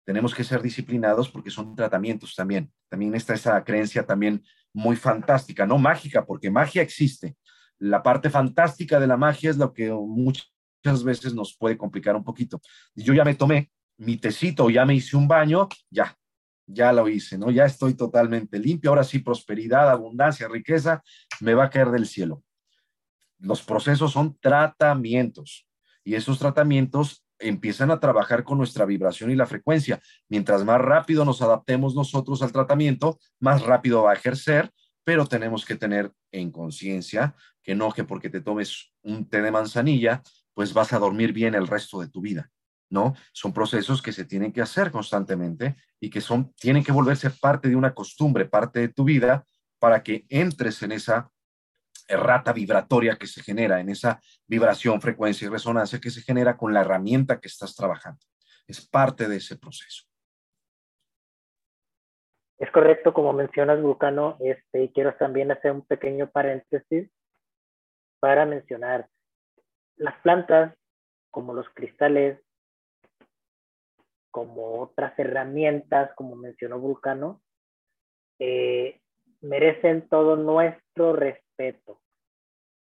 Tenemos 0.06 0.34
que 0.34 0.44
ser 0.44 0.62
disciplinados 0.62 1.30
porque 1.30 1.50
son 1.50 1.76
tratamientos 1.76 2.36
también. 2.36 2.72
También 2.90 3.14
está 3.16 3.34
esa 3.34 3.64
creencia 3.64 4.06
también 4.06 4.44
muy 4.74 4.96
fantástica, 4.96 5.66
no 5.66 5.78
mágica, 5.78 6.26
porque 6.26 6.50
magia 6.50 6.82
existe. 6.82 7.36
La 7.80 8.02
parte 8.02 8.30
fantástica 8.30 9.00
de 9.00 9.08
la 9.08 9.18
magia 9.18 9.50
es 9.50 9.58
lo 9.58 9.74
que 9.74 9.92
muchas 9.92 11.04
veces 11.04 11.34
nos 11.34 11.56
puede 11.58 11.78
complicar 11.78 12.16
un 12.16 12.24
poquito. 12.24 12.62
Yo 12.96 13.14
ya 13.14 13.26
me 13.26 13.36
tomé 13.36 13.72
mi 13.98 14.18
tecito, 14.18 14.70
ya 14.70 14.86
me 14.86 14.96
hice 14.96 15.18
un 15.18 15.28
baño, 15.28 15.68
ya, 15.90 16.16
ya 16.66 16.92
lo 16.94 17.08
hice, 17.08 17.38
¿no? 17.38 17.50
Ya 17.50 17.66
estoy 17.66 17.96
totalmente 17.96 18.60
limpio, 18.60 18.92
ahora 18.92 19.04
sí, 19.04 19.20
prosperidad, 19.20 19.90
abundancia, 19.90 20.48
riqueza, 20.48 21.02
me 21.40 21.54
va 21.54 21.66
a 21.66 21.70
caer 21.70 21.90
del 21.90 22.06
cielo. 22.06 22.44
Los 23.40 23.62
procesos 23.62 24.12
son 24.12 24.38
tratamientos 24.40 25.68
y 26.04 26.16
esos 26.16 26.40
tratamientos 26.40 27.24
empiezan 27.40 27.92
a 27.92 28.00
trabajar 28.00 28.44
con 28.44 28.58
nuestra 28.58 28.86
vibración 28.86 29.32
y 29.32 29.36
la 29.36 29.46
frecuencia. 29.46 30.02
Mientras 30.28 30.64
más 30.64 30.82
rápido 30.82 31.24
nos 31.24 31.42
adaptemos 31.42 31.96
nosotros 31.96 32.42
al 32.42 32.52
tratamiento, 32.52 33.20
más 33.40 33.62
rápido 33.62 34.04
va 34.04 34.12
a 34.12 34.16
ejercer, 34.16 34.72
pero 35.04 35.26
tenemos 35.26 35.66
que 35.66 35.76
tener 35.76 36.12
en 36.32 36.52
conciencia 36.52 37.36
que 37.62 37.76
no 37.76 37.92
que 37.92 38.04
porque 38.04 38.30
te 38.30 38.42
tomes 38.42 38.92
un 39.04 39.30
té 39.30 39.42
de 39.42 39.52
manzanilla, 39.52 40.24
pues 40.54 40.74
vas 40.74 40.94
a 40.94 41.00
dormir 41.00 41.34
bien 41.34 41.54
el 41.54 41.68
resto 41.68 42.00
de 42.00 42.10
tu 42.10 42.22
vida. 42.22 42.50
¿No? 42.90 43.16
Son 43.34 43.54
procesos 43.54 44.02
que 44.02 44.12
se 44.12 44.26
tienen 44.26 44.52
que 44.52 44.62
hacer 44.62 44.92
constantemente 44.92 45.76
y 46.00 46.10
que 46.10 46.22
son, 46.22 46.54
tienen 46.54 46.84
que 46.84 46.92
volverse 46.92 47.30
parte 47.30 47.70
de 47.70 47.76
una 47.76 47.94
costumbre, 47.94 48.46
parte 48.46 48.80
de 48.80 48.90
tu 48.90 49.04
vida, 49.04 49.46
para 49.80 50.04
que 50.04 50.26
entres 50.30 50.82
en 50.84 50.92
esa 50.92 51.30
errata 52.08 52.54
vibratoria 52.54 53.18
que 53.18 53.28
se 53.28 53.44
genera, 53.44 53.80
en 53.80 53.90
esa 53.90 54.20
vibración, 54.48 55.02
frecuencia 55.02 55.46
y 55.46 55.50
resonancia 55.50 56.00
que 56.00 56.10
se 56.10 56.22
genera 56.22 56.56
con 56.58 56.74
la 56.74 56.82
herramienta 56.82 57.40
que 57.40 57.48
estás 57.48 57.76
trabajando. 57.76 58.20
Es 58.66 58.88
parte 58.88 59.28
de 59.28 59.38
ese 59.38 59.58
proceso. 59.58 60.06
Es 62.58 62.72
correcto, 62.72 63.14
como 63.14 63.34
mencionas, 63.34 63.82
Vulcano, 63.82 64.38
este, 64.40 64.92
quiero 64.92 65.14
también 65.16 65.52
hacer 65.52 65.72
un 65.72 65.86
pequeño 65.86 66.30
paréntesis 66.32 67.10
para 68.20 68.46
mencionar 68.46 69.10
las 69.96 70.20
plantas, 70.22 70.76
como 71.30 71.54
los 71.54 71.68
cristales, 71.76 72.40
como 74.38 74.82
otras 74.82 75.18
herramientas, 75.18 76.14
como 76.14 76.36
mencionó 76.36 76.78
Vulcano, 76.78 77.42
eh, 78.38 79.02
merecen 79.42 80.08
todo 80.10 80.36
nuestro 80.36 81.14
respeto. 81.14 82.00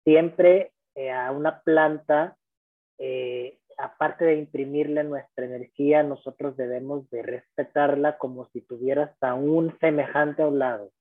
Siempre 0.04 0.72
eh, 0.94 1.10
a 1.10 1.32
una 1.32 1.62
planta, 1.62 2.38
eh, 3.00 3.58
aparte 3.80 4.26
de 4.26 4.36
imprimirle 4.36 5.04
nuestra 5.04 5.44
energía, 5.44 6.04
nosotros 6.04 6.56
debemos 6.56 7.10
de 7.10 7.24
respetarla 7.24 8.20
como 8.20 8.48
si 8.50 8.62
tuvieras 8.62 9.10
a 9.20 9.34
un 9.34 9.76
semejante 9.80 10.44
a 10.44 10.48
un 10.50 10.60
lado. 10.60 10.92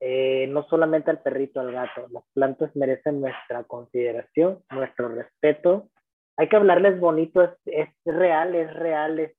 no 0.00 0.62
solamente 0.68 1.10
al 1.10 1.22
perrito, 1.22 1.58
al 1.58 1.72
gato, 1.72 2.06
las 2.12 2.22
plantas 2.34 2.70
merecen 2.76 3.20
nuestra 3.20 3.64
consideración, 3.64 4.62
nuestro 4.70 5.08
respeto 5.08 5.88
hay 6.36 6.48
que 6.48 6.56
hablarles 6.56 6.98
bonito, 6.98 7.42
es, 7.66 7.88
real, 8.04 8.54
es 8.54 8.72
real, 8.74 9.18
es, 9.20 9.34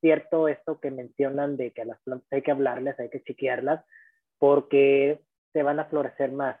cierto 0.00 0.48
esto 0.48 0.78
que 0.78 0.90
mencionan 0.90 1.56
de 1.56 1.72
que 1.72 1.82
a 1.82 1.86
las 1.86 2.00
plantas 2.02 2.28
hay 2.30 2.42
que 2.42 2.50
hablarles, 2.50 2.98
hay 3.00 3.08
que 3.08 3.22
chequearlas, 3.22 3.84
porque 4.38 5.20
se 5.52 5.62
van 5.62 5.80
a 5.80 5.86
florecer 5.86 6.32
más. 6.32 6.58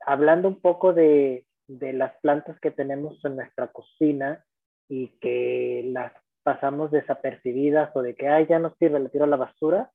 Hablando 0.00 0.48
un 0.48 0.60
poco 0.60 0.92
de, 0.92 1.46
de 1.68 1.92
las 1.94 2.14
plantas 2.20 2.58
que 2.60 2.70
tenemos 2.70 3.24
en 3.24 3.36
nuestra 3.36 3.68
cocina 3.68 4.44
y 4.88 5.08
que 5.20 5.82
las 5.86 6.12
pasamos 6.42 6.90
desapercibidas 6.90 7.94
o 7.96 8.02
de 8.02 8.14
que 8.14 8.28
Ay, 8.28 8.46
ya 8.46 8.58
no 8.58 8.74
sirve, 8.78 9.00
le 9.00 9.08
tiro 9.08 9.24
a 9.24 9.28
la 9.28 9.36
basura, 9.36 9.90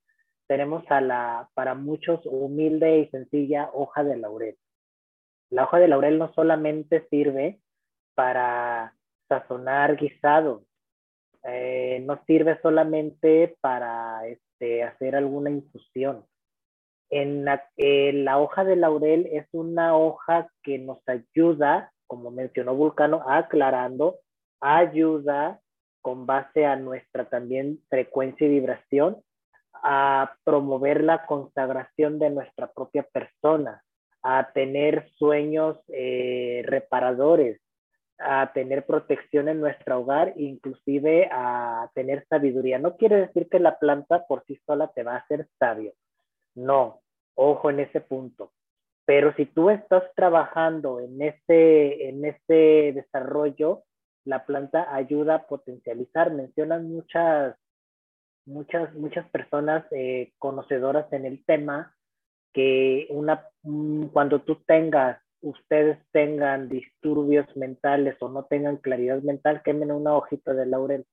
tenemos 0.48 0.84
a 0.90 1.00
la, 1.00 1.50
para 1.54 1.76
muchos, 1.76 2.22
humilde 2.26 3.00
y 3.00 3.10
sencilla 3.10 3.70
hoja 3.72 4.04
de 4.04 4.18
laurel. 4.18 4.58
La 5.52 5.66
hoja 5.66 5.78
de 5.78 5.88
laurel 5.88 6.18
no 6.18 6.34
solamente 6.34 7.08
sirve 7.10 7.62
para 8.16 8.96
sazonar 9.30 9.96
guisados. 9.96 10.64
Eh, 11.44 12.04
no 12.06 12.22
sirve 12.26 12.60
solamente 12.62 13.56
para 13.62 14.28
este, 14.28 14.84
hacer 14.84 15.16
alguna 15.16 15.50
infusión. 15.50 16.26
En 17.10 17.46
la, 17.46 17.64
la, 17.78 18.38
hoja 18.40 18.66
de 18.66 18.76
laurel 18.76 19.28
es 19.32 19.48
una 19.54 19.98
hoja 19.98 20.50
que 20.62 20.78
nos 20.78 21.00
ayuda, 21.08 21.92
como 22.08 22.30
mencionó 22.30 22.76
Vulcano, 22.76 23.24
aclarando, 23.28 24.20
ayuda 24.60 25.62
con 26.02 26.26
base 26.26 26.66
a 26.66 26.76
nuestra 26.76 27.30
también 27.30 27.80
frecuencia 27.90 28.46
y 28.46 28.52
vibración 28.52 29.24
a 29.74 30.36
promover 30.44 31.04
la 31.04 31.26
consagración 31.26 32.20
de 32.20 32.30
nuestra 32.30 32.72
propia 32.72 33.04
persona, 33.04 33.82
a 34.22 34.52
tener 34.52 35.10
sueños 35.12 35.78
eh, 35.88 36.64
reparadores, 36.66 37.62
a 38.20 38.52
tener 38.54 38.86
protección 38.86 39.48
en 39.48 39.62
nuestro 39.62 40.00
hogar, 40.00 40.34
inclusive 40.36 41.30
a 41.32 41.90
tener 41.96 42.26
sabiduría. 42.28 42.78
No 42.78 42.98
quiere 42.98 43.16
decir 43.16 43.48
que 43.50 43.60
la 43.60 43.80
planta 43.80 44.26
por 44.28 44.44
sí 44.46 44.60
sola 44.66 44.92
te 44.94 45.04
va 45.04 45.16
a 45.16 45.20
hacer 45.20 45.48
sabio. 45.58 45.94
No, 46.56 47.02
ojo 47.36 47.70
en 47.70 47.80
ese 47.80 48.02
punto. 48.02 48.52
Pero 49.06 49.34
si 49.36 49.46
tú 49.46 49.70
estás 49.70 50.04
trabajando 50.16 51.00
en 51.00 51.22
ese, 51.22 52.10
en 52.10 52.26
ese 52.26 52.92
desarrollo, 52.94 53.84
la 54.26 54.46
planta 54.46 54.94
ayuda 54.94 55.36
a 55.36 55.48
potencializar. 55.48 56.32
Mencionan 56.32 56.92
muchas, 56.92 57.56
muchas, 58.46 58.94
muchas 58.94 59.28
personas 59.30 59.86
eh, 59.92 60.34
conocedoras 60.38 61.12
en 61.12 61.26
el 61.26 61.44
tema 61.46 61.96
que 62.54 63.08
una, 63.10 63.48
cuando 64.12 64.42
tú 64.42 64.58
tengas, 64.66 65.20
ustedes 65.42 65.98
tengan 66.12 66.70
disturbios 66.70 67.46
mentales 67.56 68.16
o 68.22 68.30
no 68.30 68.46
tengan 68.46 68.78
claridad 68.78 69.22
mental, 69.22 69.62
quemen 69.64 69.92
una 69.92 70.16
hojita 70.16 70.54
de 70.54 70.66
laurel. 70.66 71.06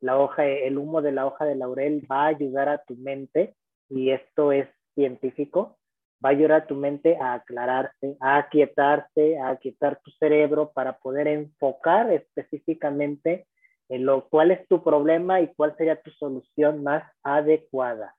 La 0.00 0.18
hoja, 0.18 0.46
el 0.46 0.78
humo 0.78 1.02
de 1.02 1.12
la 1.12 1.26
hoja 1.26 1.44
de 1.44 1.56
laurel 1.56 2.06
va 2.10 2.24
a 2.24 2.28
ayudar 2.28 2.68
a 2.68 2.82
tu 2.84 2.96
mente, 2.96 3.54
y 3.88 4.10
esto 4.10 4.52
es 4.52 4.68
científico, 4.94 5.78
va 6.24 6.30
a 6.30 6.32
ayudar 6.32 6.52
a 6.52 6.66
tu 6.66 6.74
mente 6.74 7.16
a 7.16 7.34
aclararse, 7.34 8.16
a 8.20 8.38
aquietarse, 8.38 9.38
a 9.38 9.50
aquietar 9.50 10.00
tu 10.02 10.10
cerebro 10.12 10.72
para 10.72 10.98
poder 10.98 11.28
enfocar 11.28 12.12
específicamente 12.12 13.46
en 13.88 14.04
lo 14.04 14.28
cuál 14.28 14.50
es 14.50 14.66
tu 14.68 14.82
problema 14.82 15.40
y 15.40 15.54
cuál 15.54 15.76
sería 15.76 16.00
tu 16.00 16.10
solución 16.10 16.82
más 16.82 17.04
adecuada 17.22 18.17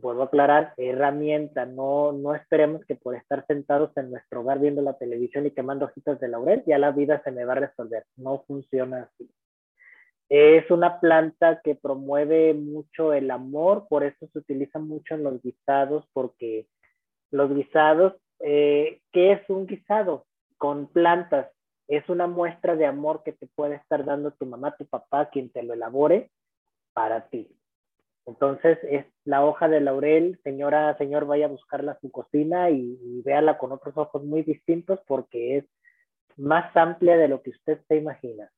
vuelvo 0.00 0.22
a 0.22 0.26
aclarar, 0.26 0.74
herramienta, 0.76 1.66
no, 1.66 2.12
no 2.12 2.34
esperemos 2.34 2.84
que 2.84 2.94
por 2.94 3.14
estar 3.14 3.44
sentados 3.46 3.96
en 3.96 4.10
nuestro 4.10 4.40
hogar 4.40 4.58
viendo 4.58 4.82
la 4.82 4.98
televisión 4.98 5.46
y 5.46 5.50
quemando 5.50 5.86
hojitas 5.86 6.20
de 6.20 6.28
laurel, 6.28 6.62
ya 6.66 6.78
la 6.78 6.90
vida 6.90 7.22
se 7.24 7.30
me 7.30 7.44
va 7.44 7.54
a 7.54 7.60
resolver. 7.60 8.04
No 8.16 8.44
funciona 8.46 9.02
así. 9.02 9.30
Es 10.28 10.70
una 10.70 10.98
planta 10.98 11.60
que 11.62 11.76
promueve 11.76 12.52
mucho 12.54 13.12
el 13.12 13.30
amor, 13.30 13.86
por 13.88 14.02
eso 14.02 14.26
se 14.32 14.38
utiliza 14.38 14.78
mucho 14.78 15.14
en 15.14 15.22
los 15.22 15.40
guisados, 15.40 16.04
porque 16.12 16.66
los 17.30 17.54
guisados, 17.54 18.14
eh, 18.40 19.00
¿qué 19.12 19.32
es 19.32 19.48
un 19.48 19.66
guisado? 19.66 20.26
Con 20.58 20.88
plantas. 20.88 21.48
Es 21.88 22.08
una 22.08 22.26
muestra 22.26 22.74
de 22.74 22.86
amor 22.86 23.22
que 23.24 23.32
te 23.32 23.46
puede 23.46 23.76
estar 23.76 24.04
dando 24.04 24.32
tu 24.32 24.46
mamá, 24.46 24.74
tu 24.76 24.86
papá, 24.86 25.30
quien 25.30 25.50
te 25.50 25.62
lo 25.62 25.74
elabore 25.74 26.30
para 26.92 27.28
ti. 27.28 27.55
Entonces, 28.26 28.78
es 28.82 29.06
la 29.24 29.44
hoja 29.44 29.68
de 29.68 29.80
laurel, 29.80 30.40
señora, 30.42 30.96
señor, 30.98 31.26
vaya 31.26 31.46
a 31.46 31.50
buscarla 31.50 31.92
a 31.92 32.00
su 32.00 32.10
cocina 32.10 32.70
y, 32.70 33.22
véala 33.24 33.56
con 33.56 33.70
otros 33.70 33.96
ojos 33.96 34.24
muy 34.24 34.42
distintos 34.42 34.98
porque 35.06 35.58
es 35.58 35.64
más 36.36 36.76
amplia 36.76 37.16
de 37.16 37.28
lo 37.28 37.40
que 37.40 37.50
usted 37.50 37.80
se 37.86 37.96
imagina. 37.96 38.50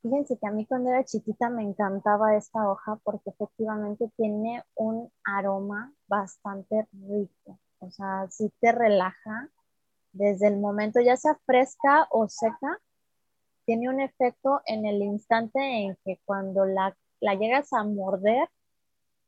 Fíjense 0.00 0.38
que 0.38 0.46
a 0.46 0.52
mí 0.52 0.64
cuando 0.64 0.90
era 0.90 1.04
chiquita 1.04 1.50
me 1.50 1.62
encantaba 1.62 2.34
esta 2.36 2.70
hoja 2.70 2.98
porque 3.04 3.30
efectivamente 3.30 4.10
tiene 4.16 4.62
un 4.74 5.12
aroma 5.22 5.92
bastante 6.06 6.86
rico. 6.92 7.58
O 7.80 7.90
sea, 7.90 8.26
sí 8.30 8.50
te 8.60 8.72
relaja 8.72 9.50
desde 10.12 10.48
el 10.48 10.58
momento, 10.58 11.00
ya 11.00 11.16
sea 11.16 11.38
fresca 11.44 12.06
o 12.10 12.28
seca, 12.28 12.80
tiene 13.66 13.90
un 13.90 14.00
efecto 14.00 14.62
en 14.64 14.86
el 14.86 15.02
instante 15.02 15.58
en 15.60 15.96
que 16.04 16.20
cuando 16.24 16.64
la, 16.64 16.96
la 17.20 17.34
llegas 17.34 17.72
a 17.74 17.84
morder, 17.84 18.48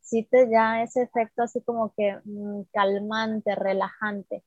sí 0.01 0.25
te 0.25 0.47
da 0.47 0.83
ese 0.83 1.03
efecto 1.03 1.43
así 1.43 1.61
como 1.63 1.93
que 1.95 2.19
mm, 2.25 2.63
calmante, 2.73 3.55
relajante. 3.55 4.45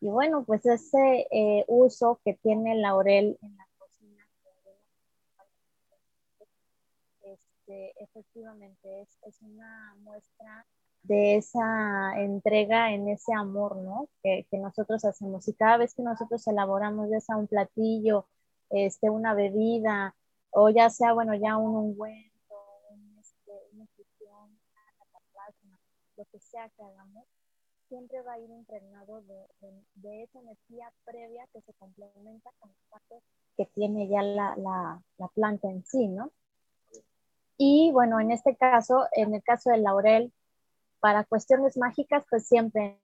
Y 0.00 0.08
bueno, 0.08 0.44
pues 0.44 0.66
ese 0.66 1.26
eh, 1.30 1.64
uso 1.68 2.20
que 2.24 2.34
tiene 2.34 2.72
el 2.72 2.82
laurel 2.82 3.38
en 3.40 3.56
la 3.56 3.66
cocina, 3.78 4.28
este, 7.22 7.94
efectivamente 8.02 9.02
es, 9.02 9.18
es, 9.26 9.40
una 9.42 9.94
muestra 10.02 10.66
de 11.02 11.36
esa 11.36 12.20
entrega 12.20 12.92
en 12.92 13.08
ese 13.08 13.32
amor, 13.34 13.76
¿no? 13.76 14.08
Que, 14.22 14.46
que, 14.50 14.58
nosotros 14.58 15.04
hacemos. 15.04 15.48
Y 15.48 15.54
cada 15.54 15.78
vez 15.78 15.94
que 15.94 16.02
nosotros 16.02 16.46
elaboramos 16.48 17.08
ya 17.10 17.20
sea 17.20 17.36
un 17.36 17.46
platillo, 17.46 18.26
este, 18.70 19.10
una 19.10 19.34
bebida, 19.34 20.14
o 20.50 20.70
ya 20.70 20.90
sea, 20.90 21.12
bueno, 21.12 21.34
ya 21.34 21.56
un 21.56 21.74
ungüento, 21.76 22.33
que 26.26 26.40
sea 26.40 26.68
que 26.70 26.82
hagamos, 26.82 27.26
siempre 27.88 28.22
va 28.22 28.34
a 28.34 28.38
ir 28.38 28.50
impregnado 28.50 29.22
de, 29.22 30.22
esa 30.22 30.38
energía 30.40 30.92
previa 31.04 31.46
que 31.52 31.60
se 31.62 31.72
complementa 31.74 32.50
con 32.58 32.70
la 32.70 32.90
parte 32.90 33.22
que 33.56 33.66
tiene 33.66 34.08
ya 34.08 34.22
la, 34.22 34.56
la, 34.56 35.28
planta 35.28 35.68
en 35.70 35.84
sí, 35.84 36.08
¿no? 36.08 36.32
Y 37.56 37.90
bueno, 37.92 38.18
en 38.18 38.32
este 38.32 38.56
caso, 38.56 39.06
en 39.12 39.34
el 39.34 39.42
caso 39.42 39.70
del 39.70 39.84
laurel, 39.84 40.32
para 40.98 41.24
cuestiones 41.24 41.76
mágicas, 41.76 42.24
pues 42.28 42.48
siempre, 42.48 42.98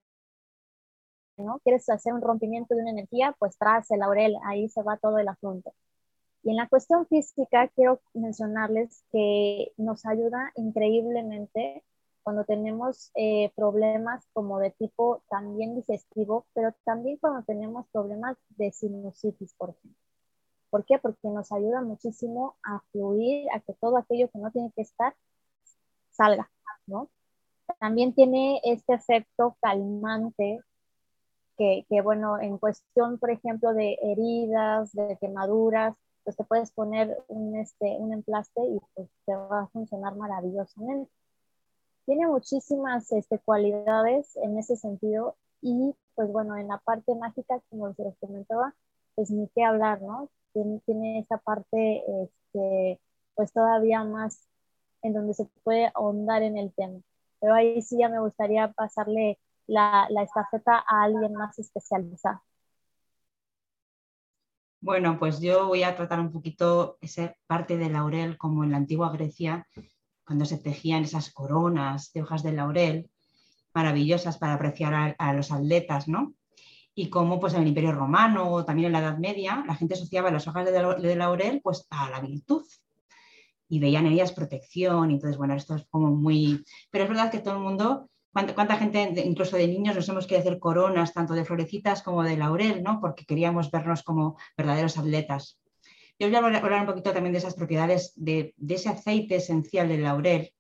¿no? 1.37 1.61
Quieres 1.61 1.89
hacer 1.89 2.13
un 2.13 2.23
rompimiento 2.23 2.75
de 2.75 2.81
una 2.83 2.91
energía, 2.91 3.37
pues 3.39 3.57
traes 3.59 3.91
el 3.91 4.01
laurel, 4.01 4.37
ahí 4.45 4.69
se 4.69 4.83
va 4.83 4.97
todo 4.97 5.19
el 5.19 5.29
asunto. 5.29 5.73
Y 6.43 6.51
en 6.51 6.57
la 6.57 6.69
cuestión 6.69 7.07
física, 7.07 7.69
quiero 7.69 8.01
mencionarles 8.15 9.05
que 9.13 9.73
nos 9.77 10.07
ayuda 10.07 10.53
increíblemente 10.57 11.85
cuando 12.23 12.45
tenemos 12.45 13.11
eh, 13.15 13.51
problemas 13.57 14.27
como 14.33 14.59
de 14.59 14.71
tipo 14.73 15.23
también 15.29 15.75
digestivo, 15.75 16.47
pero 16.55 16.75
también 16.85 17.19
cuando 17.19 17.43
tenemos 17.45 17.87
problemas 17.93 18.37
de 18.51 18.73
sinusitis, 18.73 19.55
por 19.55 19.71
ejemplo. 19.71 19.99
¿Por 20.71 20.85
qué? 20.85 20.99
Porque 20.99 21.29
nos 21.29 21.51
ayuda 21.53 21.83
muchísimo 21.83 22.57
a 22.63 22.81
fluir, 22.93 23.49
a 23.53 23.61
que 23.61 23.75
todo 23.75 23.97
aquello 23.97 24.29
que 24.31 24.39
no 24.39 24.51
tiene 24.53 24.73
que 24.75 24.83
estar 24.83 25.15
salga, 26.11 26.51
¿no? 26.87 27.11
También 27.79 28.15
tiene 28.15 28.61
este 28.65 28.95
efecto 28.95 29.57
calmante 29.61 30.61
que, 31.57 31.87
que, 31.89 32.01
bueno, 32.03 32.39
en 32.41 32.59
cuestión, 32.59 33.19
por 33.19 33.31
ejemplo, 33.31 33.75
de 33.75 33.99
heridas, 34.03 34.93
de 34.93 35.19
quemaduras, 35.21 35.95
pues 36.25 36.37
te 36.37 36.45
puedes 36.45 36.71
poner 36.73 37.17
un, 37.29 37.57
este, 37.57 37.97
un 37.99 38.13
emplaste 38.13 38.61
y 38.63 38.81
pues 38.95 39.09
te 39.27 39.35
va 39.35 39.63
a 39.63 39.67
funcionar 39.69 40.17
maravillosamente 40.17 41.11
tiene 42.11 42.27
muchísimas 42.27 43.13
este, 43.13 43.39
cualidades 43.39 44.37
en 44.43 44.59
ese 44.59 44.77
sentido 44.77 45.37
y 45.63 45.95
pues 46.17 46.29
bueno, 46.33 46.57
en 46.57 46.67
la 46.67 46.79
parte 46.79 47.15
mágica, 47.15 47.61
como 47.71 47.95
se 47.95 48.03
les 48.03 48.19
comentaba, 48.19 48.75
pues 49.15 49.31
ni 49.31 49.49
qué 49.55 49.63
hablar, 49.63 50.03
¿no? 50.03 50.29
Tiene, 50.53 50.81
tiene 50.87 51.21
esa 51.21 51.39
parte 51.39 52.03
este, 52.25 53.01
pues 53.37 53.53
todavía 53.53 54.03
más 54.03 54.45
en 55.03 55.15
donde 55.15 55.35
se 55.35 55.45
puede 55.63 55.93
ahondar 55.95 56.43
en 56.43 56.59
el 56.59 56.73
tema. 56.75 56.99
Pero 57.39 57.55
ahí 57.55 57.81
sí 57.81 57.99
ya 58.01 58.09
me 58.09 58.19
gustaría 58.19 58.73
pasarle 58.73 59.39
la, 59.69 60.09
la 60.11 60.25
estafeta 60.25 60.79
a 60.79 61.05
alguien 61.05 61.35
más 61.35 61.61
especializado. 61.61 62.41
Bueno, 64.81 65.17
pues 65.17 65.41
yo 65.41 65.69
voy 65.69 65.85
a 65.85 65.95
tratar 65.95 66.19
un 66.19 66.33
poquito 66.33 66.99
esa 67.03 67.37
parte 67.47 67.77
de 67.77 67.89
laurel 67.89 68.37
como 68.37 68.65
en 68.65 68.73
la 68.73 68.79
antigua 68.79 69.13
Grecia, 69.13 69.69
cuando 70.31 70.45
se 70.45 70.59
tejían 70.59 71.03
esas 71.03 71.33
coronas 71.33 72.13
de 72.13 72.23
hojas 72.23 72.45
de 72.45 72.53
laurel 72.53 73.11
maravillosas 73.75 74.39
para 74.39 74.55
apreciar 74.55 75.17
a, 75.19 75.33
los 75.33 75.51
atletas, 75.51 76.07
¿no? 76.07 76.35
Y 76.95 77.11
cómo 77.11 77.41
pues 77.41 77.55
en 77.55 77.63
el 77.63 77.67
Imperio 77.67 77.91
Romano 77.91 78.49
o 78.49 78.65
también 78.65 78.87
en 78.87 78.93
la 78.93 79.01
Edad 79.01 79.19
Media 79.19 79.65
la 79.67 79.75
gente 79.75 79.95
asociaba 79.95 80.31
las 80.31 80.47
hojas 80.47 80.67
de, 80.67 81.17
laurel 81.17 81.61
pues 81.65 81.85
a 81.91 82.09
la 82.11 82.21
virtud 82.21 82.63
y 83.69 83.81
veían 83.81 84.07
en 84.07 84.13
ellas 84.13 84.31
protección. 84.31 85.11
Entonces, 85.11 85.37
bueno, 85.37 85.55
esto 85.55 85.75
es 85.75 85.85
como 85.91 86.13
muy... 86.13 86.65
Pero 86.93 87.03
es 87.03 87.11
verdad 87.11 87.33
que 87.33 87.41
todo 87.41 87.55
el 87.55 87.65
mundo, 87.65 88.09
cuánta, 88.33 88.77
gente, 88.77 89.13
incluso 89.27 89.57
de 89.57 89.67
niños, 89.67 89.97
nos 89.97 90.09
hemos 90.09 90.29
querido 90.29 90.47
hacer 90.47 90.61
coronas 90.61 91.13
tanto 91.13 91.35
de 91.35 91.45
florecitas 91.45 92.03
como 92.05 92.23
de 92.23 92.37
laurel, 92.37 92.85
¿no? 92.85 93.01
Porque 93.01 93.25
queríamos 93.25 93.69
vernos 93.73 94.05
como 94.05 94.37
verdaderos 94.57 94.97
atletas. 94.97 95.60
Yo 96.21 96.27
voy 96.27 96.37
a 96.37 96.59
hablar 96.59 96.81
un 96.83 96.87
poquito 96.87 97.15
también 97.15 97.33
de 97.33 97.39
esas 97.39 97.55
propiedades 97.55 98.13
de, 98.15 98.55
ese 98.69 98.91
aceite 98.91 99.37
esencial 99.37 99.89
del 99.89 100.03
laurel, 100.03 100.53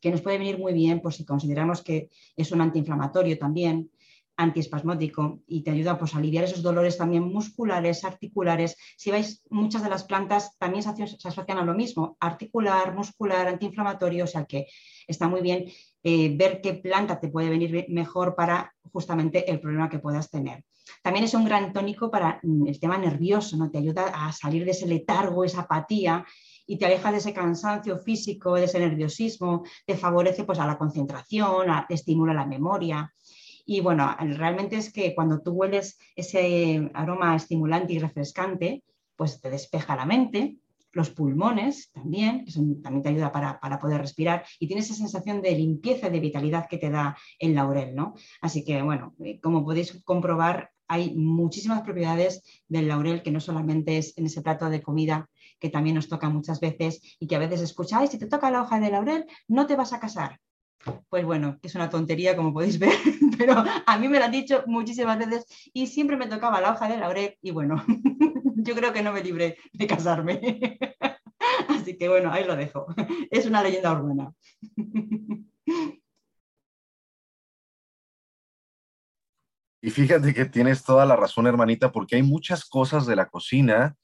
que 0.00 0.10
nos 0.10 0.20
puede 0.20 0.38
venir 0.38 0.58
muy 0.58 0.72
bien 0.72 1.00
por 1.00 1.14
si 1.14 1.24
consideramos 1.24 1.80
que 1.80 2.08
es 2.36 2.50
un 2.50 2.60
antiinflamatorio 2.60 3.38
también. 3.38 3.88
antiespasmódico 4.36 5.42
y 5.46 5.62
te 5.62 5.70
ayuda 5.70 5.98
pues, 5.98 6.14
a 6.14 6.18
aliviar 6.18 6.44
esos 6.44 6.62
dolores 6.62 6.96
también 6.96 7.22
musculares, 7.22 8.04
articulares. 8.04 8.76
Si 8.96 9.10
veis, 9.10 9.44
muchas 9.50 9.82
de 9.82 9.90
las 9.90 10.04
plantas 10.04 10.56
también 10.58 10.82
se 10.82 11.28
asocian 11.28 11.58
a 11.58 11.64
lo 11.64 11.74
mismo, 11.74 12.16
articular, 12.18 12.94
muscular, 12.94 13.46
antiinflamatorio, 13.46 14.24
o 14.24 14.26
sea 14.26 14.46
que 14.46 14.66
está 15.06 15.28
muy 15.28 15.42
bien 15.42 15.66
eh, 16.02 16.34
ver 16.36 16.62
qué 16.62 16.72
planta 16.72 17.20
te 17.20 17.28
puede 17.28 17.50
venir 17.50 17.86
mejor 17.90 18.34
para 18.34 18.74
justamente 18.92 19.48
el 19.50 19.60
problema 19.60 19.88
que 19.90 19.98
puedas 20.00 20.30
tener. 20.30 20.64
También 21.02 21.24
es 21.24 21.34
un 21.34 21.44
gran 21.44 21.72
tónico 21.72 22.10
para 22.10 22.40
mm, 22.42 22.66
el 22.66 22.80
tema 22.80 22.98
nervioso, 22.98 23.56
¿no? 23.56 23.70
te 23.70 23.78
ayuda 23.78 24.06
a 24.08 24.32
salir 24.32 24.64
de 24.64 24.72
ese 24.72 24.86
letargo, 24.86 25.44
esa 25.44 25.62
apatía 25.62 26.24
y 26.66 26.78
te 26.78 26.86
aleja 26.86 27.10
de 27.10 27.18
ese 27.18 27.32
cansancio 27.32 27.98
físico, 27.98 28.54
de 28.54 28.64
ese 28.64 28.78
nerviosismo, 28.78 29.64
te 29.86 29.96
favorece 29.96 30.44
pues, 30.44 30.58
a 30.60 30.66
la 30.66 30.78
concentración, 30.78 31.66
te 31.88 31.94
estimula 31.94 32.32
la 32.32 32.46
memoria. 32.46 33.12
Y 33.66 33.80
bueno, 33.80 34.16
realmente 34.20 34.76
es 34.76 34.92
que 34.92 35.14
cuando 35.14 35.40
tú 35.40 35.52
hueles 35.52 35.98
ese 36.14 36.90
aroma 36.94 37.34
estimulante 37.34 37.92
y 37.92 37.98
refrescante, 37.98 38.84
pues 39.16 39.40
te 39.40 39.50
despeja 39.50 39.96
la 39.96 40.06
mente, 40.06 40.58
los 40.92 41.10
pulmones 41.10 41.90
también, 41.92 42.44
que 42.44 42.52
también 42.52 43.02
te 43.02 43.08
ayuda 43.10 43.32
para, 43.32 43.78
poder 43.78 44.00
respirar, 44.00 44.44
y 44.58 44.66
tienes 44.66 44.86
esa 44.86 44.94
sensación 44.94 45.42
de 45.42 45.52
limpieza 45.52 46.08
y 46.08 46.10
de 46.10 46.20
vitalidad 46.20 46.68
que 46.68 46.78
te 46.78 46.90
da 46.90 47.16
el 47.38 47.54
laurel, 47.54 47.94
¿no? 47.94 48.14
Así 48.40 48.64
que, 48.64 48.82
bueno, 48.82 49.14
eh, 49.24 49.40
como 49.40 49.64
podéis 49.64 50.02
comprobar, 50.04 50.70
hay 50.90 51.14
muchísimas 51.14 51.82
propiedades 51.82 52.42
del 52.66 52.88
laurel 52.88 53.22
que 53.22 53.30
no 53.30 53.38
solamente 53.38 53.96
es 53.96 54.12
en 54.18 54.26
ese 54.26 54.42
plato 54.42 54.68
de 54.68 54.82
comida 54.82 55.30
que 55.60 55.70
también 55.70 55.94
nos 55.94 56.08
toca 56.08 56.28
muchas 56.28 56.58
veces 56.58 57.00
y 57.20 57.28
que 57.28 57.36
a 57.36 57.38
veces 57.38 57.60
escucháis, 57.60 58.10
si 58.10 58.18
te 58.18 58.26
toca 58.26 58.50
la 58.50 58.62
hoja 58.62 58.80
de 58.80 58.90
laurel, 58.90 59.24
no 59.46 59.68
te 59.68 59.76
vas 59.76 59.92
a 59.92 60.00
casar. 60.00 60.40
Pues 61.08 61.24
bueno, 61.24 61.58
es 61.62 61.76
una 61.76 61.88
tontería, 61.88 62.36
como 62.36 62.52
podéis 62.52 62.80
ver, 62.80 62.92
pero 63.38 63.62
a 63.86 63.98
mí 63.98 64.08
me 64.08 64.18
lo 64.18 64.24
han 64.24 64.32
dicho 64.32 64.64
muchísimas 64.66 65.16
veces 65.16 65.46
y 65.72 65.86
siempre 65.86 66.16
me 66.16 66.26
tocaba 66.26 66.60
la 66.60 66.72
hoja 66.72 66.88
de 66.88 66.96
laurel 66.96 67.36
y 67.40 67.52
bueno, 67.52 67.84
yo 68.56 68.74
creo 68.74 68.92
que 68.92 69.04
no 69.04 69.12
me 69.12 69.22
libré 69.22 69.58
de 69.72 69.86
casarme. 69.86 70.40
Así 71.68 71.96
que 71.96 72.08
bueno, 72.08 72.32
ahí 72.32 72.44
lo 72.44 72.56
dejo. 72.56 72.86
Es 73.30 73.46
una 73.46 73.62
leyenda 73.62 73.92
urbana. 73.92 74.32
Y 79.82 79.90
fíjate 79.90 80.34
que 80.34 80.44
tienes 80.44 80.84
toda 80.84 81.06
la 81.06 81.16
razón, 81.16 81.46
hermanita, 81.46 81.90
porque 81.90 82.16
hay 82.16 82.22
muchas 82.22 82.64
cosas 82.64 83.06
de 83.06 83.16
la 83.16 83.28
cocina 83.28 83.96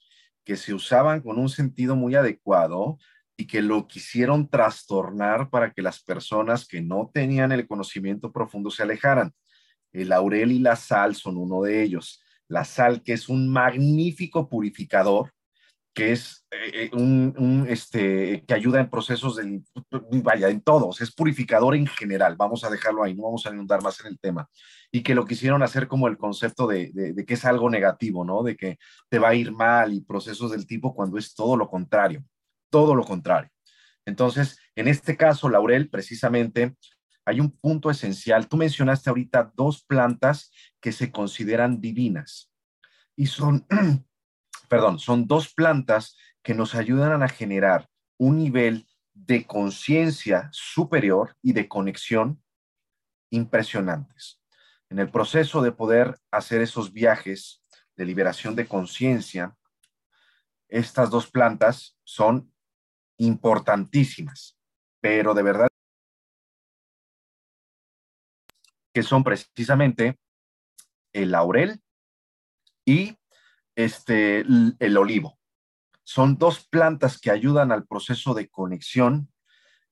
que 0.44 0.56
se 0.56 0.72
usaban 0.72 1.20
con 1.20 1.38
un 1.38 1.48
sentido 1.48 1.96
muy 1.96 2.14
adecuado 2.14 2.98
y 3.36 3.46
que 3.46 3.60
lo 3.60 3.86
quisieron 3.86 4.48
trastornar 4.48 5.50
para 5.50 5.72
que 5.72 5.82
las 5.82 6.02
personas 6.02 6.66
que 6.66 6.80
no 6.80 7.10
tenían 7.12 7.52
el 7.52 7.66
conocimiento 7.66 8.32
profundo 8.32 8.70
se 8.70 8.82
alejaran. 8.82 9.34
El 9.92 10.08
laurel 10.08 10.52
y 10.52 10.58
la 10.60 10.76
sal 10.76 11.14
son 11.14 11.36
uno 11.36 11.62
de 11.62 11.82
ellos. 11.82 12.22
La 12.48 12.64
sal, 12.64 13.02
que 13.02 13.12
es 13.12 13.28
un 13.28 13.52
magnífico 13.52 14.48
purificador, 14.48 15.32
que 15.96 16.12
es 16.12 16.46
eh, 16.50 16.58
eh, 16.74 16.90
un, 16.92 17.64
este, 17.70 18.44
que 18.46 18.52
ayuda 18.52 18.80
en 18.80 18.90
procesos 18.90 19.36
de, 19.36 19.62
vaya, 20.22 20.50
en 20.50 20.60
todos, 20.60 21.00
es 21.00 21.10
purificador 21.10 21.74
en 21.74 21.86
general, 21.86 22.36
vamos 22.36 22.64
a 22.64 22.70
dejarlo 22.70 23.02
ahí, 23.02 23.14
no 23.14 23.22
vamos 23.22 23.46
a 23.46 23.50
inundar 23.50 23.82
más 23.82 23.98
en 24.00 24.08
el 24.08 24.18
tema, 24.18 24.46
y 24.92 25.02
que 25.02 25.14
lo 25.14 25.24
quisieron 25.24 25.62
hacer 25.62 25.88
como 25.88 26.06
el 26.06 26.18
concepto 26.18 26.66
de, 26.66 26.90
de, 26.92 27.24
que 27.24 27.32
es 27.32 27.46
algo 27.46 27.70
negativo, 27.70 28.26
¿no? 28.26 28.42
De 28.42 28.56
que 28.56 28.76
te 29.08 29.18
va 29.18 29.30
a 29.30 29.34
ir 29.34 29.52
mal 29.52 29.94
y 29.94 30.02
procesos 30.02 30.50
del 30.50 30.66
tipo 30.66 30.94
cuando 30.94 31.16
es 31.16 31.34
todo 31.34 31.56
lo 31.56 31.66
contrario, 31.66 32.22
todo 32.68 32.94
lo 32.94 33.02
contrario. 33.02 33.50
Entonces, 34.04 34.58
en 34.74 34.88
este 34.88 35.16
caso, 35.16 35.48
Laurel, 35.48 35.88
precisamente, 35.88 36.76
hay 37.24 37.40
un 37.40 37.50
punto 37.50 37.90
esencial. 37.90 38.48
Tú 38.48 38.58
mencionaste 38.58 39.08
ahorita 39.08 39.50
dos 39.56 39.82
plantas 39.82 40.52
que 40.78 40.92
se 40.92 41.10
consideran 41.10 41.80
divinas 41.80 42.52
y 43.16 43.28
son 43.28 43.66
perdón, 44.68 44.98
son 44.98 45.26
dos 45.26 45.52
plantas 45.52 46.16
que 46.42 46.54
nos 46.54 46.74
ayudan 46.74 47.22
a 47.22 47.28
generar 47.28 47.88
un 48.18 48.38
nivel 48.38 48.86
de 49.14 49.46
conciencia 49.46 50.48
superior 50.52 51.36
y 51.42 51.52
de 51.52 51.68
conexión 51.68 52.42
impresionantes. 53.30 54.40
En 54.90 54.98
el 54.98 55.10
proceso 55.10 55.62
de 55.62 55.72
poder 55.72 56.18
hacer 56.30 56.60
esos 56.60 56.92
viajes 56.92 57.62
de 57.96 58.04
liberación 58.04 58.54
de 58.54 58.68
conciencia, 58.68 59.56
estas 60.68 61.10
dos 61.10 61.30
plantas 61.30 61.98
son 62.04 62.52
importantísimas, 63.18 64.58
pero 65.00 65.34
de 65.34 65.42
verdad 65.42 65.68
que 68.92 69.02
son 69.02 69.24
precisamente 69.24 70.18
el 71.12 71.30
laurel 71.30 71.82
y 72.84 73.18
este, 73.76 74.40
el 74.40 74.96
olivo. 74.96 75.38
Son 76.02 76.38
dos 76.38 76.66
plantas 76.66 77.18
que 77.20 77.30
ayudan 77.30 77.70
al 77.70 77.86
proceso 77.86 78.32
de 78.34 78.48
conexión 78.48 79.28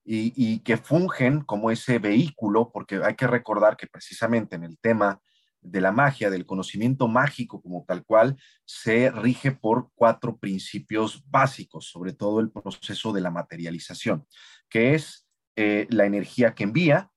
y, 0.07 0.59
que 0.59 0.77
fungen 0.77 1.41
como 1.41 1.71
ese 1.71 1.99
vehículo, 1.99 2.71
porque 2.71 3.01
hay 3.03 3.15
que 3.15 3.27
recordar 3.27 3.75
que 3.75 3.87
precisamente 3.87 4.55
en 4.55 4.63
el 4.63 4.77
tema 4.77 5.19
de 5.61 5.81
la 5.81 5.91
magia, 5.91 6.29
del 6.29 6.45
conocimiento 6.45 7.07
mágico 7.07 7.61
como 7.61 7.83
tal 7.87 8.05
cual, 8.05 8.37
se 8.65 9.09
rige 9.09 9.51
por 9.51 9.89
cuatro 9.95 10.37
principios 10.37 11.23
básicos, 11.27 11.89
sobre 11.89 12.13
todo 12.13 12.39
el 12.39 12.51
proceso 12.51 13.11
de 13.13 13.21
la 13.21 13.31
materialización, 13.31 14.27
que 14.69 14.93
es 14.93 15.27
eh, 15.55 15.87
la 15.89 16.05
energía 16.05 16.53
que 16.53 16.65
envía, 16.65 17.09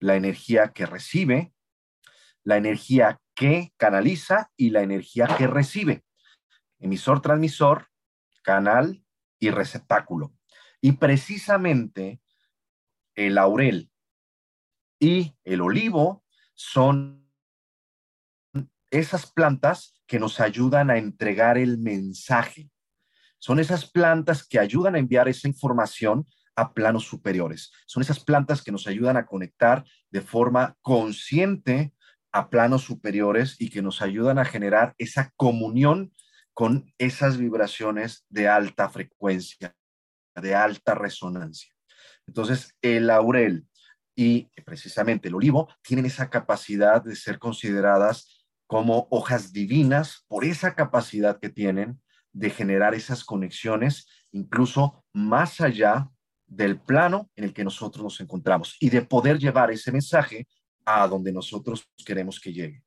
la 0.00 0.16
energía 0.16 0.68
que 0.68 0.84
recibe, 0.84 1.54
la 2.44 2.58
energía 2.58 3.18
que 3.34 3.72
canaliza 3.78 4.50
y 4.56 4.70
la 4.70 4.82
energía 4.82 5.26
que 5.38 5.46
recibe 5.46 6.03
emisor, 6.84 7.22
transmisor, 7.22 7.88
canal 8.42 9.02
y 9.40 9.50
receptáculo. 9.50 10.34
Y 10.82 10.92
precisamente 10.92 12.20
el 13.14 13.36
laurel 13.36 13.90
y 15.00 15.34
el 15.44 15.62
olivo 15.62 16.24
son 16.54 17.26
esas 18.90 19.32
plantas 19.32 19.98
que 20.06 20.20
nos 20.20 20.40
ayudan 20.40 20.90
a 20.90 20.98
entregar 20.98 21.56
el 21.56 21.78
mensaje. 21.78 22.70
Son 23.38 23.58
esas 23.58 23.90
plantas 23.90 24.46
que 24.46 24.58
ayudan 24.58 24.94
a 24.94 24.98
enviar 24.98 25.26
esa 25.26 25.48
información 25.48 26.26
a 26.54 26.74
planos 26.74 27.04
superiores. 27.04 27.72
Son 27.86 28.02
esas 28.02 28.22
plantas 28.22 28.62
que 28.62 28.72
nos 28.72 28.86
ayudan 28.86 29.16
a 29.16 29.24
conectar 29.24 29.84
de 30.10 30.20
forma 30.20 30.76
consciente 30.82 31.94
a 32.30 32.50
planos 32.50 32.82
superiores 32.82 33.56
y 33.58 33.70
que 33.70 33.80
nos 33.80 34.02
ayudan 34.02 34.38
a 34.38 34.44
generar 34.44 34.94
esa 34.98 35.32
comunión 35.36 36.12
con 36.54 36.92
esas 36.98 37.36
vibraciones 37.36 38.24
de 38.28 38.48
alta 38.48 38.88
frecuencia, 38.88 39.74
de 40.36 40.54
alta 40.54 40.94
resonancia. 40.94 41.72
Entonces, 42.26 42.74
el 42.80 43.08
laurel 43.08 43.66
y 44.16 44.44
precisamente 44.64 45.28
el 45.28 45.34
olivo 45.34 45.68
tienen 45.82 46.06
esa 46.06 46.30
capacidad 46.30 47.02
de 47.02 47.16
ser 47.16 47.38
consideradas 47.40 48.46
como 48.66 49.08
hojas 49.10 49.52
divinas 49.52 50.24
por 50.28 50.44
esa 50.44 50.74
capacidad 50.74 51.38
que 51.40 51.50
tienen 51.50 52.00
de 52.32 52.50
generar 52.50 52.94
esas 52.94 53.24
conexiones, 53.24 54.08
incluso 54.32 55.04
más 55.12 55.60
allá 55.60 56.08
del 56.46 56.80
plano 56.80 57.30
en 57.36 57.44
el 57.44 57.52
que 57.52 57.64
nosotros 57.64 58.02
nos 58.02 58.20
encontramos 58.20 58.76
y 58.80 58.90
de 58.90 59.02
poder 59.02 59.38
llevar 59.38 59.70
ese 59.70 59.90
mensaje 59.90 60.46
a 60.84 61.06
donde 61.08 61.32
nosotros 61.32 61.88
queremos 62.04 62.38
que 62.40 62.52
llegue 62.52 62.83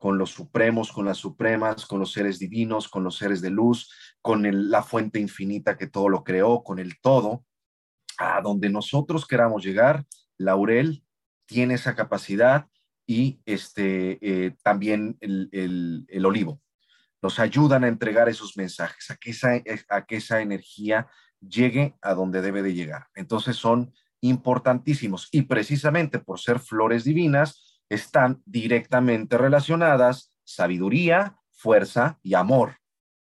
con 0.00 0.16
los 0.16 0.30
supremos, 0.30 0.90
con 0.92 1.04
las 1.04 1.18
supremas, 1.18 1.84
con 1.84 2.00
los 2.00 2.10
seres 2.10 2.38
divinos, 2.38 2.88
con 2.88 3.04
los 3.04 3.18
seres 3.18 3.42
de 3.42 3.50
luz, 3.50 3.92
con 4.22 4.70
la 4.70 4.82
fuente 4.82 5.20
infinita 5.20 5.76
que 5.76 5.88
todo 5.88 6.08
lo 6.08 6.24
creó, 6.24 6.64
con 6.64 6.78
el 6.78 6.98
todo, 7.02 7.44
a 8.16 8.40
donde 8.40 8.70
nosotros 8.70 9.26
queramos 9.26 9.62
llegar, 9.62 10.06
Laurel 10.38 11.04
tiene 11.44 11.74
esa 11.74 11.94
capacidad 11.94 12.66
y 13.06 13.42
este, 13.44 14.18
eh, 14.22 14.56
también 14.62 15.18
el, 15.20 16.24
olivo. 16.24 16.62
Nos 17.20 17.38
ayudan 17.38 17.84
a 17.84 17.88
entregar 17.88 18.30
esos 18.30 18.56
mensajes, 18.56 19.10
a 19.10 19.16
que, 19.16 19.32
esa, 19.32 19.50
a 19.90 20.06
que 20.06 20.16
esa 20.16 20.40
energía 20.40 21.08
llegue 21.46 21.94
a 22.00 22.14
donde 22.14 22.40
debe 22.40 22.62
de 22.62 22.72
llegar. 22.72 23.08
Entonces 23.14 23.56
son 23.56 23.92
importantísimos 24.22 25.28
y 25.30 25.42
precisamente 25.42 26.20
por 26.20 26.40
ser 26.40 26.58
flores 26.58 27.04
divinas, 27.04 27.69
están 27.90 28.40
directamente 28.46 29.36
relacionadas 29.36 30.32
sabiduría, 30.44 31.36
fuerza 31.50 32.18
y 32.22 32.34
amor. 32.34 32.76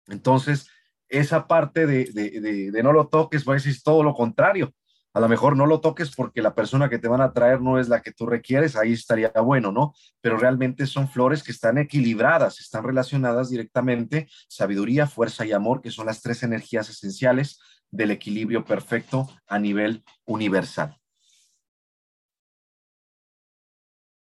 Entonces, 0.08 0.70
esa 1.10 1.48
parte 1.48 1.88
de, 1.88 2.82
no 2.84 2.94
lo 2.94 3.08
toques, 3.08 3.44
pues 3.44 3.66
es 3.66 3.82
todo 3.82 4.04
lo 4.04 4.14
contrario. 4.14 4.74
A 5.14 5.20
lo 5.20 5.28
mejor 5.28 5.58
no 5.58 5.66
lo 5.66 5.80
toques 5.80 6.14
porque 6.16 6.44
la 6.44 6.54
persona 6.54 6.90
que 6.90 7.00
te 7.00 7.08
van 7.08 7.22
a 7.22 7.34
traer 7.34 7.60
no 7.60 7.80
es 7.80 7.90
la 7.90 8.02
que 8.02 8.12
tú 8.12 8.28
requieres, 8.28 8.76
ahí 8.76 8.94
estaría 8.94 9.32
bueno, 9.42 9.72
¿no? 9.72 9.94
Pero 10.22 10.38
realmente 10.38 10.86
son 10.86 11.10
flores 11.10 11.42
que 11.42 11.52
están 11.52 11.80
equilibradas, 11.80 12.60
están 12.60 12.84
relacionadas 12.84 13.50
directamente, 13.50 14.28
sabiduría, 14.48 15.08
fuerza 15.08 15.44
y 15.46 15.54
amor, 15.54 15.82
que 15.82 15.90
son 15.90 16.06
las 16.06 16.22
tres 16.22 16.44
energías 16.44 16.90
esenciales 16.90 17.60
del 17.90 18.12
equilibrio 18.12 18.64
perfecto 18.64 19.28
a 19.48 19.58
nivel 19.58 20.04
universal. 20.26 20.98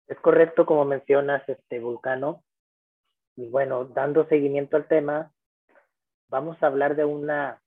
Es 0.07 0.17
correcto 0.19 0.65
como 0.65 0.85
mencionas, 0.85 1.47
este 1.49 1.79
Vulcano. 1.79 2.43
Y 3.35 3.49
bueno, 3.49 3.85
dando 3.85 4.25
seguimiento 4.27 4.77
al 4.77 4.87
tema, 4.87 5.33
vamos 6.29 6.61
a 6.63 6.67
hablar 6.67 6.95
de 6.95 7.05
una 7.05 7.61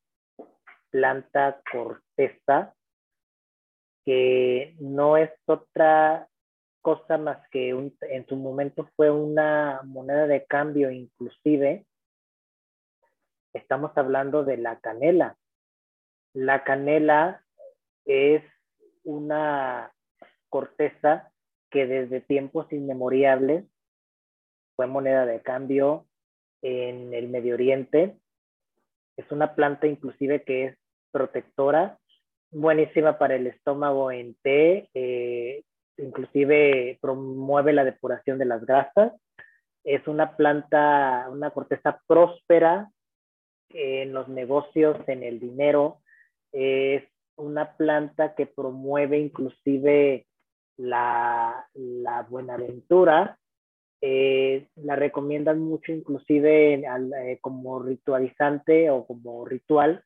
planta 0.91 1.61
corteza 1.71 2.75
que 4.05 4.75
no 4.81 5.17
es 5.17 5.31
otra 5.47 6.29
cosa 6.81 7.19
más 7.19 7.47
que 7.51 7.69
en 7.69 8.27
su 8.27 8.37
momento 8.37 8.89
fue 8.97 9.11
una 9.11 9.83
moneda 9.85 10.27
de 10.27 10.47
cambio 10.47 10.91
inclusive. 10.91 11.87
Estamos 13.53 13.93
hablando 13.97 14.45
de 14.45 14.57
la 14.57 14.81
canela. 14.81 15.37
La 16.33 16.65
canela 16.65 17.45
es 18.07 18.43
una 19.05 19.93
corteza 20.49 21.30
que 21.71 21.87
desde 21.87 22.21
tiempos 22.21 22.73
inmemoriales 22.73 23.65
fue 24.77 24.87
moneda 24.87 25.27
de 25.27 25.41
cambio 25.41 26.07
en 26.63 27.15
el 27.15 27.29
Medio 27.29 27.55
Oriente. 27.55 28.17
Es 29.17 29.31
una 29.31 29.55
planta 29.55 29.87
inclusive 29.87 30.43
que 30.43 30.65
es 30.67 30.79
protectora, 31.11 31.99
buenísima 32.51 33.19
para 33.19 33.37
el 33.37 33.47
estómago 33.47 34.11
en 34.11 34.35
té, 34.43 34.89
eh, 34.95 35.63
inclusive 35.99 36.99
promueve 37.01 37.73
la 37.73 37.85
depuración 37.85 38.39
de 38.39 38.45
las 38.45 38.65
grasas. 38.65 39.13
Es 39.85 40.07
una 40.09 40.37
planta, 40.37 41.29
una 41.31 41.51
corteza 41.51 42.01
próspera 42.07 42.91
en 43.71 44.13
los 44.13 44.29
negocios, 44.29 44.97
en 45.07 45.23
el 45.23 45.41
dinero. 45.41 46.01
Es 46.53 47.05
una 47.37 47.77
planta 47.77 48.35
que 48.35 48.47
promueve 48.47 49.19
inclusive 49.19 50.27
la, 50.81 51.67
la 51.75 52.23
buenaventura. 52.23 53.39
Eh, 54.03 54.67
la 54.77 54.97
recomiendan 54.97 55.61
mucho 55.61 55.93
inclusive 55.93 56.75
eh, 56.75 57.39
como 57.43 57.83
ritualizante 57.83 58.89
o 58.89 59.07
como 59.07 59.45
ritual 59.45 60.03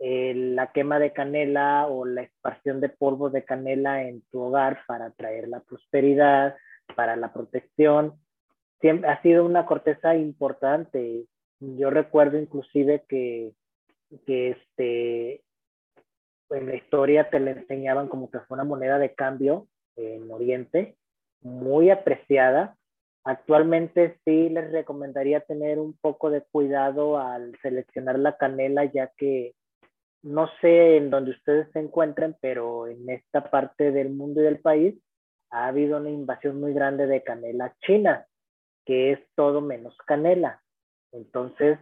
eh, 0.00 0.34
la 0.34 0.72
quema 0.72 0.98
de 0.98 1.12
canela 1.12 1.86
o 1.86 2.04
la 2.04 2.22
expansión 2.22 2.80
de 2.80 2.88
polvo 2.88 3.30
de 3.30 3.44
canela 3.44 4.02
en 4.02 4.22
tu 4.32 4.40
hogar 4.40 4.80
para 4.88 5.10
traer 5.12 5.48
la 5.48 5.60
prosperidad, 5.60 6.56
para 6.96 7.14
la 7.14 7.32
protección. 7.32 8.14
Siempre 8.80 9.08
ha 9.08 9.22
sido 9.22 9.46
una 9.46 9.64
corteza 9.64 10.16
importante. 10.16 11.24
Yo 11.60 11.90
recuerdo 11.90 12.36
inclusive 12.36 13.04
que, 13.08 13.52
que 14.26 14.50
este, 14.50 15.44
en 16.50 16.66
la 16.66 16.74
historia 16.74 17.30
te 17.30 17.38
la 17.38 17.52
enseñaban 17.52 18.08
como 18.08 18.28
que 18.28 18.40
fue 18.40 18.56
una 18.56 18.64
moneda 18.64 18.98
de 18.98 19.14
cambio 19.14 19.68
en 19.96 20.30
Oriente, 20.30 20.96
muy 21.40 21.90
apreciada. 21.90 22.76
Actualmente 23.24 24.18
sí 24.24 24.48
les 24.48 24.70
recomendaría 24.70 25.40
tener 25.40 25.78
un 25.78 25.94
poco 25.94 26.30
de 26.30 26.42
cuidado 26.42 27.18
al 27.18 27.56
seleccionar 27.60 28.18
la 28.18 28.36
canela, 28.36 28.84
ya 28.84 29.10
que 29.16 29.54
no 30.22 30.48
sé 30.60 30.96
en 30.96 31.10
dónde 31.10 31.32
ustedes 31.32 31.70
se 31.72 31.80
encuentren, 31.80 32.36
pero 32.40 32.86
en 32.86 33.08
esta 33.10 33.50
parte 33.50 33.92
del 33.92 34.10
mundo 34.10 34.40
y 34.40 34.44
del 34.44 34.60
país 34.60 34.94
ha 35.50 35.68
habido 35.68 35.98
una 35.98 36.10
invasión 36.10 36.60
muy 36.60 36.72
grande 36.72 37.06
de 37.06 37.22
canela 37.22 37.74
china, 37.86 38.26
que 38.84 39.12
es 39.12 39.20
todo 39.34 39.60
menos 39.60 39.96
canela. 40.06 40.62
Entonces, 41.12 41.78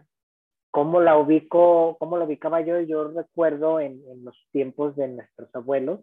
¿cómo 0.70 1.00
la 1.00 1.16
ubico, 1.16 1.96
cómo 1.98 2.18
la 2.18 2.24
ubicaba 2.24 2.60
yo? 2.60 2.80
Yo 2.80 3.08
recuerdo 3.08 3.80
en, 3.80 4.02
los 4.24 4.36
tiempos 4.52 4.96
de 4.96 5.08
nuestros 5.08 5.48
abuelos, 5.54 6.00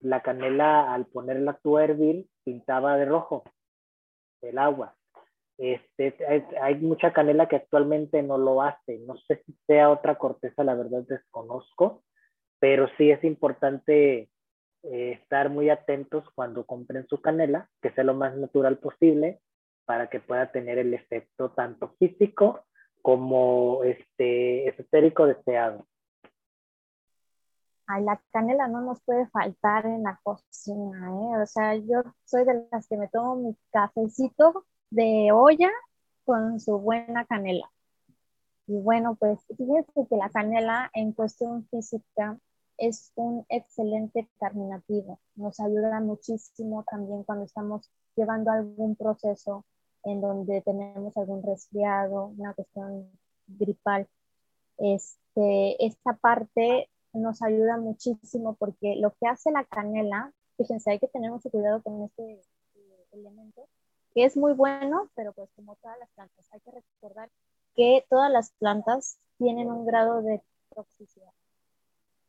la 0.00 0.22
canela 0.22 0.92
al 0.92 1.06
ponerla 1.06 1.58
a 1.62 1.84
hervir 1.84 2.26
pintaba 2.44 2.96
de 2.96 3.04
rojo 3.04 3.44
el 4.42 4.58
agua. 4.58 4.94
Este, 5.58 6.14
hay, 6.60 6.74
mucha 6.76 7.12
canela 7.12 7.48
que 7.48 7.56
actualmente 7.56 8.22
no 8.22 8.38
lo 8.38 8.62
hace. 8.62 8.98
No 8.98 9.16
sé 9.16 9.42
si 9.46 9.54
sea 9.66 9.90
otra 9.90 10.16
corteza, 10.16 10.64
la 10.64 10.74
verdad 10.74 11.02
desconozco, 11.08 12.04
pero 12.58 12.88
sí 12.96 13.10
es 13.10 13.22
importante 13.24 14.28
eh, 14.82 15.12
estar 15.12 15.48
muy 15.48 15.70
atentos 15.70 16.24
cuando 16.34 16.66
compren 16.66 17.06
su 17.08 17.20
canela, 17.20 17.68
que 17.80 17.90
sea 17.90 18.04
lo 18.04 18.14
más 18.14 18.36
natural 18.36 18.78
posible 18.78 19.40
para 19.86 20.08
que 20.08 20.20
pueda 20.20 20.50
tener 20.52 20.78
el 20.78 20.92
efecto 20.92 21.50
tanto 21.52 21.94
físico 21.98 22.66
como 23.00 23.82
este, 23.84 24.68
esotérico 24.68 25.26
deseado. 25.26 25.86
Ay, 27.88 28.02
la 28.04 28.20
canela 28.32 28.68
no 28.68 28.80
nos 28.80 29.00
puede 29.02 29.28
faltar 29.28 29.86
en 29.86 30.02
la 30.02 30.18
cocina, 30.22 31.08
¿eh? 31.08 31.42
O 31.42 31.46
sea, 31.46 31.76
yo 31.76 32.02
soy 32.24 32.44
de 32.44 32.66
las 32.70 32.88
que 32.88 32.96
me 32.96 33.08
tomo 33.08 33.36
mi 33.36 33.56
cafecito 33.70 34.66
de 34.90 35.30
olla 35.32 35.70
con 36.24 36.58
su 36.60 36.78
buena 36.78 37.24
canela. 37.26 37.70
Y 38.66 38.80
bueno, 38.80 39.14
pues 39.16 39.38
fíjense 39.56 40.06
que 40.08 40.16
la 40.16 40.30
canela 40.30 40.90
en 40.94 41.12
cuestión 41.12 41.66
física 41.68 42.38
es 42.78 43.12
un 43.14 43.46
excelente 43.48 44.28
carminativo. 44.40 45.20
Nos 45.36 45.60
ayuda 45.60 46.00
muchísimo 46.00 46.84
también 46.90 47.22
cuando 47.24 47.44
estamos 47.44 47.90
llevando 48.16 48.50
algún 48.50 48.96
proceso 48.96 49.64
en 50.04 50.20
donde 50.20 50.62
tenemos 50.62 51.16
algún 51.16 51.42
resfriado, 51.42 52.26
una 52.36 52.54
cuestión 52.54 53.10
gripal. 53.46 54.08
Este, 54.78 55.84
esta 55.86 56.14
parte 56.14 56.90
nos 57.16 57.42
ayuda 57.42 57.76
muchísimo 57.76 58.54
porque 58.54 58.96
lo 58.96 59.12
que 59.14 59.26
hace 59.26 59.50
la 59.50 59.64
canela, 59.64 60.32
fíjense, 60.56 60.90
hay 60.90 60.98
que 60.98 61.08
tener 61.08 61.30
mucho 61.30 61.50
cuidado 61.50 61.82
con 61.82 62.02
este 62.02 62.40
eh, 62.74 63.06
elemento, 63.12 63.68
que 64.14 64.24
es 64.24 64.36
muy 64.36 64.52
bueno, 64.52 65.10
pero 65.14 65.32
pues 65.32 65.50
como 65.54 65.76
todas 65.76 65.98
las 65.98 66.10
plantas, 66.10 66.46
hay 66.52 66.60
que 66.60 66.70
recordar 66.70 67.30
que 67.74 68.04
todas 68.08 68.30
las 68.30 68.52
plantas 68.52 69.18
tienen 69.38 69.70
un 69.70 69.86
grado 69.86 70.22
de 70.22 70.42
toxicidad. 70.74 71.32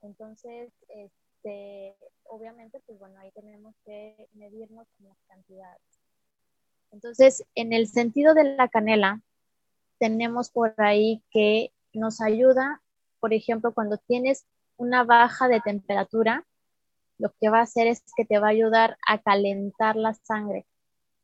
Entonces, 0.01 0.71
este, 0.89 1.95
obviamente, 2.25 2.81
pues 2.85 2.99
bueno, 2.99 3.17
ahí 3.19 3.31
tenemos 3.31 3.75
que 3.85 4.27
medirnos 4.33 4.87
con 4.97 5.07
las 5.07 5.17
cantidades. 5.27 5.81
Entonces, 6.91 7.43
en 7.55 7.73
el 7.73 7.87
sentido 7.87 8.33
de 8.33 8.55
la 8.55 8.67
canela, 8.67 9.21
tenemos 9.99 10.49
por 10.49 10.73
ahí 10.77 11.23
que 11.31 11.71
nos 11.93 12.21
ayuda, 12.21 12.81
por 13.19 13.33
ejemplo, 13.33 13.73
cuando 13.73 13.97
tienes 13.97 14.45
una 14.77 15.03
baja 15.03 15.47
de 15.47 15.61
temperatura, 15.61 16.45
lo 17.17 17.33
que 17.39 17.49
va 17.49 17.59
a 17.59 17.63
hacer 17.63 17.87
es 17.87 18.03
que 18.15 18.25
te 18.25 18.39
va 18.39 18.47
a 18.47 18.51
ayudar 18.51 18.97
a 19.07 19.19
calentar 19.19 19.95
la 19.95 20.13
sangre 20.13 20.65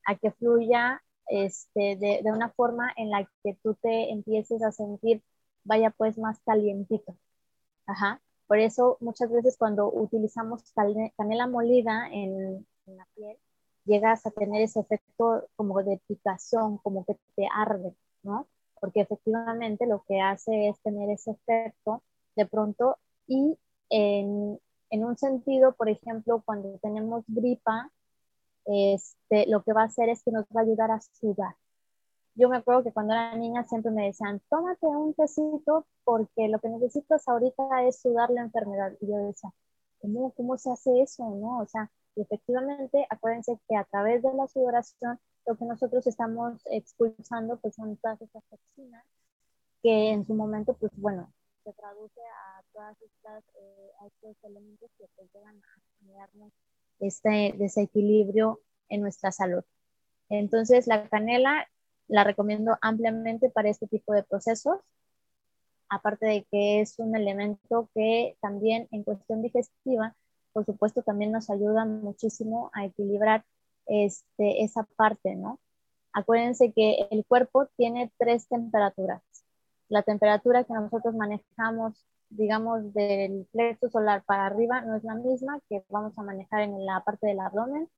a 0.06 0.16
que 0.16 0.32
fluya 0.32 1.02
este, 1.28 1.96
de, 1.96 2.22
una 2.26 2.50
forma 2.50 2.92
en 2.98 3.10
la 3.10 3.28
que 3.44 3.58
tú 3.64 3.76
te 3.76 4.12
empieces 4.12 4.62
a 4.64 4.72
sentir, 4.72 5.24
vaya 5.64 5.92
pues 5.92 6.18
más 6.18 6.40
calientito. 6.46 7.16
Ajá. 7.86 8.22
Por 8.48 8.60
eso 8.60 8.98
muchas 9.00 9.32
veces 9.32 9.58
cuando 9.58 9.92
utilizamos 9.92 10.64
canela 11.18 11.48
molida 11.48 12.08
en, 12.12 12.68
en, 12.86 12.98
la 12.98 13.08
piel, 13.16 13.38
llegas 13.86 14.26
a 14.26 14.32
tener 14.32 14.62
ese 14.62 14.82
efecto 14.82 15.48
como 15.56 15.82
de 15.84 16.00
picazón, 16.08 16.78
como 16.80 17.06
que 17.06 17.18
te 17.36 17.48
arde, 17.54 17.96
¿no? 18.24 18.48
Porque 18.80 19.02
efectivamente 19.02 19.88
lo 19.88 20.04
que 20.08 20.22
hace 20.22 20.70
es 20.70 20.80
tener 20.82 21.10
ese 21.10 21.32
efecto 21.32 22.04
de 22.36 22.46
pronto 22.46 22.98
y 23.28 23.58
en, 23.90 24.60
en 24.90 25.06
un 25.06 25.18
sentido, 25.18 25.74
por 25.74 25.90
ejemplo, 25.90 26.42
cuando 26.46 26.78
tenemos 26.80 27.24
gripa, 27.28 27.92
este, 28.66 29.48
lo 29.48 29.64
que 29.64 29.74
va 29.74 29.84
a 29.84 29.86
hacer 29.86 30.10
es 30.10 30.24
que 30.24 30.32
nos 30.32 30.46
va 30.46 30.62
a 30.62 30.64
ayudar 30.64 30.92
a 30.92 31.02
sudar. 31.02 31.56
Yo 32.36 32.50
me 32.50 32.58
acuerdo 32.58 32.84
que 32.84 32.92
cuando 32.92 33.14
era 33.14 33.36
niña 33.36 33.64
siempre 33.66 33.92
me 33.92 34.06
decían, 34.08 34.42
tómate 34.50 34.88
un 34.88 35.14
tecito 35.14 35.86
porque 36.04 36.48
lo 36.48 36.60
que 36.60 36.70
necesitas 36.70 37.28
ahorita 37.28 37.84
es 37.88 38.02
sudar 38.02 38.30
la 38.32 38.42
enfermedad. 38.42 38.94
Y 39.02 39.08
yo 39.08 39.18
decía, 39.18 39.52
¿cómo, 40.02 40.32
cómo 40.32 40.58
se 40.58 40.72
hace 40.72 41.02
eso? 41.02 41.30
¿No? 41.30 41.60
O 41.60 41.68
sea, 41.68 41.92
efectivamente, 42.16 43.06
acuérdense 43.10 43.60
que 43.68 43.76
a 43.76 43.84
través 43.86 44.24
de 44.24 44.34
la 44.34 44.48
sudoración, 44.48 45.20
lo 45.46 45.56
que 45.56 45.66
nosotros 45.66 46.08
estamos 46.08 46.62
expulsando 46.72 47.58
pues 47.58 47.76
son 47.76 47.98
todas 47.98 48.22
estas 48.22 48.44
toxinas 48.46 49.06
que 49.84 50.12
en 50.12 50.26
su 50.26 50.34
momento, 50.34 50.74
pues 50.76 50.92
bueno, 50.96 51.32
se 51.64 51.74
traduce 51.74 52.22
a 52.22 52.63
todas 52.74 53.02
estas, 53.02 53.44
eh, 53.56 53.92
a 54.02 54.08
estos 54.08 54.36
elementos 54.44 54.90
que 54.98 55.06
pues, 55.16 55.30
llegan 55.34 55.58
a 55.58 56.00
generarnos 56.00 56.52
este 57.00 57.54
desequilibrio 57.58 58.60
en 58.90 59.02
nuestra 59.02 59.32
salud. 59.32 59.64
Entonces, 60.30 60.88
la 60.88 61.08
canela 61.10 61.68
la 62.08 62.24
recomiendo 62.24 62.78
ampliamente 62.82 63.50
para 63.50 63.70
este 63.70 63.88
tipo 63.88 64.14
de 64.14 64.24
procesos, 64.24 64.80
aparte 65.90 66.26
de 66.26 66.44
que 66.52 66.82
es 66.82 67.00
un 67.00 67.16
elemento 67.16 67.90
que 67.94 68.38
también 68.42 68.88
en 68.92 69.04
cuestión 69.04 69.42
digestiva, 69.42 70.16
por 70.52 70.66
supuesto, 70.66 71.02
también 71.02 71.32
nos 71.32 71.50
ayuda 71.50 71.86
muchísimo 71.86 72.72
a 72.74 72.86
equilibrar 72.86 73.46
este, 73.86 74.64
esa 74.64 74.84
parte, 74.96 75.36
¿no? 75.36 75.60
Acuérdense 76.14 76.72
que 76.72 77.08
el 77.10 77.26
cuerpo 77.26 77.68
tiene 77.76 78.12
tres 78.18 78.48
temperaturas. 78.48 79.22
La 79.90 80.04
temperatura 80.04 80.64
que 80.64 80.74
nosotros 80.74 81.16
manejamos 81.16 82.06
digamos, 82.36 82.94
del 82.94 83.48
plexo 83.52 83.90
solar 83.90 84.24
para 84.26 84.46
arriba 84.48 84.82
no 84.82 84.96
es 84.96 85.04
la 85.04 85.16
misma 85.16 85.60
que 85.70 85.84
vamos 85.90 86.18
a 86.18 86.24
manejar 86.24 86.62
en 86.62 86.86
la 86.86 87.04
parte 87.04 87.28
del 87.28 87.40
abdomen 87.40 87.90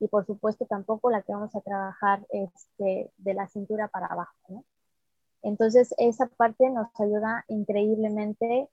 y 0.00 0.08
por 0.08 0.26
supuesto 0.26 0.66
tampoco 0.66 1.10
la 1.10 1.22
que 1.22 1.32
vamos 1.32 1.54
a 1.54 1.60
trabajar 1.60 2.26
este, 2.30 3.12
de 3.18 3.34
la 3.34 3.48
cintura 3.48 3.88
para 3.88 4.06
abajo. 4.06 4.64
Entonces, 5.42 5.94
esa 5.98 6.26
parte 6.28 6.70
nos 6.70 6.88
ayuda 7.00 7.44
increíblemente. 7.48 8.68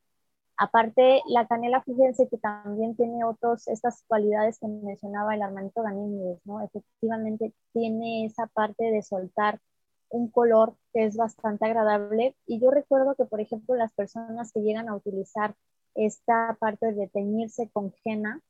Aparte, 0.57 1.21
la 1.27 1.47
canela, 1.47 1.81
fíjense 1.83 2.27
que 2.29 2.37
también 2.37 2.95
tiene 2.95 3.23
otras, 3.23 3.67
estas 3.67 4.03
cualidades 4.07 4.59
que 4.59 4.67
mencionaba 4.67 5.35
el 5.35 5.41
hermanito 5.41 5.83
Ganímedes, 5.83 6.39
¿no? 6.45 6.61
Efectivamente, 6.61 7.53
tiene 7.73 8.25
esa 8.25 8.47
parte 8.47 8.85
de 8.85 9.01
soltar 9.01 9.59
un 10.10 10.30
color 10.30 10.76
que 10.94 11.06
es 11.06 11.15
bastante 11.15 11.65
agradable. 11.65 12.36
Y 12.45 12.60
yo 12.60 12.72
recuerdo 12.72 13.15
que, 13.15 13.26
por 13.26 13.41
ejemplo, 13.41 13.76
las 13.76 13.94
personas 13.94 14.52
que 14.52 14.61
llegan 14.61 14.90
a 14.90 14.95
utilizar 14.95 15.56
esta 15.95 16.57
parte 16.60 16.94
de 16.94 17.07
teñirse 17.07 17.69
con 17.69 17.94
henna, 18.03 18.41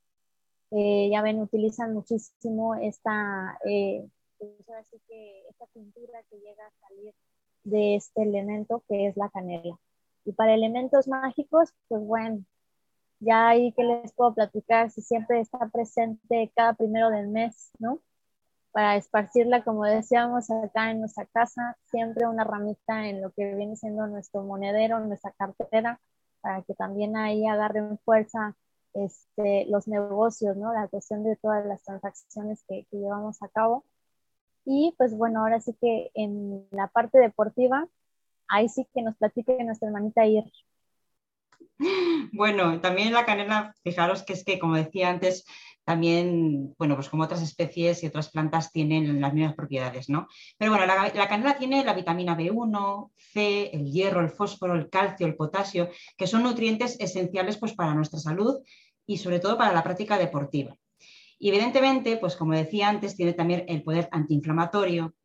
eh, 0.71 1.09
ya 1.11 1.21
ven, 1.21 1.39
utilizan 1.39 1.93
muchísimo 1.93 2.75
esta, 2.75 3.57
eh, 3.65 4.07
pues 4.37 4.87
que 5.07 5.43
esta 5.49 5.65
pintura 5.67 6.23
que 6.29 6.37
llega 6.37 6.65
a 6.65 6.87
salir 6.87 7.13
de 7.63 7.95
este 7.95 8.23
elemento 8.23 8.83
que 8.87 9.07
es 9.07 9.17
la 9.17 9.29
canela. 9.29 9.79
Y 10.25 10.33
para 10.33 10.53
elementos 10.53 11.07
mágicos, 11.07 11.73
pues 11.87 12.01
bueno, 12.01 12.45
ya 13.19 13.49
ahí 13.49 13.73
que 13.73 13.83
les 13.83 14.13
puedo 14.13 14.33
platicar 14.33 14.91
si 14.91 15.01
siempre 15.01 15.39
está 15.39 15.67
presente 15.69 16.51
cada 16.55 16.73
primero 16.73 17.09
del 17.09 17.27
mes, 17.27 17.71
¿no? 17.79 17.99
Para 18.71 18.95
esparcirla, 18.97 19.63
como 19.63 19.83
decíamos 19.85 20.49
acá 20.51 20.91
en 20.91 20.99
nuestra 21.01 21.25
casa, 21.25 21.75
siempre 21.85 22.27
una 22.27 22.43
ramita 22.43 23.07
en 23.07 23.21
lo 23.21 23.31
que 23.31 23.55
viene 23.55 23.75
siendo 23.75 24.07
nuestro 24.07 24.43
monedero, 24.43 24.99
nuestra 24.99 25.31
cartera, 25.31 25.99
para 26.41 26.61
que 26.63 26.75
también 26.75 27.17
ahí 27.17 27.45
agarren 27.47 27.97
fuerza 27.99 28.55
este, 28.93 29.65
los 29.69 29.87
negocios, 29.87 30.55
¿no? 30.57 30.73
La 30.73 30.87
cuestión 30.87 31.23
de 31.23 31.35
todas 31.37 31.65
las 31.65 31.83
transacciones 31.83 32.63
que, 32.67 32.85
que 32.91 32.97
llevamos 32.97 33.41
a 33.41 33.49
cabo. 33.49 33.85
Y 34.65 34.93
pues 34.97 35.15
bueno, 35.17 35.41
ahora 35.41 35.59
sí 35.61 35.73
que 35.81 36.11
en 36.13 36.67
la 36.71 36.87
parte 36.87 37.19
deportiva, 37.19 37.87
ahí 38.47 38.69
sí 38.69 38.87
que 38.93 39.01
nos 39.01 39.15
platique 39.17 39.63
nuestra 39.63 39.87
hermanita 39.89 40.25
Ir. 40.25 40.45
Bueno, 42.31 42.79
también 42.81 43.13
la 43.13 43.25
canela, 43.25 43.73
fijaros 43.83 44.23
que 44.23 44.33
es 44.33 44.43
que, 44.43 44.59
como 44.59 44.75
decía 44.75 45.09
antes, 45.09 45.45
también, 45.83 46.75
bueno, 46.77 46.95
pues 46.95 47.09
como 47.09 47.23
otras 47.23 47.41
especies 47.41 48.03
y 48.03 48.07
otras 48.07 48.29
plantas 48.29 48.71
tienen 48.71 49.19
las 49.19 49.33
mismas 49.33 49.55
propiedades, 49.55 50.07
¿no? 50.09 50.27
Pero 50.57 50.71
bueno, 50.71 50.85
la, 50.85 51.11
la, 51.15 51.27
canela 51.27 51.57
tiene 51.57 51.83
la 51.83 51.93
vitamina 51.93 52.37
B1, 52.37 53.11
C, 53.15 53.71
el 53.73 53.91
hierro, 53.91 54.21
el 54.21 54.29
fósforo, 54.29 54.75
el 54.75 54.89
calcio, 54.89 55.25
el 55.25 55.35
potasio, 55.35 55.89
que 56.15 56.27
son 56.27 56.43
nutrientes 56.43 56.95
esenciales 56.99 57.57
pues, 57.57 57.73
para 57.73 57.95
nuestra 57.95 58.19
salud 58.19 58.61
y 59.07 59.17
sobre 59.17 59.39
todo 59.39 59.57
para 59.57 59.73
la 59.73 59.83
práctica 59.83 60.19
deportiva. 60.19 60.75
Y 61.39 61.49
evidentemente, 61.49 62.17
pues 62.17 62.35
como 62.35 62.53
decía 62.53 62.89
antes, 62.89 63.15
tiene 63.15 63.33
también 63.33 63.65
el 63.67 63.81
poder 63.81 64.09
antiinflamatorio 64.11 65.15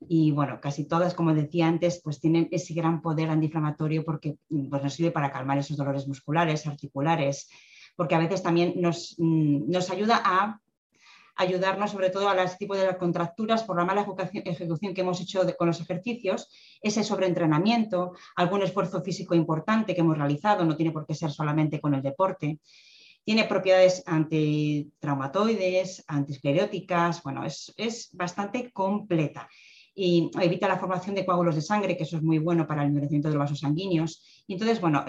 y 0.00 0.30
bueno, 0.30 0.60
casi 0.60 0.86
todas, 0.86 1.14
como 1.14 1.34
decía 1.34 1.66
antes, 1.66 2.00
pues 2.02 2.20
tienen 2.20 2.48
ese 2.50 2.74
gran 2.74 3.00
poder 3.00 3.30
antiinflamatorio 3.30 4.04
porque 4.04 4.36
pues, 4.48 4.82
nos 4.82 4.94
sirve 4.94 5.10
para 5.10 5.30
calmar 5.30 5.58
esos 5.58 5.76
dolores 5.76 6.06
musculares, 6.06 6.66
articulares, 6.66 7.48
porque 7.96 8.14
a 8.14 8.18
veces 8.18 8.42
también 8.42 8.74
nos, 8.76 9.14
mm, 9.18 9.70
nos 9.70 9.90
ayuda 9.90 10.20
a 10.24 10.60
ayudarnos 11.36 11.90
sobre 11.90 12.10
todo 12.10 12.28
a 12.28 12.34
los 12.34 12.56
tipos 12.58 12.78
de 12.78 12.86
las 12.86 12.96
contracturas 12.96 13.62
por 13.64 13.76
la 13.76 13.84
mala 13.84 14.06
ejecución 14.44 14.94
que 14.94 15.00
hemos 15.00 15.20
hecho 15.20 15.42
con 15.56 15.66
los 15.66 15.80
ejercicios, 15.80 16.48
ese 16.80 17.02
sobreentrenamiento, 17.02 18.12
algún 18.36 18.62
esfuerzo 18.62 19.02
físico 19.02 19.34
importante 19.34 19.94
que 19.94 20.00
hemos 20.00 20.16
realizado, 20.16 20.64
no 20.64 20.76
tiene 20.76 20.92
por 20.92 21.06
qué 21.06 21.14
ser 21.14 21.30
solamente 21.30 21.80
con 21.80 21.94
el 21.94 22.02
deporte. 22.02 22.60
Tiene 23.24 23.44
propiedades 23.44 24.02
antitraumatoides, 24.06 26.04
antiescleróticas, 26.06 27.22
bueno, 27.22 27.44
es, 27.44 28.10
bastante 28.12 28.70
completa 28.70 29.48
y 29.94 30.30
evita 30.40 30.68
la 30.68 30.78
formación 30.78 31.14
de 31.14 31.24
coágulos 31.24 31.54
de 31.54 31.62
sangre, 31.62 31.96
que 31.96 32.02
eso 32.02 32.16
es 32.16 32.22
muy 32.22 32.38
bueno 32.38 32.66
para 32.66 32.82
el 32.82 32.88
endurecimiento 32.88 33.28
de 33.28 33.34
los 33.34 33.44
vasos 33.44 33.60
sanguíneos. 33.60 34.44
Y 34.46 34.54
entonces, 34.54 34.80
bueno, 34.80 35.04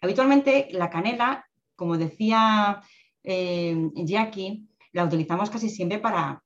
habitualmente 0.00 0.68
la 0.72 0.90
canela, 0.90 1.46
como 1.74 1.96
decía 1.96 2.82
eh, 3.22 3.90
Jackie, 3.94 4.68
la 4.92 5.04
utilizamos 5.04 5.50
casi 5.50 5.68
siempre 5.68 5.98
para, 5.98 6.40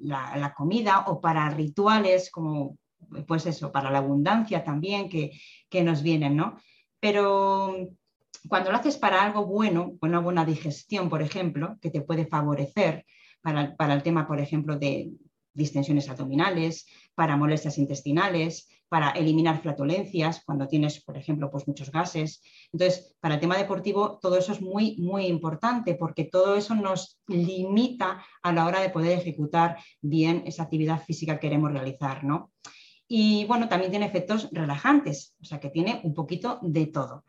la, 0.00 0.54
comida 0.56 1.04
o 1.06 1.20
para 1.20 1.50
rituales 1.50 2.30
como, 2.30 2.78
pues 3.26 3.46
eso, 3.46 3.70
para 3.70 3.90
la 3.90 3.98
abundancia 3.98 4.64
también 4.64 5.08
que, 5.08 5.32
que 5.68 5.84
nos 5.84 6.02
vienen, 6.02 6.36
¿no? 6.36 6.56
Pero 6.98 7.76
cuando 8.48 8.70
lo 8.70 8.76
haces 8.76 8.96
para 8.96 9.22
algo 9.22 9.46
bueno, 9.46 9.92
una 10.00 10.18
buena 10.20 10.44
digestión, 10.44 11.08
por 11.08 11.22
ejemplo, 11.22 11.78
que 11.80 11.90
te 11.90 12.00
puede 12.00 12.26
favorecer 12.26 13.04
para, 13.76 13.94
el 13.94 14.02
tema, 14.02 14.26
por 14.26 14.40
ejemplo, 14.40 14.76
de 14.76 15.10
distensiones 15.56 16.08
abdominales, 16.08 16.86
para 17.14 17.36
molestias 17.36 17.78
intestinales, 17.78 18.68
para 18.88 19.10
eliminar 19.10 19.60
flatulencias 19.60 20.42
cuando 20.44 20.68
tienes, 20.68 21.02
por 21.02 21.16
ejemplo, 21.16 21.50
pues 21.50 21.66
muchos 21.66 21.90
gases. 21.90 22.42
Entonces, 22.72 23.16
para 23.20 23.34
el 23.34 23.40
tema 23.40 23.56
deportivo, 23.56 24.18
todo 24.20 24.38
eso 24.38 24.52
es 24.52 24.60
muy, 24.60 24.96
muy 24.98 25.26
importante 25.26 25.94
porque 25.94 26.24
todo 26.24 26.56
eso 26.56 26.74
nos 26.74 27.18
limita 27.26 28.24
a 28.42 28.52
la 28.52 28.66
hora 28.66 28.80
de 28.80 28.90
poder 28.90 29.18
ejecutar 29.18 29.78
bien 30.00 30.44
esa 30.46 30.64
actividad 30.64 31.02
física 31.02 31.34
que 31.34 31.48
queremos 31.48 31.72
realizar, 31.72 32.22
¿no? 32.22 32.52
Y 33.08 33.44
bueno, 33.46 33.68
también 33.68 33.90
tiene 33.90 34.06
efectos 34.06 34.48
relajantes, 34.52 35.34
o 35.40 35.44
sea 35.44 35.60
que 35.60 35.70
tiene 35.70 36.00
un 36.04 36.14
poquito 36.14 36.58
de 36.62 36.86
todo. 36.86 37.24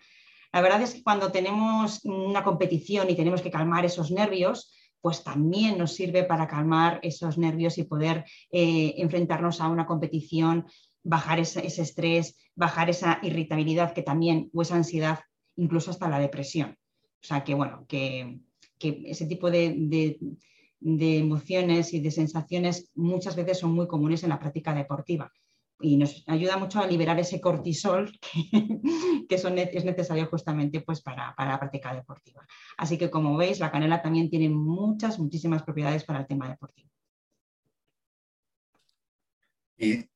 La 0.52 0.62
verdad 0.62 0.82
es 0.82 0.94
que 0.96 1.04
cuando 1.04 1.32
tenemos 1.32 2.04
una 2.04 2.44
competición 2.44 3.10
y 3.10 3.16
tenemos 3.16 3.42
que 3.42 3.52
calmar 3.52 3.86
esos 3.86 4.12
nervios, 4.12 4.74
pues 5.02 5.24
también 5.24 5.78
nos 5.78 5.94
sirve 5.94 6.24
para 6.24 6.48
calmar 6.48 7.00
esos 7.04 7.38
nervios 7.38 7.78
y 7.78 7.84
poder 7.84 8.26
eh, 8.52 8.96
enfrentarnos 8.98 9.62
a 9.62 9.70
una 9.70 9.86
competición, 9.86 10.66
bajar 11.04 11.40
ese, 11.40 11.66
estrés, 11.66 12.38
bajar 12.56 12.90
esa 12.90 13.20
irritabilidad 13.22 13.94
que 13.94 14.04
también, 14.04 14.50
o 14.54 14.62
esa 14.62 14.76
ansiedad, 14.76 15.20
incluso 15.56 15.92
hasta 15.92 16.10
la 16.10 16.20
depresión. 16.20 16.78
O 17.22 17.26
sea 17.26 17.44
que, 17.44 17.54
bueno, 17.54 17.86
que, 17.88 18.40
ese 18.80 19.26
tipo 19.26 19.50
de, 19.50 20.18
de 20.80 21.18
emociones 21.18 21.94
y 21.94 22.00
de 22.00 22.12
sensaciones 22.12 22.92
muchas 22.94 23.36
veces 23.36 23.60
son 23.60 23.74
muy 23.74 23.88
comunes 23.88 24.24
en 24.24 24.30
la 24.30 24.40
práctica 24.40 24.74
deportiva 24.74 25.32
y 25.80 25.98
nos 25.98 26.24
ayuda 26.28 26.58
mucho 26.58 26.80
a 26.80 26.88
liberar 26.88 27.20
ese 27.20 27.40
cortisol 27.40 28.12
que, 29.30 29.36
es 29.36 29.86
necesario 29.86 30.26
justamente 30.28 30.82
pues, 30.82 31.02
para, 31.02 31.36
la 31.38 31.60
práctica 31.60 31.94
deportiva. 31.94 32.46
Así 32.78 32.98
que 32.98 33.10
como 33.10 33.38
veis, 33.38 33.60
la 33.60 33.72
canela 33.72 34.02
también 34.02 34.30
tiene 34.30 34.50
muchas, 34.50 35.20
muchísimas 35.20 35.64
propiedades 35.64 36.04
para 36.04 36.20
el 36.20 36.28
tema 36.28 36.50
deportivo. 36.50 36.90
Y 39.78 40.10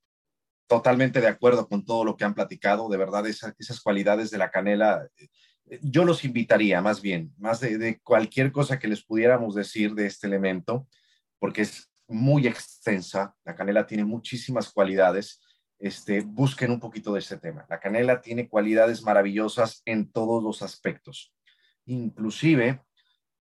totalmente 0.67 1.21
de 1.21 1.27
acuerdo 1.27 1.67
con 1.67 1.85
todo 1.85 2.03
lo 2.03 2.17
que 2.17 2.23
han 2.23 2.33
platicado. 2.33 2.89
De 2.89 2.97
verdad, 2.97 3.27
esas, 3.27 3.81
cualidades 3.81 4.31
de 4.31 4.39
la 4.39 4.49
canela, 4.49 5.07
eh, 5.65 5.79
yo 5.83 6.05
los 6.05 6.25
invitaría 6.25 6.81
más 6.81 7.01
bien, 7.01 7.33
más 7.37 7.59
de 7.59 7.99
cualquier 8.01 8.51
cosa 8.51 8.79
que 8.79 8.87
les 8.87 9.03
pudiéramos 9.03 9.53
decir 9.53 9.93
de 9.93 10.07
este 10.07 10.25
elemento, 10.25 10.87
porque 11.37 11.61
es 11.61 11.91
muy 12.07 12.47
extensa. 12.47 13.35
La 13.45 13.55
canela 13.55 13.85
tiene 13.85 14.05
muchísimas 14.05 14.71
cualidades 14.71 15.39
este, 15.81 16.21
busquen 16.21 16.71
un 16.71 16.79
poquito 16.79 17.13
de 17.13 17.19
ese 17.19 17.37
tema. 17.37 17.65
La 17.67 17.79
canela 17.79 18.21
tiene 18.21 18.47
cualidades 18.47 19.01
maravillosas 19.01 19.81
en 19.85 20.11
todos 20.11 20.43
los 20.43 20.61
aspectos. 20.61 21.33
Inclusive 21.85 22.83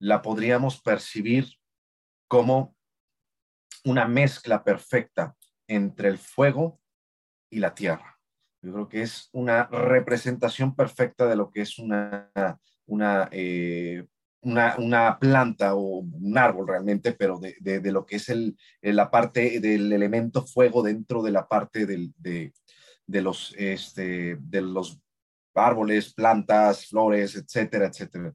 la 0.01 0.23
podríamos 0.23 0.83
percibir 0.83 1.47
como 2.29 2.77
una 3.85 4.09
mezcla 4.09 4.65
perfecta 4.65 5.37
entre 5.69 6.09
el 6.09 6.19
fuego 6.19 6.81
y 7.49 7.61
la 7.61 7.75
tierra. 7.75 8.19
Yo 8.61 8.73
creo 8.73 8.89
que 8.89 9.03
es 9.03 9.29
una 9.33 9.69
representación 9.69 10.75
perfecta 10.75 11.27
de 11.27 11.37
lo 11.37 11.53
que 11.53 11.61
es 11.61 11.79
una, 11.79 12.29
una 12.87 13.29
eh, 13.31 14.05
una, 14.47 15.19
planta 15.19 15.75
o 15.75 15.99
un 15.99 16.39
árbol 16.39 16.69
realmente, 16.69 17.13
pero 17.13 17.41
de, 17.41 17.93
lo 17.93 18.07
que 18.07 18.17
es 18.17 18.29
el, 18.29 18.57
la 18.81 19.11
parte 19.11 19.61
del 19.61 19.93
elemento 19.93 20.47
fuego 20.47 20.83
dentro 20.83 21.23
de 21.23 21.33
la 21.33 21.49
parte 21.49 21.87
de, 21.87 22.53
los, 23.07 23.55
este, 23.59 24.37
de 24.41 24.61
los 24.61 25.01
árboles, 25.55 26.13
plantas, 26.15 26.87
flores, 26.87 27.35
etcétera, 27.35 27.87
etcétera. 27.87 28.33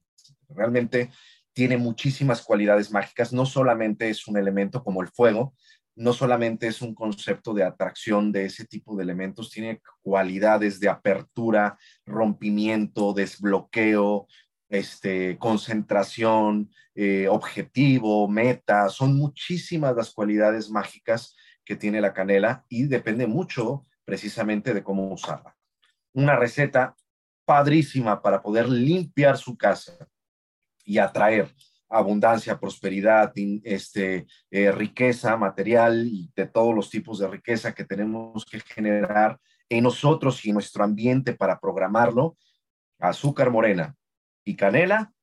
Realmente 0.49 1.11
tiene 1.53 1.77
muchísimas 1.77 2.41
cualidades 2.41 2.91
mágicas, 2.91 3.31
no 3.31 3.45
solamente 3.45 4.09
es 4.09 4.27
un 4.27 4.37
elemento 4.37 4.83
como 4.83 5.01
el 5.01 5.09
fuego, 5.09 5.53
no 5.95 6.13
solamente 6.13 6.67
es 6.67 6.81
un 6.81 6.95
concepto 6.95 7.53
de 7.53 7.63
atracción 7.63 8.31
de 8.31 8.45
ese 8.45 8.65
tipo 8.65 8.95
de 8.95 9.03
elementos, 9.03 9.51
tiene 9.51 9.81
cualidades 10.01 10.79
de 10.79 10.89
apertura, 10.89 11.77
rompimiento, 12.05 13.13
desbloqueo, 13.13 14.27
este, 14.71 15.37
concentración, 15.37 16.71
eh, 16.95 17.27
objetivo, 17.27 18.27
meta, 18.29 18.87
son 18.87 19.17
muchísimas 19.17 19.95
las 19.95 20.11
cualidades 20.11 20.69
mágicas 20.69 21.35
que 21.65 21.75
tiene 21.75 21.99
la 21.99 22.13
canela 22.13 22.65
y 22.69 22.87
depende 22.87 23.27
mucho 23.27 23.83
precisamente 24.05 24.73
de 24.73 24.81
cómo 24.81 25.11
usarla. 25.11 25.57
Una 26.13 26.37
receta 26.37 26.95
padrísima 27.43 28.21
para 28.21 28.41
poder 28.41 28.69
limpiar 28.69 29.37
su 29.37 29.57
casa 29.57 30.07
y 30.85 30.99
atraer 30.99 31.53
abundancia, 31.89 32.57
prosperidad, 32.57 33.33
este, 33.65 34.25
eh, 34.49 34.71
riqueza 34.71 35.35
material 35.35 36.07
y 36.07 36.31
de 36.33 36.47
todos 36.47 36.73
los 36.73 36.89
tipos 36.89 37.19
de 37.19 37.27
riqueza 37.27 37.73
que 37.73 37.83
tenemos 37.83 38.45
que 38.45 38.61
generar 38.61 39.37
en 39.67 39.83
nosotros 39.83 40.45
y 40.45 40.49
en 40.49 40.53
nuestro 40.53 40.85
ambiente 40.85 41.33
para 41.33 41.59
programarlo, 41.59 42.37
azúcar 42.99 43.51
morena 43.51 43.97
y 44.43 44.55
canela 44.55 45.13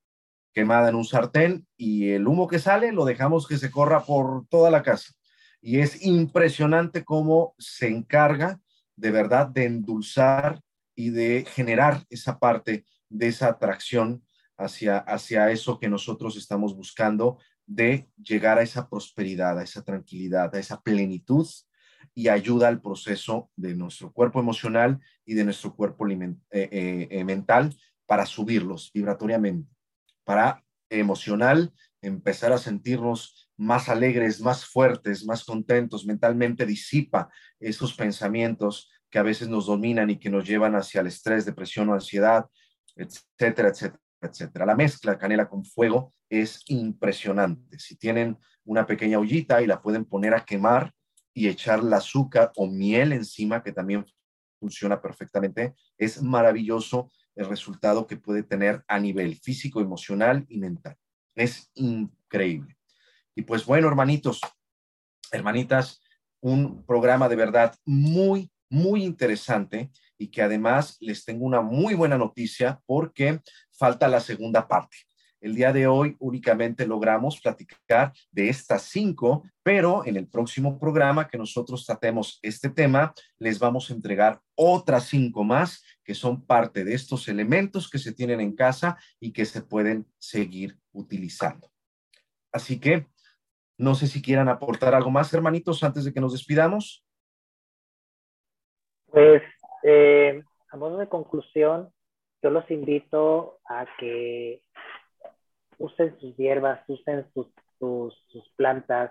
quemada 0.52 0.88
en 0.88 0.96
un 0.96 1.04
sartén 1.04 1.66
y 1.76 2.10
el 2.10 2.26
humo 2.26 2.48
que 2.48 2.58
sale 2.58 2.92
lo 2.92 3.04
dejamos 3.04 3.46
que 3.46 3.58
se 3.58 3.70
corra 3.70 4.04
por 4.04 4.46
toda 4.48 4.70
la 4.70 4.82
casa. 4.82 5.12
Y 5.60 5.78
es 5.78 6.04
impresionante 6.04 7.04
cómo 7.04 7.54
se 7.58 7.88
encarga 7.88 8.60
de 8.96 9.10
verdad 9.10 9.46
de 9.46 9.66
endulzar 9.66 10.60
y 10.94 11.10
de 11.10 11.44
generar 11.48 12.04
esa 12.10 12.38
parte 12.38 12.84
de 13.08 13.28
esa 13.28 13.48
atracción 13.48 14.24
hacia, 14.56 14.98
hacia 14.98 15.50
eso 15.50 15.78
que 15.78 15.88
nosotros 15.88 16.36
estamos 16.36 16.74
buscando 16.74 17.38
de 17.66 18.08
llegar 18.16 18.58
a 18.58 18.62
esa 18.62 18.88
prosperidad, 18.88 19.58
a 19.58 19.62
esa 19.62 19.84
tranquilidad, 19.84 20.52
a 20.54 20.58
esa 20.58 20.80
plenitud 20.80 21.46
y 22.14 22.28
ayuda 22.28 22.66
al 22.66 22.80
proceso 22.80 23.50
de 23.54 23.74
nuestro 23.76 24.12
cuerpo 24.12 24.40
emocional 24.40 24.98
y 25.24 25.34
de 25.34 25.44
nuestro 25.44 25.76
cuerpo 25.76 26.08
eh, 26.08 26.34
eh, 26.50 27.08
eh, 27.10 27.24
mental 27.24 27.76
para 28.08 28.24
subirlos 28.24 28.90
vibratoriamente, 28.92 29.70
para 30.24 30.64
emocional 30.90 31.72
empezar 32.00 32.52
a 32.52 32.58
sentirnos 32.58 33.50
más 33.56 33.88
alegres, 33.88 34.40
más 34.40 34.64
fuertes, 34.64 35.26
más 35.26 35.44
contentos, 35.44 36.06
mentalmente 36.06 36.64
disipa 36.64 37.28
esos 37.60 37.92
pensamientos 37.94 38.90
que 39.10 39.18
a 39.18 39.22
veces 39.22 39.48
nos 39.48 39.66
dominan 39.66 40.08
y 40.08 40.18
que 40.18 40.30
nos 40.30 40.46
llevan 40.46 40.74
hacia 40.74 41.02
el 41.02 41.08
estrés, 41.08 41.44
depresión 41.44 41.88
o 41.90 41.94
ansiedad, 41.94 42.46
etcétera, 42.96 43.68
etcétera 43.68 44.00
etcétera. 44.20 44.66
La 44.66 44.74
mezcla 44.74 45.18
canela 45.18 45.48
con 45.48 45.64
fuego 45.64 46.12
es 46.28 46.62
impresionante. 46.66 47.78
Si 47.78 47.96
tienen 47.96 48.38
una 48.64 48.86
pequeña 48.86 49.18
ollita 49.18 49.62
y 49.62 49.66
la 49.66 49.80
pueden 49.80 50.04
poner 50.04 50.34
a 50.34 50.44
quemar 50.44 50.92
y 51.32 51.48
echar 51.48 51.82
la 51.84 51.98
azúcar 51.98 52.52
o 52.56 52.66
miel 52.66 53.12
encima, 53.12 53.62
que 53.62 53.72
también 53.72 54.04
funciona 54.58 55.00
perfectamente, 55.00 55.74
es 55.96 56.22
maravilloso 56.22 57.10
el 57.38 57.48
resultado 57.48 58.06
que 58.06 58.16
puede 58.16 58.42
tener 58.42 58.84
a 58.88 58.98
nivel 58.98 59.36
físico, 59.36 59.80
emocional 59.80 60.44
y 60.48 60.58
mental. 60.58 60.96
Es 61.36 61.70
increíble. 61.74 62.76
Y 63.36 63.42
pues 63.42 63.64
bueno, 63.64 63.86
hermanitos, 63.86 64.40
hermanitas, 65.30 66.00
un 66.40 66.84
programa 66.84 67.28
de 67.28 67.36
verdad 67.36 67.76
muy, 67.84 68.50
muy 68.68 69.04
interesante 69.04 69.90
y 70.18 70.28
que 70.28 70.42
además 70.42 70.96
les 70.98 71.24
tengo 71.24 71.44
una 71.44 71.60
muy 71.60 71.94
buena 71.94 72.18
noticia 72.18 72.80
porque 72.86 73.40
falta 73.70 74.08
la 74.08 74.18
segunda 74.18 74.66
parte. 74.66 74.96
El 75.40 75.54
día 75.54 75.72
de 75.72 75.86
hoy 75.86 76.16
únicamente 76.18 76.86
logramos 76.86 77.40
platicar 77.40 78.12
de 78.32 78.48
estas 78.48 78.82
cinco, 78.82 79.44
pero 79.62 80.04
en 80.04 80.16
el 80.16 80.26
próximo 80.26 80.78
programa 80.78 81.28
que 81.28 81.38
nosotros 81.38 81.86
tratemos 81.86 82.40
este 82.42 82.70
tema, 82.70 83.14
les 83.38 83.58
vamos 83.58 83.90
a 83.90 83.94
entregar 83.94 84.40
otras 84.56 85.04
cinco 85.04 85.44
más 85.44 85.84
que 86.02 86.14
son 86.14 86.44
parte 86.44 86.84
de 86.84 86.94
estos 86.94 87.28
elementos 87.28 87.88
que 87.88 87.98
se 87.98 88.12
tienen 88.12 88.40
en 88.40 88.56
casa 88.56 88.98
y 89.20 89.32
que 89.32 89.44
se 89.44 89.62
pueden 89.62 90.06
seguir 90.18 90.76
utilizando. 90.92 91.70
Así 92.52 92.80
que 92.80 93.06
no 93.76 93.94
sé 93.94 94.08
si 94.08 94.20
quieran 94.20 94.48
aportar 94.48 94.94
algo 94.94 95.10
más, 95.10 95.32
hermanitos, 95.32 95.84
antes 95.84 96.04
de 96.04 96.12
que 96.12 96.20
nos 96.20 96.32
despidamos. 96.32 97.04
Pues 99.06 99.42
eh, 99.84 100.42
a 100.70 100.76
modo 100.76 100.98
de 100.98 101.08
conclusión, 101.08 101.92
yo 102.42 102.50
los 102.50 102.68
invito 102.70 103.60
a 103.68 103.86
que 103.98 104.62
usen 105.78 106.18
sus 106.20 106.36
hierbas, 106.36 106.80
usen 106.88 107.26
sus, 107.32 107.48
sus, 107.78 108.52
plantas, 108.56 109.10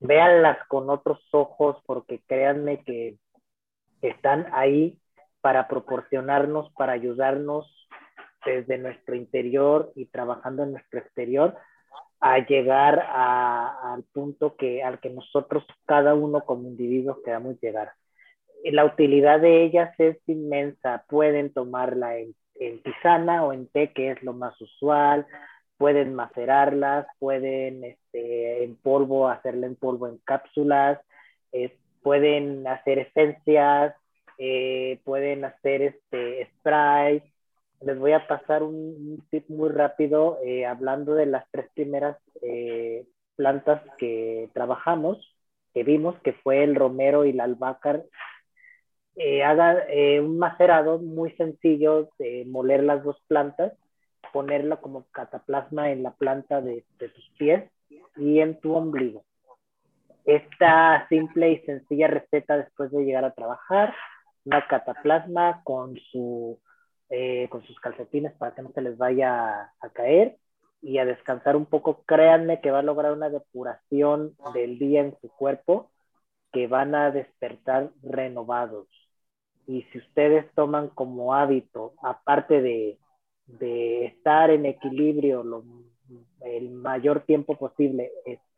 véanlas 0.00 0.58
con 0.68 0.90
otros 0.90 1.20
ojos 1.32 1.76
porque 1.86 2.22
créanme 2.26 2.82
que 2.84 3.18
están 4.02 4.46
ahí 4.52 4.98
para 5.40 5.68
proporcionarnos, 5.68 6.72
para 6.72 6.92
ayudarnos 6.92 7.66
desde 8.44 8.78
nuestro 8.78 9.14
interior 9.14 9.92
y 9.94 10.06
trabajando 10.06 10.62
en 10.62 10.72
nuestro 10.72 11.00
exterior 11.00 11.56
a 12.20 12.38
llegar 12.38 13.00
al 13.00 14.04
punto 14.12 14.56
que 14.56 14.82
al 14.82 15.00
que 15.00 15.10
nosotros 15.10 15.64
cada 15.86 16.14
uno 16.14 16.44
como 16.44 16.68
individuos 16.68 17.18
queramos 17.24 17.58
llegar 17.60 17.92
la 18.72 18.84
utilidad 18.84 19.40
de 19.40 19.64
ellas 19.64 19.94
es 19.98 20.16
inmensa. 20.26 21.04
Pueden 21.08 21.52
tomarla 21.52 22.16
en, 22.18 22.34
tisana 22.82 23.44
o 23.44 23.52
en 23.52 23.68
té, 23.68 23.92
que 23.92 24.12
es 24.12 24.22
lo 24.22 24.32
más 24.32 24.58
usual. 24.60 25.26
Pueden 25.84 26.14
macerarlas, 26.14 27.06
pueden 27.18 27.84
este, 27.84 28.64
en 28.64 28.74
polvo, 28.74 29.28
hacerla 29.28 29.66
en 29.66 29.76
polvo 29.76 30.08
en 30.08 30.16
cápsulas. 30.24 30.98
pueden 32.02 32.66
hacer 32.66 33.00
esencias, 33.00 33.94
eh, 34.38 34.98
pueden 35.04 35.44
hacer 35.44 35.82
este 35.82 36.46
spray. 36.46 37.22
Les 37.82 37.98
voy 37.98 38.12
a 38.12 38.26
pasar 38.26 38.62
un, 38.62 39.22
tip 39.30 39.46
muy 39.50 39.68
rápido 39.68 40.38
eh, 40.42 40.64
hablando 40.64 41.14
de 41.14 41.26
las 41.26 41.44
tres 41.50 41.68
primeras 41.74 42.16
eh, 42.40 43.04
plantas 43.36 43.82
que 43.98 44.48
trabajamos, 44.54 45.36
que 45.74 45.82
vimos, 45.84 46.18
que 46.20 46.32
fue 46.32 46.64
el 46.64 46.76
romero 46.76 47.26
y 47.26 47.34
la 47.34 47.44
albahaca 47.44 48.00
eh, 49.16 49.44
haga 49.44 49.84
eh, 49.90 50.18
un 50.20 50.38
macerado 50.38 50.98
muy 50.98 51.30
sencillo 51.32 52.08
de 52.18 52.46
moler 52.46 52.82
las 52.82 53.04
dos 53.04 53.22
plantas, 53.28 53.74
ponerla 54.34 54.78
como 54.78 55.06
cataplasma 55.12 55.92
en 55.92 56.02
la 56.02 56.10
planta 56.10 56.60
de, 56.60 56.84
tus 56.98 57.30
pies 57.38 57.70
y 58.16 58.40
en 58.40 58.58
tu 58.58 58.74
ombligo. 58.74 59.24
Esta 60.24 61.06
simple 61.08 61.52
y 61.52 61.58
sencilla 61.60 62.08
receta 62.08 62.56
después 62.56 62.90
de 62.90 63.04
llegar 63.04 63.24
a 63.24 63.32
trabajar, 63.34 63.94
una 64.44 64.66
cataplasma 64.66 65.62
con, 65.62 65.96
su, 66.10 66.58
eh, 67.10 67.46
con 67.48 67.62
sus 67.62 67.78
calcetines 67.78 68.32
para 68.32 68.56
que 68.56 68.62
no 68.62 68.72
se 68.72 68.82
les 68.82 68.98
vaya 68.98 69.72
a 69.80 69.88
caer 69.92 70.36
y 70.82 70.98
a 70.98 71.04
descansar 71.04 71.54
un 71.54 71.66
poco. 71.66 72.02
Créanme 72.04 72.60
que 72.60 72.72
va 72.72 72.80
a 72.80 72.82
lograr 72.90 73.12
una 73.12 73.30
depuración 73.30 74.34
del 74.52 74.80
día 74.80 75.02
en 75.02 75.16
su 75.20 75.28
cuerpo 75.28 75.92
que 76.52 76.66
van 76.66 76.96
a 76.96 77.12
despertar 77.12 77.90
renovados 78.02 78.88
y 79.68 79.82
si 79.92 79.98
ustedes 79.98 80.52
toman 80.54 80.88
como 80.88 81.34
hábito, 81.34 81.94
aparte 82.02 82.60
de, 82.60 82.98
estar 83.46 84.50
en 84.50 84.66
equilibrio 84.66 85.64
el 86.40 86.70
mayor 86.70 87.20
tiempo 87.20 87.56
posible, 87.56 88.12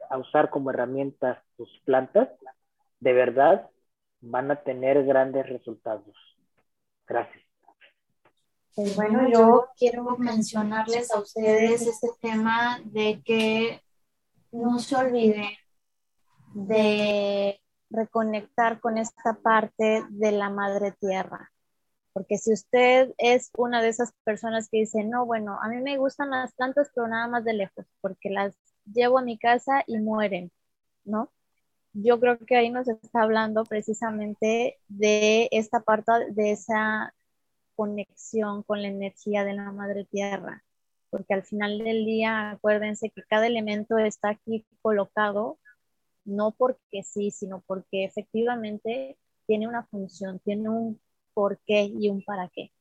a 0.08 0.18
usar 0.18 0.50
como 0.50 0.70
herramientas 0.70 1.38
sus 1.56 1.68
plantas, 1.84 2.28
de 3.00 3.12
verdad 3.12 3.70
van 4.20 4.50
a 4.50 4.62
tener 4.62 5.04
grandes 5.04 5.48
resultados. 5.48 6.16
Gracias. 7.06 7.42
Pues 8.74 8.94
bueno, 8.94 9.28
yo 9.32 9.68
quiero 9.78 10.04
mencionarles 10.18 11.10
a 11.10 11.20
ustedes 11.20 11.86
este 11.86 12.08
tema 12.20 12.78
de 12.84 13.22
que 13.24 13.80
no 14.52 14.78
se 14.78 14.96
olviden 14.96 15.48
de 16.52 17.58
reconectar 17.88 18.80
con 18.80 18.98
esta 18.98 19.34
parte 19.42 20.04
de 20.10 20.32
la 20.32 20.50
madre 20.50 20.92
tierra. 21.00 21.50
Porque 22.16 22.38
si 22.38 22.50
usted 22.50 23.12
es 23.18 23.50
una 23.58 23.82
de 23.82 23.88
esas 23.88 24.14
personas 24.24 24.70
que 24.70 24.78
dice, 24.78 25.04
no, 25.04 25.26
bueno, 25.26 25.58
a 25.60 25.68
mí 25.68 25.82
me 25.82 25.98
gustan 25.98 26.30
las 26.30 26.54
plantas, 26.54 26.90
pero 26.94 27.08
nada 27.08 27.28
más 27.28 27.44
de 27.44 27.52
lejos, 27.52 27.84
porque 28.00 28.30
las 28.30 28.54
llevo 28.90 29.18
a 29.18 29.22
mi 29.22 29.36
casa 29.36 29.84
y 29.86 29.98
mueren, 29.98 30.50
¿no? 31.04 31.30
Yo 31.92 32.18
creo 32.18 32.38
que 32.38 32.56
ahí 32.56 32.70
nos 32.70 32.88
está 32.88 33.20
hablando 33.20 33.64
precisamente 33.64 34.78
de 34.88 35.50
esta 35.52 35.80
parte, 35.80 36.10
de 36.30 36.52
esa 36.52 37.14
conexión 37.74 38.62
con 38.62 38.80
la 38.80 38.88
energía 38.88 39.44
de 39.44 39.52
la 39.52 39.70
madre 39.72 40.06
tierra, 40.06 40.64
porque 41.10 41.34
al 41.34 41.42
final 41.42 41.76
del 41.80 42.06
día, 42.06 42.52
acuérdense 42.52 43.10
que 43.10 43.24
cada 43.24 43.46
elemento 43.46 43.98
está 43.98 44.30
aquí 44.30 44.64
colocado 44.80 45.58
no 46.24 46.52
porque 46.52 47.02
sí, 47.04 47.30
sino 47.30 47.62
porque 47.66 48.04
efectivamente 48.04 49.18
tiene 49.46 49.68
una 49.68 49.84
función, 49.84 50.40
tiene 50.40 50.70
un 50.70 50.98
por 51.36 51.58
qué 51.66 51.82
y 51.82 52.08
un 52.08 52.24
para 52.24 52.48
qué. 52.48 52.72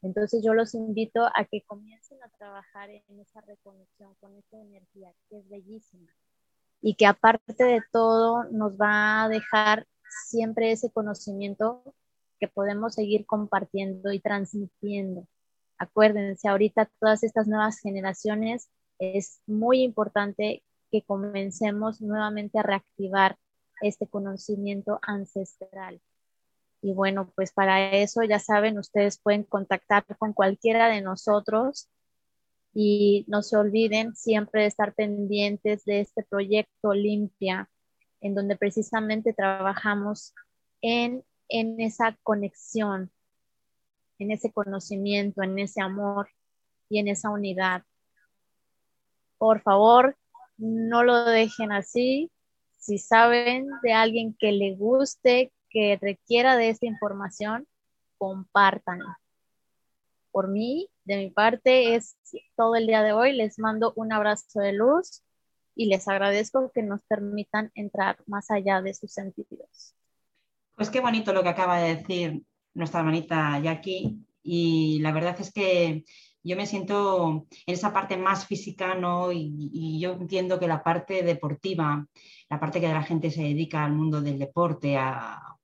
Entonces 0.00 0.40
yo 0.44 0.54
los 0.54 0.76
invito 0.76 1.24
a 1.24 1.44
que 1.44 1.62
comiencen 1.62 2.22
a 2.22 2.28
trabajar 2.28 2.88
en 2.88 3.18
esa 3.18 3.40
reconexión 3.40 4.14
con 4.20 4.36
esa 4.36 4.58
energía 4.58 5.12
que 5.28 5.38
es 5.38 5.48
bellísima 5.48 6.08
y 6.80 6.94
que 6.94 7.06
aparte 7.06 7.64
de 7.64 7.82
todo 7.90 8.44
nos 8.44 8.76
va 8.80 9.24
a 9.24 9.28
dejar 9.28 9.88
siempre 10.28 10.70
ese 10.70 10.92
conocimiento 10.92 11.82
que 12.38 12.46
podemos 12.46 12.94
seguir 12.94 13.26
compartiendo 13.26 14.12
y 14.12 14.20
transmitiendo. 14.20 15.26
Acuérdense, 15.76 16.46
ahorita 16.46 16.88
todas 17.00 17.24
estas 17.24 17.48
nuevas 17.48 17.80
generaciones 17.80 18.68
es 19.00 19.40
muy 19.48 19.82
importante 19.82 20.62
que 20.92 21.02
comencemos 21.02 22.00
nuevamente 22.00 22.60
a 22.60 22.62
reactivar 22.62 23.36
este 23.80 24.06
conocimiento 24.06 25.00
ancestral. 25.02 26.00
Y 26.86 26.92
bueno, 26.92 27.32
pues 27.34 27.50
para 27.50 27.90
eso 27.90 28.22
ya 28.22 28.38
saben, 28.38 28.78
ustedes 28.78 29.18
pueden 29.18 29.42
contactar 29.42 30.04
con 30.18 30.32
cualquiera 30.32 30.86
de 30.86 31.00
nosotros 31.02 31.88
y 32.72 33.24
no 33.26 33.42
se 33.42 33.56
olviden 33.56 34.14
siempre 34.14 34.60
de 34.60 34.68
estar 34.68 34.94
pendientes 34.94 35.84
de 35.84 35.98
este 35.98 36.22
proyecto 36.22 36.94
Limpia, 36.94 37.68
en 38.20 38.36
donde 38.36 38.54
precisamente 38.54 39.32
trabajamos 39.32 40.32
en, 40.80 41.24
en 41.48 41.80
esa 41.80 42.16
conexión, 42.22 43.10
en 44.20 44.30
ese 44.30 44.52
conocimiento, 44.52 45.42
en 45.42 45.58
ese 45.58 45.80
amor 45.80 46.28
y 46.88 47.00
en 47.00 47.08
esa 47.08 47.30
unidad. 47.30 47.82
Por 49.38 49.60
favor, 49.60 50.16
no 50.56 51.02
lo 51.02 51.24
dejen 51.24 51.72
así. 51.72 52.30
Si 52.78 52.98
saben 52.98 53.66
de 53.82 53.92
alguien 53.92 54.36
que 54.38 54.52
le 54.52 54.76
guste, 54.76 55.50
que 55.76 55.98
requiera 56.00 56.56
de 56.56 56.70
esta 56.70 56.86
información, 56.86 57.68
compártanla. 58.16 59.20
Por 60.30 60.48
mí, 60.48 60.88
de 61.04 61.18
mi 61.18 61.30
parte, 61.30 61.94
es 61.94 62.16
todo 62.56 62.76
el 62.76 62.86
día 62.86 63.02
de 63.02 63.12
hoy. 63.12 63.34
Les 63.34 63.58
mando 63.58 63.92
un 63.94 64.10
abrazo 64.10 64.60
de 64.60 64.72
luz 64.72 65.22
y 65.74 65.90
les 65.90 66.08
agradezco 66.08 66.72
que 66.72 66.82
nos 66.82 67.02
permitan 67.02 67.72
entrar 67.74 68.16
más 68.26 68.50
allá 68.50 68.80
de 68.80 68.94
sus 68.94 69.12
sentidos. 69.12 69.94
Pues 70.76 70.88
qué 70.88 71.00
bonito 71.00 71.34
lo 71.34 71.42
que 71.42 71.50
acaba 71.50 71.78
de 71.78 71.96
decir 71.96 72.42
nuestra 72.72 73.00
hermanita 73.00 73.58
Jackie 73.58 74.24
y 74.42 74.98
la 75.00 75.12
verdad 75.12 75.36
es 75.38 75.52
que 75.52 76.04
yo 76.46 76.56
me 76.56 76.66
siento 76.66 77.46
en 77.66 77.74
esa 77.74 77.92
parte 77.92 78.16
más 78.16 78.46
física, 78.46 78.94
¿no? 78.94 79.32
Y, 79.32 79.98
yo 79.98 80.12
entiendo 80.12 80.58
que 80.60 80.68
la 80.68 80.82
parte 80.82 81.22
deportiva, 81.22 82.06
la 82.48 82.60
parte 82.60 82.80
que 82.80 82.88
la 82.88 83.02
gente 83.02 83.30
se 83.30 83.42
dedica 83.42 83.84
al 83.84 83.92
mundo 83.92 84.20
del 84.20 84.38
deporte 84.38 84.96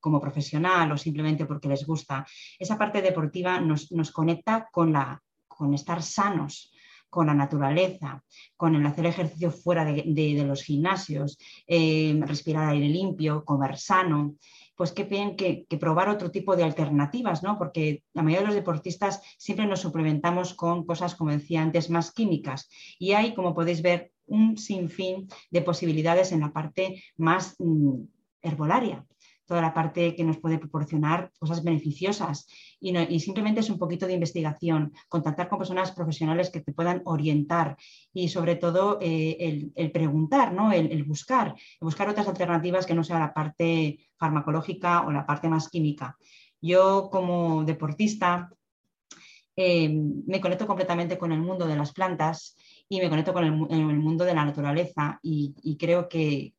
como 0.00 0.20
profesional 0.20 0.90
o 0.90 0.96
simplemente 0.96 1.46
porque 1.46 1.68
les 1.68 1.86
gusta, 1.86 2.26
esa 2.59 2.76
parte 2.76 3.00
deportiva 3.00 3.60
nos, 3.60 3.88
conecta 4.10 4.68
con, 4.72 4.92
la, 4.92 5.22
con 5.46 5.72
estar 5.74 6.02
sanos, 6.02 6.72
con 7.09 7.26
la 7.26 7.34
naturaleza, 7.34 8.24
con 8.56 8.74
el 8.74 8.84
hacer 8.84 9.06
ejercicio 9.06 9.52
fuera 9.52 9.84
de, 9.84 10.44
los 10.44 10.62
gimnasios, 10.62 11.38
eh, 11.66 12.18
respirar 12.26 12.70
aire 12.70 12.88
limpio, 12.88 13.44
comer 13.44 13.78
sano 13.78 14.34
pues 14.77 14.93
qué 14.93 15.05
bien 15.05 15.36
que, 15.36 15.66
probar 15.78 16.09
otro 16.09 16.31
tipo 16.31 16.57
de 16.57 16.65
alternativas, 16.65 17.43
¿no? 17.43 17.59
Porque 17.59 18.03
la 18.12 18.23
mayoría 18.23 18.40
de 18.40 18.47
los 18.47 18.55
deportistas 18.55 19.20
siempre 19.39 19.66
nos 19.66 19.81
suplementamos 19.81 20.55
con 20.55 20.85
cosas, 20.85 21.15
como 21.15 21.31
decía 21.31 21.62
antes, 21.62 21.90
más 21.90 22.12
químicas. 22.12 22.69
Y 22.99 23.12
hay, 23.12 23.35
como 23.35 23.55
podéis 23.55 23.82
ver, 23.82 24.12
un 24.27 24.57
sinfín 24.57 25.28
de 25.51 25.62
posibilidades 25.62 26.32
en 26.32 26.40
la 26.40 26.53
parte 26.53 27.03
más 27.16 27.57
mm, 27.59 28.03
herbolaria 28.43 29.05
toda 29.52 29.60
la 29.60 29.74
parte 29.74 30.16
que 30.16 30.24
nos 30.24 30.38
puede 30.38 30.56
proporcionar 30.56 31.30
cosas 31.38 31.62
beneficiosas. 31.62 32.48
Y, 32.80 33.20
simplemente 33.20 33.60
es 33.60 33.68
un 33.68 33.78
poquito 33.78 34.06
de 34.06 34.14
investigación, 34.14 34.94
contactar 35.10 35.50
con 35.50 35.58
personas 35.58 35.92
profesionales 35.92 36.48
que 36.48 36.62
te 36.62 36.72
puedan 36.72 37.02
orientar 37.04 37.76
y 38.14 38.30
sobre 38.30 38.56
todo 38.56 38.96
eh, 39.02 39.70
el, 39.76 39.90
preguntar, 39.92 40.54
¿no? 40.54 40.72
el, 40.72 41.04
buscar, 41.04 41.54
buscar 41.82 42.08
otras 42.08 42.28
alternativas 42.28 42.86
que 42.86 42.94
no 42.94 43.04
sea 43.04 43.18
la 43.18 43.34
parte 43.34 43.98
farmacológica 44.16 45.02
o 45.02 45.12
la 45.12 45.26
parte 45.26 45.50
más 45.50 45.68
química. 45.68 46.16
Yo 46.62 47.10
como 47.12 47.62
deportista 47.64 48.48
eh, 49.54 49.90
me 50.26 50.40
conecto 50.40 50.66
completamente 50.66 51.18
con 51.18 51.30
el 51.30 51.42
mundo 51.42 51.66
de 51.66 51.76
las 51.76 51.92
plantas 51.92 52.56
y 52.88 53.02
me 53.02 53.10
conecto 53.10 53.34
con 53.34 53.44
el, 53.44 53.52
mundo 53.52 54.24
de 54.24 54.34
la 54.34 54.46
naturaleza 54.46 55.20
y 55.22 55.76
creo 55.78 56.08
que, 56.08 56.54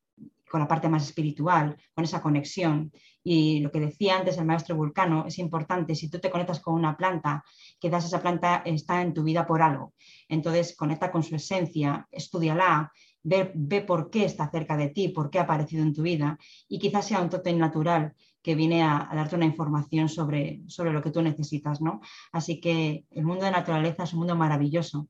con 0.53 0.59
la 0.59 0.67
parte 0.67 0.87
más 0.87 1.03
espiritual, 1.03 1.75
con 1.95 2.03
esa 2.03 2.21
conexión. 2.21 2.91
Y 3.23 3.59
lo 3.61 3.71
que 3.71 3.79
decía 3.79 4.19
antes 4.19 4.37
el 4.37 4.45
maestro 4.45 4.75
Vulcano 4.75 5.25
es 5.25 5.39
importante, 5.39 5.95
si 5.95 6.11
tú 6.11 6.19
te 6.19 6.29
conectas 6.29 6.59
con 6.59 6.75
una 6.75 6.95
planta, 6.95 7.43
quizás 7.79 8.05
esa 8.05 8.21
planta 8.21 8.61
está 8.63 9.01
en 9.01 9.15
tu 9.15 9.23
vida 9.23 9.47
por 9.47 9.63
algo. 9.63 9.95
Entonces, 10.29 10.75
conecta 10.77 11.09
con 11.09 11.23
su 11.23 11.35
esencia, 11.35 12.07
estudiala, 12.11 12.91
ve, 13.23 13.81
por 13.81 14.11
qué 14.11 14.25
está 14.25 14.47
cerca 14.51 14.77
de 14.77 14.89
ti, 14.89 15.07
por 15.07 15.31
qué 15.31 15.39
ha 15.39 15.43
aparecido 15.43 15.81
en 15.81 15.91
tu 15.91 16.03
vida 16.03 16.37
y 16.69 16.77
quizás 16.77 17.07
sea 17.07 17.21
un 17.21 17.31
tótem 17.31 17.57
natural 17.57 18.13
que 18.43 18.53
viene 18.53 18.83
a, 18.83 19.09
darte 19.11 19.35
una 19.35 19.45
información 19.45 20.07
sobre, 20.07 20.61
sobre 20.67 20.93
lo 20.93 21.01
que 21.01 21.09
tú 21.09 21.23
necesitas. 21.23 21.81
¿no? 21.81 21.99
Así 22.31 22.59
que 22.61 23.05
el 23.09 23.25
mundo 23.25 23.45
de 23.45 23.51
naturaleza 23.51 24.03
es 24.03 24.13
un 24.13 24.19
mundo 24.19 24.35
maravilloso 24.35 25.07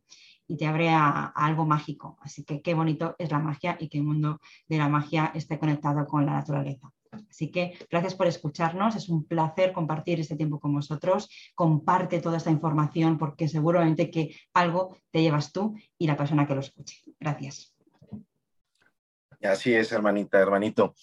y 0.48 0.58
te 0.58 0.66
abre 0.66 0.90
a, 0.90 1.26
algo 1.26 1.66
mágico. 1.66 2.18
Así 2.22 2.44
que 2.44 2.62
qué 2.62 2.74
bonito 2.74 3.16
es 3.18 3.32
la 3.32 3.40
magia 3.40 3.78
y 3.80 3.90
que 3.90 4.00
el 4.00 4.04
mundo 4.04 4.40
de 4.68 4.78
la 4.78 4.90
magia 4.90 5.32
esté 5.34 5.60
conectado 5.60 6.06
con 6.06 6.26
la 6.26 6.34
naturaleza. 6.34 6.92
Así 7.30 7.52
que 7.52 7.78
gracias 7.90 8.16
por 8.16 8.28
escucharnos, 8.28 8.96
es 8.96 9.10
un 9.10 9.26
placer 9.26 9.72
compartir 9.72 10.20
este 10.20 10.36
tiempo 10.36 10.60
con 10.60 10.74
vosotros. 10.74 11.30
Comparte 11.56 12.20
toda 12.20 12.38
esta 12.38 12.52
información 12.52 13.18
porque 13.18 13.48
seguramente 13.48 14.10
que 14.10 14.36
algo 14.54 14.98
te 15.12 15.22
llevas 15.22 15.52
tú 15.52 15.76
y 15.98 16.08
la 16.08 16.18
persona 16.18 16.48
que 16.48 16.56
lo 16.56 16.62
escuche. 16.62 17.02
Gracias. 17.20 17.76
Así 19.42 19.74
es, 19.74 19.92
hermanita, 19.92 20.40
hermanito. 20.40 20.96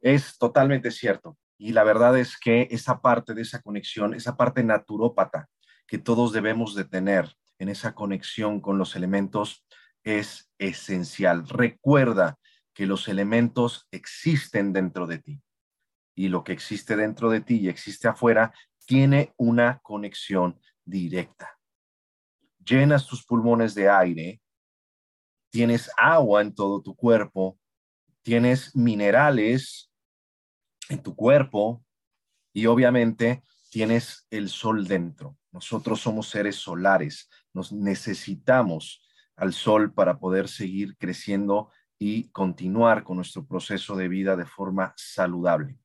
Es 0.00 0.38
totalmente 0.38 0.90
cierto. 0.90 1.36
Y 1.58 1.72
la 1.72 1.84
verdad 1.84 2.18
es 2.18 2.36
que 2.38 2.66
esa 2.70 3.00
parte 3.00 3.34
de 3.34 3.42
esa 3.42 3.60
conexión, 3.60 4.14
esa 4.14 4.36
parte 4.36 4.64
naturópata 4.64 5.48
que 5.86 5.98
todos 5.98 6.32
debemos 6.32 6.74
de 6.74 6.84
tener, 6.84 7.36
en 7.62 7.68
esa 7.68 7.94
conexión 7.94 8.60
con 8.60 8.76
los 8.76 8.96
elementos 8.96 9.64
es 10.02 10.52
esencial. 10.58 11.48
Recuerda 11.48 12.40
que 12.74 12.86
los 12.86 13.06
elementos 13.06 13.86
existen 13.92 14.72
dentro 14.72 15.06
de 15.06 15.18
ti 15.20 15.40
y 16.16 16.28
lo 16.28 16.42
que 16.42 16.52
existe 16.52 16.96
dentro 16.96 17.30
de 17.30 17.40
ti 17.40 17.60
y 17.60 17.68
existe 17.68 18.08
afuera 18.08 18.52
tiene 18.84 19.32
una 19.36 19.78
conexión 19.78 20.60
directa. 20.84 21.56
Llenas 22.58 23.06
tus 23.06 23.24
pulmones 23.24 23.76
de 23.76 23.88
aire, 23.88 24.42
tienes 25.48 25.88
agua 25.96 26.42
en 26.42 26.56
todo 26.56 26.82
tu 26.82 26.96
cuerpo, 26.96 27.60
tienes 28.22 28.74
minerales 28.74 29.88
en 30.88 31.00
tu 31.00 31.14
cuerpo 31.14 31.84
y 32.52 32.66
obviamente 32.66 33.44
tienes 33.70 34.26
el 34.30 34.48
sol 34.48 34.88
dentro. 34.88 35.38
Nosotros 35.52 36.00
somos 36.00 36.28
seres 36.28 36.56
solares, 36.56 37.28
nos 37.54 37.72
necesitamos 37.72 39.02
al 39.36 39.52
sol 39.52 39.92
para 39.92 40.18
poder 40.18 40.48
seguir 40.48 40.96
creciendo 40.96 41.70
y 41.98 42.30
continuar 42.30 43.04
con 43.04 43.16
nuestro 43.16 43.46
proceso 43.46 43.96
de 43.96 44.08
vida 44.08 44.36
de 44.36 44.46
forma 44.46 44.92
saludable. 44.96 45.78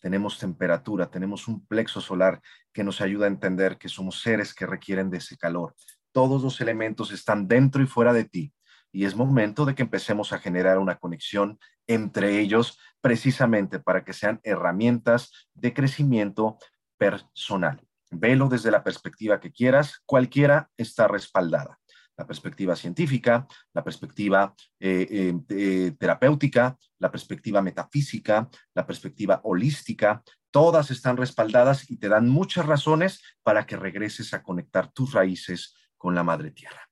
Tenemos 0.00 0.38
temperatura, 0.38 1.10
tenemos 1.10 1.46
un 1.46 1.64
plexo 1.66 2.00
solar 2.00 2.40
que 2.72 2.84
nos 2.84 3.00
ayuda 3.00 3.26
a 3.26 3.28
entender 3.28 3.78
que 3.78 3.88
somos 3.88 4.20
seres 4.20 4.54
que 4.54 4.66
requieren 4.66 5.10
de 5.10 5.18
ese 5.18 5.36
calor. 5.36 5.74
Todos 6.12 6.42
los 6.42 6.60
elementos 6.60 7.12
están 7.12 7.46
dentro 7.46 7.82
y 7.82 7.86
fuera 7.86 8.12
de 8.12 8.24
ti 8.24 8.52
y 8.92 9.04
es 9.04 9.14
momento 9.14 9.64
de 9.64 9.74
que 9.74 9.82
empecemos 9.82 10.32
a 10.32 10.38
generar 10.38 10.78
una 10.78 10.96
conexión 10.96 11.58
entre 11.86 12.40
ellos 12.40 12.78
precisamente 13.00 13.78
para 13.78 14.04
que 14.04 14.12
sean 14.12 14.40
herramientas 14.42 15.48
de 15.54 15.72
crecimiento 15.72 16.58
personal. 16.96 17.89
Velo 18.10 18.48
desde 18.48 18.70
la 18.70 18.82
perspectiva 18.82 19.40
que 19.40 19.52
quieras, 19.52 20.02
cualquiera 20.04 20.68
está 20.76 21.06
respaldada. 21.08 21.78
La 22.16 22.26
perspectiva 22.26 22.76
científica, 22.76 23.46
la 23.72 23.82
perspectiva 23.82 24.54
eh, 24.78 25.06
eh, 25.10 25.34
eh, 25.48 25.92
terapéutica, 25.98 26.76
la 26.98 27.10
perspectiva 27.10 27.62
metafísica, 27.62 28.48
la 28.74 28.86
perspectiva 28.86 29.40
holística, 29.44 30.22
todas 30.50 30.90
están 30.90 31.16
respaldadas 31.16 31.90
y 31.90 31.96
te 31.96 32.08
dan 32.08 32.28
muchas 32.28 32.66
razones 32.66 33.22
para 33.42 33.64
que 33.64 33.76
regreses 33.76 34.34
a 34.34 34.42
conectar 34.42 34.92
tus 34.92 35.12
raíces 35.12 35.74
con 35.96 36.14
la 36.14 36.24
madre 36.24 36.50
tierra. 36.50 36.89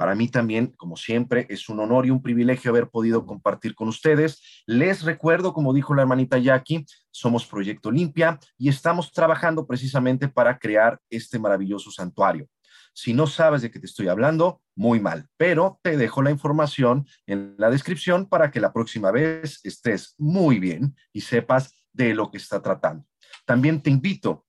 Para 0.00 0.14
mí 0.14 0.28
también, 0.28 0.68
como 0.78 0.96
siempre, 0.96 1.46
es 1.50 1.68
un 1.68 1.78
honor 1.78 2.06
y 2.06 2.10
un 2.10 2.22
privilegio 2.22 2.70
haber 2.70 2.88
podido 2.88 3.26
compartir 3.26 3.74
con 3.74 3.86
ustedes. 3.86 4.62
Les 4.64 5.02
recuerdo, 5.02 5.52
como 5.52 5.74
dijo 5.74 5.94
la 5.94 6.00
hermanita 6.00 6.38
Jackie, 6.38 6.86
somos 7.10 7.44
Proyecto 7.44 7.90
Limpia 7.90 8.40
y 8.56 8.70
estamos 8.70 9.12
trabajando 9.12 9.66
precisamente 9.66 10.26
para 10.26 10.58
crear 10.58 10.98
este 11.10 11.38
maravilloso 11.38 11.90
santuario. 11.90 12.48
Si 12.94 13.12
no 13.12 13.26
sabes 13.26 13.60
de 13.60 13.70
qué 13.70 13.78
te 13.78 13.84
estoy 13.84 14.08
hablando, 14.08 14.62
muy 14.74 15.00
mal, 15.00 15.26
pero 15.36 15.78
te 15.82 15.98
dejo 15.98 16.22
la 16.22 16.30
información 16.30 17.06
en 17.26 17.54
la 17.58 17.68
descripción 17.68 18.26
para 18.26 18.50
que 18.50 18.60
la 18.60 18.72
próxima 18.72 19.10
vez 19.10 19.60
estés 19.64 20.14
muy 20.16 20.58
bien 20.58 20.96
y 21.12 21.20
sepas 21.20 21.74
de 21.92 22.14
lo 22.14 22.30
que 22.30 22.38
está 22.38 22.62
tratando. 22.62 23.04
También 23.44 23.82
te 23.82 23.90
invito 23.90 24.46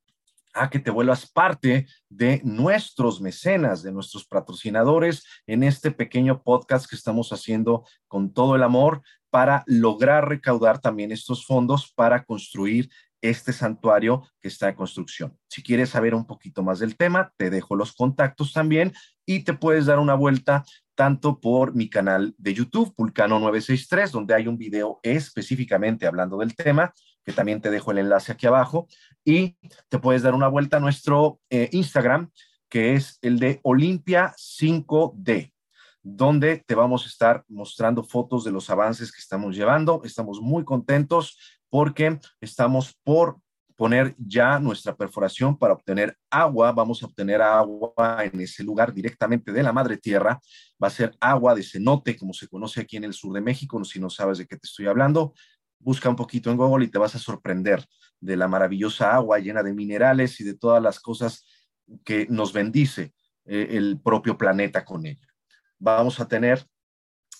a 0.53 0.69
que 0.69 0.79
te 0.79 0.91
vuelvas 0.91 1.29
parte 1.29 1.87
de 2.09 2.41
nuestros 2.43 3.21
mecenas, 3.21 3.83
de 3.83 3.91
nuestros 3.91 4.25
patrocinadores 4.25 5.23
en 5.47 5.63
este 5.63 5.91
pequeño 5.91 6.41
podcast 6.43 6.89
que 6.89 6.95
estamos 6.95 7.31
haciendo 7.31 7.85
con 8.07 8.33
todo 8.33 8.55
el 8.55 8.63
amor 8.63 9.01
para 9.29 9.63
lograr 9.65 10.27
recaudar 10.27 10.79
también 10.79 11.11
estos 11.11 11.45
fondos 11.45 11.91
para 11.93 12.23
construir 12.23 12.89
este 13.21 13.53
santuario 13.53 14.27
que 14.41 14.47
está 14.47 14.69
en 14.69 14.75
construcción. 14.75 15.37
Si 15.47 15.61
quieres 15.61 15.89
saber 15.89 16.15
un 16.15 16.25
poquito 16.25 16.63
más 16.63 16.79
del 16.79 16.97
tema, 16.97 17.31
te 17.37 17.49
dejo 17.49 17.75
los 17.75 17.93
contactos 17.93 18.51
también 18.51 18.93
y 19.25 19.43
te 19.43 19.53
puedes 19.53 19.85
dar 19.85 19.99
una 19.99 20.15
vuelta 20.15 20.65
tanto 20.95 21.39
por 21.39 21.73
mi 21.73 21.89
canal 21.89 22.33
de 22.37 22.53
YouTube, 22.53 22.93
Vulcano 22.97 23.39
963, 23.39 24.11
donde 24.11 24.33
hay 24.33 24.47
un 24.47 24.57
video 24.57 24.99
específicamente 25.03 26.05
hablando 26.05 26.37
del 26.37 26.55
tema, 26.55 26.93
que 27.23 27.33
también 27.33 27.61
te 27.61 27.71
dejo 27.71 27.91
el 27.91 27.99
enlace 27.99 28.31
aquí 28.31 28.47
abajo, 28.47 28.87
y 29.23 29.57
te 29.89 29.99
puedes 29.99 30.23
dar 30.23 30.33
una 30.33 30.47
vuelta 30.47 30.77
a 30.77 30.79
nuestro 30.79 31.39
eh, 31.49 31.69
Instagram, 31.71 32.31
que 32.69 32.93
es 32.93 33.19
el 33.21 33.39
de 33.39 33.59
Olimpia 33.63 34.33
5D. 34.37 35.53
donde 36.03 36.57
te 36.65 36.73
vamos 36.73 37.05
a 37.05 37.09
estar 37.09 37.43
mostrando 37.47 38.03
fotos 38.03 38.43
de 38.43 38.51
los 38.51 38.71
avances 38.71 39.11
que 39.11 39.19
estamos 39.19 39.55
llevando. 39.55 40.01
Estamos 40.03 40.41
muy 40.41 40.63
contentos 40.63 41.37
porque 41.69 42.19
estamos 42.39 42.97
por 43.03 43.37
poner 43.81 44.13
ya 44.19 44.59
nuestra 44.59 44.95
perforación 44.95 45.57
para 45.57 45.73
obtener 45.73 46.15
agua. 46.29 46.71
Vamos 46.71 47.01
a 47.01 47.07
obtener 47.07 47.41
agua 47.41 48.19
en 48.19 48.39
ese 48.39 48.63
lugar 48.63 48.93
directamente 48.93 49.51
de 49.51 49.63
la 49.63 49.73
madre 49.73 49.97
tierra. 49.97 50.39
Va 50.81 50.87
a 50.87 50.91
ser 50.91 51.15
agua 51.19 51.55
de 51.55 51.63
cenote, 51.63 52.15
como 52.15 52.31
se 52.31 52.47
conoce 52.47 52.81
aquí 52.81 52.97
en 52.97 53.05
el 53.05 53.13
sur 53.13 53.33
de 53.33 53.41
México. 53.41 53.83
Si 53.83 53.99
no 53.99 54.11
sabes 54.11 54.37
de 54.37 54.45
qué 54.45 54.55
te 54.55 54.67
estoy 54.67 54.85
hablando, 54.85 55.33
busca 55.83 56.09
un 56.09 56.15
poquito 56.15 56.51
en 56.51 56.57
Google 56.57 56.85
y 56.85 56.89
te 56.89 56.99
vas 56.99 57.15
a 57.15 57.19
sorprender 57.19 57.85
de 58.19 58.37
la 58.37 58.47
maravillosa 58.47 59.13
agua 59.13 59.39
llena 59.39 59.63
de 59.63 59.73
minerales 59.73 60.39
y 60.39 60.43
de 60.43 60.55
todas 60.55 60.81
las 60.81 60.99
cosas 60.99 61.45
que 62.05 62.27
nos 62.29 62.53
bendice 62.53 63.13
eh, 63.45 63.67
el 63.71 63.99
propio 64.01 64.37
planeta 64.37 64.85
con 64.85 65.05
ella. 65.05 65.27
Vamos 65.79 66.19
a 66.19 66.27
tener 66.27 66.65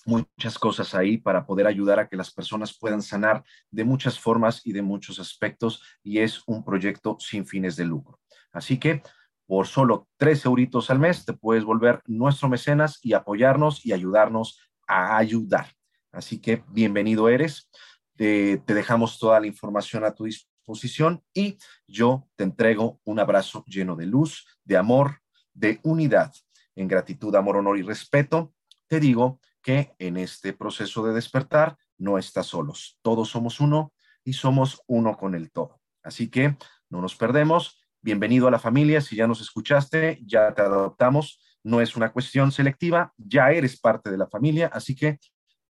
muchas 0.04 0.58
cosas 0.58 0.94
ahí 0.94 1.18
para 1.18 1.46
poder 1.46 1.66
ayudar 1.66 2.00
a 2.00 2.08
que 2.08 2.16
las 2.16 2.32
personas 2.32 2.76
puedan 2.76 3.02
sanar 3.02 3.44
de 3.70 3.84
muchas 3.84 4.18
formas 4.18 4.60
y 4.64 4.72
de 4.72 4.82
muchos 4.82 5.20
aspectos 5.20 5.82
y 6.02 6.18
es 6.18 6.42
un 6.46 6.64
proyecto 6.64 7.16
sin 7.20 7.46
fines 7.46 7.76
de 7.76 7.84
lucro. 7.84 8.18
Así 8.52 8.78
que 8.78 9.02
por 9.46 9.66
solo 9.66 10.08
tres 10.16 10.44
euritos 10.44 10.90
al 10.90 10.98
mes 10.98 11.24
te 11.24 11.34
puedes 11.34 11.64
volver 11.64 12.02
nuestro 12.06 12.48
mecenas 12.48 12.98
y 13.02 13.12
apoyarnos 13.12 13.84
y 13.84 13.92
ayudarnos 13.92 14.58
a 14.86 15.16
ayudar. 15.16 15.72
Así 16.10 16.40
que 16.40 16.64
bienvenido 16.68 17.28
eres. 17.28 17.70
Te 18.16 18.62
dejamos 18.66 19.18
toda 19.18 19.40
la 19.40 19.46
información 19.46 20.04
a 20.04 20.14
tu 20.14 20.24
disposición 20.24 21.22
y 21.34 21.58
yo 21.86 22.28
te 22.36 22.44
entrego 22.44 23.00
un 23.04 23.18
abrazo 23.18 23.64
lleno 23.66 23.96
de 23.96 24.06
luz, 24.06 24.46
de 24.64 24.76
amor, 24.76 25.20
de 25.52 25.80
unidad. 25.82 26.32
En 26.74 26.88
gratitud, 26.88 27.34
amor, 27.34 27.56
honor 27.56 27.78
y 27.78 27.82
respeto, 27.82 28.54
te 28.86 29.00
digo 29.00 29.40
que 29.62 29.94
en 29.98 30.16
este 30.16 30.52
proceso 30.52 31.04
de 31.06 31.14
despertar 31.14 31.76
no 31.98 32.18
estás 32.18 32.46
solos. 32.46 32.98
Todos 33.02 33.30
somos 33.30 33.60
uno 33.60 33.92
y 34.24 34.32
somos 34.34 34.82
uno 34.86 35.16
con 35.16 35.34
el 35.34 35.50
todo. 35.50 35.80
Así 36.02 36.28
que 36.28 36.56
no 36.88 37.00
nos 37.00 37.14
perdemos. 37.16 37.78
Bienvenido 38.00 38.48
a 38.48 38.50
la 38.50 38.58
familia. 38.58 39.00
Si 39.00 39.16
ya 39.16 39.26
nos 39.26 39.40
escuchaste, 39.40 40.20
ya 40.24 40.52
te 40.54 40.62
adoptamos. 40.62 41.40
No 41.62 41.80
es 41.80 41.94
una 41.94 42.12
cuestión 42.12 42.50
selectiva, 42.50 43.12
ya 43.16 43.52
eres 43.52 43.78
parte 43.78 44.10
de 44.10 44.18
la 44.18 44.26
familia. 44.26 44.68
Así 44.72 44.96
que 44.96 45.20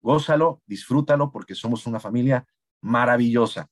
gózalo, 0.00 0.62
disfrútalo, 0.66 1.30
porque 1.30 1.54
somos 1.54 1.86
una 1.86 2.00
familia 2.00 2.46
maravillosa 2.80 3.68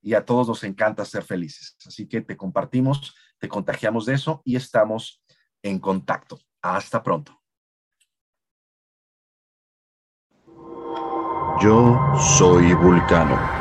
y 0.00 0.14
a 0.14 0.24
todos 0.24 0.48
nos 0.48 0.64
encanta 0.64 1.04
ser 1.04 1.22
felices. 1.22 1.76
Así 1.86 2.08
que 2.08 2.20
te 2.20 2.36
compartimos, 2.36 3.14
te 3.38 3.48
contagiamos 3.48 4.06
de 4.06 4.14
eso 4.14 4.42
y 4.44 4.56
estamos 4.56 5.22
en 5.62 5.78
contacto. 5.78 6.38
Hasta 6.60 7.02
pronto. 7.02 7.40
Yo 11.60 11.96
soy 12.18 12.74
Vulcano. 12.74 13.51